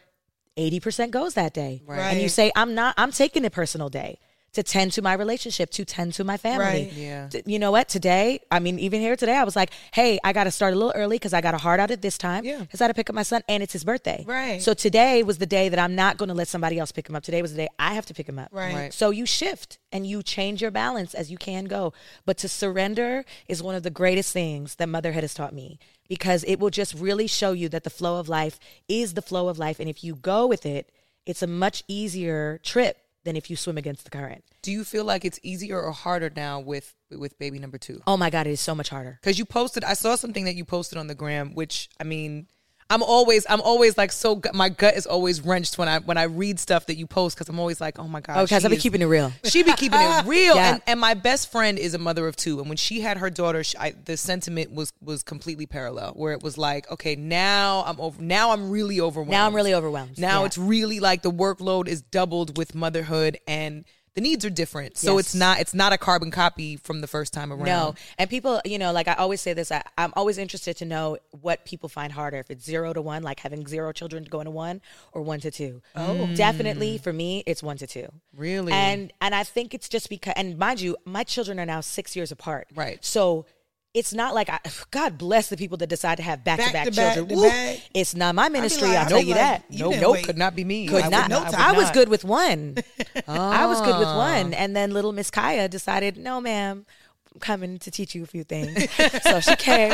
80% 0.57 1.11
goes 1.11 1.34
that 1.36 1.53
day. 1.53 1.82
And 1.89 2.20
you 2.22 2.30
say, 2.30 2.51
I'm 2.55 2.76
not, 2.76 2.93
I'm 2.97 3.11
taking 3.11 3.45
a 3.45 3.49
personal 3.49 3.89
day 3.89 4.20
to 4.54 4.64
tend 4.64 4.91
to 4.93 5.02
my 5.02 5.14
relationship, 5.14 5.70
to 5.72 5.86
tend 5.86 6.14
to 6.16 6.24
my 6.24 6.38
family. 6.38 6.66
Right. 6.66 6.93
Yeah. 6.93 7.30
You 7.45 7.60
know 7.60 7.72
what? 7.72 7.89
Today, 7.89 8.41
I 8.50 8.60
mean, 8.60 8.80
even 8.80 9.00
here 9.00 9.16
today, 9.16 9.36
I 9.36 9.43
was 9.43 9.56
like, 9.56 9.72
hey, 9.93 10.20
I 10.24 10.34
got 10.34 10.45
to 10.45 10.52
start 10.52 10.74
a 10.74 10.76
little 10.76 10.93
early 10.95 11.16
because 11.16 11.34
I 11.34 11.41
got 11.41 11.54
a 11.54 11.58
hard 11.58 11.80
out 11.80 11.91
at 11.91 12.02
this 12.02 12.18
time. 12.18 12.43
Yeah. 12.43 12.60
Because 12.60 12.82
I 12.82 12.86
had 12.86 12.89
to 12.89 12.93
pick 12.93 13.10
up 13.10 13.16
my 13.16 13.24
son 13.24 13.43
and 13.47 13.62
it's 13.62 13.74
his 13.74 13.84
birthday. 13.84 14.24
Right. 14.28 14.62
So 14.62 14.74
today 14.74 15.24
was 15.24 15.38
the 15.38 15.45
day 15.45 15.70
that 15.70 15.80
I'm 15.80 15.95
not 15.95 16.18
going 16.18 16.30
to 16.30 16.36
let 16.36 16.47
somebody 16.47 16.80
else 16.80 16.91
pick 16.91 17.08
him 17.08 17.16
up. 17.16 17.24
Today 17.24 17.41
was 17.41 17.52
the 17.52 17.58
day 17.58 17.68
I 17.78 17.93
have 17.93 18.06
to 18.08 18.14
pick 18.14 18.28
him 18.28 18.39
up. 18.39 18.50
Right. 18.52 18.74
Right. 18.74 18.93
So 18.93 19.12
you 19.12 19.26
shift 19.26 19.78
and 19.91 20.06
you 20.06 20.24
change 20.24 20.62
your 20.62 20.72
balance 20.72 21.14
as 21.14 21.32
you 21.32 21.38
can 21.38 21.66
go. 21.66 21.93
But 22.26 22.38
to 22.39 22.50
surrender 22.50 23.26
is 23.47 23.62
one 23.62 23.76
of 23.76 23.84
the 23.84 23.89
greatest 23.89 24.34
things 24.34 24.76
that 24.76 24.89
motherhood 24.89 25.24
has 25.24 25.34
taught 25.34 25.54
me 25.54 25.80
because 26.08 26.43
it 26.45 26.60
will 26.60 26.72
just 26.72 26.93
really 26.95 27.28
show 27.28 27.52
you 27.52 27.70
that 27.70 27.84
the 27.84 27.89
flow 27.89 28.20
of 28.20 28.28
life 28.28 28.60
is 28.88 29.14
the 29.14 29.22
flow 29.22 29.47
of 29.47 29.60
life. 29.60 29.80
And 29.80 29.89
if 29.89 30.04
you 30.04 30.16
go 30.16 30.47
with 30.47 30.66
it, 30.66 30.91
it's 31.26 31.43
a 31.43 31.47
much 31.47 31.84
easier 31.88 32.60
trip 32.64 32.97
than 33.24 33.36
if 33.36 33.49
you 33.49 33.55
swim 33.55 33.78
against 33.78 34.05
the 34.05 34.11
current. 34.11 34.43
Do 34.61 34.72
you 34.72 34.84
feel 34.84 35.03
like 35.03 35.26
it's 35.26 35.39
easier 35.43 35.82
or 35.82 35.91
harder 35.91 36.32
now 36.36 36.59
with 36.59 36.95
with 37.11 37.38
baby 37.39 37.59
number 37.59 37.78
two? 37.78 38.01
Oh 38.07 38.17
my 38.17 38.30
God, 38.30 38.47
it 38.47 38.51
is 38.51 38.61
so 38.61 38.76
much 38.76 38.89
harder. 38.89 39.20
Because 39.22 39.39
you 39.39 39.45
posted, 39.45 39.84
I 39.84 39.93
saw 39.93 40.15
something 40.15 40.45
that 40.45 40.55
you 40.55 40.65
posted 40.65 40.97
on 40.97 41.07
the 41.07 41.15
gram, 41.15 41.53
which 41.53 41.89
I 41.99 42.03
mean, 42.03 42.47
I'm 42.92 43.04
always, 43.04 43.46
I'm 43.48 43.62
always 43.62 43.98
like 44.00 44.12
so. 44.12 44.42
My 44.54 44.70
gut 44.70 44.96
is 44.96 45.06
always 45.06 45.42
wrenched 45.46 45.78
when 45.78 45.88
I 45.88 46.00
when 46.00 46.18
I 46.18 46.24
read 46.24 46.60
stuff 46.60 46.88
that 46.88 46.96
you 46.98 47.06
post 47.06 47.36
because 47.38 47.48
I'm 47.48 47.60
always 47.60 47.80
like, 47.80 48.00
oh 48.00 48.08
my 48.08 48.20
god. 48.20 48.38
Oh, 48.40 48.44
because 48.46 48.64
been 48.64 48.74
is- 48.74 48.82
keeping 48.82 49.02
it 49.02 49.06
real. 49.06 49.32
She 49.44 49.62
be 49.64 49.74
keeping 49.74 50.00
it 50.02 50.26
real, 50.26 50.56
Yeah. 50.56 50.74
and, 50.74 50.82
and 50.88 51.00
my 51.00 51.14
best 51.14 51.52
friend 51.52 51.78
is 51.78 51.94
a 51.94 52.00
mother 52.00 52.28
of 52.28 52.36
two, 52.36 52.60
and 52.60 52.68
when 52.68 52.78
she 52.78 53.02
had 53.02 53.18
her 53.18 53.30
daughter, 53.30 53.64
she, 53.64 53.78
I, 53.78 53.92
the 54.06 54.18
sentiment 54.18 54.72
was 54.72 54.92
was 55.04 55.22
completely 55.22 55.68
parallel. 55.68 56.14
Where 56.16 56.34
it 56.34 56.42
was 56.42 56.58
like, 56.58 56.90
okay, 56.92 57.16
now 57.16 57.84
I'm 57.86 58.00
over. 58.02 58.20
Now 58.22 58.52
I'm 58.52 58.72
really 58.72 59.00
overwhelmed. 59.00 59.32
Now 59.32 59.46
I'm 59.46 59.56
really 59.56 59.74
overwhelmed. 59.74 60.18
Now 60.18 60.40
Yeah. 60.42 60.46
it's 60.48 60.58
really 60.58 61.00
like 61.00 61.22
the 61.22 61.32
workload 61.32 61.88
is 61.88 62.02
doubled 62.02 62.58
with 62.58 62.74
motherhood, 62.74 63.38
and 63.48 63.86
the 64.20 64.24
needs 64.30 64.43
are 64.43 64.49
different. 64.49 64.97
So 64.97 65.15
Yes. 65.15 65.28
it's 65.28 65.36
not 65.36 65.59
it's 65.61 65.74
not 65.74 65.93
a 65.93 65.97
carbon 65.97 66.30
copy 66.30 66.76
from 66.76 66.99
the 66.99 67.07
first 67.07 67.32
time 67.34 67.53
around. 67.53 67.65
No. 67.65 67.95
And 68.17 68.30
people, 68.30 68.61
you 68.65 68.78
know, 68.78 68.91
like 68.91 69.07
I 69.07 69.13
always 69.13 69.39
say 69.39 69.53
this, 69.53 69.72
I, 69.72 69.82
I'm 69.97 70.11
always 70.17 70.38
interested 70.38 70.76
to 70.78 70.86
know 70.86 71.17
what 71.39 71.63
people 71.63 71.88
find 71.88 72.11
harder. 72.11 72.38
If 72.38 72.51
it's 72.51 72.65
zero 72.65 72.91
to 72.91 73.01
one, 73.01 73.24
like 73.24 73.39
having 73.39 73.65
zero 73.65 73.93
children 73.93 74.26
to 74.26 74.30
going 74.30 74.45
to 74.45 74.51
one, 74.51 74.82
or 75.13 75.22
one 75.22 75.39
to 75.39 75.51
two. 75.51 75.82
Oh. 75.95 76.28
Definitely 76.36 76.97
for 76.97 77.13
me, 77.13 77.43
it's 77.45 77.63
one 77.63 77.78
to 77.78 77.88
two. 77.88 78.07
Really? 78.36 78.74
And 78.74 79.13
and 79.22 79.34
I 79.34 79.43
think 79.45 79.74
it's 79.74 79.88
just 79.88 80.09
because 80.09 80.34
and 80.36 80.57
mind 80.57 80.82
you, 80.82 80.97
my 81.05 81.24
children 81.24 81.57
are 81.59 81.65
now 81.65 81.80
six 81.80 82.15
years 82.15 82.32
apart. 82.32 82.67
Right. 82.76 83.03
So 83.03 83.45
it's 83.94 84.14
not 84.14 84.36
like 84.36 84.50
I 84.50 84.60
God 84.92 85.18
bless 85.18 85.50
the 85.50 85.58
people 85.58 85.78
that 85.78 85.88
decide 85.88 86.18
to 86.18 86.24
have 86.24 86.44
back 86.44 86.60
to 86.60 86.66
back 86.66 86.74
Back 86.74 86.86
to 86.86 86.92
back 86.92 87.16
children. 87.16 87.38
to 87.38 87.44
Woo. 87.44 87.50
back. 87.50 87.80
It's 87.94 88.16
not 88.16 88.36
my 88.36 88.50
ministry, 88.50 88.88
like- 88.90 88.98
I'll 88.98 89.10
tell 89.10 89.20
you 89.22 89.30
like, 89.36 89.38
that. 89.38 89.64
you 89.70 89.80
no, 89.86 89.92
didn't 89.92 90.12
wait. 90.12 90.26
could 90.26 90.38
not 90.38 90.56
be 90.56 90.64
me. 90.64 90.88
Could 90.88 91.04
I 91.04 91.08
would 91.08 91.12
not. 91.12 91.30
no 91.30 91.40
I. 91.40 91.70
I 91.70 91.72
was 91.74 91.86
not. 91.86 91.94
good 91.94 92.10
with 92.10 92.24
one. 92.24 92.78
I 93.28 93.66
was 93.66 93.82
good 93.82 93.98
with 94.00 94.08
Ah. 94.08 94.18
one. 94.18 94.54
And 94.54 94.76
then 94.76 94.92
little 94.92 95.12
Miss 95.12 95.32
Kaya 95.32 95.68
decided, 95.68 96.18
no, 96.18 96.40
ma'am, 96.40 96.86
I'm 97.34 97.40
coming 97.40 97.78
to 97.80 97.92
teach 97.92 98.14
you 98.16 98.24
a 98.24 98.28
few 98.28 98.44
things. 98.44 98.90
so 99.24 99.40
she 99.40 99.56
came, 99.56 99.94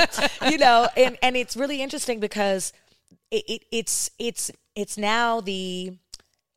you 0.49 0.57
know, 0.57 0.87
and, 0.97 1.17
and 1.21 1.35
it's 1.37 1.55
really 1.57 1.81
interesting 1.81 2.19
because 2.19 2.73
it, 3.31 3.43
it 3.47 3.63
it's 3.71 4.09
it's 4.19 4.51
it's 4.75 4.97
now 4.97 5.41
the 5.41 5.93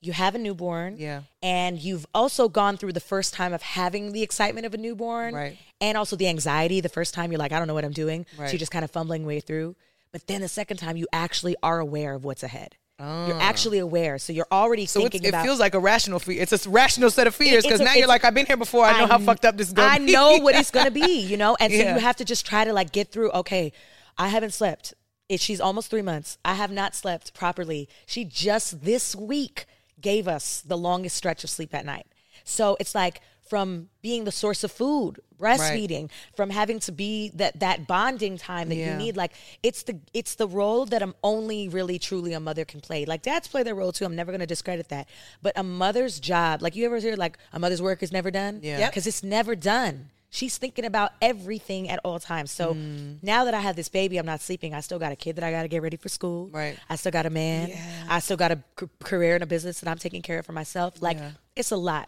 you 0.01 0.13
have 0.13 0.35
a 0.35 0.39
newborn. 0.39 0.97
Yeah. 0.97 1.23
And 1.43 1.79
you've 1.79 2.07
also 2.15 2.49
gone 2.49 2.77
through 2.77 2.93
the 2.93 3.01
first 3.01 3.35
time 3.35 3.53
of 3.53 3.63
having 3.63 4.13
the 4.13 4.23
excitement 4.23 4.67
of 4.67 4.75
a 4.75 4.79
newborn. 4.79 5.35
Right. 5.35 5.59
And 5.81 5.99
also 5.99 6.17
the 6.17 6.29
anxiety 6.29 6.81
the 6.81 6.89
first 6.89 7.15
time 7.15 7.33
you're 7.33 7.39
like, 7.39 7.53
I 7.53 7.59
don't 7.59 7.69
know 7.69 7.75
what 7.75 7.85
I'm 7.85 7.93
doing. 7.93 8.27
So 8.37 8.45
you're 8.45 8.59
just 8.59 8.73
kind 8.73 8.85
of 8.85 8.91
fumbling 8.91 9.27
way 9.27 9.41
through. 9.41 9.77
But 10.13 10.27
then 10.27 10.41
the 10.41 10.49
second 10.49 10.79
time 10.79 10.97
you 10.97 11.07
actually 11.13 11.57
are 11.63 11.79
aware 11.79 12.15
of 12.15 12.25
what's 12.25 12.43
ahead. 12.43 12.77
You're 13.01 13.37
oh. 13.37 13.41
actually 13.41 13.79
aware. 13.79 14.19
So 14.19 14.33
you're 14.33 14.49
already. 14.51 14.85
So 14.87 15.01
thinking 15.01 15.23
it 15.23 15.29
about 15.29 15.45
feels 15.45 15.61
like 15.61 15.75
a 15.75 15.79
rational 15.79 16.19
fear. 16.19 16.43
It's 16.43 16.67
a 16.67 16.69
rational 16.69 17.11
set 17.11 17.29
of 17.29 17.35
fears 17.35 17.63
because 17.63 17.81
now 17.81 17.95
you're 17.95 18.09
like, 18.09 18.25
I've 18.25 18.35
been 18.35 18.47
here 18.47 18.57
before. 18.57 18.85
I 18.85 18.99
know 18.99 19.07
how 19.07 19.19
fucked 19.19 19.45
up 19.45 19.57
this 19.57 19.69
is 19.69 19.73
going 19.73 19.89
I 19.89 19.99
be. 19.99 20.13
know 20.13 20.39
what 20.39 20.57
it's 20.57 20.73
gonna 20.73 20.91
be, 20.91 21.21
you 21.21 21.37
know, 21.37 21.57
and 21.61 21.73
so 21.73 21.79
Yeah. 21.79 21.95
you 21.95 22.01
have 22.01 22.17
to 22.17 22.25
just 22.25 22.45
try 22.45 22.65
to 22.65 22.73
like 22.73 22.91
get 22.91 23.13
through. 23.13 23.31
Okay, 23.31 23.73
I 24.17 24.29
haven't 24.29 24.53
slept. 24.53 24.95
It, 25.29 25.41
she's 25.41 25.61
almost 25.61 25.91
three 25.91 26.03
months. 26.03 26.39
I 26.45 26.55
have 26.55 26.73
not 26.73 26.97
slept 26.97 27.35
properly. 27.35 27.89
She 28.05 28.25
just 28.25 28.83
this 28.83 29.15
week 29.15 29.67
gave 30.01 30.29
us 30.29 30.61
the 30.61 30.77
longest 30.77 31.17
stretch 31.17 31.45
of 31.45 31.51
sleep 31.51 31.75
at 31.75 31.85
night. 31.85 32.07
So 32.45 32.77
it's 32.81 32.95
like 32.95 33.21
from 33.49 33.89
being 34.03 34.25
the 34.25 34.33
source 34.33 34.63
of 34.63 34.71
food, 34.71 35.21
breastfeeding, 35.39 36.11
from 36.37 36.51
having 36.51 36.79
to 36.81 36.93
be 36.93 37.31
that 37.35 37.61
that 37.61 37.87
bonding 37.87 38.37
time 38.37 38.69
that 38.69 38.75
you 38.77 38.95
need. 38.95 39.17
Like 39.17 39.33
it's 39.63 39.83
the 39.85 39.99
it's 40.13 40.35
the 40.35 40.47
role 40.47 40.85
that 40.87 41.03
I'm 41.03 41.15
only 41.23 41.69
really 41.69 41.99
truly 41.99 42.33
a 42.35 42.41
mother 42.41 42.65
can 42.65 42.81
play. 42.81 43.05
Like 43.07 43.23
dads 43.23 43.49
play 43.49 43.63
their 43.63 43.75
role 43.75 43.93
too. 43.93 44.05
I'm 44.05 44.17
never 44.17 44.33
gonna 44.33 44.47
discredit 44.47 44.89
that. 44.91 45.09
But 45.43 45.59
a 45.59 45.63
mother's 45.63 46.21
job, 46.21 46.63
like 46.63 46.77
you 46.77 46.85
ever 46.87 46.99
hear 46.99 47.17
like 47.17 47.39
a 47.53 47.59
mother's 47.59 47.81
work 47.83 48.03
is 48.03 48.13
never 48.13 48.31
done? 48.31 48.61
Yeah. 48.63 48.79
Yep. 48.81 48.91
Because 48.91 49.07
it's 49.07 49.23
never 49.23 49.57
done. 49.57 50.11
She's 50.31 50.59
thinking 50.59 50.85
about 50.85 51.13
everything 51.23 51.89
at 51.89 52.01
all 52.05 52.19
times. 52.21 52.51
So 52.51 52.75
Mm. 52.75 53.23
now 53.23 53.45
that 53.45 53.55
I 53.55 53.61
have 53.61 53.77
this 53.77 53.89
baby, 53.89 54.19
I'm 54.19 54.27
not 54.27 54.41
sleeping. 54.41 54.75
I 54.75 54.81
still 54.81 54.99
got 54.99 55.11
a 55.11 55.17
kid 55.17 55.37
that 55.37 55.45
I 55.45 55.51
got 55.51 55.63
to 55.63 55.69
get 55.69 55.81
ready 55.83 55.97
for 55.97 56.09
school. 56.11 56.49
Right. 56.49 56.79
I 56.91 56.97
still 56.97 57.13
got 57.13 57.25
a 57.27 57.31
man. 57.31 57.71
Yeah. 57.71 58.07
I 58.11 58.19
still 58.21 58.37
got 58.37 58.53
a 58.53 58.63
c- 58.79 58.89
career 59.03 59.35
and 59.35 59.43
a 59.43 59.47
business 59.47 59.81
that 59.81 59.89
I'm 59.91 59.99
taking 59.99 60.21
care 60.23 60.39
of 60.39 60.47
for 60.47 60.53
myself. 60.53 61.01
Like 61.01 61.19
it's 61.57 61.71
a 61.71 61.77
lot. 61.77 62.07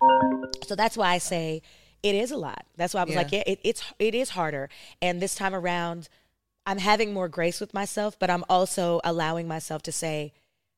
So 0.66 0.74
that's 0.76 0.96
why 0.96 1.08
I 1.12 1.18
say 1.18 1.62
it 2.02 2.14
is 2.14 2.30
a 2.30 2.36
lot. 2.36 2.64
That's 2.76 2.94
why 2.94 3.00
I 3.02 3.04
was 3.04 3.12
Yeah. 3.14 3.18
like, 3.22 3.32
yeah, 3.32 3.42
it, 3.46 3.60
it's 3.64 3.82
it 3.98 4.14
is 4.14 4.30
harder. 4.30 4.68
And 5.02 5.20
this 5.20 5.34
time 5.34 5.54
around, 5.54 6.08
I'm 6.66 6.78
having 6.78 7.12
more 7.12 7.28
grace 7.28 7.60
with 7.60 7.72
myself, 7.74 8.18
but 8.18 8.30
I'm 8.30 8.44
also 8.48 9.00
allowing 9.04 9.48
myself 9.48 9.82
to 9.82 9.92
say, 9.92 10.32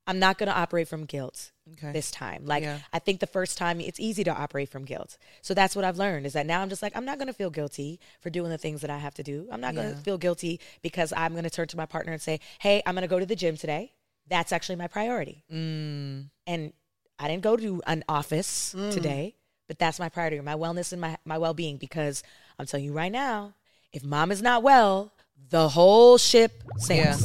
I'm 0.06 0.18
not 0.18 0.36
going 0.38 0.48
to 0.48 0.56
operate 0.56 0.88
from 0.88 1.04
guilt 1.04 1.51
Okay. 1.74 1.92
this 1.92 2.10
time. 2.10 2.44
Like 2.44 2.64
Yeah. 2.64 2.80
I 2.92 2.98
think 2.98 3.20
the 3.20 3.26
first 3.26 3.56
time 3.56 3.80
it's 3.80 4.00
easy 4.00 4.24
to 4.24 4.34
operate 4.34 4.68
from 4.68 4.84
guilt. 4.84 5.16
So 5.42 5.54
that's 5.54 5.76
what 5.76 5.84
I've 5.84 5.96
learned 5.96 6.26
is 6.26 6.32
that 6.32 6.44
now 6.44 6.60
I'm 6.60 6.68
just 6.68 6.82
like 6.82 6.96
I'm 6.96 7.04
not 7.04 7.18
going 7.18 7.28
to 7.28 7.32
feel 7.32 7.50
guilty 7.50 8.00
for 8.20 8.30
doing 8.30 8.50
the 8.50 8.58
things 8.58 8.80
that 8.80 8.90
I 8.90 8.98
have 8.98 9.14
to 9.14 9.22
do. 9.22 9.48
I'm 9.52 9.60
not 9.60 9.74
going 9.76 9.88
to 9.90 9.94
Yeah. 9.96 10.02
feel 10.02 10.18
guilty 10.18 10.58
because 10.82 11.12
I'm 11.16 11.32
going 11.32 11.44
to 11.44 11.50
turn 11.50 11.68
to 11.68 11.76
my 11.76 11.86
partner 11.86 12.12
and 12.12 12.20
say, 12.20 12.40
"Hey, 12.58 12.82
I'm 12.84 12.94
going 12.94 13.02
to 13.02 13.08
go 13.08 13.20
to 13.20 13.26
the 13.26 13.36
gym 13.36 13.56
today." 13.56 13.92
That's 14.28 14.52
actually 14.52 14.76
my 14.76 14.88
priority. 14.88 15.44
Mm. 15.52 16.30
And 16.48 16.72
I 17.18 17.28
didn't 17.28 17.42
go 17.42 17.56
to 17.56 17.80
an 17.86 18.02
office 18.08 18.72
today, 18.90 19.36
but 19.68 19.78
that's 19.78 19.98
my 20.00 20.08
priority, 20.08 20.40
my 20.40 20.54
wellness 20.54 20.90
and 20.92 21.00
my 21.00 21.16
my 21.24 21.38
well-being 21.38 21.76
because 21.76 22.24
I'm 22.58 22.66
telling 22.66 22.86
you 22.86 22.92
right 22.92 23.12
now, 23.12 23.54
if 23.92 24.02
mom 24.04 24.32
is 24.32 24.42
not 24.42 24.64
well, 24.64 25.12
the 25.50 25.68
whole 25.68 26.18
ship 26.18 26.62
sinks. 26.78 27.22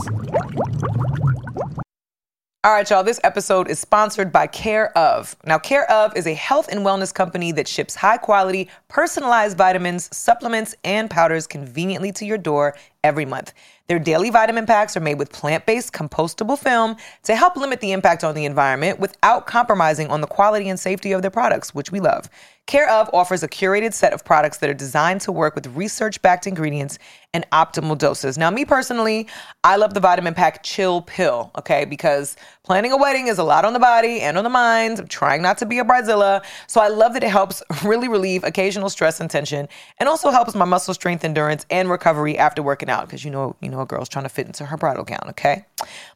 All 2.64 2.74
right, 2.74 2.90
y'all, 2.90 3.04
this 3.04 3.20
episode 3.24 3.70
is 3.70 3.78
sponsored 3.78 4.32
by 4.32 4.48
Care 4.48 4.98
of. 4.98 5.36
Now, 5.46 5.60
Care 5.60 5.90
of 5.92 6.18
is 6.18 6.26
a 6.26 6.34
health 6.34 6.68
and 6.70 6.82
wellness 6.82 7.14
company 7.14 7.52
that 7.52 7.68
ships 7.68 7.94
high 7.94 8.18
quality, 8.18 8.68
personalized 8.88 9.56
vitamins, 9.56 10.10
supplements, 10.12 10.74
and 10.84 11.08
powders 11.08 11.46
conveniently 11.46 12.12
to 12.14 12.26
your 12.26 12.40
door 12.40 12.76
every 13.04 13.26
month. 13.26 13.54
Their 13.88 14.00
daily 14.00 14.32
vitamin 14.32 14.66
packs 14.66 14.98
are 14.98 15.02
made 15.02 15.20
with 15.20 15.32
plant 15.32 15.68
based 15.68 15.94
compostable 15.94 16.58
film 16.58 16.96
to 17.24 17.36
help 17.36 17.58
limit 17.58 17.80
the 17.80 17.92
impact 17.92 18.24
on 18.24 18.34
the 18.34 18.46
environment 18.46 19.00
without 19.00 19.46
compromising 19.46 20.08
on 20.10 20.22
the 20.22 20.28
quality 20.28 20.68
and 20.68 20.80
safety 20.80 21.12
of 21.12 21.22
their 21.22 21.32
products, 21.32 21.76
which 21.76 21.92
we 21.92 22.00
love. 22.00 22.28
Care 22.68 22.90
of 22.90 23.10
offers 23.14 23.44
a 23.44 23.48
curated 23.48 23.94
set 23.94 24.12
of 24.12 24.26
products 24.26 24.58
that 24.58 24.70
are 24.70 24.74
designed 24.74 25.22
to 25.22 25.32
work 25.32 25.56
with 25.56 25.68
research 25.68 26.22
backed 26.22 26.46
ingredients 26.46 27.00
and 27.34 27.50
optimal 27.52 27.98
doses. 27.98 28.38
Now, 28.38 28.50
me 28.50 28.66
personally, 28.66 29.26
I 29.64 29.78
love 29.78 29.94
the 29.94 30.02
vitamin 30.02 30.34
pack 30.34 30.64
chill 30.64 31.02
pill, 31.02 31.50
okay, 31.58 31.86
because 31.86 32.36
planning 32.64 32.92
a 32.92 32.98
wedding 32.98 33.28
is 33.28 33.38
a 33.38 33.44
lot 33.46 33.64
on 33.64 33.72
the 33.72 33.80
body 33.80 34.20
and 34.20 34.38
on 34.38 34.44
the 34.44 34.50
mind. 34.50 35.00
I'm 35.00 35.08
trying 35.08 35.42
not 35.42 35.58
to 35.60 35.66
be 35.66 35.80
a 35.80 35.86
bridezilla. 35.86 36.44
So 36.68 36.82
I 36.82 36.90
love 36.90 37.14
that 37.14 37.24
it 37.24 37.30
helps 37.30 37.64
really 37.86 38.10
relieve 38.10 38.44
occasional 38.44 38.90
stress 38.90 39.22
and 39.22 39.32
tension 39.32 39.70
and 39.98 40.10
also 40.10 40.30
helps 40.30 40.54
my 40.54 40.66
muscle 40.66 40.94
strength, 40.94 41.24
endurance, 41.24 41.66
and 41.72 41.90
recovery 41.90 42.38
after 42.38 42.62
working 42.62 42.90
out 42.90 43.08
because 43.08 43.24
you 43.24 43.32
know, 43.32 43.56
you 43.62 43.70
know, 43.70 43.80
a 43.80 43.86
girl's 43.86 44.10
trying 44.10 44.26
to 44.26 44.30
fit 44.30 44.46
into 44.46 44.66
her 44.66 44.76
bridal 44.76 45.06
gown, 45.06 45.24
okay? 45.30 45.66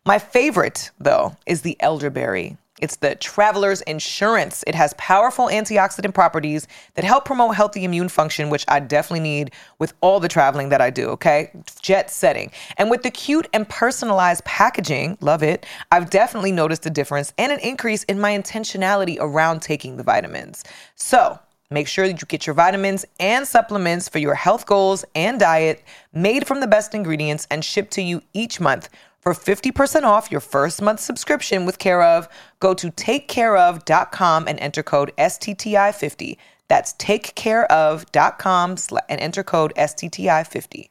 My 0.06 0.20
favorite, 0.20 0.91
though, 0.99 1.38
is 1.45 1.62
the 1.62 1.78
elderberry. 1.80 2.58
It's 2.82 2.95
the 2.97 3.15
Traveler's 3.15 3.82
Insurance. 3.84 4.63
It 4.67 4.75
has 4.75 4.93
powerful 4.97 5.45
antioxidant 5.47 6.13
properties 6.13 6.67
that 6.95 7.05
help 7.05 7.25
promote 7.25 7.55
healthy 7.55 7.84
immune 7.84 8.09
function, 8.09 8.49
which 8.49 8.65
I 8.67 8.79
definitely 8.79 9.21
need 9.21 9.51
with 9.79 9.93
all 10.01 10.19
the 10.19 10.27
traveling 10.27 10.69
that 10.69 10.82
I 10.82 10.89
do, 10.89 11.09
okay? 11.09 11.51
Jet 11.82 12.09
setting. 12.09 12.51
And 12.77 12.89
with 12.89 13.03
the 13.03 13.11
cute 13.11 13.47
and 13.53 13.69
personalized 13.69 14.43
packaging, 14.45 15.17
love 15.21 15.43
it, 15.43 15.65
I've 15.91 16.09
definitely 16.09 16.51
noticed 16.51 16.86
a 16.86 16.89
difference 16.89 17.34
and 17.38 17.51
an 17.51 17.59
increase 17.59 18.03
in 18.05 18.19
my 18.19 18.38
intentionality 18.38 19.17
around 19.19 19.61
taking 19.61 19.97
the 19.97 20.03
vitamins. 20.03 20.63
So, 20.95 21.39
Make 21.73 21.88
sure 21.88 22.05
that 22.05 22.21
you 22.21 22.27
get 22.27 22.45
your 22.45 22.53
vitamins 22.53 23.05
and 23.17 23.47
supplements 23.47 24.09
for 24.09 24.19
your 24.19 24.36
health 24.36 24.65
goals 24.65 25.05
and 25.15 25.39
diet 25.39 25.82
made 26.11 26.45
from 26.45 26.59
the 26.59 26.67
best 26.67 26.93
ingredients 26.93 27.47
and 27.49 27.63
shipped 27.63 27.91
to 27.91 28.01
you 28.01 28.21
each 28.34 28.59
month. 28.59 28.89
For 29.22 29.34
50% 29.34 30.03
off 30.03 30.32
your 30.32 30.41
first 30.41 30.82
month 30.82 30.99
subscription 30.99 31.65
with 31.65 31.78
Care 31.78 32.01
of, 32.01 32.28
go 32.59 32.74
to 32.74 32.89
takecareof.com 32.91 34.47
and 34.47 34.59
enter 34.59 34.82
code 34.82 35.11
STTI50. 35.17 36.38
That's 36.67 36.93
takecareof.com 36.93 38.76
and 39.09 39.22
enter 39.22 39.43
code 39.43 39.74
STTI50. 39.78 40.90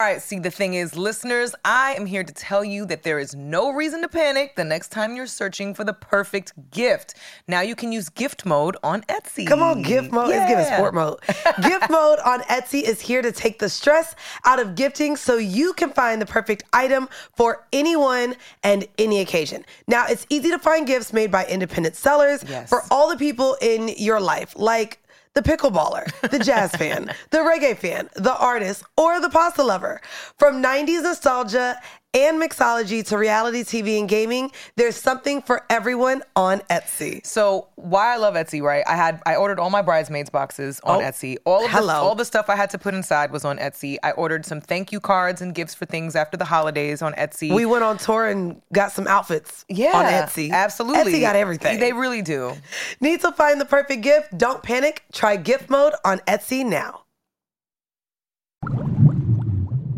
All 0.00 0.08
right, 0.08 0.20
see, 0.20 0.40
the 0.40 0.50
thing 0.50 0.74
is, 0.74 0.96
listeners, 0.96 1.54
I 1.64 1.92
am 1.94 2.04
here 2.04 2.24
to 2.24 2.32
tell 2.34 2.64
you 2.64 2.84
that 2.86 3.04
there 3.04 3.20
is 3.20 3.36
no 3.36 3.70
reason 3.70 4.02
to 4.02 4.08
panic 4.08 4.56
the 4.56 4.64
next 4.64 4.88
time 4.88 5.14
you're 5.14 5.28
searching 5.28 5.72
for 5.72 5.84
the 5.84 5.92
perfect 5.92 6.52
gift. 6.72 7.14
Now 7.46 7.60
you 7.60 7.76
can 7.76 7.92
use 7.92 8.08
gift 8.08 8.44
mode 8.44 8.76
on 8.82 9.02
Etsy. 9.02 9.46
Come 9.46 9.62
on, 9.62 9.82
gift 9.82 10.10
mode. 10.10 10.30
It's 10.34 10.48
giving 10.50 10.64
sport 10.64 10.94
mode. 10.94 11.20
gift 11.62 11.88
mode 11.90 12.18
on 12.26 12.40
Etsy 12.40 12.82
is 12.82 13.00
here 13.00 13.22
to 13.22 13.30
take 13.30 13.60
the 13.60 13.68
stress 13.68 14.16
out 14.44 14.58
of 14.58 14.74
gifting 14.74 15.14
so 15.14 15.36
you 15.36 15.72
can 15.74 15.90
find 15.90 16.20
the 16.20 16.26
perfect 16.26 16.64
item 16.72 17.08
for 17.36 17.64
anyone 17.72 18.34
and 18.64 18.88
any 18.98 19.20
occasion. 19.20 19.64
Now, 19.86 20.06
it's 20.08 20.26
easy 20.28 20.50
to 20.50 20.58
find 20.58 20.88
gifts 20.88 21.12
made 21.12 21.30
by 21.30 21.46
independent 21.46 21.94
sellers 21.94 22.42
Yes. 22.48 22.68
for 22.68 22.82
all 22.90 23.08
the 23.10 23.16
people 23.16 23.56
in 23.62 23.86
your 23.96 24.20
life, 24.20 24.54
like 24.56 24.98
the 25.34 25.42
pickleballer, 25.42 26.04
the 26.30 26.38
jazz 26.44 26.74
fan, 26.74 27.12
the 27.30 27.38
reggae 27.38 27.76
fan, 27.76 28.08
the 28.14 28.36
artist, 28.36 28.84
or 28.96 29.20
the 29.20 29.28
pasta 29.28 29.62
lover. 29.62 30.00
From 30.38 30.62
90s 30.62 31.02
nostalgia 31.02 31.76
and 32.14 32.40
mixology 32.40 33.04
to 33.08 33.18
reality 33.18 33.64
TV 33.64 33.98
and 33.98 34.08
gaming, 34.08 34.52
there's 34.76 34.96
something 34.96 35.42
for 35.42 35.64
everyone 35.68 36.22
on 36.36 36.60
Etsy. 36.70 37.24
So 37.26 37.68
why 37.74 38.14
I 38.14 38.16
love 38.16 38.34
Etsy, 38.34 38.62
right? 38.62 38.84
I 38.86 38.94
had 38.96 39.20
I 39.26 39.36
ordered 39.36 39.58
all 39.58 39.70
my 39.70 39.82
bridesmaids 39.82 40.30
boxes 40.30 40.80
on 40.84 41.02
Oh, 41.02 41.04
Etsy. 41.04 41.36
All 41.44 41.64
of 41.64 41.72
the, 41.72 41.92
all 41.92 42.14
the 42.14 42.24
stuff 42.24 42.48
I 42.48 42.56
had 42.56 42.70
to 42.70 42.78
put 42.78 42.94
inside 42.94 43.32
was 43.32 43.44
on 43.44 43.58
Etsy. 43.58 43.98
I 44.02 44.12
ordered 44.12 44.46
some 44.46 44.60
thank 44.60 44.92
you 44.92 45.00
cards 45.00 45.42
and 45.42 45.54
gifts 45.54 45.74
for 45.74 45.86
things 45.86 46.14
after 46.14 46.36
the 46.36 46.44
holidays 46.44 47.02
on 47.02 47.12
Etsy. 47.14 47.52
We 47.54 47.66
went 47.66 47.84
on 47.84 47.98
tour 47.98 48.26
and 48.26 48.62
got 48.72 48.92
some 48.92 49.06
outfits 49.06 49.64
yeah, 49.68 49.96
on 49.96 50.04
Etsy. 50.04 50.50
Absolutely. 50.50 51.14
Etsy 51.14 51.20
got 51.20 51.36
everything. 51.36 51.80
They 51.80 51.92
really 51.92 52.22
do. 52.22 52.52
Need 53.00 53.20
to 53.22 53.32
find 53.32 53.60
the 53.60 53.64
perfect 53.64 54.02
gift? 54.02 54.36
Don't 54.38 54.62
panic. 54.62 55.02
Try 55.12 55.36
gift 55.36 55.68
mode 55.68 55.94
on 56.04 56.18
Etsy 56.20 56.64
now. 56.64 57.00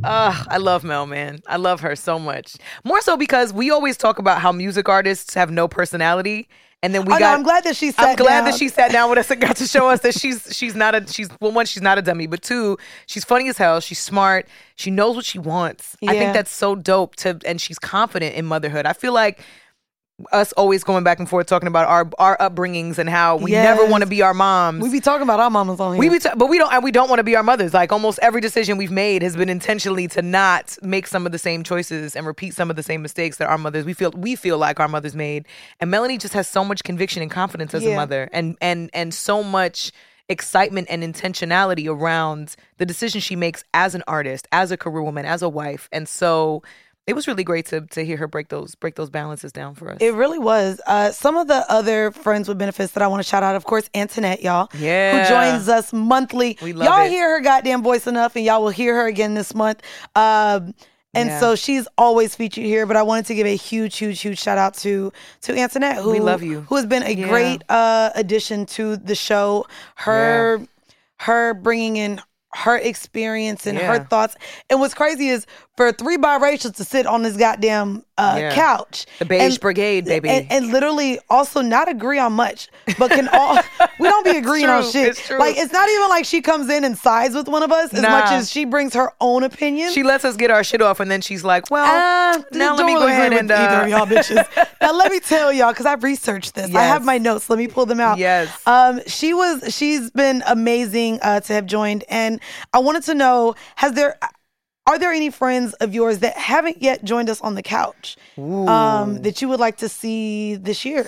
Ugh, 0.06 0.46
I 0.50 0.56
love 0.58 0.84
Mel, 0.84 1.06
man. 1.06 1.40
I 1.46 1.56
love 1.56 1.80
her 1.80 1.96
so 1.96 2.18
much. 2.18 2.56
More 2.84 3.00
so 3.00 3.16
because 3.16 3.52
we 3.52 3.70
always 3.70 3.96
talk 3.96 4.18
about 4.18 4.40
how 4.40 4.52
music 4.52 4.88
artists 4.88 5.34
have 5.34 5.50
no 5.50 5.68
personality. 5.68 6.48
And 6.82 6.94
then 6.94 7.04
we 7.06 7.12
Oh, 7.14 7.16
no, 7.16 7.20
got. 7.20 7.34
I'm 7.34 7.42
glad 7.42 7.64
that 7.64 7.74
she 7.74 7.88
I'm 7.98 8.16
glad 8.16 8.40
down. 8.42 8.44
that 8.44 8.54
she 8.58 8.68
sat 8.68 8.92
down 8.92 9.08
with 9.10 9.18
us 9.18 9.30
and 9.30 9.40
got 9.40 9.56
to 9.56 9.66
show 9.66 9.88
us 9.88 10.00
that 10.00 10.14
she's 10.20 10.54
she's 10.56 10.74
not 10.76 10.94
a 10.94 11.06
she's 11.10 11.28
well 11.40 11.50
one 11.50 11.64
she's 11.66 11.82
not 11.82 11.98
a 11.98 12.02
dummy 12.02 12.26
but 12.26 12.42
two 12.42 12.76
she's 13.06 13.24
funny 13.24 13.48
as 13.48 13.56
hell 13.56 13.80
she's 13.80 13.98
smart 13.98 14.46
she 14.76 14.90
knows 14.90 15.16
what 15.16 15.24
she 15.24 15.38
wants 15.38 15.96
I 16.06 16.12
think 16.12 16.34
that's 16.34 16.50
so 16.54 16.74
dope 16.76 17.16
to 17.16 17.40
and 17.46 17.60
she's 17.60 17.78
confident 17.78 18.34
in 18.36 18.44
motherhood 18.44 18.84
I 18.86 18.92
feel 18.92 19.14
like 19.14 19.40
us 20.32 20.52
always 20.52 20.82
going 20.82 21.04
back 21.04 21.18
and 21.18 21.28
forth 21.28 21.46
talking 21.46 21.66
about 21.66 21.86
our 21.86 22.08
our 22.18 22.38
upbringings 22.38 22.96
and 22.96 23.08
how 23.08 23.36
we 23.36 23.50
never 23.50 23.84
want 23.84 24.02
to 24.02 24.08
be 24.08 24.22
our 24.22 24.32
moms 24.32 24.82
We 24.82 24.90
be 24.90 25.00
talking 25.00 25.22
about 25.22 25.40
our 25.40 25.50
mamas 25.50 25.78
on 25.78 25.92
here. 25.92 26.00
we 26.00 26.08
be 26.08 26.18
ta- 26.18 26.34
but 26.34 26.46
we 26.48 26.56
don't 26.56 26.72
and 26.72 26.82
we 26.82 26.90
don't 26.90 27.10
want 27.10 27.18
to 27.18 27.24
be 27.24 27.36
our 27.36 27.42
mothers. 27.42 27.74
Like 27.74 27.92
almost 27.92 28.18
every 28.22 28.40
decision 28.40 28.78
we've 28.78 28.90
made 28.90 29.22
has 29.22 29.36
been 29.36 29.50
intentionally 29.50 30.08
to 30.08 30.22
not 30.22 30.78
make 30.82 31.06
some 31.06 31.26
of 31.26 31.32
the 31.32 31.38
same 31.38 31.62
choices 31.62 32.16
and 32.16 32.26
repeat 32.26 32.54
some 32.54 32.70
of 32.70 32.76
the 32.76 32.82
same 32.82 33.02
mistakes 33.02 33.36
that 33.36 33.48
our 33.48 33.58
mothers 33.58 33.84
we 33.84 33.92
feel 33.92 34.10
we 34.12 34.36
feel 34.36 34.56
like 34.56 34.80
our 34.80 34.88
mothers 34.88 35.14
made. 35.14 35.44
And 35.80 35.90
Melanie 35.90 36.16
just 36.16 36.32
has 36.32 36.48
so 36.48 36.64
much 36.64 36.82
conviction 36.82 37.20
and 37.20 37.30
confidence 37.30 37.74
as 37.74 37.84
a 37.84 37.94
mother 37.94 38.30
and 38.32 38.56
and 38.62 38.88
and 38.94 39.12
so 39.12 39.42
much 39.42 39.92
excitement 40.28 40.88
and 40.90 41.02
intentionality 41.02 41.88
around 41.88 42.56
the 42.78 42.86
decision 42.86 43.20
she 43.20 43.36
makes 43.36 43.62
as 43.74 43.94
an 43.94 44.02
artist, 44.08 44.48
as 44.50 44.70
a 44.72 44.76
career 44.76 45.02
woman, 45.02 45.24
as 45.24 45.42
a 45.42 45.48
wife. 45.48 45.88
And 45.92 46.08
so 46.08 46.62
it 47.06 47.14
was 47.14 47.26
really 47.28 47.44
great 47.44 47.66
to 47.66 47.82
to 47.82 48.04
hear 48.04 48.16
her 48.16 48.26
break 48.26 48.48
those 48.48 48.74
break 48.74 48.94
those 48.96 49.10
balances 49.10 49.52
down 49.52 49.74
for 49.74 49.90
us. 49.90 49.98
It 50.00 50.14
really 50.14 50.38
was. 50.38 50.80
Uh, 50.86 51.12
some 51.12 51.36
of 51.36 51.46
the 51.48 51.64
other 51.70 52.10
friends 52.10 52.48
with 52.48 52.58
benefits 52.58 52.92
that 52.94 53.02
I 53.02 53.06
want 53.06 53.22
to 53.22 53.28
shout 53.28 53.42
out, 53.42 53.54
of 53.56 53.64
course, 53.64 53.88
Antoinette, 53.94 54.42
y'all. 54.42 54.68
Yeah. 54.76 55.22
Who 55.22 55.28
joins 55.28 55.68
us 55.68 55.92
monthly. 55.92 56.58
We 56.62 56.72
love 56.72 56.86
y'all 56.88 57.06
it. 57.06 57.10
hear 57.10 57.30
her 57.36 57.40
goddamn 57.40 57.82
voice 57.82 58.06
enough, 58.06 58.36
and 58.36 58.44
y'all 58.44 58.62
will 58.62 58.70
hear 58.70 58.94
her 58.96 59.06
again 59.06 59.34
this 59.34 59.54
month. 59.54 59.82
Um, 60.16 60.74
and 61.14 61.30
Yeah. 61.30 61.40
so 61.40 61.54
she's 61.56 61.88
always 61.96 62.34
featured 62.34 62.64
here, 62.64 62.84
but 62.84 62.96
I 62.96 63.02
wanted 63.02 63.26
to 63.26 63.34
give 63.34 63.46
a 63.46 63.56
huge, 63.56 63.96
huge, 63.96 64.20
huge 64.20 64.38
shout 64.38 64.58
out 64.58 64.74
to 64.78 65.12
to 65.42 65.56
Antoinette, 65.56 65.96
who 65.98 66.10
We 66.10 66.20
love 66.20 66.42
you. 66.42 66.62
who 66.68 66.76
has 66.76 66.84
been 66.86 67.04
a 67.04 67.10
Yeah. 67.12 67.28
great 67.28 67.62
uh, 67.70 68.10
addition 68.14 68.66
to 68.66 68.96
the 68.96 69.14
show. 69.14 69.64
Her 69.94 70.60
her 71.20 71.54
bringing 71.54 71.96
in 71.96 72.20
her 72.52 72.76
experience 72.76 73.66
and 73.66 73.76
her 73.78 73.98
thoughts. 74.04 74.34
And 74.70 74.80
what's 74.80 74.94
crazy 74.94 75.28
is 75.28 75.46
for 75.76 75.92
three 75.92 76.16
biracials 76.16 76.74
to 76.76 76.84
sit 76.84 77.06
on 77.06 77.22
this 77.22 77.36
goddamn 77.36 78.02
uh, 78.18 78.36
Yeah. 78.38 78.54
couch. 78.54 79.04
The 79.18 79.26
beige 79.26 79.42
and- 79.42 79.60
brigade, 79.60 80.06
baby. 80.06 80.30
And, 80.30 80.46
and 80.50 80.72
literally 80.72 81.18
also 81.28 81.60
not 81.60 81.88
agree 81.88 82.18
on 82.18 82.32
much, 82.32 82.68
but 82.98 83.10
can 83.10 83.28
all 83.28 83.58
we 84.00 84.08
don't 84.08 84.24
be 84.24 84.38
agreeing 84.38 84.68
on 84.70 84.82
shit. 84.90 85.08
it's 85.08 85.26
true. 85.26 85.38
Like 85.38 85.56
it's 85.58 85.72
not 85.72 85.86
even 85.90 86.08
like 86.08 86.24
she 86.24 86.40
comes 86.40 86.70
in 86.70 86.82
and 86.84 86.96
sides 86.96 87.34
with 87.34 87.46
one 87.46 87.62
of 87.62 87.70
us 87.72 87.92
as 87.92 88.00
Nah. 88.00 88.08
much 88.10 88.30
as 88.30 88.50
she 88.50 88.64
brings 88.64 88.94
her 88.94 89.12
own 89.20 89.42
opinion. 89.42 89.92
she 89.92 90.02
lets 90.02 90.24
us 90.24 90.34
get 90.36 90.50
our 90.50 90.64
shit 90.64 90.80
off 90.80 90.98
and 91.00 91.10
then 91.10 91.20
she's 91.20 91.44
like, 91.44 91.70
"Well, 91.70 91.84
Uh, 91.84 92.42
now 92.52 92.74
let 92.74 92.86
me 92.86 92.94
go 92.94 93.06
ahead 93.06 93.34
and 93.34 93.48
with 93.50 93.58
either 93.58 93.76
uh, 93.76 93.82
of 93.84 93.88
y'all 93.90 94.06
bitches. 94.06 94.46
now 94.80 94.92
let 94.94 95.12
me 95.12 95.20
tell 95.20 95.52
y'all 95.52 95.72
because 95.72 95.84
I've 95.86 96.02
researched 96.02 96.54
this. 96.54 96.74
I 96.74 96.82
have 96.84 97.04
my 97.04 97.18
notes. 97.18 97.50
Let 97.50 97.58
me 97.58 97.68
pull 97.68 97.84
them 97.84 98.00
out. 98.00 98.16
Yes. 98.16 98.48
Um, 98.66 99.00
she 99.06 99.34
was. 99.34 99.74
She's 99.74 100.10
been 100.10 100.42
amazing 100.46 101.18
uh, 101.22 101.40
to 101.40 101.52
have 101.52 101.66
joined, 101.66 102.04
and 102.08 102.40
I 102.72 102.78
wanted 102.78 103.02
to 103.04 103.14
know: 103.14 103.54
Has 103.76 103.92
there? 103.92 104.16
Are 104.86 104.98
there 104.98 105.12
any 105.12 105.30
friends 105.30 105.72
of 105.74 105.94
yours 105.94 106.20
that 106.20 106.36
haven't 106.36 106.80
yet 106.80 107.02
joined 107.04 107.28
us 107.28 107.40
on 107.40 107.54
the 107.56 107.62
couch 107.62 108.16
um, 108.38 109.22
that 109.22 109.42
you 109.42 109.48
would 109.48 109.58
like 109.60 109.78
to 109.78 109.88
see 109.88 110.54
this 110.54 110.84
year? 110.84 111.06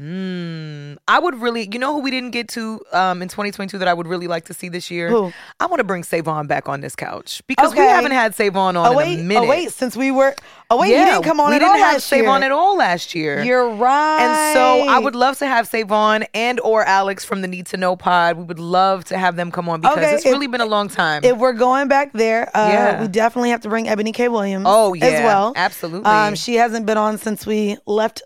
Mm, 0.00 0.96
I 1.06 1.20
would 1.20 1.40
really, 1.40 1.68
you 1.70 1.78
know, 1.78 1.92
who 1.94 2.00
we 2.00 2.10
didn't 2.10 2.30
get 2.32 2.48
to 2.50 2.80
um, 2.92 3.22
in 3.22 3.28
2022 3.28 3.78
that 3.78 3.86
I 3.86 3.94
would 3.94 4.08
really 4.08 4.26
like 4.26 4.46
to 4.46 4.54
see 4.54 4.68
this 4.68 4.90
year. 4.90 5.08
Who? 5.10 5.32
I 5.60 5.66
want 5.66 5.78
to 5.78 5.84
bring 5.84 6.02
Savon 6.02 6.48
back 6.48 6.68
on 6.68 6.80
this 6.80 6.96
couch 6.96 7.40
because 7.46 7.72
we 7.72 7.78
haven't 7.78 8.10
had 8.10 8.34
Savon 8.34 8.76
on 8.76 8.86
Oh 8.88 8.90
in 8.92 8.96
wait, 8.96 9.20
a 9.20 9.22
minute. 9.22 9.46
oh 9.46 9.48
wait, 9.48 9.70
since 9.70 9.96
we 9.96 10.10
were, 10.10 10.34
oh 10.72 10.76
wait, 10.80 10.90
yeah, 10.90 11.04
he 11.04 11.10
didn't 11.12 11.24
come 11.24 11.38
on 11.40 11.50
we 11.50 11.56
at 11.56 11.58
didn't 11.60 11.72
all 11.72 11.78
have 11.78 11.92
last 11.94 12.10
year. 12.12 12.22
Savon 12.24 12.42
at 12.42 12.50
all 12.52 12.76
last 12.76 13.14
year. 13.14 13.42
You're 13.42 13.68
right. 13.70 14.20
and 14.20 14.54
so 14.54 14.88
I 14.88 14.98
would 14.98 15.14
love 15.14 15.38
to 15.38 15.46
have 15.46 15.68
Savon 15.68 16.24
and 16.34 16.58
or 16.60 16.84
Alex 16.84 17.24
from 17.24 17.42
the 17.42 17.48
Need 17.48 17.66
to 17.66 17.76
Know 17.76 17.94
Pod. 17.96 18.36
We 18.36 18.44
would 18.44 18.58
love 18.58 19.04
to 19.06 19.18
have 19.18 19.36
them 19.36 19.50
come 19.50 19.68
on 19.68 19.80
because 19.80 19.98
Okay, 19.98 20.14
it's 20.14 20.24
if- 20.26 20.32
really 20.32 20.46
been 20.46 20.60
a 20.60 20.66
long 20.66 20.88
time. 20.88 21.22
If 21.24 21.36
we're 21.36 21.52
going 21.52 21.88
back 21.88 22.12
there, 22.12 22.50
uh, 22.56 22.68
Yeah. 22.68 23.00
we 23.02 23.08
definitely 23.08 23.50
have 23.50 23.60
to 23.62 23.68
bring 23.68 23.88
Ebony 23.88 24.12
K. 24.12 24.28
Williams. 24.28 24.64
Oh, 24.68 24.94
as 24.94 25.00
yeah, 25.02 25.24
well. 25.24 25.52
absolutely. 25.54 26.10
Um, 26.10 26.34
she 26.34 26.54
hasn't 26.54 26.86
been 26.86 26.98
on 26.98 27.18
since 27.18 27.46
we 27.46 27.76
left 27.86 28.22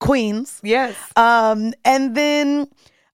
Queens. 0.00 0.60
yes, 0.62 0.94
Um, 1.16 1.72
and 1.84 2.14
then 2.14 2.68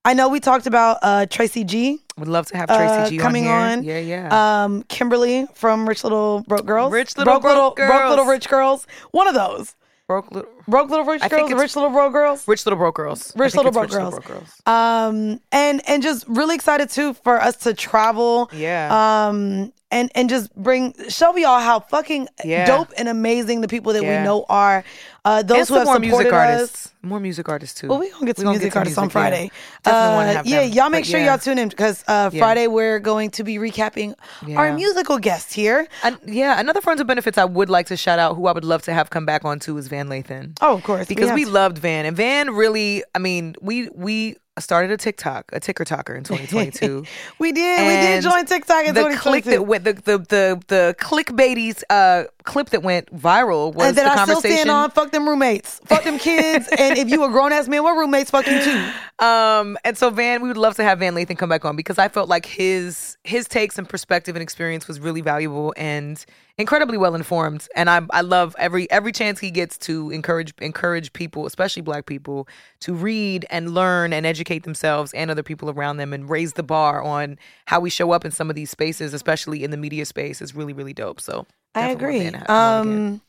I 0.05 0.12
know 0.12 0.29
we 0.29 0.39
talked 0.41 0.66
about 0.66 0.99
uh, 1.03 1.25
Tracy 1.27 1.64
G. 1.64 2.01
would 2.19 2.29
love 2.29 2.47
to 2.47 2.57
have 2.57 2.69
Tracy 2.69 2.83
uh, 2.83 3.09
G 3.09 3.19
coming 3.19 3.49
on. 3.49 3.79
on. 3.79 3.85
Yeah, 3.85 3.99
yeah. 3.99 4.65
Um, 4.65 4.83
Kimberly 4.85 5.47
from 5.55 5.89
Rich 5.89 6.05
Little 6.05 6.43
Broke 6.47 6.67
Girls. 6.67 6.93
Rich 6.93 7.17
Little 7.17 7.33
Broke 7.41 7.43
Broke 7.43 8.09
Little 8.09 8.17
Girls. 8.17 8.29
Rich 8.29 8.49
Girls. 8.49 8.87
One 9.11 9.27
of 9.27 9.35
those. 9.35 9.75
Broke 10.07 10.31
little, 10.31 10.51
Broke 10.69 10.91
Little 10.91 11.05
Rich 11.05 11.23
I 11.23 11.29
Girls. 11.29 11.53
Rich 11.53 11.77
Little 11.77 11.91
Broke 11.91 12.12
Girls. 12.12 12.47
Rich 12.49 12.67
Little 12.67 12.79
Broke 12.79 12.95
Girls. 12.95 13.33
Rich 13.37 13.55
Little 13.55 13.73
Broke 13.73 13.85
Rich 13.85 13.93
Girls. 13.93 14.15
Little 14.15 14.73
Um, 14.73 15.41
and 15.53 15.83
and 15.89 16.03
just 16.03 16.25
really 16.29 16.55
excited 16.55 16.91
too 16.91 17.15
for 17.15 17.41
us 17.41 17.57
to 17.59 17.75
travel. 17.75 18.51
Yeah. 18.53 19.27
Um, 19.29 19.73
and 19.91 20.11
and 20.15 20.29
just 20.29 20.55
bring 20.57 20.95
show 21.09 21.37
y'all 21.37 21.61
how 21.61 21.81
fucking 21.81 22.29
Yeah. 22.45 22.67
dope 22.67 22.93
and 22.97 23.09
amazing 23.09 23.61
the 23.61 23.69
people 23.69 23.93
that 23.93 24.03
Yeah. 24.03 24.19
we 24.21 24.25
know 24.25 24.45
are. 24.49 24.83
Uh, 25.27 25.41
those 25.43 25.59
and 25.61 25.69
who 25.71 25.75
have 25.77 25.87
more 25.87 25.95
supported 25.95 26.07
music 26.11 26.33
us. 26.35 26.51
artists. 26.51 26.91
More 27.03 27.21
music 27.21 27.49
artists 27.49 27.81
too. 27.81 27.89
Well, 27.89 27.99
we 27.99 28.11
gonna 28.11 28.27
get 28.27 28.37
some 28.37 28.49
music 28.51 28.77
artists 28.77 28.99
on 28.99 29.05
yeah. 29.05 29.09
Friday. 29.11 29.51
Definitely 29.83 30.17
want 30.17 30.29
Uh, 30.29 30.31
to 30.33 30.37
have 30.37 30.47
yeah, 30.47 30.62
y'all 30.62 30.91
make 30.91 31.05
But 31.05 31.09
sure 31.11 31.21
yeah. 31.21 31.27
y'all 31.31 31.39
tune 31.39 31.59
in 31.59 31.69
because 31.71 32.05
uh, 32.09 32.29
Yeah. 32.31 32.41
Friday 32.41 32.67
we're 32.67 32.99
going 32.99 33.31
to 33.31 33.45
be 33.45 33.57
recapping 33.57 34.15
our 34.55 34.73
musical 34.75 35.17
guest 35.19 35.55
here. 35.55 35.87
And 36.03 36.19
yeah, 36.27 36.61
another 36.61 36.83
friends 36.83 37.01
of 37.01 37.07
benefits 37.07 37.39
I 37.39 37.45
would 37.47 37.71
like 37.71 37.87
to 37.87 37.97
shout 37.97 38.19
out 38.19 38.37
who 38.37 38.49
I 38.49 38.53
would 38.53 38.65
love 38.67 38.83
to 38.83 38.93
have 38.93 39.09
come 39.09 39.25
back 39.25 39.47
on 39.47 39.61
too 39.61 39.79
is 39.79 39.89
Van 39.89 40.09
Lathan. 40.09 40.53
Oh, 40.61 40.74
of 40.74 40.82
course, 40.84 41.07
Because 41.09 41.28
have 41.28 41.34
we 41.38 41.44
loved 41.44 41.78
Van 41.78 42.07
and 42.07 42.16
Van 42.16 42.55
really, 42.55 43.02
I 43.14 43.18
mean, 43.18 43.55
we 43.61 43.88
we 43.94 44.36
started 44.61 44.92
a 44.92 44.96
TikTok, 44.96 45.46
a 45.52 45.59
ticker 45.59 45.84
talker 45.84 46.14
in 46.14 46.22
2022. 46.24 47.05
We 47.40 47.50
did. 47.50 47.80
we 47.88 47.94
did 48.07 48.22
join 48.22 48.44
TikTok 48.46 48.86
in 48.86 48.94
the 48.94 49.00
click 49.16 49.42
2022. 49.44 49.50
that 49.50 49.62
went 49.66 49.84
the 49.84 49.92
the 49.94 50.18
the, 50.18 50.62
the 50.68 50.96
clickbaity 51.00 51.82
uh 51.90 52.24
clip 52.44 52.70
that 52.70 52.82
went 52.84 53.07
viral 53.16 53.74
was 53.74 53.88
and 53.88 53.96
then 53.96 54.05
the 54.05 54.11
I 54.12 54.14
still 54.22 54.26
conversation. 54.34 54.57
stand 54.59 54.70
on 54.70 54.90
fuck 54.92 55.11
them 55.11 55.28
roommates, 55.28 55.80
fuck 55.86 56.05
them 56.05 56.18
kids, 56.18 56.68
and 56.78 56.96
if 56.98 57.09
you 57.09 57.24
a 57.24 57.28
grown 57.30 57.52
ass 57.52 57.66
man, 57.68 57.82
what 57.82 57.96
roommates 57.96 58.30
fuck 58.30 58.46
you 58.46 58.62
too? 58.62 59.24
Um, 59.24 59.76
and 59.84 59.98
so 59.98 60.11
Van, 60.11 60.40
we 60.42 60.48
would 60.48 60.57
love 60.57 60.76
to 60.76 60.84
have 60.84 61.00
Van 61.00 61.14
Lathan 61.14 61.36
come 61.36 61.48
back 61.48 61.64
on 61.64 61.74
because 61.74 61.98
I 61.98 62.09
felt 62.09 62.28
like 62.28 62.46
his 62.46 63.16
his 63.24 63.48
takes 63.48 63.76
and 63.78 63.88
perspective 63.88 64.36
and 64.36 64.42
experience 64.42 64.86
was 64.86 65.00
really 65.00 65.20
valuable 65.20 65.74
and 65.76 66.24
incredibly 66.59 66.96
well 66.96 67.14
informed. 67.14 67.66
And 67.74 67.90
I 67.90 68.02
I 68.11 68.20
love 68.20 68.55
every 68.59 68.90
every 68.90 69.12
chance 69.12 69.40
he 69.40 69.50
gets 69.50 69.76
to 69.78 70.11
encourage 70.11 70.55
encourage 70.61 71.12
people, 71.12 71.46
especially 71.46 71.82
Black 71.82 72.07
people, 72.07 72.46
to 72.80 72.94
read 72.94 73.44
and 73.50 73.74
learn 73.74 74.12
and 74.12 74.24
educate 74.26 74.62
themselves 74.64 75.12
and 75.14 75.30
other 75.30 75.42
people 75.42 75.68
around 75.70 75.96
them 75.96 76.12
and 76.12 76.28
raise 76.30 76.52
the 76.55 76.62
bar 76.62 77.02
on 77.02 77.38
how 77.66 77.80
we 77.80 77.90
show 77.90 78.12
up 78.12 78.24
in 78.24 78.30
some 78.30 78.50
of 78.50 78.57
these 78.57 78.70
spaces, 78.70 79.12
especially 79.14 79.64
in 79.64 79.70
the 79.70 79.76
media 79.76 80.05
space, 80.07 80.40
is 80.40 80.55
really 80.55 80.72
really 80.72 80.92
dope. 80.94 81.20
So 81.20 81.46
I 81.74 81.88
agree. 81.90 82.20
Have- 82.24 82.46
come 82.46 82.57
on 82.57 82.86
again. 82.88 82.98
Um, 83.14 83.20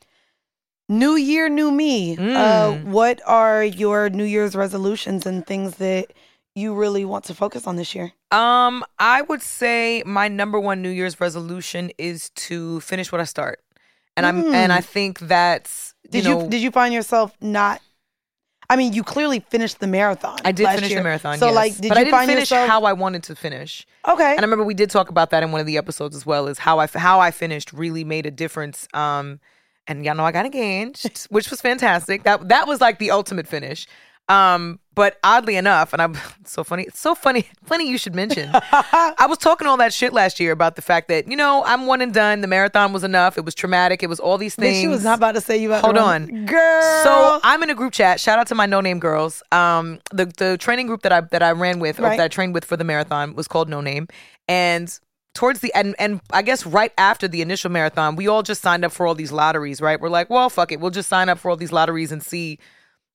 new 0.88 1.16
year, 1.16 1.50
new 1.50 1.72
me. 1.72 2.14
Uh, 2.14 2.20
Mm. 2.20 2.84
what 2.86 3.20
are 3.26 3.64
your 3.64 4.10
New 4.10 4.24
Year's 4.24 4.56
resolutions 4.56 5.26
and 5.26 5.46
things 5.48 5.78
that 5.78 6.14
you 6.56 6.74
really 6.74 7.06
want 7.06 7.26
to 7.26 7.34
focus 7.36 7.68
on 7.68 7.76
this 7.76 7.94
year? 7.94 8.14
Um, 8.32 8.84
I 8.98 9.22
would 9.22 9.42
say 9.42 10.02
my 10.06 10.28
number 10.28 10.60
one 10.60 10.82
New 10.82 10.90
Year's 10.90 11.20
resolution 11.20 11.92
is 11.98 12.30
to 12.32 12.80
finish 12.80 13.12
what 13.12 13.22
I 13.22 13.26
start, 13.26 13.62
and 14.16 14.26
I'm 14.26 14.54
and 14.54 14.72
I 14.72 14.82
think 14.82 15.20
that's 15.20 15.94
you 16.06 16.12
Did 16.12 16.26
you, 16.26 16.30
know 16.32 16.50
did 16.50 16.62
you 16.62 16.72
find 16.72 16.94
yourself 16.94 17.36
not? 17.42 17.82
I 18.68 18.78
mean, 18.78 18.94
you 18.94 19.04
clearly 19.04 19.42
finished 19.42 19.80
the 19.80 19.86
marathon. 19.86 20.40
I 20.44 20.52
did 20.52 20.64
last 20.64 20.76
finish 20.76 20.90
year. 20.90 21.00
the 21.00 21.04
marathon. 21.04 21.38
So, 21.38 21.48
yes. 21.48 21.56
like, 21.56 21.78
did 21.78 21.90
but 21.90 21.96
you 21.98 22.02
I 22.02 22.04
didn't 22.06 22.12
find 22.12 22.30
finish 22.30 22.50
yourself? 22.50 22.68
how 22.68 22.84
I 22.86 22.94
wanted 22.94 23.22
to 23.24 23.36
finish. 23.36 23.86
okay. 24.08 24.32
And 24.32 24.40
I 24.40 24.42
remember 24.42 24.64
we 24.64 24.74
did 24.74 24.90
talk 24.90 25.10
about 25.10 25.30
that 25.30 25.44
in 25.44 25.52
one 25.52 25.62
of 25.62 25.68
the 25.68 25.78
episodes 25.78 26.16
as 26.16 26.26
well. 26.26 26.48
Is 26.48 26.58
how 26.58 26.80
I 26.80 26.88
how 26.88 27.20
I 27.20 27.32
finished 27.32 27.74
really 27.74 28.04
made 28.04 28.26
a 28.26 28.32
difference. 28.32 28.88
Um, 28.94 29.40
and 29.88 30.04
y'all 30.04 30.16
know 30.16 30.26
I 30.26 30.32
got 30.32 30.46
engaged, 30.46 31.26
which 31.26 31.52
was 31.52 31.62
fantastic. 31.62 32.24
That 32.24 32.48
that 32.50 32.68
was 32.68 32.82
like 32.82 32.98
the 32.98 33.12
ultimate 33.12 33.48
finish. 33.48 33.88
Um, 34.28 34.80
but 34.96 35.20
oddly 35.24 35.56
enough, 35.56 35.94
and 35.94 36.02
I'm 36.02 36.18
so 36.46 36.64
funny, 36.64 36.84
it's 36.84 37.00
so 37.00 37.14
funny, 37.16 37.48
funny 37.66 37.88
you 37.90 37.98
should 37.98 38.16
mention. 38.16 38.50
I 38.54 39.28
was 39.28 39.38
talking 39.38 39.68
all 39.68 39.78
that 39.78 39.94
shit 39.94 40.14
last 40.14 40.40
year 40.40 40.52
about 40.52 40.76
the 40.78 40.82
fact 40.82 41.10
that 41.10 41.28
you 41.28 41.36
know 41.36 41.64
I'm 41.66 41.86
one 41.86 42.02
and 42.02 42.14
done. 42.14 42.42
The 42.42 42.48
marathon 42.48 42.94
was 42.94 43.04
enough. 43.04 43.38
It 43.38 43.46
was 43.46 43.54
traumatic. 43.54 44.02
It 44.02 44.08
was 44.08 44.20
all 44.20 44.38
these 44.38 44.56
Bitch, 44.56 44.60
things. 44.62 44.78
she 44.82 44.88
was 44.88 45.04
not 45.04 45.18
about 45.18 45.36
to 45.36 45.42
say 45.42 45.58
you. 45.58 45.70
About 45.70 45.84
Hold 45.84 45.98
on. 45.98 46.46
girl. 46.46 47.04
So 47.04 47.40
I'm 47.44 47.62
in 47.64 47.70
a 47.70 47.76
group 47.76 47.94
chat. 47.94 48.20
Shout 48.20 48.40
out 48.40 48.48
to 48.48 48.56
my 48.56 48.66
No 48.66 48.82
Name 48.82 49.00
Girls. 49.00 49.44
Um, 49.52 50.00
the 50.12 50.26
the 50.38 50.58
training 50.58 50.88
group 50.88 51.02
that 51.04 51.12
I 51.12 51.22
that 51.22 51.44
I 51.44 51.52
ran 51.52 51.80
with 51.80 52.00
or 52.00 52.04
that 52.04 52.20
I 52.20 52.28
trained 52.28 52.54
with 52.54 52.66
for 52.66 52.78
the 52.78 52.84
marathon 52.84 53.36
was 53.36 53.48
called 53.48 53.70
No 53.70 53.82
Name, 53.82 54.08
and 54.48 54.98
towards 55.34 55.60
the 55.60 55.74
end 55.76 55.96
and 56.00 56.22
I 56.32 56.42
guess 56.42 56.66
right 56.66 56.94
after 56.98 57.28
the 57.28 57.42
initial 57.42 57.70
marathon, 57.70 58.16
we 58.16 58.28
all 58.30 58.42
just 58.42 58.62
signed 58.62 58.86
up 58.86 58.94
for 58.94 59.06
all 59.06 59.14
these 59.16 59.32
lotteries. 59.34 59.82
Right? 59.82 60.00
We're 60.00 60.10
like, 60.10 60.30
well, 60.30 60.50
fuck 60.50 60.72
it, 60.72 60.80
we'll 60.80 60.92
just 60.92 61.10
sign 61.10 61.28
up 61.30 61.38
for 61.38 61.52
all 61.52 61.58
these 61.58 61.74
lotteries 61.74 62.12
and 62.12 62.24
see. 62.24 62.58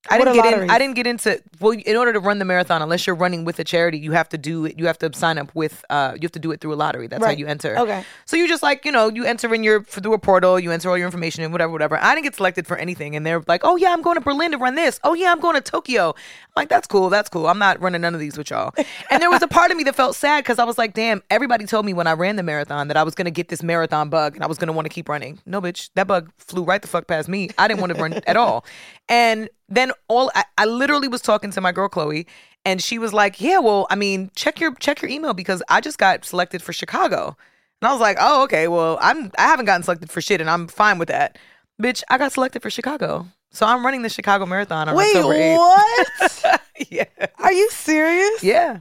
I 0.09 0.19
What 0.19 0.25
didn't 0.25 0.43
get 0.43 0.63
in. 0.63 0.71
I 0.71 0.79
didn't 0.79 0.95
get 0.95 1.07
into. 1.07 1.43
Well, 1.61 1.73
in 1.73 1.95
order 1.95 2.13
to 2.15 2.21
run 2.21 2.39
the 2.39 2.47
marathon, 2.47 2.81
unless 2.81 3.07
you're 3.07 3.15
running 3.15 3.45
with 3.45 3.59
a 3.59 3.65
charity, 3.65 3.99
you 3.99 4.13
have 4.13 4.31
to 4.31 4.39
do 4.39 4.65
it. 4.65 4.79
You 4.79 4.87
have 4.87 4.97
to 4.99 5.13
sign 5.15 5.37
up 5.37 5.55
with. 5.55 5.85
Uh, 5.91 6.13
you 6.15 6.23
have 6.23 6.33
to 6.33 6.39
do 6.39 6.53
it 6.53 6.63
through 6.63 6.73
a 6.73 6.77
lottery. 6.77 7.07
That's 7.07 7.23
how 7.23 7.31
you 7.33 7.47
enter. 7.47 7.79
Okay. 7.79 8.03
So 8.25 8.39
you 8.39 8.49
just 8.49 8.63
like 8.63 8.87
you 8.87 8.93
know 8.93 9.11
you 9.11 9.25
enter 9.25 9.53
in 9.55 9.63
your 9.63 9.85
through 9.85 10.15
a 10.15 10.19
portal, 10.19 10.59
you 10.59 10.71
enter 10.71 10.89
all 10.89 10.97
your 10.97 11.07
information 11.07 11.45
and 11.45 11.53
whatever, 11.53 11.71
whatever. 11.71 11.99
I 12.03 12.15
didn't 12.15 12.25
get 12.25 12.35
selected 12.35 12.67
for 12.67 12.79
anything, 12.79 13.15
and 13.15 13.27
they're 13.27 13.43
like, 13.47 13.61
"Oh 13.63 13.77
yeah, 13.77 13.93
I'm 13.93 14.01
going 14.01 14.15
to 14.15 14.23
Berlin 14.23 14.53
to 14.53 14.59
run 14.59 14.75
this. 14.75 14.99
Oh 15.05 15.13
yeah, 15.13 15.33
I'm 15.33 15.41
going 15.41 15.57
to 15.57 15.61
Tokyo." 15.61 16.09
I'm 16.11 16.53
like, 16.57 16.71
"That's 16.71 16.87
cool, 16.87 17.11
that's 17.11 17.29
cool. 17.29 17.47
I'm 17.47 17.59
not 17.59 17.79
running 17.83 18.01
none 18.01 18.15
of 18.15 18.21
these 18.21 18.39
with 18.39 18.49
y'all." 18.49 18.73
And 19.11 19.21
there 19.23 19.31
was 19.31 19.43
a 19.43 19.49
part 19.49 19.71
of 19.71 19.77
me 19.77 19.85
that 19.85 19.95
felt 19.95 20.17
sad 20.17 20.45
because 20.45 20.59
I 20.59 20.65
was 20.65 20.79
like, 20.79 20.95
"Damn, 20.95 21.23
everybody 21.29 21.67
told 21.67 21.85
me 21.85 21.93
when 21.93 22.07
I 22.07 22.13
ran 22.13 22.37
the 22.37 22.43
marathon 22.43 22.89
that 22.89 22.97
I 22.97 23.03
was 23.03 23.15
going 23.15 23.27
to 23.27 23.31
get 23.31 23.49
this 23.49 23.63
marathon 23.63 24.09
bug 24.09 24.35
and 24.35 24.43
I 24.43 24.47
was 24.47 24.57
going 24.57 24.69
to 24.69 24.73
want 24.73 24.87
to 24.87 24.91
keep 24.91 25.11
running. 25.11 25.41
No, 25.45 25.61
bitch, 25.61 25.91
that 25.95 26.07
bug 26.07 26.33
flew 26.39 26.65
right 26.65 26.81
the 26.81 26.89
fuck 26.89 27.07
past 27.07 27.29
me. 27.29 27.51
I 27.59 27.69
didn't 27.69 27.81
want 27.81 27.95
to 27.95 28.01
run 28.01 28.15
at 28.27 28.39
all." 28.39 28.65
And 29.11 29.51
then 29.71 29.93
all 30.09 30.31
I, 30.35 30.45
I 30.59 30.65
literally 30.67 31.09
was 31.09 31.23
talking 31.23 31.51
to 31.53 31.61
my 31.61 31.73
girl 31.73 31.89
Chloe 31.89 32.27
and 32.65 32.83
she 32.83 32.99
was 32.99 33.13
like, 33.15 33.41
"Yeah, 33.41 33.59
well, 33.59 33.87
I 33.91 33.95
mean, 33.95 34.31
check 34.35 34.61
your 34.61 34.75
check 34.75 35.01
your 35.01 35.11
email 35.11 35.33
because 35.33 35.63
I 35.69 35.81
just 35.81 35.99
got 35.99 36.25
selected 36.25 36.63
for 36.63 36.73
Chicago." 36.73 37.37
And 37.81 37.89
I 37.89 37.93
was 37.93 38.01
like, 38.01 38.19
"Oh, 38.21 38.43
okay. 38.45 38.69
Well, 38.69 38.99
I'm 39.01 39.31
I 39.39 39.43
haven't 39.43 39.67
gotten 39.67 39.83
selected 39.83 40.11
for 40.11 40.21
shit 40.21 40.41
and 40.41 40.51
I'm 40.51 40.69
fine 40.69 40.99
with 40.99 41.09
that." 41.09 41.39
Bitch, 41.81 42.03
I 42.11 42.19
got 42.19 42.33
selected 42.33 42.61
for 42.61 42.69
Chicago. 42.69 43.27
So 43.53 43.67
I'm 43.67 43.85
running 43.85 44.03
the 44.03 44.09
Chicago 44.09 44.47
Marathon 44.47 44.89
on 44.89 44.95
Wait, 44.95 45.17
October 45.17 45.35
8th. 45.35 45.57
what? 45.57 46.61
yeah. 46.91 47.05
Are 47.39 47.53
you 47.53 47.69
serious? 47.71 48.45
Yeah. 48.45 48.81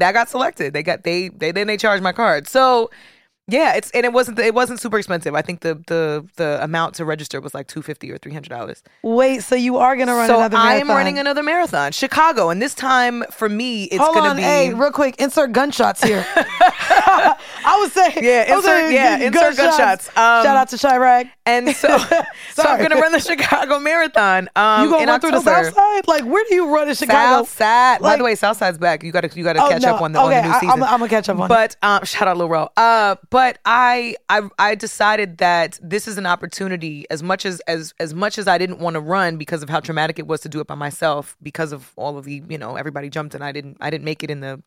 I 0.00 0.12
got 0.12 0.28
selected. 0.28 0.72
They 0.72 0.82
got 0.82 1.04
they 1.04 1.28
they 1.28 1.52
then 1.52 1.66
they 1.66 1.76
charged 1.76 2.02
my 2.02 2.12
card. 2.12 2.48
So 2.48 2.90
yeah, 3.46 3.74
it's 3.74 3.90
and 3.90 4.04
it 4.06 4.12
wasn't 4.12 4.38
it 4.38 4.54
wasn't 4.54 4.80
super 4.80 4.98
expensive. 4.98 5.34
I 5.34 5.42
think 5.42 5.60
the 5.60 5.74
the 5.86 6.26
the 6.36 6.62
amount 6.64 6.94
to 6.96 7.04
register 7.04 7.40
was 7.40 7.54
like 7.54 7.66
two 7.66 7.82
fifty 7.82 8.10
or 8.10 8.18
three 8.18 8.32
hundred 8.32 8.48
dollars. 8.50 8.82
Wait, 9.02 9.42
so 9.42 9.54
you 9.54 9.76
are 9.78 9.96
gonna 9.96 10.14
run 10.14 10.26
So 10.28 10.36
another 10.38 10.56
I 10.56 10.74
am 10.76 10.88
running 10.88 11.18
another 11.18 11.42
marathon, 11.42 11.92
Chicago, 11.92 12.50
and 12.50 12.62
this 12.62 12.74
time 12.74 13.22
for 13.30 13.48
me, 13.48 13.84
it's 13.84 13.98
Hold 13.98 14.14
gonna 14.14 14.30
on, 14.30 14.36
be. 14.36 14.42
hey, 14.42 14.72
real 14.74 14.90
quick, 14.92 15.16
insert 15.20 15.52
gunshots 15.52 16.02
here. 16.02 16.24
I 16.36 17.78
was 17.80 17.92
saying, 17.92 18.12
Yeah, 18.24 18.44
I 18.48 18.56
insert- 18.56 18.64
saying 18.64 18.94
yeah, 18.94 19.16
insert 19.18 19.56
gunshots. 19.56 20.08
Um, 20.08 20.42
Shout 20.44 20.56
out 20.56 20.68
to 20.70 20.76
Chiraq. 20.76 21.30
And 21.46 21.74
so, 21.76 21.98
so 22.54 22.62
I'm 22.62 22.80
gonna 22.80 22.96
run 23.00 23.12
the 23.12 23.20
Chicago 23.20 23.78
Marathon. 23.78 24.48
Um, 24.56 24.84
you 24.84 24.90
gonna 24.90 25.06
run 25.06 25.20
through 25.20 25.30
the 25.32 25.40
South 25.40 25.74
Side? 25.74 26.06
Like, 26.08 26.24
where 26.24 26.44
do 26.48 26.54
you 26.54 26.72
run 26.74 26.88
in 26.88 26.94
Chicago? 26.94 27.44
South 27.44 27.48
Side. 27.50 28.00
By 28.00 28.16
the 28.16 28.24
way, 28.24 28.34
South 28.34 28.56
Side's 28.56 28.78
back. 28.78 29.02
You 29.02 29.12
gotta 29.12 29.30
you 29.34 29.44
gotta 29.44 29.62
Oh, 29.62 29.68
catch 29.68 29.82
no. 29.82 29.94
up 29.96 30.02
on 30.02 30.12
the 30.12 30.20
okay, 30.22 30.38
on 30.38 30.42
the 30.42 30.48
new 30.48 30.54
I, 30.54 30.60
season. 30.60 30.70
I'm, 30.70 30.82
I'm 30.82 30.98
gonna 31.00 31.08
catch 31.08 31.28
up 31.28 31.38
on. 31.38 31.48
But 31.48 31.76
um, 31.82 32.04
shout 32.04 32.28
out 32.28 32.36
Lil 32.36 32.48
Rel. 32.48 32.72
Uh, 32.76 33.16
but 33.34 33.58
I, 33.64 34.14
I 34.28 34.42
I 34.60 34.76
decided 34.76 35.38
that 35.38 35.80
this 35.82 36.06
is 36.06 36.18
an 36.18 36.24
opportunity. 36.24 37.04
As 37.10 37.20
much 37.20 37.44
as 37.44 37.58
as 37.66 37.92
as 37.98 38.14
much 38.14 38.38
as 38.38 38.46
I 38.46 38.58
didn't 38.58 38.78
want 38.78 38.94
to 38.94 39.00
run 39.00 39.38
because 39.38 39.60
of 39.64 39.68
how 39.68 39.80
traumatic 39.80 40.20
it 40.20 40.28
was 40.28 40.40
to 40.42 40.48
do 40.48 40.60
it 40.60 40.68
by 40.68 40.76
myself, 40.76 41.36
because 41.42 41.72
of 41.72 41.90
all 41.96 42.16
of 42.16 42.26
the 42.26 42.44
you 42.48 42.58
know 42.58 42.76
everybody 42.76 43.10
jumped 43.10 43.34
and 43.34 43.42
I 43.42 43.50
didn't 43.50 43.76
I 43.80 43.90
didn't 43.90 44.04
make 44.04 44.22
it 44.22 44.30
in 44.30 44.38
the 44.38 44.62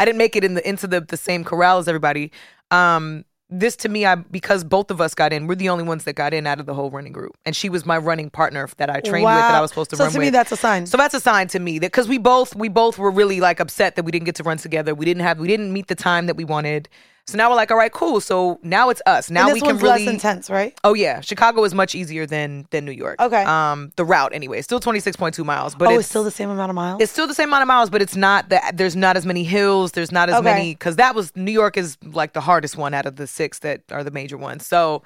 I 0.00 0.04
didn't 0.06 0.18
make 0.18 0.34
it 0.34 0.42
in 0.42 0.54
the 0.54 0.68
into 0.68 0.88
the 0.88 1.00
the 1.00 1.16
same 1.16 1.44
corral 1.44 1.78
as 1.78 1.86
everybody. 1.86 2.32
Um, 2.72 3.24
this 3.48 3.76
to 3.76 3.88
me, 3.88 4.04
I 4.04 4.16
because 4.16 4.64
both 4.64 4.90
of 4.90 5.00
us 5.00 5.14
got 5.14 5.32
in, 5.32 5.46
we're 5.46 5.54
the 5.54 5.68
only 5.68 5.84
ones 5.84 6.02
that 6.02 6.14
got 6.14 6.34
in 6.34 6.48
out 6.48 6.58
of 6.58 6.66
the 6.66 6.74
whole 6.74 6.90
running 6.90 7.12
group, 7.12 7.36
and 7.46 7.54
she 7.54 7.68
was 7.68 7.86
my 7.86 7.96
running 7.96 8.28
partner 8.28 8.68
that 8.78 8.90
I 8.90 8.98
trained 9.00 9.26
with 9.26 9.34
that 9.34 9.54
I 9.54 9.60
was 9.60 9.70
supposed 9.70 9.90
to 9.90 9.96
So 9.96 10.04
run 10.04 10.12
to 10.12 10.18
with. 10.18 10.26
me, 10.26 10.30
that's 10.30 10.50
a 10.50 10.56
sign. 10.56 10.86
So 10.86 10.96
that's 10.96 11.14
a 11.14 11.20
sign 11.20 11.46
to 11.48 11.60
me 11.60 11.78
that 11.78 11.92
because 11.92 12.08
we 12.08 12.18
both 12.18 12.56
we 12.56 12.68
both 12.68 12.98
were 12.98 13.12
really 13.12 13.38
like 13.38 13.60
upset 13.60 13.94
that 13.94 14.04
we 14.04 14.10
didn't 14.10 14.26
get 14.26 14.34
to 14.36 14.42
run 14.42 14.58
together. 14.58 14.96
We 14.96 15.04
didn't 15.04 15.22
have 15.22 15.38
we 15.38 15.46
didn't 15.46 15.72
meet 15.72 15.86
the 15.86 15.94
time 15.94 16.26
that 16.26 16.36
we 16.36 16.44
wanted. 16.44 16.88
So 17.30 17.38
now 17.38 17.48
we're 17.48 17.56
like, 17.56 17.70
all 17.70 17.76
right, 17.76 17.92
cool. 17.92 18.20
So 18.20 18.58
now 18.62 18.90
it's 18.90 19.00
us. 19.06 19.30
Now 19.30 19.52
we 19.52 19.60
can 19.60 19.78
really 19.78 20.04
less 20.04 20.14
intense, 20.14 20.50
right? 20.50 20.76
Oh 20.84 20.94
yeah, 20.94 21.20
Chicago 21.20 21.62
is 21.64 21.74
much 21.74 21.94
easier 21.94 22.26
than 22.26 22.66
than 22.70 22.84
New 22.84 22.92
York. 22.92 23.20
Okay. 23.20 23.44
Um, 23.44 23.92
the 23.96 24.04
route 24.04 24.32
anyway, 24.34 24.62
still 24.62 24.80
twenty 24.80 25.00
six 25.00 25.16
point 25.16 25.34
two 25.34 25.44
miles, 25.44 25.74
but 25.74 25.88
oh, 25.88 25.92
it's, 25.92 26.00
it's 26.00 26.08
still 26.08 26.24
the 26.24 26.30
same 26.30 26.50
amount 26.50 26.70
of 26.70 26.74
miles. 26.74 27.00
it's 27.00 27.12
still 27.12 27.26
the 27.26 27.34
same 27.34 27.48
amount 27.50 27.62
of 27.62 27.68
miles, 27.68 27.88
but 27.90 28.02
it's 28.02 28.16
not 28.16 28.48
that 28.48 28.76
there's 28.76 28.96
not 28.96 29.16
as 29.16 29.24
many 29.24 29.44
hills. 29.44 29.92
There's 29.92 30.12
not 30.12 30.28
as 30.28 30.36
Okay. 30.36 30.44
many 30.44 30.74
because 30.74 30.96
that 30.96 31.14
was 31.14 31.34
New 31.36 31.52
York 31.52 31.76
is 31.76 31.96
like 32.04 32.32
the 32.32 32.40
hardest 32.40 32.76
one 32.76 32.94
out 32.94 33.06
of 33.06 33.16
the 33.16 33.26
six 33.26 33.60
that 33.60 33.82
are 33.92 34.02
the 34.02 34.10
major 34.10 34.36
ones. 34.36 34.66
So 34.66 35.02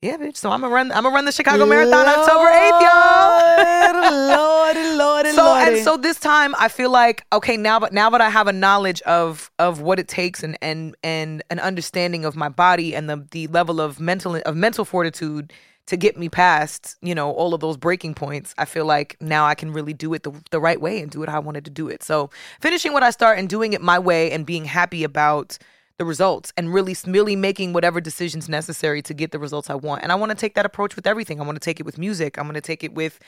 yeah, 0.00 0.16
bitch. 0.16 0.36
So 0.36 0.50
I'm 0.50 0.60
gonna 0.60 0.72
run. 0.72 0.92
I'm 0.92 1.02
gonna 1.02 1.14
run 1.14 1.24
the 1.24 1.32
Chicago 1.32 1.66
Marathon 1.66 2.06
October 2.06 2.48
eighth, 2.48 2.82
y'all. 2.82 4.28
Lordy, 4.28 4.96
lordy, 4.96 5.30
so 5.34 5.54
and 5.56 5.82
so 5.82 5.96
this 5.96 6.20
time 6.20 6.54
I 6.58 6.68
feel 6.68 6.90
like 6.90 7.24
okay 7.32 7.56
now 7.56 7.80
but 7.80 7.92
now 7.92 8.08
that 8.10 8.20
I 8.20 8.30
have 8.30 8.46
a 8.46 8.52
knowledge 8.52 9.02
of 9.02 9.50
of 9.58 9.80
what 9.80 9.98
it 9.98 10.06
takes 10.06 10.42
and 10.42 10.56
and 10.62 10.96
and 11.02 11.42
an 11.50 11.58
understanding 11.58 12.24
of 12.24 12.36
my 12.36 12.48
body 12.48 12.94
and 12.94 13.10
the 13.10 13.26
the 13.32 13.48
level 13.48 13.80
of 13.80 13.98
mental 13.98 14.36
of 14.36 14.56
mental 14.56 14.84
fortitude 14.84 15.52
to 15.86 15.96
get 15.96 16.18
me 16.18 16.28
past 16.28 16.96
you 17.02 17.14
know 17.14 17.32
all 17.32 17.54
of 17.54 17.60
those 17.60 17.76
breaking 17.76 18.14
points 18.14 18.54
I 18.58 18.66
feel 18.66 18.84
like 18.84 19.16
now 19.20 19.46
I 19.46 19.54
can 19.54 19.72
really 19.72 19.94
do 19.94 20.12
it 20.14 20.22
the, 20.22 20.32
the 20.50 20.60
right 20.60 20.80
way 20.80 21.00
and 21.00 21.10
do 21.10 21.22
it 21.22 21.28
how 21.28 21.36
I 21.36 21.40
wanted 21.40 21.64
to 21.64 21.70
do 21.70 21.88
it 21.88 22.02
so 22.02 22.30
finishing 22.60 22.92
what 22.92 23.02
I 23.02 23.10
start 23.10 23.38
and 23.38 23.48
doing 23.48 23.72
it 23.72 23.80
my 23.80 23.98
way 23.98 24.30
and 24.30 24.44
being 24.44 24.66
happy 24.66 25.02
about 25.02 25.58
the 25.98 26.04
results 26.04 26.52
and 26.56 26.72
really 26.72 26.96
really 27.06 27.36
making 27.36 27.72
whatever 27.72 28.00
decisions 28.00 28.48
necessary 28.48 29.02
to 29.02 29.14
get 29.14 29.32
the 29.32 29.38
results 29.38 29.68
I 29.68 29.74
want. 29.74 30.02
And 30.02 30.12
I 30.12 30.14
want 30.14 30.30
to 30.30 30.36
take 30.36 30.54
that 30.54 30.64
approach 30.64 30.96
with 30.96 31.06
everything. 31.06 31.40
I 31.40 31.44
want 31.44 31.56
to 31.56 31.60
take 31.60 31.80
it 31.80 31.86
with 31.86 31.98
music. 31.98 32.38
I'm 32.38 32.44
going 32.44 32.54
to 32.54 32.60
take 32.60 32.82
it 32.82 32.94
with 32.94 33.18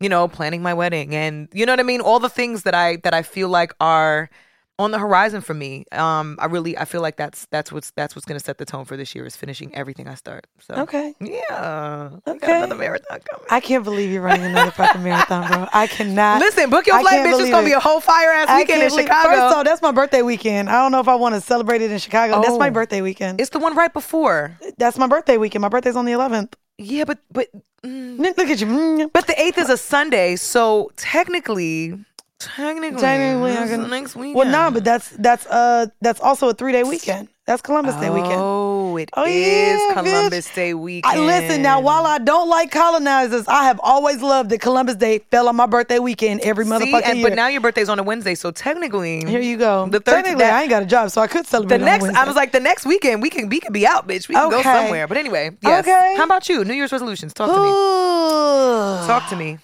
you 0.00 0.08
know, 0.08 0.28
planning 0.28 0.62
my 0.62 0.74
wedding 0.74 1.14
and 1.14 1.48
you 1.52 1.66
know 1.66 1.72
what 1.72 1.80
I 1.80 1.84
mean? 1.84 2.00
All 2.00 2.20
the 2.20 2.28
things 2.28 2.62
that 2.62 2.74
I 2.74 2.96
that 2.96 3.14
I 3.14 3.22
feel 3.22 3.48
like 3.48 3.72
are 3.80 4.30
on 4.78 4.92
the 4.92 4.98
horizon 4.98 5.40
for 5.40 5.54
me. 5.54 5.84
Um, 5.92 6.36
I 6.40 6.46
really 6.46 6.78
I 6.78 6.84
feel 6.84 7.00
like 7.00 7.16
that's 7.16 7.46
that's 7.50 7.72
what's 7.72 7.90
that's 7.92 8.14
what's 8.14 8.24
gonna 8.26 8.40
set 8.40 8.58
the 8.58 8.64
tone 8.64 8.84
for 8.84 8.96
this 8.96 9.14
year 9.14 9.26
is 9.26 9.34
finishing 9.36 9.74
everything 9.74 10.06
I 10.06 10.14
start. 10.14 10.46
So 10.60 10.74
okay. 10.74 11.14
Yeah. 11.20 12.10
Okay. 12.26 12.56
another 12.58 12.76
marathon 12.76 13.18
coming. 13.28 13.46
I 13.50 13.60
can't 13.60 13.82
believe 13.84 14.10
you're 14.12 14.22
running 14.22 14.46
another 14.46 14.70
fucking 14.70 15.02
marathon, 15.02 15.48
bro. 15.48 15.66
I 15.72 15.86
cannot. 15.88 16.40
Listen, 16.40 16.70
book 16.70 16.86
your 16.86 17.00
flight, 17.00 17.26
bitch. 17.26 17.40
It's 17.40 17.50
gonna 17.50 17.66
be 17.66 17.72
a 17.72 17.80
whole 17.80 18.00
fire 18.00 18.30
ass 18.30 18.56
weekend 18.56 18.82
in 18.82 18.90
Chicago. 18.90 19.30
First 19.30 19.56
off, 19.56 19.64
that's 19.64 19.82
my 19.82 19.92
birthday 19.92 20.22
weekend. 20.22 20.68
I 20.70 20.82
don't 20.82 20.92
know 20.92 21.00
if 21.00 21.08
I 21.08 21.16
want 21.16 21.34
to 21.34 21.40
celebrate 21.40 21.82
it 21.82 21.90
in 21.90 21.98
Chicago. 21.98 22.40
That's 22.40 22.58
my 22.58 22.68
Oh. 22.68 22.72
birthday 22.72 23.00
weekend. 23.00 23.40
it's 23.40 23.50
the 23.50 23.58
one 23.58 23.74
right 23.74 23.92
before. 23.92 24.56
That's 24.78 24.96
my 24.98 25.06
birthday 25.08 25.38
weekend. 25.38 25.62
My 25.62 25.68
birthday's 25.68 25.96
on 25.96 26.04
the 26.04 26.12
11th. 26.12 26.54
Yeah, 26.80 27.02
but 27.04 27.18
but 27.32 27.48
mm, 27.84 28.18
Look 28.18 28.38
at 28.38 28.60
you. 28.60 28.66
Mm. 28.68 29.12
but 29.12 29.26
the 29.26 29.40
eighth 29.42 29.58
is 29.58 29.68
a 29.68 29.76
Sunday, 29.76 30.36
so 30.36 30.92
technically 30.96 31.98
Technically, 32.40 33.00
Technically, 33.00 33.52
I 33.56 33.66
can- 33.66 33.90
next 33.90 34.14
weekend. 34.14 34.36
Well, 34.36 34.46
nah, 34.48 34.70
but 34.70 34.84
that's 34.84 35.10
that's 35.10 35.44
uh 35.46 35.86
that's 36.00 36.20
also 36.20 36.48
a 36.50 36.54
three 36.54 36.70
day 36.70 36.84
weekend. 36.84 37.28
That's 37.46 37.62
Columbus 37.62 37.94
Day 37.96 38.10
weekend. 38.10 38.34
Oh, 38.36 38.96
it 38.98 39.04
is 39.04 39.10
Oh, 39.16 39.24
yeah, 39.24 39.94
Columbus 39.94 40.48
bitch. 40.50 40.54
Day 40.54 40.74
weekend. 40.74 41.18
I, 41.18 41.24
listen 41.24 41.62
now. 41.62 41.80
While 41.80 42.04
I 42.06 42.18
don't 42.18 42.48
like 42.50 42.70
colonizers, 42.70 43.48
I 43.48 43.64
have 43.64 43.80
always 43.82 44.20
loved 44.20 44.50
that 44.50 44.60
Columbus 44.60 44.96
Day 44.96 45.20
fell 45.30 45.48
on 45.48 45.56
my 45.56 45.64
birthday 45.64 45.98
weekend 45.98 46.42
every 46.42 46.66
See, 46.66 46.70
motherfucking 46.70 47.02
and, 47.06 47.18
year. 47.20 47.28
but 47.30 47.34
now 47.36 47.48
your 47.48 47.62
birthday's 47.62 47.88
on 47.88 47.98
a 47.98 48.02
Wednesday, 48.02 48.34
so 48.34 48.50
technically, 48.50 49.24
Here 49.24 49.40
you 49.40 49.56
go. 49.56 49.88
The 49.88 49.98
third, 49.98 50.24
Technically, 50.24 50.44
I 50.44 50.60
ain't 50.60 50.70
got 50.70 50.82
a 50.82 50.86
job, 50.86 51.10
so 51.10 51.22
I 51.22 51.26
could 51.26 51.46
celebrate. 51.46 51.78
the 51.78 51.84
next. 51.86 52.04
I 52.04 52.24
was 52.26 52.36
like, 52.36 52.52
the 52.52 52.60
next 52.60 52.84
weekend 52.84 53.22
we 53.22 53.30
can 53.30 53.48
we 53.48 53.60
can 53.60 53.72
be 53.72 53.86
out, 53.86 54.06
bitch. 54.06 54.28
We 54.28 54.34
can 54.34 54.50
go 54.50 54.62
somewhere. 54.62 55.08
But 55.08 55.16
anyway, 55.16 55.56
yes. 55.62 55.84
Okay. 55.84 56.14
How 56.18 56.24
about 56.24 56.48
you? 56.50 56.64
New 56.66 56.74
Year's 56.74 56.92
resolutions. 56.92 57.32
Talk 57.32 57.48
to 57.48 57.62
me. 57.62 59.06
Talk 59.08 59.28
to 59.30 59.36
me. 59.36 59.58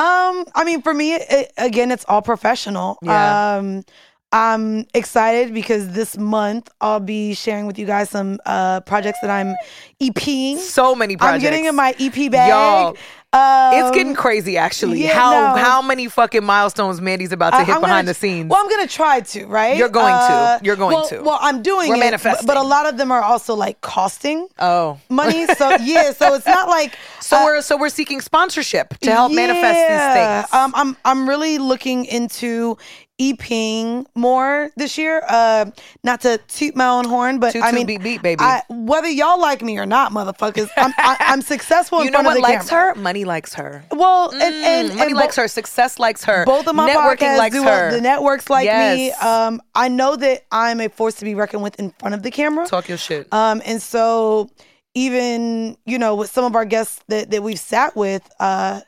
Um, 0.00 0.46
I 0.54 0.64
mean, 0.64 0.80
for 0.80 0.94
me, 0.94 1.14
it, 1.14 1.52
again, 1.58 1.90
it's 1.90 2.06
all 2.08 2.22
professional. 2.22 2.98
Yeah. 3.02 3.56
Um, 3.56 3.84
I'm 4.32 4.86
excited 4.94 5.52
because 5.52 5.90
this 5.90 6.16
month 6.16 6.70
I'll 6.80 7.00
be 7.00 7.34
sharing 7.34 7.66
with 7.66 7.78
you 7.80 7.86
guys 7.86 8.10
some 8.10 8.38
uh 8.46 8.80
projects 8.80 9.18
that 9.22 9.30
I'm 9.30 9.56
EPing. 10.00 10.56
So 10.58 10.94
many 10.94 11.16
projects. 11.16 11.34
I'm 11.34 11.40
getting 11.40 11.64
in 11.66 11.74
my 11.74 11.94
EP 11.98 12.30
bag. 12.30 12.48
Y'all, 12.48 12.96
Um, 13.32 13.74
it's 13.74 13.94
getting 13.96 14.14
crazy 14.16 14.56
actually. 14.56 15.04
yeah, 15.04 15.12
how 15.14 15.54
no. 15.54 15.62
how 15.62 15.80
many 15.82 16.08
fucking 16.08 16.42
milestones 16.42 17.00
Mandii's 17.00 17.30
about 17.30 17.50
to 17.50 17.58
I- 17.58 17.64
hit 17.64 17.76
I'm 17.76 17.80
behind 17.80 18.06
gonna- 18.06 18.06
the 18.06 18.14
scenes? 18.14 18.50
Well, 18.50 18.58
I'm 18.60 18.68
gonna 18.68 18.88
try 18.88 19.20
to, 19.20 19.46
right? 19.46 19.76
You're 19.76 19.88
going 19.88 20.12
to. 20.12 20.34
Uh, 20.34 20.58
You're 20.64 20.74
going 20.74 20.96
well- 20.96 21.06
to. 21.08 21.22
Well, 21.22 21.38
I'm 21.40 21.62
doing 21.62 21.90
We're 21.90 21.94
it, 21.94 21.98
but- 21.98 22.04
manifesting. 22.06 22.46
but 22.48 22.56
a 22.56 22.62
lot 22.62 22.86
of 22.86 22.96
them 22.96 23.12
are 23.12 23.22
also 23.22 23.54
like 23.54 23.80
costing 23.82 24.48
oh. 24.58 24.98
money. 25.08 25.46
So 25.56 25.76
yeah, 25.80 26.12
so 26.12 26.34
it's 26.34 26.46
not 26.46 26.68
like 26.68 26.96
So 27.20 27.36
uh, 27.36 27.44
we're 27.44 27.62
so 27.62 27.76
we're 27.76 27.88
seeking 27.88 28.20
sponsorship 28.20 28.98
to 28.98 29.12
help 29.12 29.30
manifest 29.30 29.78
these 29.78 30.14
things. 30.48 30.52
Um, 30.52 30.72
I'm 30.74 30.96
I'm 31.04 31.28
really 31.28 31.58
looking 31.58 32.06
into 32.06 32.78
EPing 33.20 34.06
more 34.14 34.70
this 34.76 34.96
year. 34.96 35.22
Uh, 35.28 35.70
not 36.02 36.22
to 36.22 36.38
toot 36.48 36.74
my 36.74 36.88
own 36.88 37.04
horn, 37.04 37.38
but 37.38 37.52
Toot, 37.52 37.62
I 37.62 37.70
mean, 37.72 37.86
beat, 37.86 38.02
beat, 38.02 38.22
baby. 38.22 38.40
I, 38.42 38.62
whether 38.70 39.08
y'all 39.08 39.38
like 39.40 39.60
me 39.62 39.78
or 39.78 39.84
not, 39.86 40.10
motherfuckers, 40.12 40.70
I'm 40.76 40.92
I, 40.96 41.16
I'm 41.20 41.42
successful 41.42 41.98
in 42.00 42.06
you 42.06 42.10
know 42.10 42.22
what 42.22 42.40
likes 42.40 42.70
camera. 42.70 42.94
her? 42.94 43.00
Money 43.00 43.24
likes 43.24 43.54
her. 43.54 43.84
Well, 43.90 44.30
and 44.32 44.42
and, 44.42 44.90
Mm, 44.90 44.96
money 44.96 45.10
and 45.10 45.16
likes 45.16 45.36
bo- 45.36 45.42
her. 45.42 45.48
Success 45.48 45.98
likes 45.98 46.24
her. 46.24 46.44
Both 46.46 46.66
of 46.66 46.74
my 46.74 46.88
networking 46.90 47.36
likes 47.36 47.54
her. 47.56 47.90
The 47.92 48.00
networks 48.00 48.48
like 48.48 48.66
me. 48.66 49.12
Um, 49.12 49.60
I 49.74 49.88
know 49.88 50.16
that 50.16 50.46
I'm 50.50 50.80
a 50.80 50.88
force 50.88 51.16
to 51.16 51.24
be 51.24 51.34
reckoned 51.34 51.62
with 51.62 51.78
in 51.78 51.90
front 51.98 52.14
of 52.14 52.22
the 52.22 52.30
camera. 52.30 52.66
Talk 52.66 52.88
your 52.88 52.98
shit. 52.98 53.28
Um, 53.32 53.60
and 53.66 53.82
so 53.82 54.48
even 54.94 55.76
you 55.86 55.98
know 55.98 56.14
with 56.14 56.30
some 56.30 56.44
of 56.44 56.54
our 56.56 56.64
guests 56.64 57.02
that 57.08 57.30
that 57.30 57.42
we've 57.42 57.58
sat 57.60 57.94
with, 57.96 58.28
uh, 58.40 58.80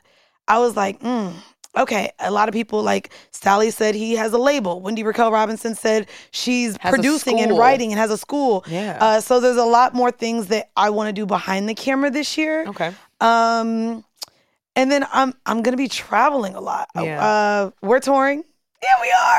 I 0.47 0.59
was 0.59 0.75
like, 0.75 0.99
mm, 1.01 1.33
okay. 1.77 2.11
A 2.19 2.31
lot 2.31 2.47
of 2.49 2.53
people 2.53 2.83
like 2.83 3.11
Sally 3.31 3.71
said 3.71 3.95
he 3.95 4.13
has 4.15 4.33
a 4.33 4.37
label. 4.37 4.79
Wendy 4.81 5.03
Raquel 5.03 5.31
Robinson 5.31 5.75
said 5.75 6.07
she's 6.31 6.77
Has 6.77 6.91
producing 6.91 7.39
and 7.39 7.57
writing 7.57 7.91
and 7.91 7.99
has 7.99 8.11
a 8.11 8.17
school. 8.17 8.63
Yeah. 8.67 8.97
Uh, 8.99 9.19
so 9.21 9.39
there's 9.39 9.57
a 9.57 9.65
lot 9.65 9.93
more 9.93 10.11
things 10.11 10.47
that 10.47 10.69
I 10.77 10.89
want 10.89 11.07
to 11.09 11.13
do 11.13 11.25
behind 11.25 11.67
the 11.69 11.73
camera 11.75 12.09
this 12.11 12.37
year. 12.37 12.65
okay. 12.67 12.93
Um, 13.21 14.03
and 14.75 14.91
then 14.91 15.05
I'm 15.13 15.33
I'm 15.45 15.61
gonna 15.61 15.77
be 15.77 15.87
traveling 15.87 16.55
a 16.55 16.61
lot. 16.61 16.89
Yeah. 16.95 17.23
Uh, 17.23 17.71
we're 17.81 17.99
touring. 17.99 18.43
Yeah, 18.81 18.89
we 19.01 19.11
are. 19.11 19.37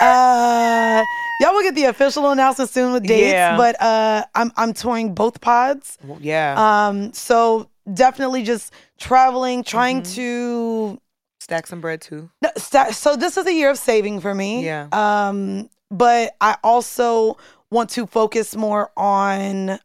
Uh, 1.00 1.04
y'all 1.40 1.52
will 1.52 1.62
get 1.62 1.74
the 1.74 1.84
official 1.84 2.30
announcement 2.30 2.70
soon 2.70 2.92
with 2.94 3.02
dates. 3.06 3.32
Yeah. 3.32 3.56
But 3.56 3.80
uh, 3.82 4.24
I'm 4.34 4.52
I'm 4.56 4.72
touring 4.72 5.12
both 5.14 5.40
pods. 5.40 5.98
Yeah. 6.20 6.54
Um, 6.88 7.12
so 7.12 7.68
definitely 7.92 8.42
just 8.44 8.72
traveling, 8.98 9.62
trying 9.64 10.02
Mm-hmm. 10.02 10.14
to. 10.14 11.00
Stack 11.44 11.66
some 11.66 11.82
bread 11.82 12.00
too. 12.00 12.30
No, 12.40 12.48
So 12.90 13.16
this 13.16 13.36
is 13.36 13.46
a 13.46 13.52
year 13.52 13.70
of 13.70 13.76
saving 13.76 14.20
for 14.20 14.34
me. 14.34 14.64
Yeah. 14.64 14.88
Um, 14.92 15.68
but 15.90 16.34
I 16.40 16.56
also 16.64 17.36
want 17.70 17.90
to 17.90 18.06
focus 18.06 18.56
more 18.56 18.90
on 18.96 19.78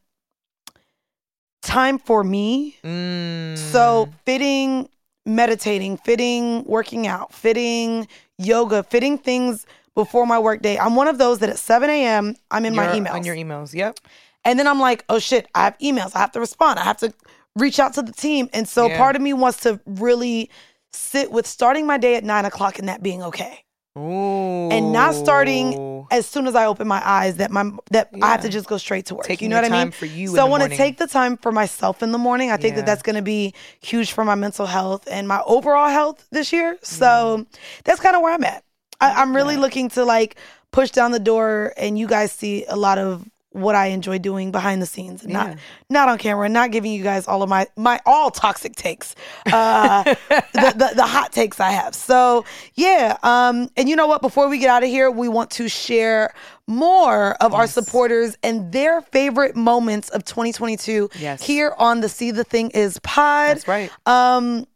time 1.62 2.00
for 2.00 2.24
me. 2.24 2.78
Mm. 2.82 3.58
So 3.58 4.08
fitting 4.26 4.88
meditating, 5.26 5.98
fitting 5.98 6.64
working 6.64 7.08
out, 7.08 7.34
fitting 7.34 8.08
yoga, 8.38 8.82
fitting 8.84 9.18
things 9.18 9.66
before 9.96 10.26
my 10.26 10.40
work 10.40 10.62
day. 10.62 10.80
I'm 10.80 10.96
one 10.96 11.10
of 11.10 11.18
those 11.18 11.40
that 11.40 11.50
at 11.50 11.60
7 11.60 11.90
a.m. 11.90 12.38
I'm 12.52 12.64
in 12.64 12.74
my 12.74 12.86
You're 12.96 13.04
emails. 13.06 13.14
On 13.16 13.26
your 13.26 13.36
emails. 13.36 13.74
Yep. 13.74 14.00
And 14.46 14.58
then 14.58 14.66
I'm 14.66 14.80
like, 14.80 15.04
oh 15.10 15.20
shit, 15.20 15.50
I 15.54 15.66
have 15.66 15.78
emails. 15.80 16.16
I 16.16 16.20
have 16.20 16.32
to 16.32 16.40
respond. 16.40 16.80
I 16.80 16.86
have 16.86 16.98
to 17.00 17.14
reach 17.58 17.80
out 17.80 17.94
to 17.96 18.02
the 18.02 18.14
team. 18.14 18.50
And 18.54 18.68
so 18.68 18.88
Yeah. 18.88 18.98
part 18.98 19.16
of 19.16 19.22
me 19.22 19.34
wants 19.34 19.60
to 19.62 19.80
really 19.86 20.50
sit 20.94 21.32
with 21.32 21.48
starting 21.48 21.86
my 21.86 21.98
day 21.98 22.16
at 22.16 22.24
nine 22.24 22.46
o'clock 22.46 22.80
and 22.80 22.90
that 22.90 23.04
being 23.04 23.24
okay. 23.24 23.64
Ooh. 23.98 24.70
And 24.70 24.94
not 24.94 25.14
starting 25.16 26.06
as 26.12 26.26
soon 26.26 26.48
as 26.48 26.56
I 26.56 26.68
open 26.68 26.88
my 26.88 27.02
eyes 27.04 27.38
that 27.38 27.52
my 27.52 27.72
that 27.92 28.10
I 28.22 28.32
have 28.32 28.42
to 28.42 28.50
just 28.50 28.68
go 28.68 28.78
straight 28.78 29.08
to 29.08 29.16
work. 29.16 29.26
Taking 29.26 29.48
you 29.48 29.50
know 29.50 29.62
what 29.62 29.72
I 29.72 29.84
mean? 29.84 29.92
for 29.92 30.06
you 30.06 30.28
So 30.28 30.46
I 30.46 30.50
want 30.50 30.64
to 30.64 30.70
take 30.70 30.98
the 30.98 31.08
time 31.08 31.38
for 31.38 31.52
myself 31.52 32.02
in 32.02 32.12
the 32.12 32.18
morning. 32.18 32.52
I 32.52 32.58
think 32.58 32.74
Yeah. 32.74 32.78
that 32.78 32.86
that's 32.86 33.02
going 33.02 33.16
to 33.16 33.22
be 33.22 33.54
huge 33.82 34.12
for 34.12 34.24
my 34.24 34.36
mental 34.36 34.68
health 34.68 35.08
and 35.10 35.28
my 35.28 35.42
overall 35.46 35.90
health 35.90 36.26
this 36.32 36.54
year. 36.54 36.78
So 36.82 37.40
mm. 37.40 37.60
that's 37.84 38.00
kind 38.00 38.16
of 38.16 38.22
where 38.22 38.34
I'm 38.34 38.44
at. 38.44 38.64
I, 39.02 39.22
I'm 39.22 39.36
really 39.36 39.58
looking 39.58 39.90
to 39.90 40.06
like 40.06 40.36
push 40.72 40.92
down 40.92 41.12
the 41.12 41.20
door, 41.20 41.74
and 41.78 41.98
you 41.98 42.08
guys 42.08 42.32
see 42.32 42.66
a 42.66 42.76
lot 42.76 42.98
of 43.00 43.28
what 43.52 43.74
I 43.74 43.88
enjoy 43.88 44.20
doing 44.20 44.52
behind 44.52 44.80
the 44.82 44.86
scenes, 44.86 45.24
and 45.24 45.32
Yeah. 45.32 45.44
not 45.48 45.58
not 45.90 46.10
on 46.10 46.18
camera, 46.20 46.46
and 46.46 46.54
not 46.54 46.70
giving 46.72 46.92
you 46.92 47.04
guys 47.04 47.28
all 47.28 47.42
of 47.42 47.50
my 47.50 47.66
my 47.76 48.00
all 48.06 48.30
toxic 48.30 48.76
takes, 48.76 49.16
uh, 49.52 50.04
the, 50.04 50.46
the 50.54 50.92
the 50.96 51.06
hot 51.06 51.32
takes 51.32 51.60
I 51.60 51.72
have. 51.72 51.96
So 51.96 52.46
yeah, 52.76 53.18
um, 53.24 53.70
and 53.76 53.90
you 53.90 53.96
know 53.96 54.06
what? 54.08 54.22
Before 54.22 54.48
we 54.50 54.60
get 54.60 54.70
out 54.70 54.84
of 54.84 54.90
here, 54.90 55.10
we 55.10 55.28
want 55.28 55.50
to 55.52 55.68
share 55.68 56.34
more 56.68 57.32
of 57.42 57.54
our 57.56 57.66
supporters 57.66 58.38
and 58.44 58.72
their 58.72 59.02
favorite 59.02 59.56
moments 59.56 60.10
of 60.10 60.24
2022 60.24 61.10
Yes. 61.18 61.42
here 61.42 61.74
on 61.80 62.02
the 62.02 62.10
See 62.10 62.30
the 62.30 62.44
Thing 62.44 62.70
Is 62.72 63.00
pod. 63.00 63.58
That's 63.58 63.68
right. 63.68 63.92
Um, 64.06 64.68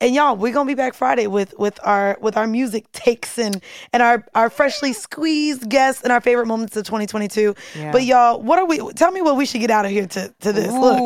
and 0.00 0.14
y'all, 0.14 0.36
we're 0.36 0.52
gonna 0.52 0.66
be 0.68 0.74
back 0.74 0.94
Friday 0.94 1.26
with 1.26 1.54
with 1.58 1.78
our 1.84 2.16
with 2.20 2.36
our 2.36 2.46
music 2.46 2.90
takes 2.92 3.38
and 3.38 3.60
and 3.92 4.02
our 4.02 4.24
our 4.34 4.48
freshly 4.48 4.92
squeezed 4.92 5.68
guests 5.68 6.02
and 6.02 6.12
our 6.12 6.20
favorite 6.20 6.46
moments 6.46 6.76
of 6.76 6.84
2022. 6.84 7.54
Yeah. 7.76 7.90
But 7.92 8.04
y'all, 8.04 8.40
what 8.40 8.58
are 8.58 8.64
we? 8.66 8.78
Tell 8.92 9.10
me 9.10 9.22
what 9.22 9.36
we 9.36 9.44
should 9.44 9.60
get 9.60 9.70
out 9.70 9.84
of 9.84 9.90
here 9.90 10.06
to 10.06 10.32
to 10.40 10.52
this. 10.52 10.72
Look, 10.72 10.98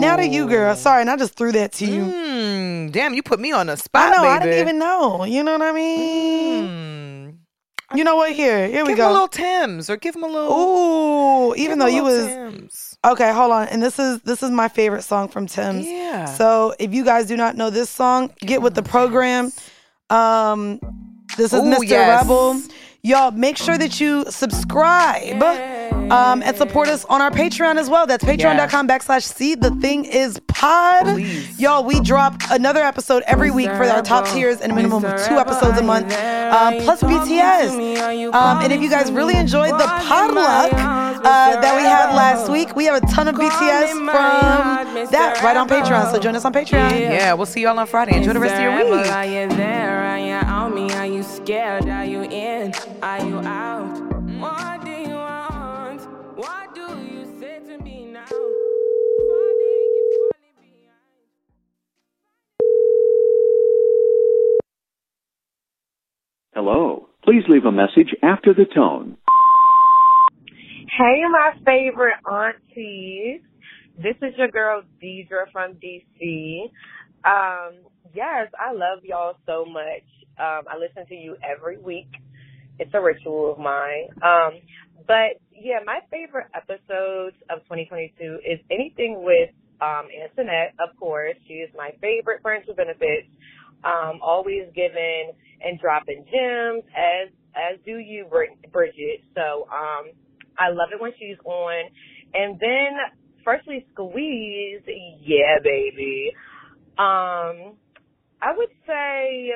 now 0.00 0.16
to 0.16 0.26
you, 0.26 0.48
girl. 0.48 0.74
Sorry, 0.74 1.00
and 1.00 1.10
I 1.10 1.16
just 1.16 1.34
threw 1.36 1.52
that 1.52 1.72
to 1.74 1.86
you. 1.86 2.02
Mm, 2.02 2.92
damn, 2.92 3.14
you 3.14 3.22
put 3.22 3.38
me 3.38 3.52
on 3.52 3.66
the 3.66 3.72
I 3.72 3.76
spot, 3.76 4.10
know. 4.12 4.22
baby. 4.22 4.28
I 4.28 4.38
didn't 4.40 4.60
even 4.60 4.78
know. 4.78 5.24
You 5.24 5.42
know 5.44 5.52
what 5.52 5.62
I 5.62 5.72
mean? 5.72 6.64
Mm. 6.64 7.34
You 7.96 8.04
know 8.04 8.16
what? 8.16 8.32
Here, 8.32 8.68
here 8.68 8.84
we 8.84 8.90
Give 8.94 8.98
him 8.98 9.04
a 9.04 9.08
go. 9.08 9.12
little 9.12 9.28
Tems 9.28 9.90
or 9.90 9.96
give 9.96 10.14
him 10.14 10.22
a 10.22 10.28
little. 10.28 10.52
Ooh, 10.52 11.54
even 11.56 11.78
though 11.80 11.86
you 11.86 12.04
was 12.04 12.26
Tems. 12.26 12.89
Okay, 13.04 13.32
hold 13.32 13.50
on. 13.52 13.68
And 13.68 13.82
this 13.82 13.98
is 13.98 14.20
this 14.22 14.42
is 14.42 14.50
my 14.50 14.68
favorite 14.68 15.02
song 15.02 15.28
from 15.28 15.46
Tems. 15.46 15.86
Yeah. 15.86 16.26
So 16.26 16.74
if 16.78 16.92
you 16.92 17.04
guys 17.04 17.26
do 17.26 17.36
not 17.36 17.56
know 17.56 17.70
this 17.70 17.88
song, 17.88 18.30
get 18.40 18.60
with 18.60 18.74
the 18.74 18.82
program. 18.82 19.52
Um 20.10 20.78
this 21.36 21.52
is 21.52 21.60
Ooh, 21.60 21.64
Mr. 21.64 21.88
yes. 21.88 22.22
Rebel. 22.22 22.60
Y'all 23.02 23.30
make 23.30 23.56
sure 23.56 23.78
that 23.78 24.00
you 24.00 24.24
subscribe 24.28 25.40
um, 26.10 26.42
and 26.42 26.56
support 26.56 26.88
us 26.88 27.04
on 27.06 27.20
our 27.20 27.30
Patreon 27.30 27.76
as 27.76 27.88
well. 27.88 28.06
That's 28.06 28.24
patreon.com 28.24 28.88
backslash 28.88 29.22
see 29.22 29.54
the 29.54 29.70
thing 29.76 30.04
is 30.04 30.40
pod. 30.48 31.04
Please. 31.04 31.58
Y'all, 31.60 31.84
we 31.84 32.00
drop 32.00 32.34
another 32.50 32.80
episode 32.80 33.22
every 33.26 33.50
week 33.50 33.68
for 33.70 33.84
our 33.84 34.02
top 34.02 34.26
tiers 34.28 34.60
and 34.60 34.72
a 34.72 34.74
minimum 34.74 35.04
of 35.04 35.26
two 35.26 35.38
episodes 35.38 35.78
a 35.78 35.82
month, 35.82 36.12
um, 36.12 36.78
plus 36.82 37.02
BTS. 37.02 38.32
Um, 38.32 38.62
and 38.62 38.72
if 38.72 38.80
you 38.80 38.90
guys 38.90 39.10
really 39.10 39.36
enjoyed 39.36 39.72
the 39.72 39.84
podluck 39.84 40.72
uh, 40.72 41.60
that 41.60 41.76
we 41.76 41.82
had 41.82 42.14
last 42.14 42.50
week, 42.50 42.74
we 42.76 42.84
have 42.86 43.02
a 43.02 43.06
ton 43.06 43.28
of 43.28 43.34
BTS 43.34 43.90
from 43.90 45.10
that 45.10 45.40
right 45.42 45.56
on 45.56 45.68
Patreon. 45.68 46.10
So 46.10 46.18
join 46.18 46.36
us 46.36 46.44
on 46.44 46.52
Patreon. 46.52 46.90
Yeah, 47.00 47.34
we'll 47.34 47.46
see 47.46 47.62
y'all 47.62 47.78
on 47.78 47.86
Friday. 47.86 48.16
Enjoy 48.16 48.32
the 48.32 48.40
rest 48.40 48.54
of 48.54 48.62
your 48.62 48.74
week. 48.96 49.06
Are 49.10 49.24
you 49.24 49.48
there? 49.56 50.00
Are 50.02 50.18
you 50.18 50.34
on 50.34 50.74
me? 50.74 50.92
Are 50.94 51.06
you 51.06 51.22
scared? 51.22 51.88
Are 51.88 52.04
you 52.04 52.22
in? 52.22 52.72
Are 53.02 53.24
you 53.24 53.38
out? 53.40 54.79
Hello. 66.62 67.08
Please 67.24 67.42
leave 67.48 67.64
a 67.64 67.72
message 67.72 68.14
after 68.22 68.52
the 68.52 68.66
tone. 68.66 69.16
Hey, 70.98 71.22
my 71.32 71.52
favorite 71.64 72.20
aunties. 72.30 73.40
This 73.96 74.16
is 74.20 74.36
your 74.36 74.48
girl 74.48 74.82
Deidre 75.02 75.50
from 75.50 75.76
DC. 75.76 76.64
Um, 77.24 77.76
yes, 78.12 78.48
I 78.60 78.74
love 78.74 78.98
y'all 79.04 79.36
so 79.46 79.64
much. 79.64 80.04
Um, 80.38 80.68
I 80.68 80.76
listen 80.78 81.06
to 81.08 81.14
you 81.14 81.34
every 81.42 81.78
week. 81.78 82.10
It's 82.78 82.92
a 82.92 83.00
ritual 83.00 83.52
of 83.52 83.58
mine. 83.58 84.08
Um, 84.22 84.60
but 85.06 85.40
yeah, 85.58 85.78
my 85.86 86.00
favorite 86.10 86.48
episodes 86.54 87.36
of 87.48 87.60
2022 87.70 88.40
is 88.44 88.60
anything 88.70 89.24
with 89.24 89.48
um, 89.80 90.08
Antoinette, 90.12 90.74
of 90.78 90.94
course. 90.98 91.36
She 91.48 91.54
is 91.54 91.70
my 91.74 91.92
favorite 92.02 92.42
friend 92.42 92.62
with 92.68 92.76
benefits. 92.76 93.28
Um, 93.84 94.20
always 94.22 94.64
giving 94.74 95.32
and 95.62 95.80
dropping 95.80 96.24
gems 96.30 96.84
as 96.96 97.32
as 97.54 97.78
do 97.84 97.98
you, 97.98 98.26
Bridget. 98.30 99.24
So 99.34 99.66
um, 99.72 100.12
I 100.58 100.70
love 100.70 100.90
it 100.92 101.00
when 101.00 101.12
she's 101.18 101.38
on. 101.44 101.84
And 102.32 102.60
then, 102.60 102.94
firstly, 103.44 103.86
Squeeze, 103.92 104.82
yeah, 105.20 105.58
baby. 105.62 106.32
Um, 106.98 107.74
I 108.42 108.56
would 108.56 108.70
say 108.86 109.52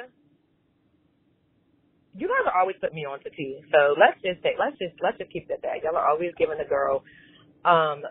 you 2.17 2.29
guys 2.29 2.47
are 2.53 2.61
always 2.61 2.77
putting 2.81 2.97
me 2.97 3.05
on 3.05 3.21
to 3.21 3.31
tea. 3.31 3.61
So 3.73 3.95
let's 3.99 4.21
just 4.23 4.43
say 4.43 4.55
let's 4.59 4.79
just 4.79 4.95
let's 5.03 5.19
just 5.19 5.31
keep 5.33 5.49
that. 5.49 5.61
Y'all 5.83 5.97
are 5.97 6.09
always 6.09 6.33
giving 6.39 6.59
the 6.59 6.69
girl 6.69 7.03
um 7.65 8.03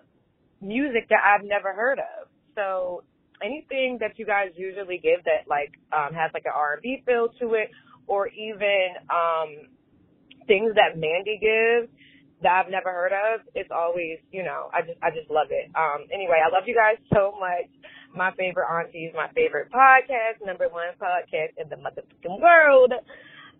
music 0.61 1.09
that 1.09 1.19
I've 1.23 1.45
never 1.45 1.73
heard 1.73 1.99
of. 1.99 2.27
So 2.55 3.03
anything 3.43 3.97
that 3.99 4.17
you 4.17 4.25
guys 4.25 4.49
usually 4.55 4.97
give 4.97 5.23
that 5.25 5.47
like 5.47 5.73
um 5.91 6.13
has 6.13 6.31
like 6.33 6.45
an 6.45 6.53
R 6.55 6.73
and 6.73 6.81
B 6.81 7.03
feel 7.05 7.29
to 7.39 7.53
it 7.53 7.71
or 8.07 8.27
even 8.27 8.95
um 9.09 9.67
things 10.47 10.75
that 10.75 10.97
Mandii 10.97 11.39
gives 11.39 11.91
that 12.41 12.65
I've 12.65 12.71
never 12.71 12.91
heard 12.91 13.13
of, 13.13 13.47
it's 13.55 13.71
always, 13.71 14.19
you 14.31 14.43
know, 14.43 14.67
I 14.73 14.81
just 14.81 14.99
I 15.01 15.11
just 15.11 15.29
love 15.29 15.47
it. 15.51 15.71
Um 15.75 16.07
anyway, 16.11 16.39
I 16.43 16.51
love 16.51 16.63
you 16.67 16.75
guys 16.75 16.97
so 17.13 17.33
much. 17.39 17.69
My 18.15 18.31
favorite 18.37 18.67
aunties, 18.69 19.11
my 19.15 19.27
favorite 19.33 19.71
podcast, 19.71 20.45
number 20.45 20.69
one 20.69 20.93
podcast 21.01 21.57
in 21.57 21.69
the 21.69 21.77
motherfucking 21.77 22.39
world. 22.39 22.93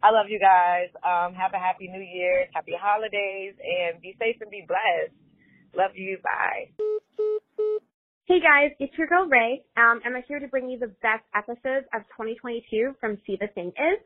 I 0.03 0.11
love 0.11 0.27
you 0.27 0.38
guys. 0.38 0.89
Um, 0.99 1.34
have 1.34 1.53
a 1.53 1.60
happy 1.60 1.88
new 1.88 2.01
year, 2.01 2.47
happy 2.53 2.73
holidays, 2.77 3.55
and 3.64 4.01
be 4.01 4.15
safe 4.19 4.35
and 4.41 4.51
be 4.51 4.65
blessed. 4.68 5.15
Love 5.73 5.95
you. 5.95 6.18
Bye. 6.22 7.80
Hey 8.25 8.39
guys, 8.39 8.71
it's 8.79 8.97
your 8.97 9.07
girl 9.07 9.27
Ray, 9.27 9.63
um, 9.75 9.99
and 10.05 10.15
I'm 10.15 10.23
here 10.29 10.39
to 10.39 10.47
bring 10.47 10.69
you 10.69 10.79
the 10.79 10.95
best 11.03 11.27
episodes 11.35 11.83
of 11.93 12.07
2022 12.15 12.95
from 13.01 13.17
See 13.27 13.35
the 13.35 13.47
Thing 13.51 13.67
Is. 13.75 13.99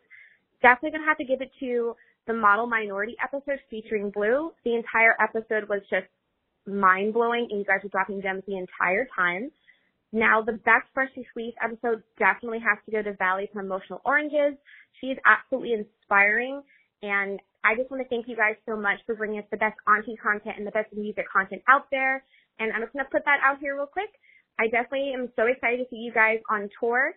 Definitely 0.60 0.98
gonna 0.98 1.06
have 1.06 1.20
to 1.20 1.24
give 1.24 1.40
it 1.40 1.52
to 1.60 1.94
the 2.26 2.34
model 2.34 2.66
minority 2.66 3.16
episode 3.22 3.60
featuring 3.70 4.10
Blue. 4.10 4.54
The 4.66 4.74
entire 4.74 5.14
episode 5.22 5.70
was 5.70 5.82
just 5.92 6.08
mind 6.66 7.14
blowing, 7.14 7.46
and 7.52 7.60
you 7.60 7.64
guys 7.64 7.82
were 7.84 7.94
dropping 7.94 8.24
gems 8.24 8.42
the 8.48 8.58
entire 8.58 9.08
time. 9.16 9.52
Now, 10.12 10.42
the 10.42 10.54
best 10.66 10.90
Freshly 10.96 11.24
Squeezed 11.30 11.58
episode 11.64 12.02
definitely 12.18 12.66
has 12.66 12.80
to 12.88 12.92
go 12.92 13.04
to 13.04 13.14
Vali 13.14 13.48
from 13.54 13.66
Emotional 13.68 14.02
Oranges. 14.04 14.58
She 15.00 15.14
is 15.14 15.20
absolutely 15.30 15.74
inspiring, 15.74 16.64
and 17.04 17.40
I 17.64 17.76
just 17.76 17.92
want 17.92 18.02
to 18.02 18.10
thank 18.10 18.28
you 18.28 18.36
guys 18.36 18.56
so 18.66 18.76
much 18.76 18.98
for 19.06 19.14
bringing 19.14 19.38
us 19.38 19.46
the 19.52 19.58
best 19.58 19.78
auntie 19.86 20.18
content 20.18 20.58
and 20.58 20.66
the 20.66 20.72
best 20.72 20.92
music 20.92 21.26
content 21.32 21.62
out 21.70 21.86
there. 21.92 22.24
And 22.60 22.74
I'm 22.74 22.82
just 22.82 22.94
going 22.94 23.06
to 23.06 23.12
put 23.12 23.26
that 23.26 23.40
out 23.44 23.60
here 23.60 23.76
real 23.76 23.86
quick. 23.86 24.10
I 24.60 24.66
definitely 24.66 25.14
am 25.14 25.30
so 25.36 25.46
excited 25.46 25.78
to 25.78 25.86
see 25.90 25.98
you 25.98 26.12
guys 26.12 26.40
on 26.50 26.70
tour 26.80 27.14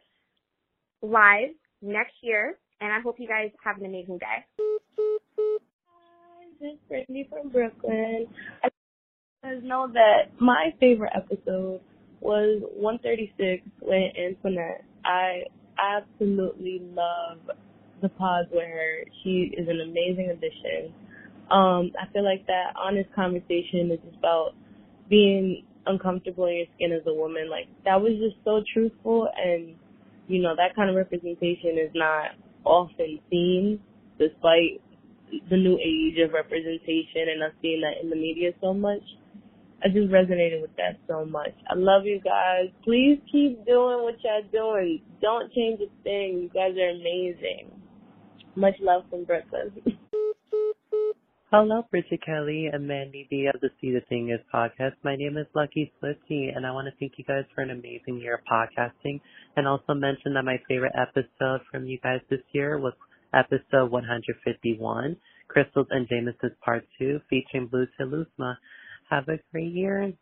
live 1.03 1.51
next 1.81 2.15
year, 2.23 2.59
and 2.81 2.93
I 2.93 3.01
hope 3.01 3.17
you 3.19 3.27
guys 3.27 3.51
have 3.65 3.79
an 3.79 3.87
amazing 3.87 4.19
day. 4.19 4.45
This 6.61 6.73
is 6.73 6.79
Brittany 6.89 7.27
from 7.31 7.49
Brooklyn. 7.49 8.27
I 8.63 8.69
guys 9.43 9.63
know 9.63 9.89
that 9.95 10.39
my 10.39 10.75
favorite 10.79 11.13
episode 11.17 11.81
was 12.21 12.61
136 12.77 13.63
with 13.81 14.13
Antoinette. 14.17 14.85
I 15.05 15.45
absolutely 15.83 16.83
love 16.93 17.39
the 18.03 18.11
pods 18.11 18.49
where 18.51 19.05
she 19.23 19.55
is 19.57 19.67
an 19.69 19.81
amazing 19.81 20.31
addition. 20.31 20.93
Um, 21.51 21.93
I 21.99 22.13
feel 22.13 22.25
like 22.25 22.47
that 22.47 22.75
honest 22.77 23.11
conversation 23.15 23.91
is 23.91 23.99
about 24.19 24.51
being 25.11 25.65
uncomfortable 25.87 26.47
in 26.47 26.57
your 26.57 26.67
skin 26.77 26.93
as 26.93 27.03
a 27.07 27.15
woman. 27.15 27.51
Like 27.51 27.67
that 27.85 28.01
was 28.01 28.13
just 28.19 28.37
so 28.45 28.63
truthful 28.73 29.29
and 29.37 29.75
you 30.31 30.41
know, 30.41 30.55
that 30.55 30.77
kind 30.77 30.89
of 30.89 30.95
representation 30.95 31.77
is 31.77 31.91
not 31.93 32.31
often 32.65 33.19
seen 33.31 33.81
despite 34.19 34.81
the 35.51 35.57
new 35.57 35.77
age 35.79 36.19
of 36.25 36.33
representation 36.33 37.27
and 37.35 37.43
us 37.43 37.53
seeing 37.61 37.81
that 37.81 38.03
in 38.03 38.11
the 38.11 38.17
media 38.17 38.53
so 38.61 38.73
much. 38.73 39.03
I 39.83 39.89
just 39.89 40.11
resonated 40.11 40.61
with 40.61 40.77
that 40.77 40.99
so 41.09 41.25
much. 41.25 41.55
I 41.69 41.75
love 41.75 42.05
you 42.05 42.21
guys. 42.21 42.69
Please 42.85 43.19
keep 43.33 43.65
doing 43.67 44.03
what 44.03 44.17
y'all 44.23 44.43
doing. 44.53 45.01
Don't 45.21 45.53
change 45.53 45.81
a 45.81 45.91
thing. 46.05 46.43
You 46.43 46.51
guys 46.55 46.77
are 46.77 46.91
amazing. 46.91 47.71
Much 48.55 48.75
love 48.81 49.05
from 49.11 49.25
Brooklyn. 49.25 49.73
Hello, 51.53 51.85
Bridget 51.91 52.21
Kelly 52.25 52.69
and 52.73 52.89
Mandii 52.89 53.29
B 53.29 53.51
of 53.53 53.61
the 53.61 53.71
See 53.81 53.91
the 53.91 54.03
Thing 54.09 54.31
Is 54.31 54.39
podcast. 54.55 54.95
My 55.03 55.17
name 55.17 55.37
is 55.37 55.49
Lucky 55.53 55.93
Swifty, 55.99 56.53
and 56.55 56.65
I 56.65 56.71
want 56.71 56.87
to 56.87 56.93
thank 57.01 57.15
you 57.17 57.25
guys 57.25 57.43
for 57.53 57.63
an 57.63 57.71
amazing 57.71 58.21
year 58.23 58.35
of 58.37 58.45
podcasting, 58.47 59.21
and 59.57 59.67
also 59.67 59.93
mention 59.95 60.35
that 60.35 60.45
my 60.45 60.59
favorite 60.69 60.93
episode 60.95 61.63
from 61.69 61.87
you 61.87 61.99
guys 62.05 62.21
this 62.31 62.39
year 62.53 62.79
was 62.79 62.93
episode 63.35 63.91
151, 63.91 65.17
Crystals 65.49 65.89
and 65.91 66.07
Jameson's 66.09 66.57
Part 66.65 66.85
2, 67.01 67.19
featuring 67.29 67.67
Blue 67.67 67.89
Telusma. 67.99 68.55
Have 69.11 69.27
a 69.27 69.41
great 69.51 69.73
year. 69.73 70.13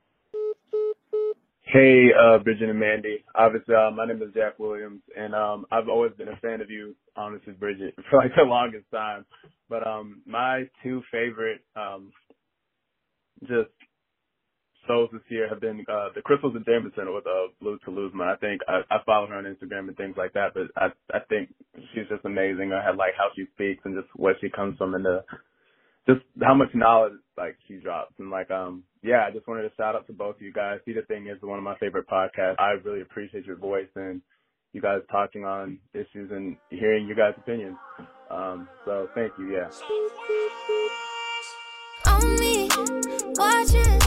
Hey, 1.72 2.08
uh, 2.18 2.38
Bridget 2.40 2.70
and 2.70 2.80
Mandii. 2.82 3.24
Obviously, 3.36 3.74
uh, 3.76 3.90
my 3.92 4.06
name 4.06 4.22
is 4.22 4.34
Jack 4.34 4.58
Williams, 4.58 5.02
and 5.16 5.34
um, 5.34 5.66
I've 5.72 5.88
always 5.88 6.12
been 6.18 6.28
a 6.28 6.36
fan 6.38 6.60
of 6.60 6.70
you, 6.70 6.96
honestly, 7.16 7.54
Bridget, 7.54 7.94
for 8.10 8.18
like 8.18 8.32
the 8.36 8.44
longest 8.44 8.86
time. 8.92 9.24
But 9.68 9.86
um, 9.86 10.22
my 10.26 10.64
two 10.82 11.02
favorite, 11.12 11.62
um, 11.76 12.12
just 13.42 13.70
souls 14.88 15.10
this 15.12 15.22
year 15.28 15.48
have 15.48 15.60
been 15.60 15.84
uh, 15.90 16.08
the 16.14 16.22
Crystals 16.22 16.54
and 16.56 16.64
Jameson 16.64 17.14
with 17.14 17.26
uh, 17.26 17.48
Blue 17.60 17.78
Telusma. 17.86 18.34
I 18.34 18.36
think 18.36 18.62
I, 18.68 18.80
I 18.90 18.98
follow 19.06 19.28
her 19.28 19.36
on 19.36 19.44
Instagram 19.44 19.88
and 19.88 19.96
things 19.96 20.16
like 20.18 20.32
that, 20.34 20.54
but 20.54 20.68
I 20.76 20.88
I 21.14 21.20
think 21.28 21.54
she's 21.94 22.08
just 22.10 22.24
amazing. 22.24 22.72
I 22.72 22.84
had 22.84 22.96
like 22.96 23.14
how 23.16 23.28
she 23.36 23.46
speaks 23.54 23.82
and 23.84 23.96
just 23.96 24.08
where 24.16 24.36
she 24.40 24.50
comes 24.50 24.78
from 24.78 24.94
and 24.94 25.04
the 25.04 25.24
just 26.08 26.20
how 26.42 26.54
much 26.54 26.68
knowledge 26.74 27.12
like 27.36 27.56
she 27.66 27.74
drops 27.74 28.12
and 28.18 28.30
like 28.30 28.50
um 28.50 28.82
yeah 29.02 29.24
i 29.26 29.30
just 29.30 29.46
wanted 29.46 29.62
to 29.62 29.70
shout 29.76 29.94
out 29.94 30.06
to 30.06 30.12
both 30.12 30.36
of 30.36 30.42
you 30.42 30.52
guys 30.52 30.78
see 30.84 30.92
the 30.92 31.02
thing 31.02 31.26
is 31.26 31.40
one 31.42 31.58
of 31.58 31.64
my 31.64 31.76
favorite 31.78 32.08
podcasts 32.08 32.56
i 32.58 32.70
really 32.84 33.02
appreciate 33.02 33.44
your 33.44 33.56
voice 33.56 33.88
and 33.96 34.20
you 34.72 34.80
guys 34.80 35.00
talking 35.10 35.44
on 35.44 35.78
issues 35.94 36.30
and 36.30 36.56
hearing 36.70 37.06
your 37.06 37.16
guys 37.16 37.34
opinions 37.36 37.76
um 38.30 38.68
so 38.84 39.08
thank 39.14 39.32
you 39.38 39.52
yeah 39.52 39.68
me, 42.38 42.68
watching. 43.36 43.98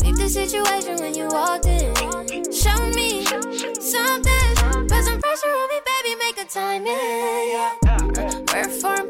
Peep 0.00 0.16
the 0.16 0.28
situation 0.28 0.96
when 0.98 1.14
you 1.14 1.24
in. 1.24 2.52
Show 2.52 2.86
me 2.90 3.24
something. 3.24 4.88
Put 4.88 5.04
some 5.04 5.20
pressure 5.20 5.48
on 5.48 5.68
me, 5.68 5.80
baby, 5.86 6.16
make 6.18 6.38
a 6.38 6.44
time, 6.44 6.86
yeah. 6.86 7.74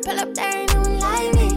Pull 0.05 0.21
up 0.21 0.35
there, 0.35 0.61
ain't 0.61 0.75
no. 0.75 1.52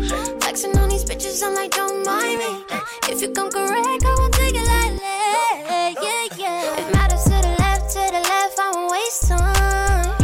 Flexing 0.55 0.79
on 0.79 0.87
these 0.87 1.03
bitches, 1.03 1.43
I'm 1.45 1.53
like, 1.53 1.71
don't 1.71 2.05
mind 2.05 2.39
me. 2.39 2.63
Uh, 2.69 2.79
if 3.09 3.21
you 3.21 3.29
come 3.31 3.51
correct, 3.51 4.05
I 4.05 4.15
won't 4.17 4.33
take 4.33 4.55
it 4.55 4.65
lightly, 4.65 4.99
yeah, 5.03 6.27
yeah. 6.37 6.79
It 6.79 6.93
matters 6.93 7.25
to 7.25 7.35
the 7.43 7.55
left, 7.59 7.91
to 7.91 7.99
the 7.99 8.21
left, 8.23 8.57
I 8.57 8.71
won't 8.73 8.89
waste 8.89 9.27
time. 9.27 10.15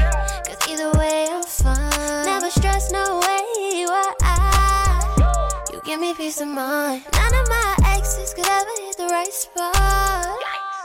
Cause 0.48 0.70
either 0.70 0.90
way, 0.98 1.28
I'm 1.30 1.44
fine. 1.44 2.26
Never 2.26 2.50
stress, 2.50 2.94
no 2.94 3.20
way, 3.20 3.84
why 3.92 5.68
you 5.74 5.82
give 5.84 6.00
me 6.00 6.14
peace 6.14 6.40
of 6.40 6.48
mind. 6.48 7.04
None 7.12 7.36
of 7.36 7.50
my 7.50 7.76
exes 7.88 8.34
could 8.34 8.48
ever 8.48 8.72
hit 8.88 8.96
the 8.96 9.08
right 9.12 9.34
spot. 9.34 10.40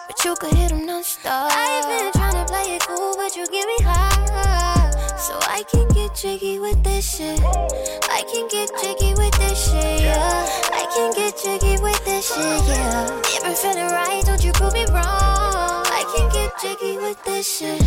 But 0.08 0.24
you 0.24 0.34
could 0.40 0.54
hit 0.54 0.70
them 0.70 0.86
non-stop. 0.86 1.52
I've 1.54 1.86
been 1.86 2.10
trying 2.10 2.34
to 2.34 2.52
play 2.52 2.74
it 2.74 2.82
cool, 2.82 3.14
but 3.14 3.36
you 3.36 3.46
give 3.46 3.66
me 3.66 3.78
high. 3.84 4.90
So 5.16 5.38
I 5.42 5.62
can 5.70 5.86
jiggy 6.16 6.58
with 6.58 6.82
this 6.82 7.18
shit. 7.18 7.38
I 7.44 8.22
can 8.32 8.48
get 8.48 8.70
jiggy 8.80 9.12
with 9.14 9.34
this 9.38 9.70
shit, 9.70 10.00
yeah. 10.00 10.46
I 10.72 10.86
can 10.94 11.12
get 11.12 11.36
jiggy 11.36 11.82
with 11.82 12.02
this 12.06 12.34
shit, 12.34 12.64
yeah. 12.68 13.20
If 13.24 13.44
I'm 13.44 13.54
feeling 13.54 13.90
right, 13.90 14.22
don't 14.24 14.42
you 14.42 14.52
prove 14.52 14.72
me 14.72 14.86
wrong. 14.86 15.04
I 15.04 16.04
can 16.16 16.30
get 16.32 16.58
jiggy 16.58 16.96
with 16.96 17.22
this 17.24 17.58
shit. 17.58 17.82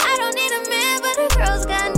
I 0.00 0.16
don't 0.16 0.34
need 0.34 0.52
a 0.52 0.68
man, 0.68 1.00
but 1.00 1.32
a 1.32 1.38
girl's 1.38 1.66
got 1.66 1.96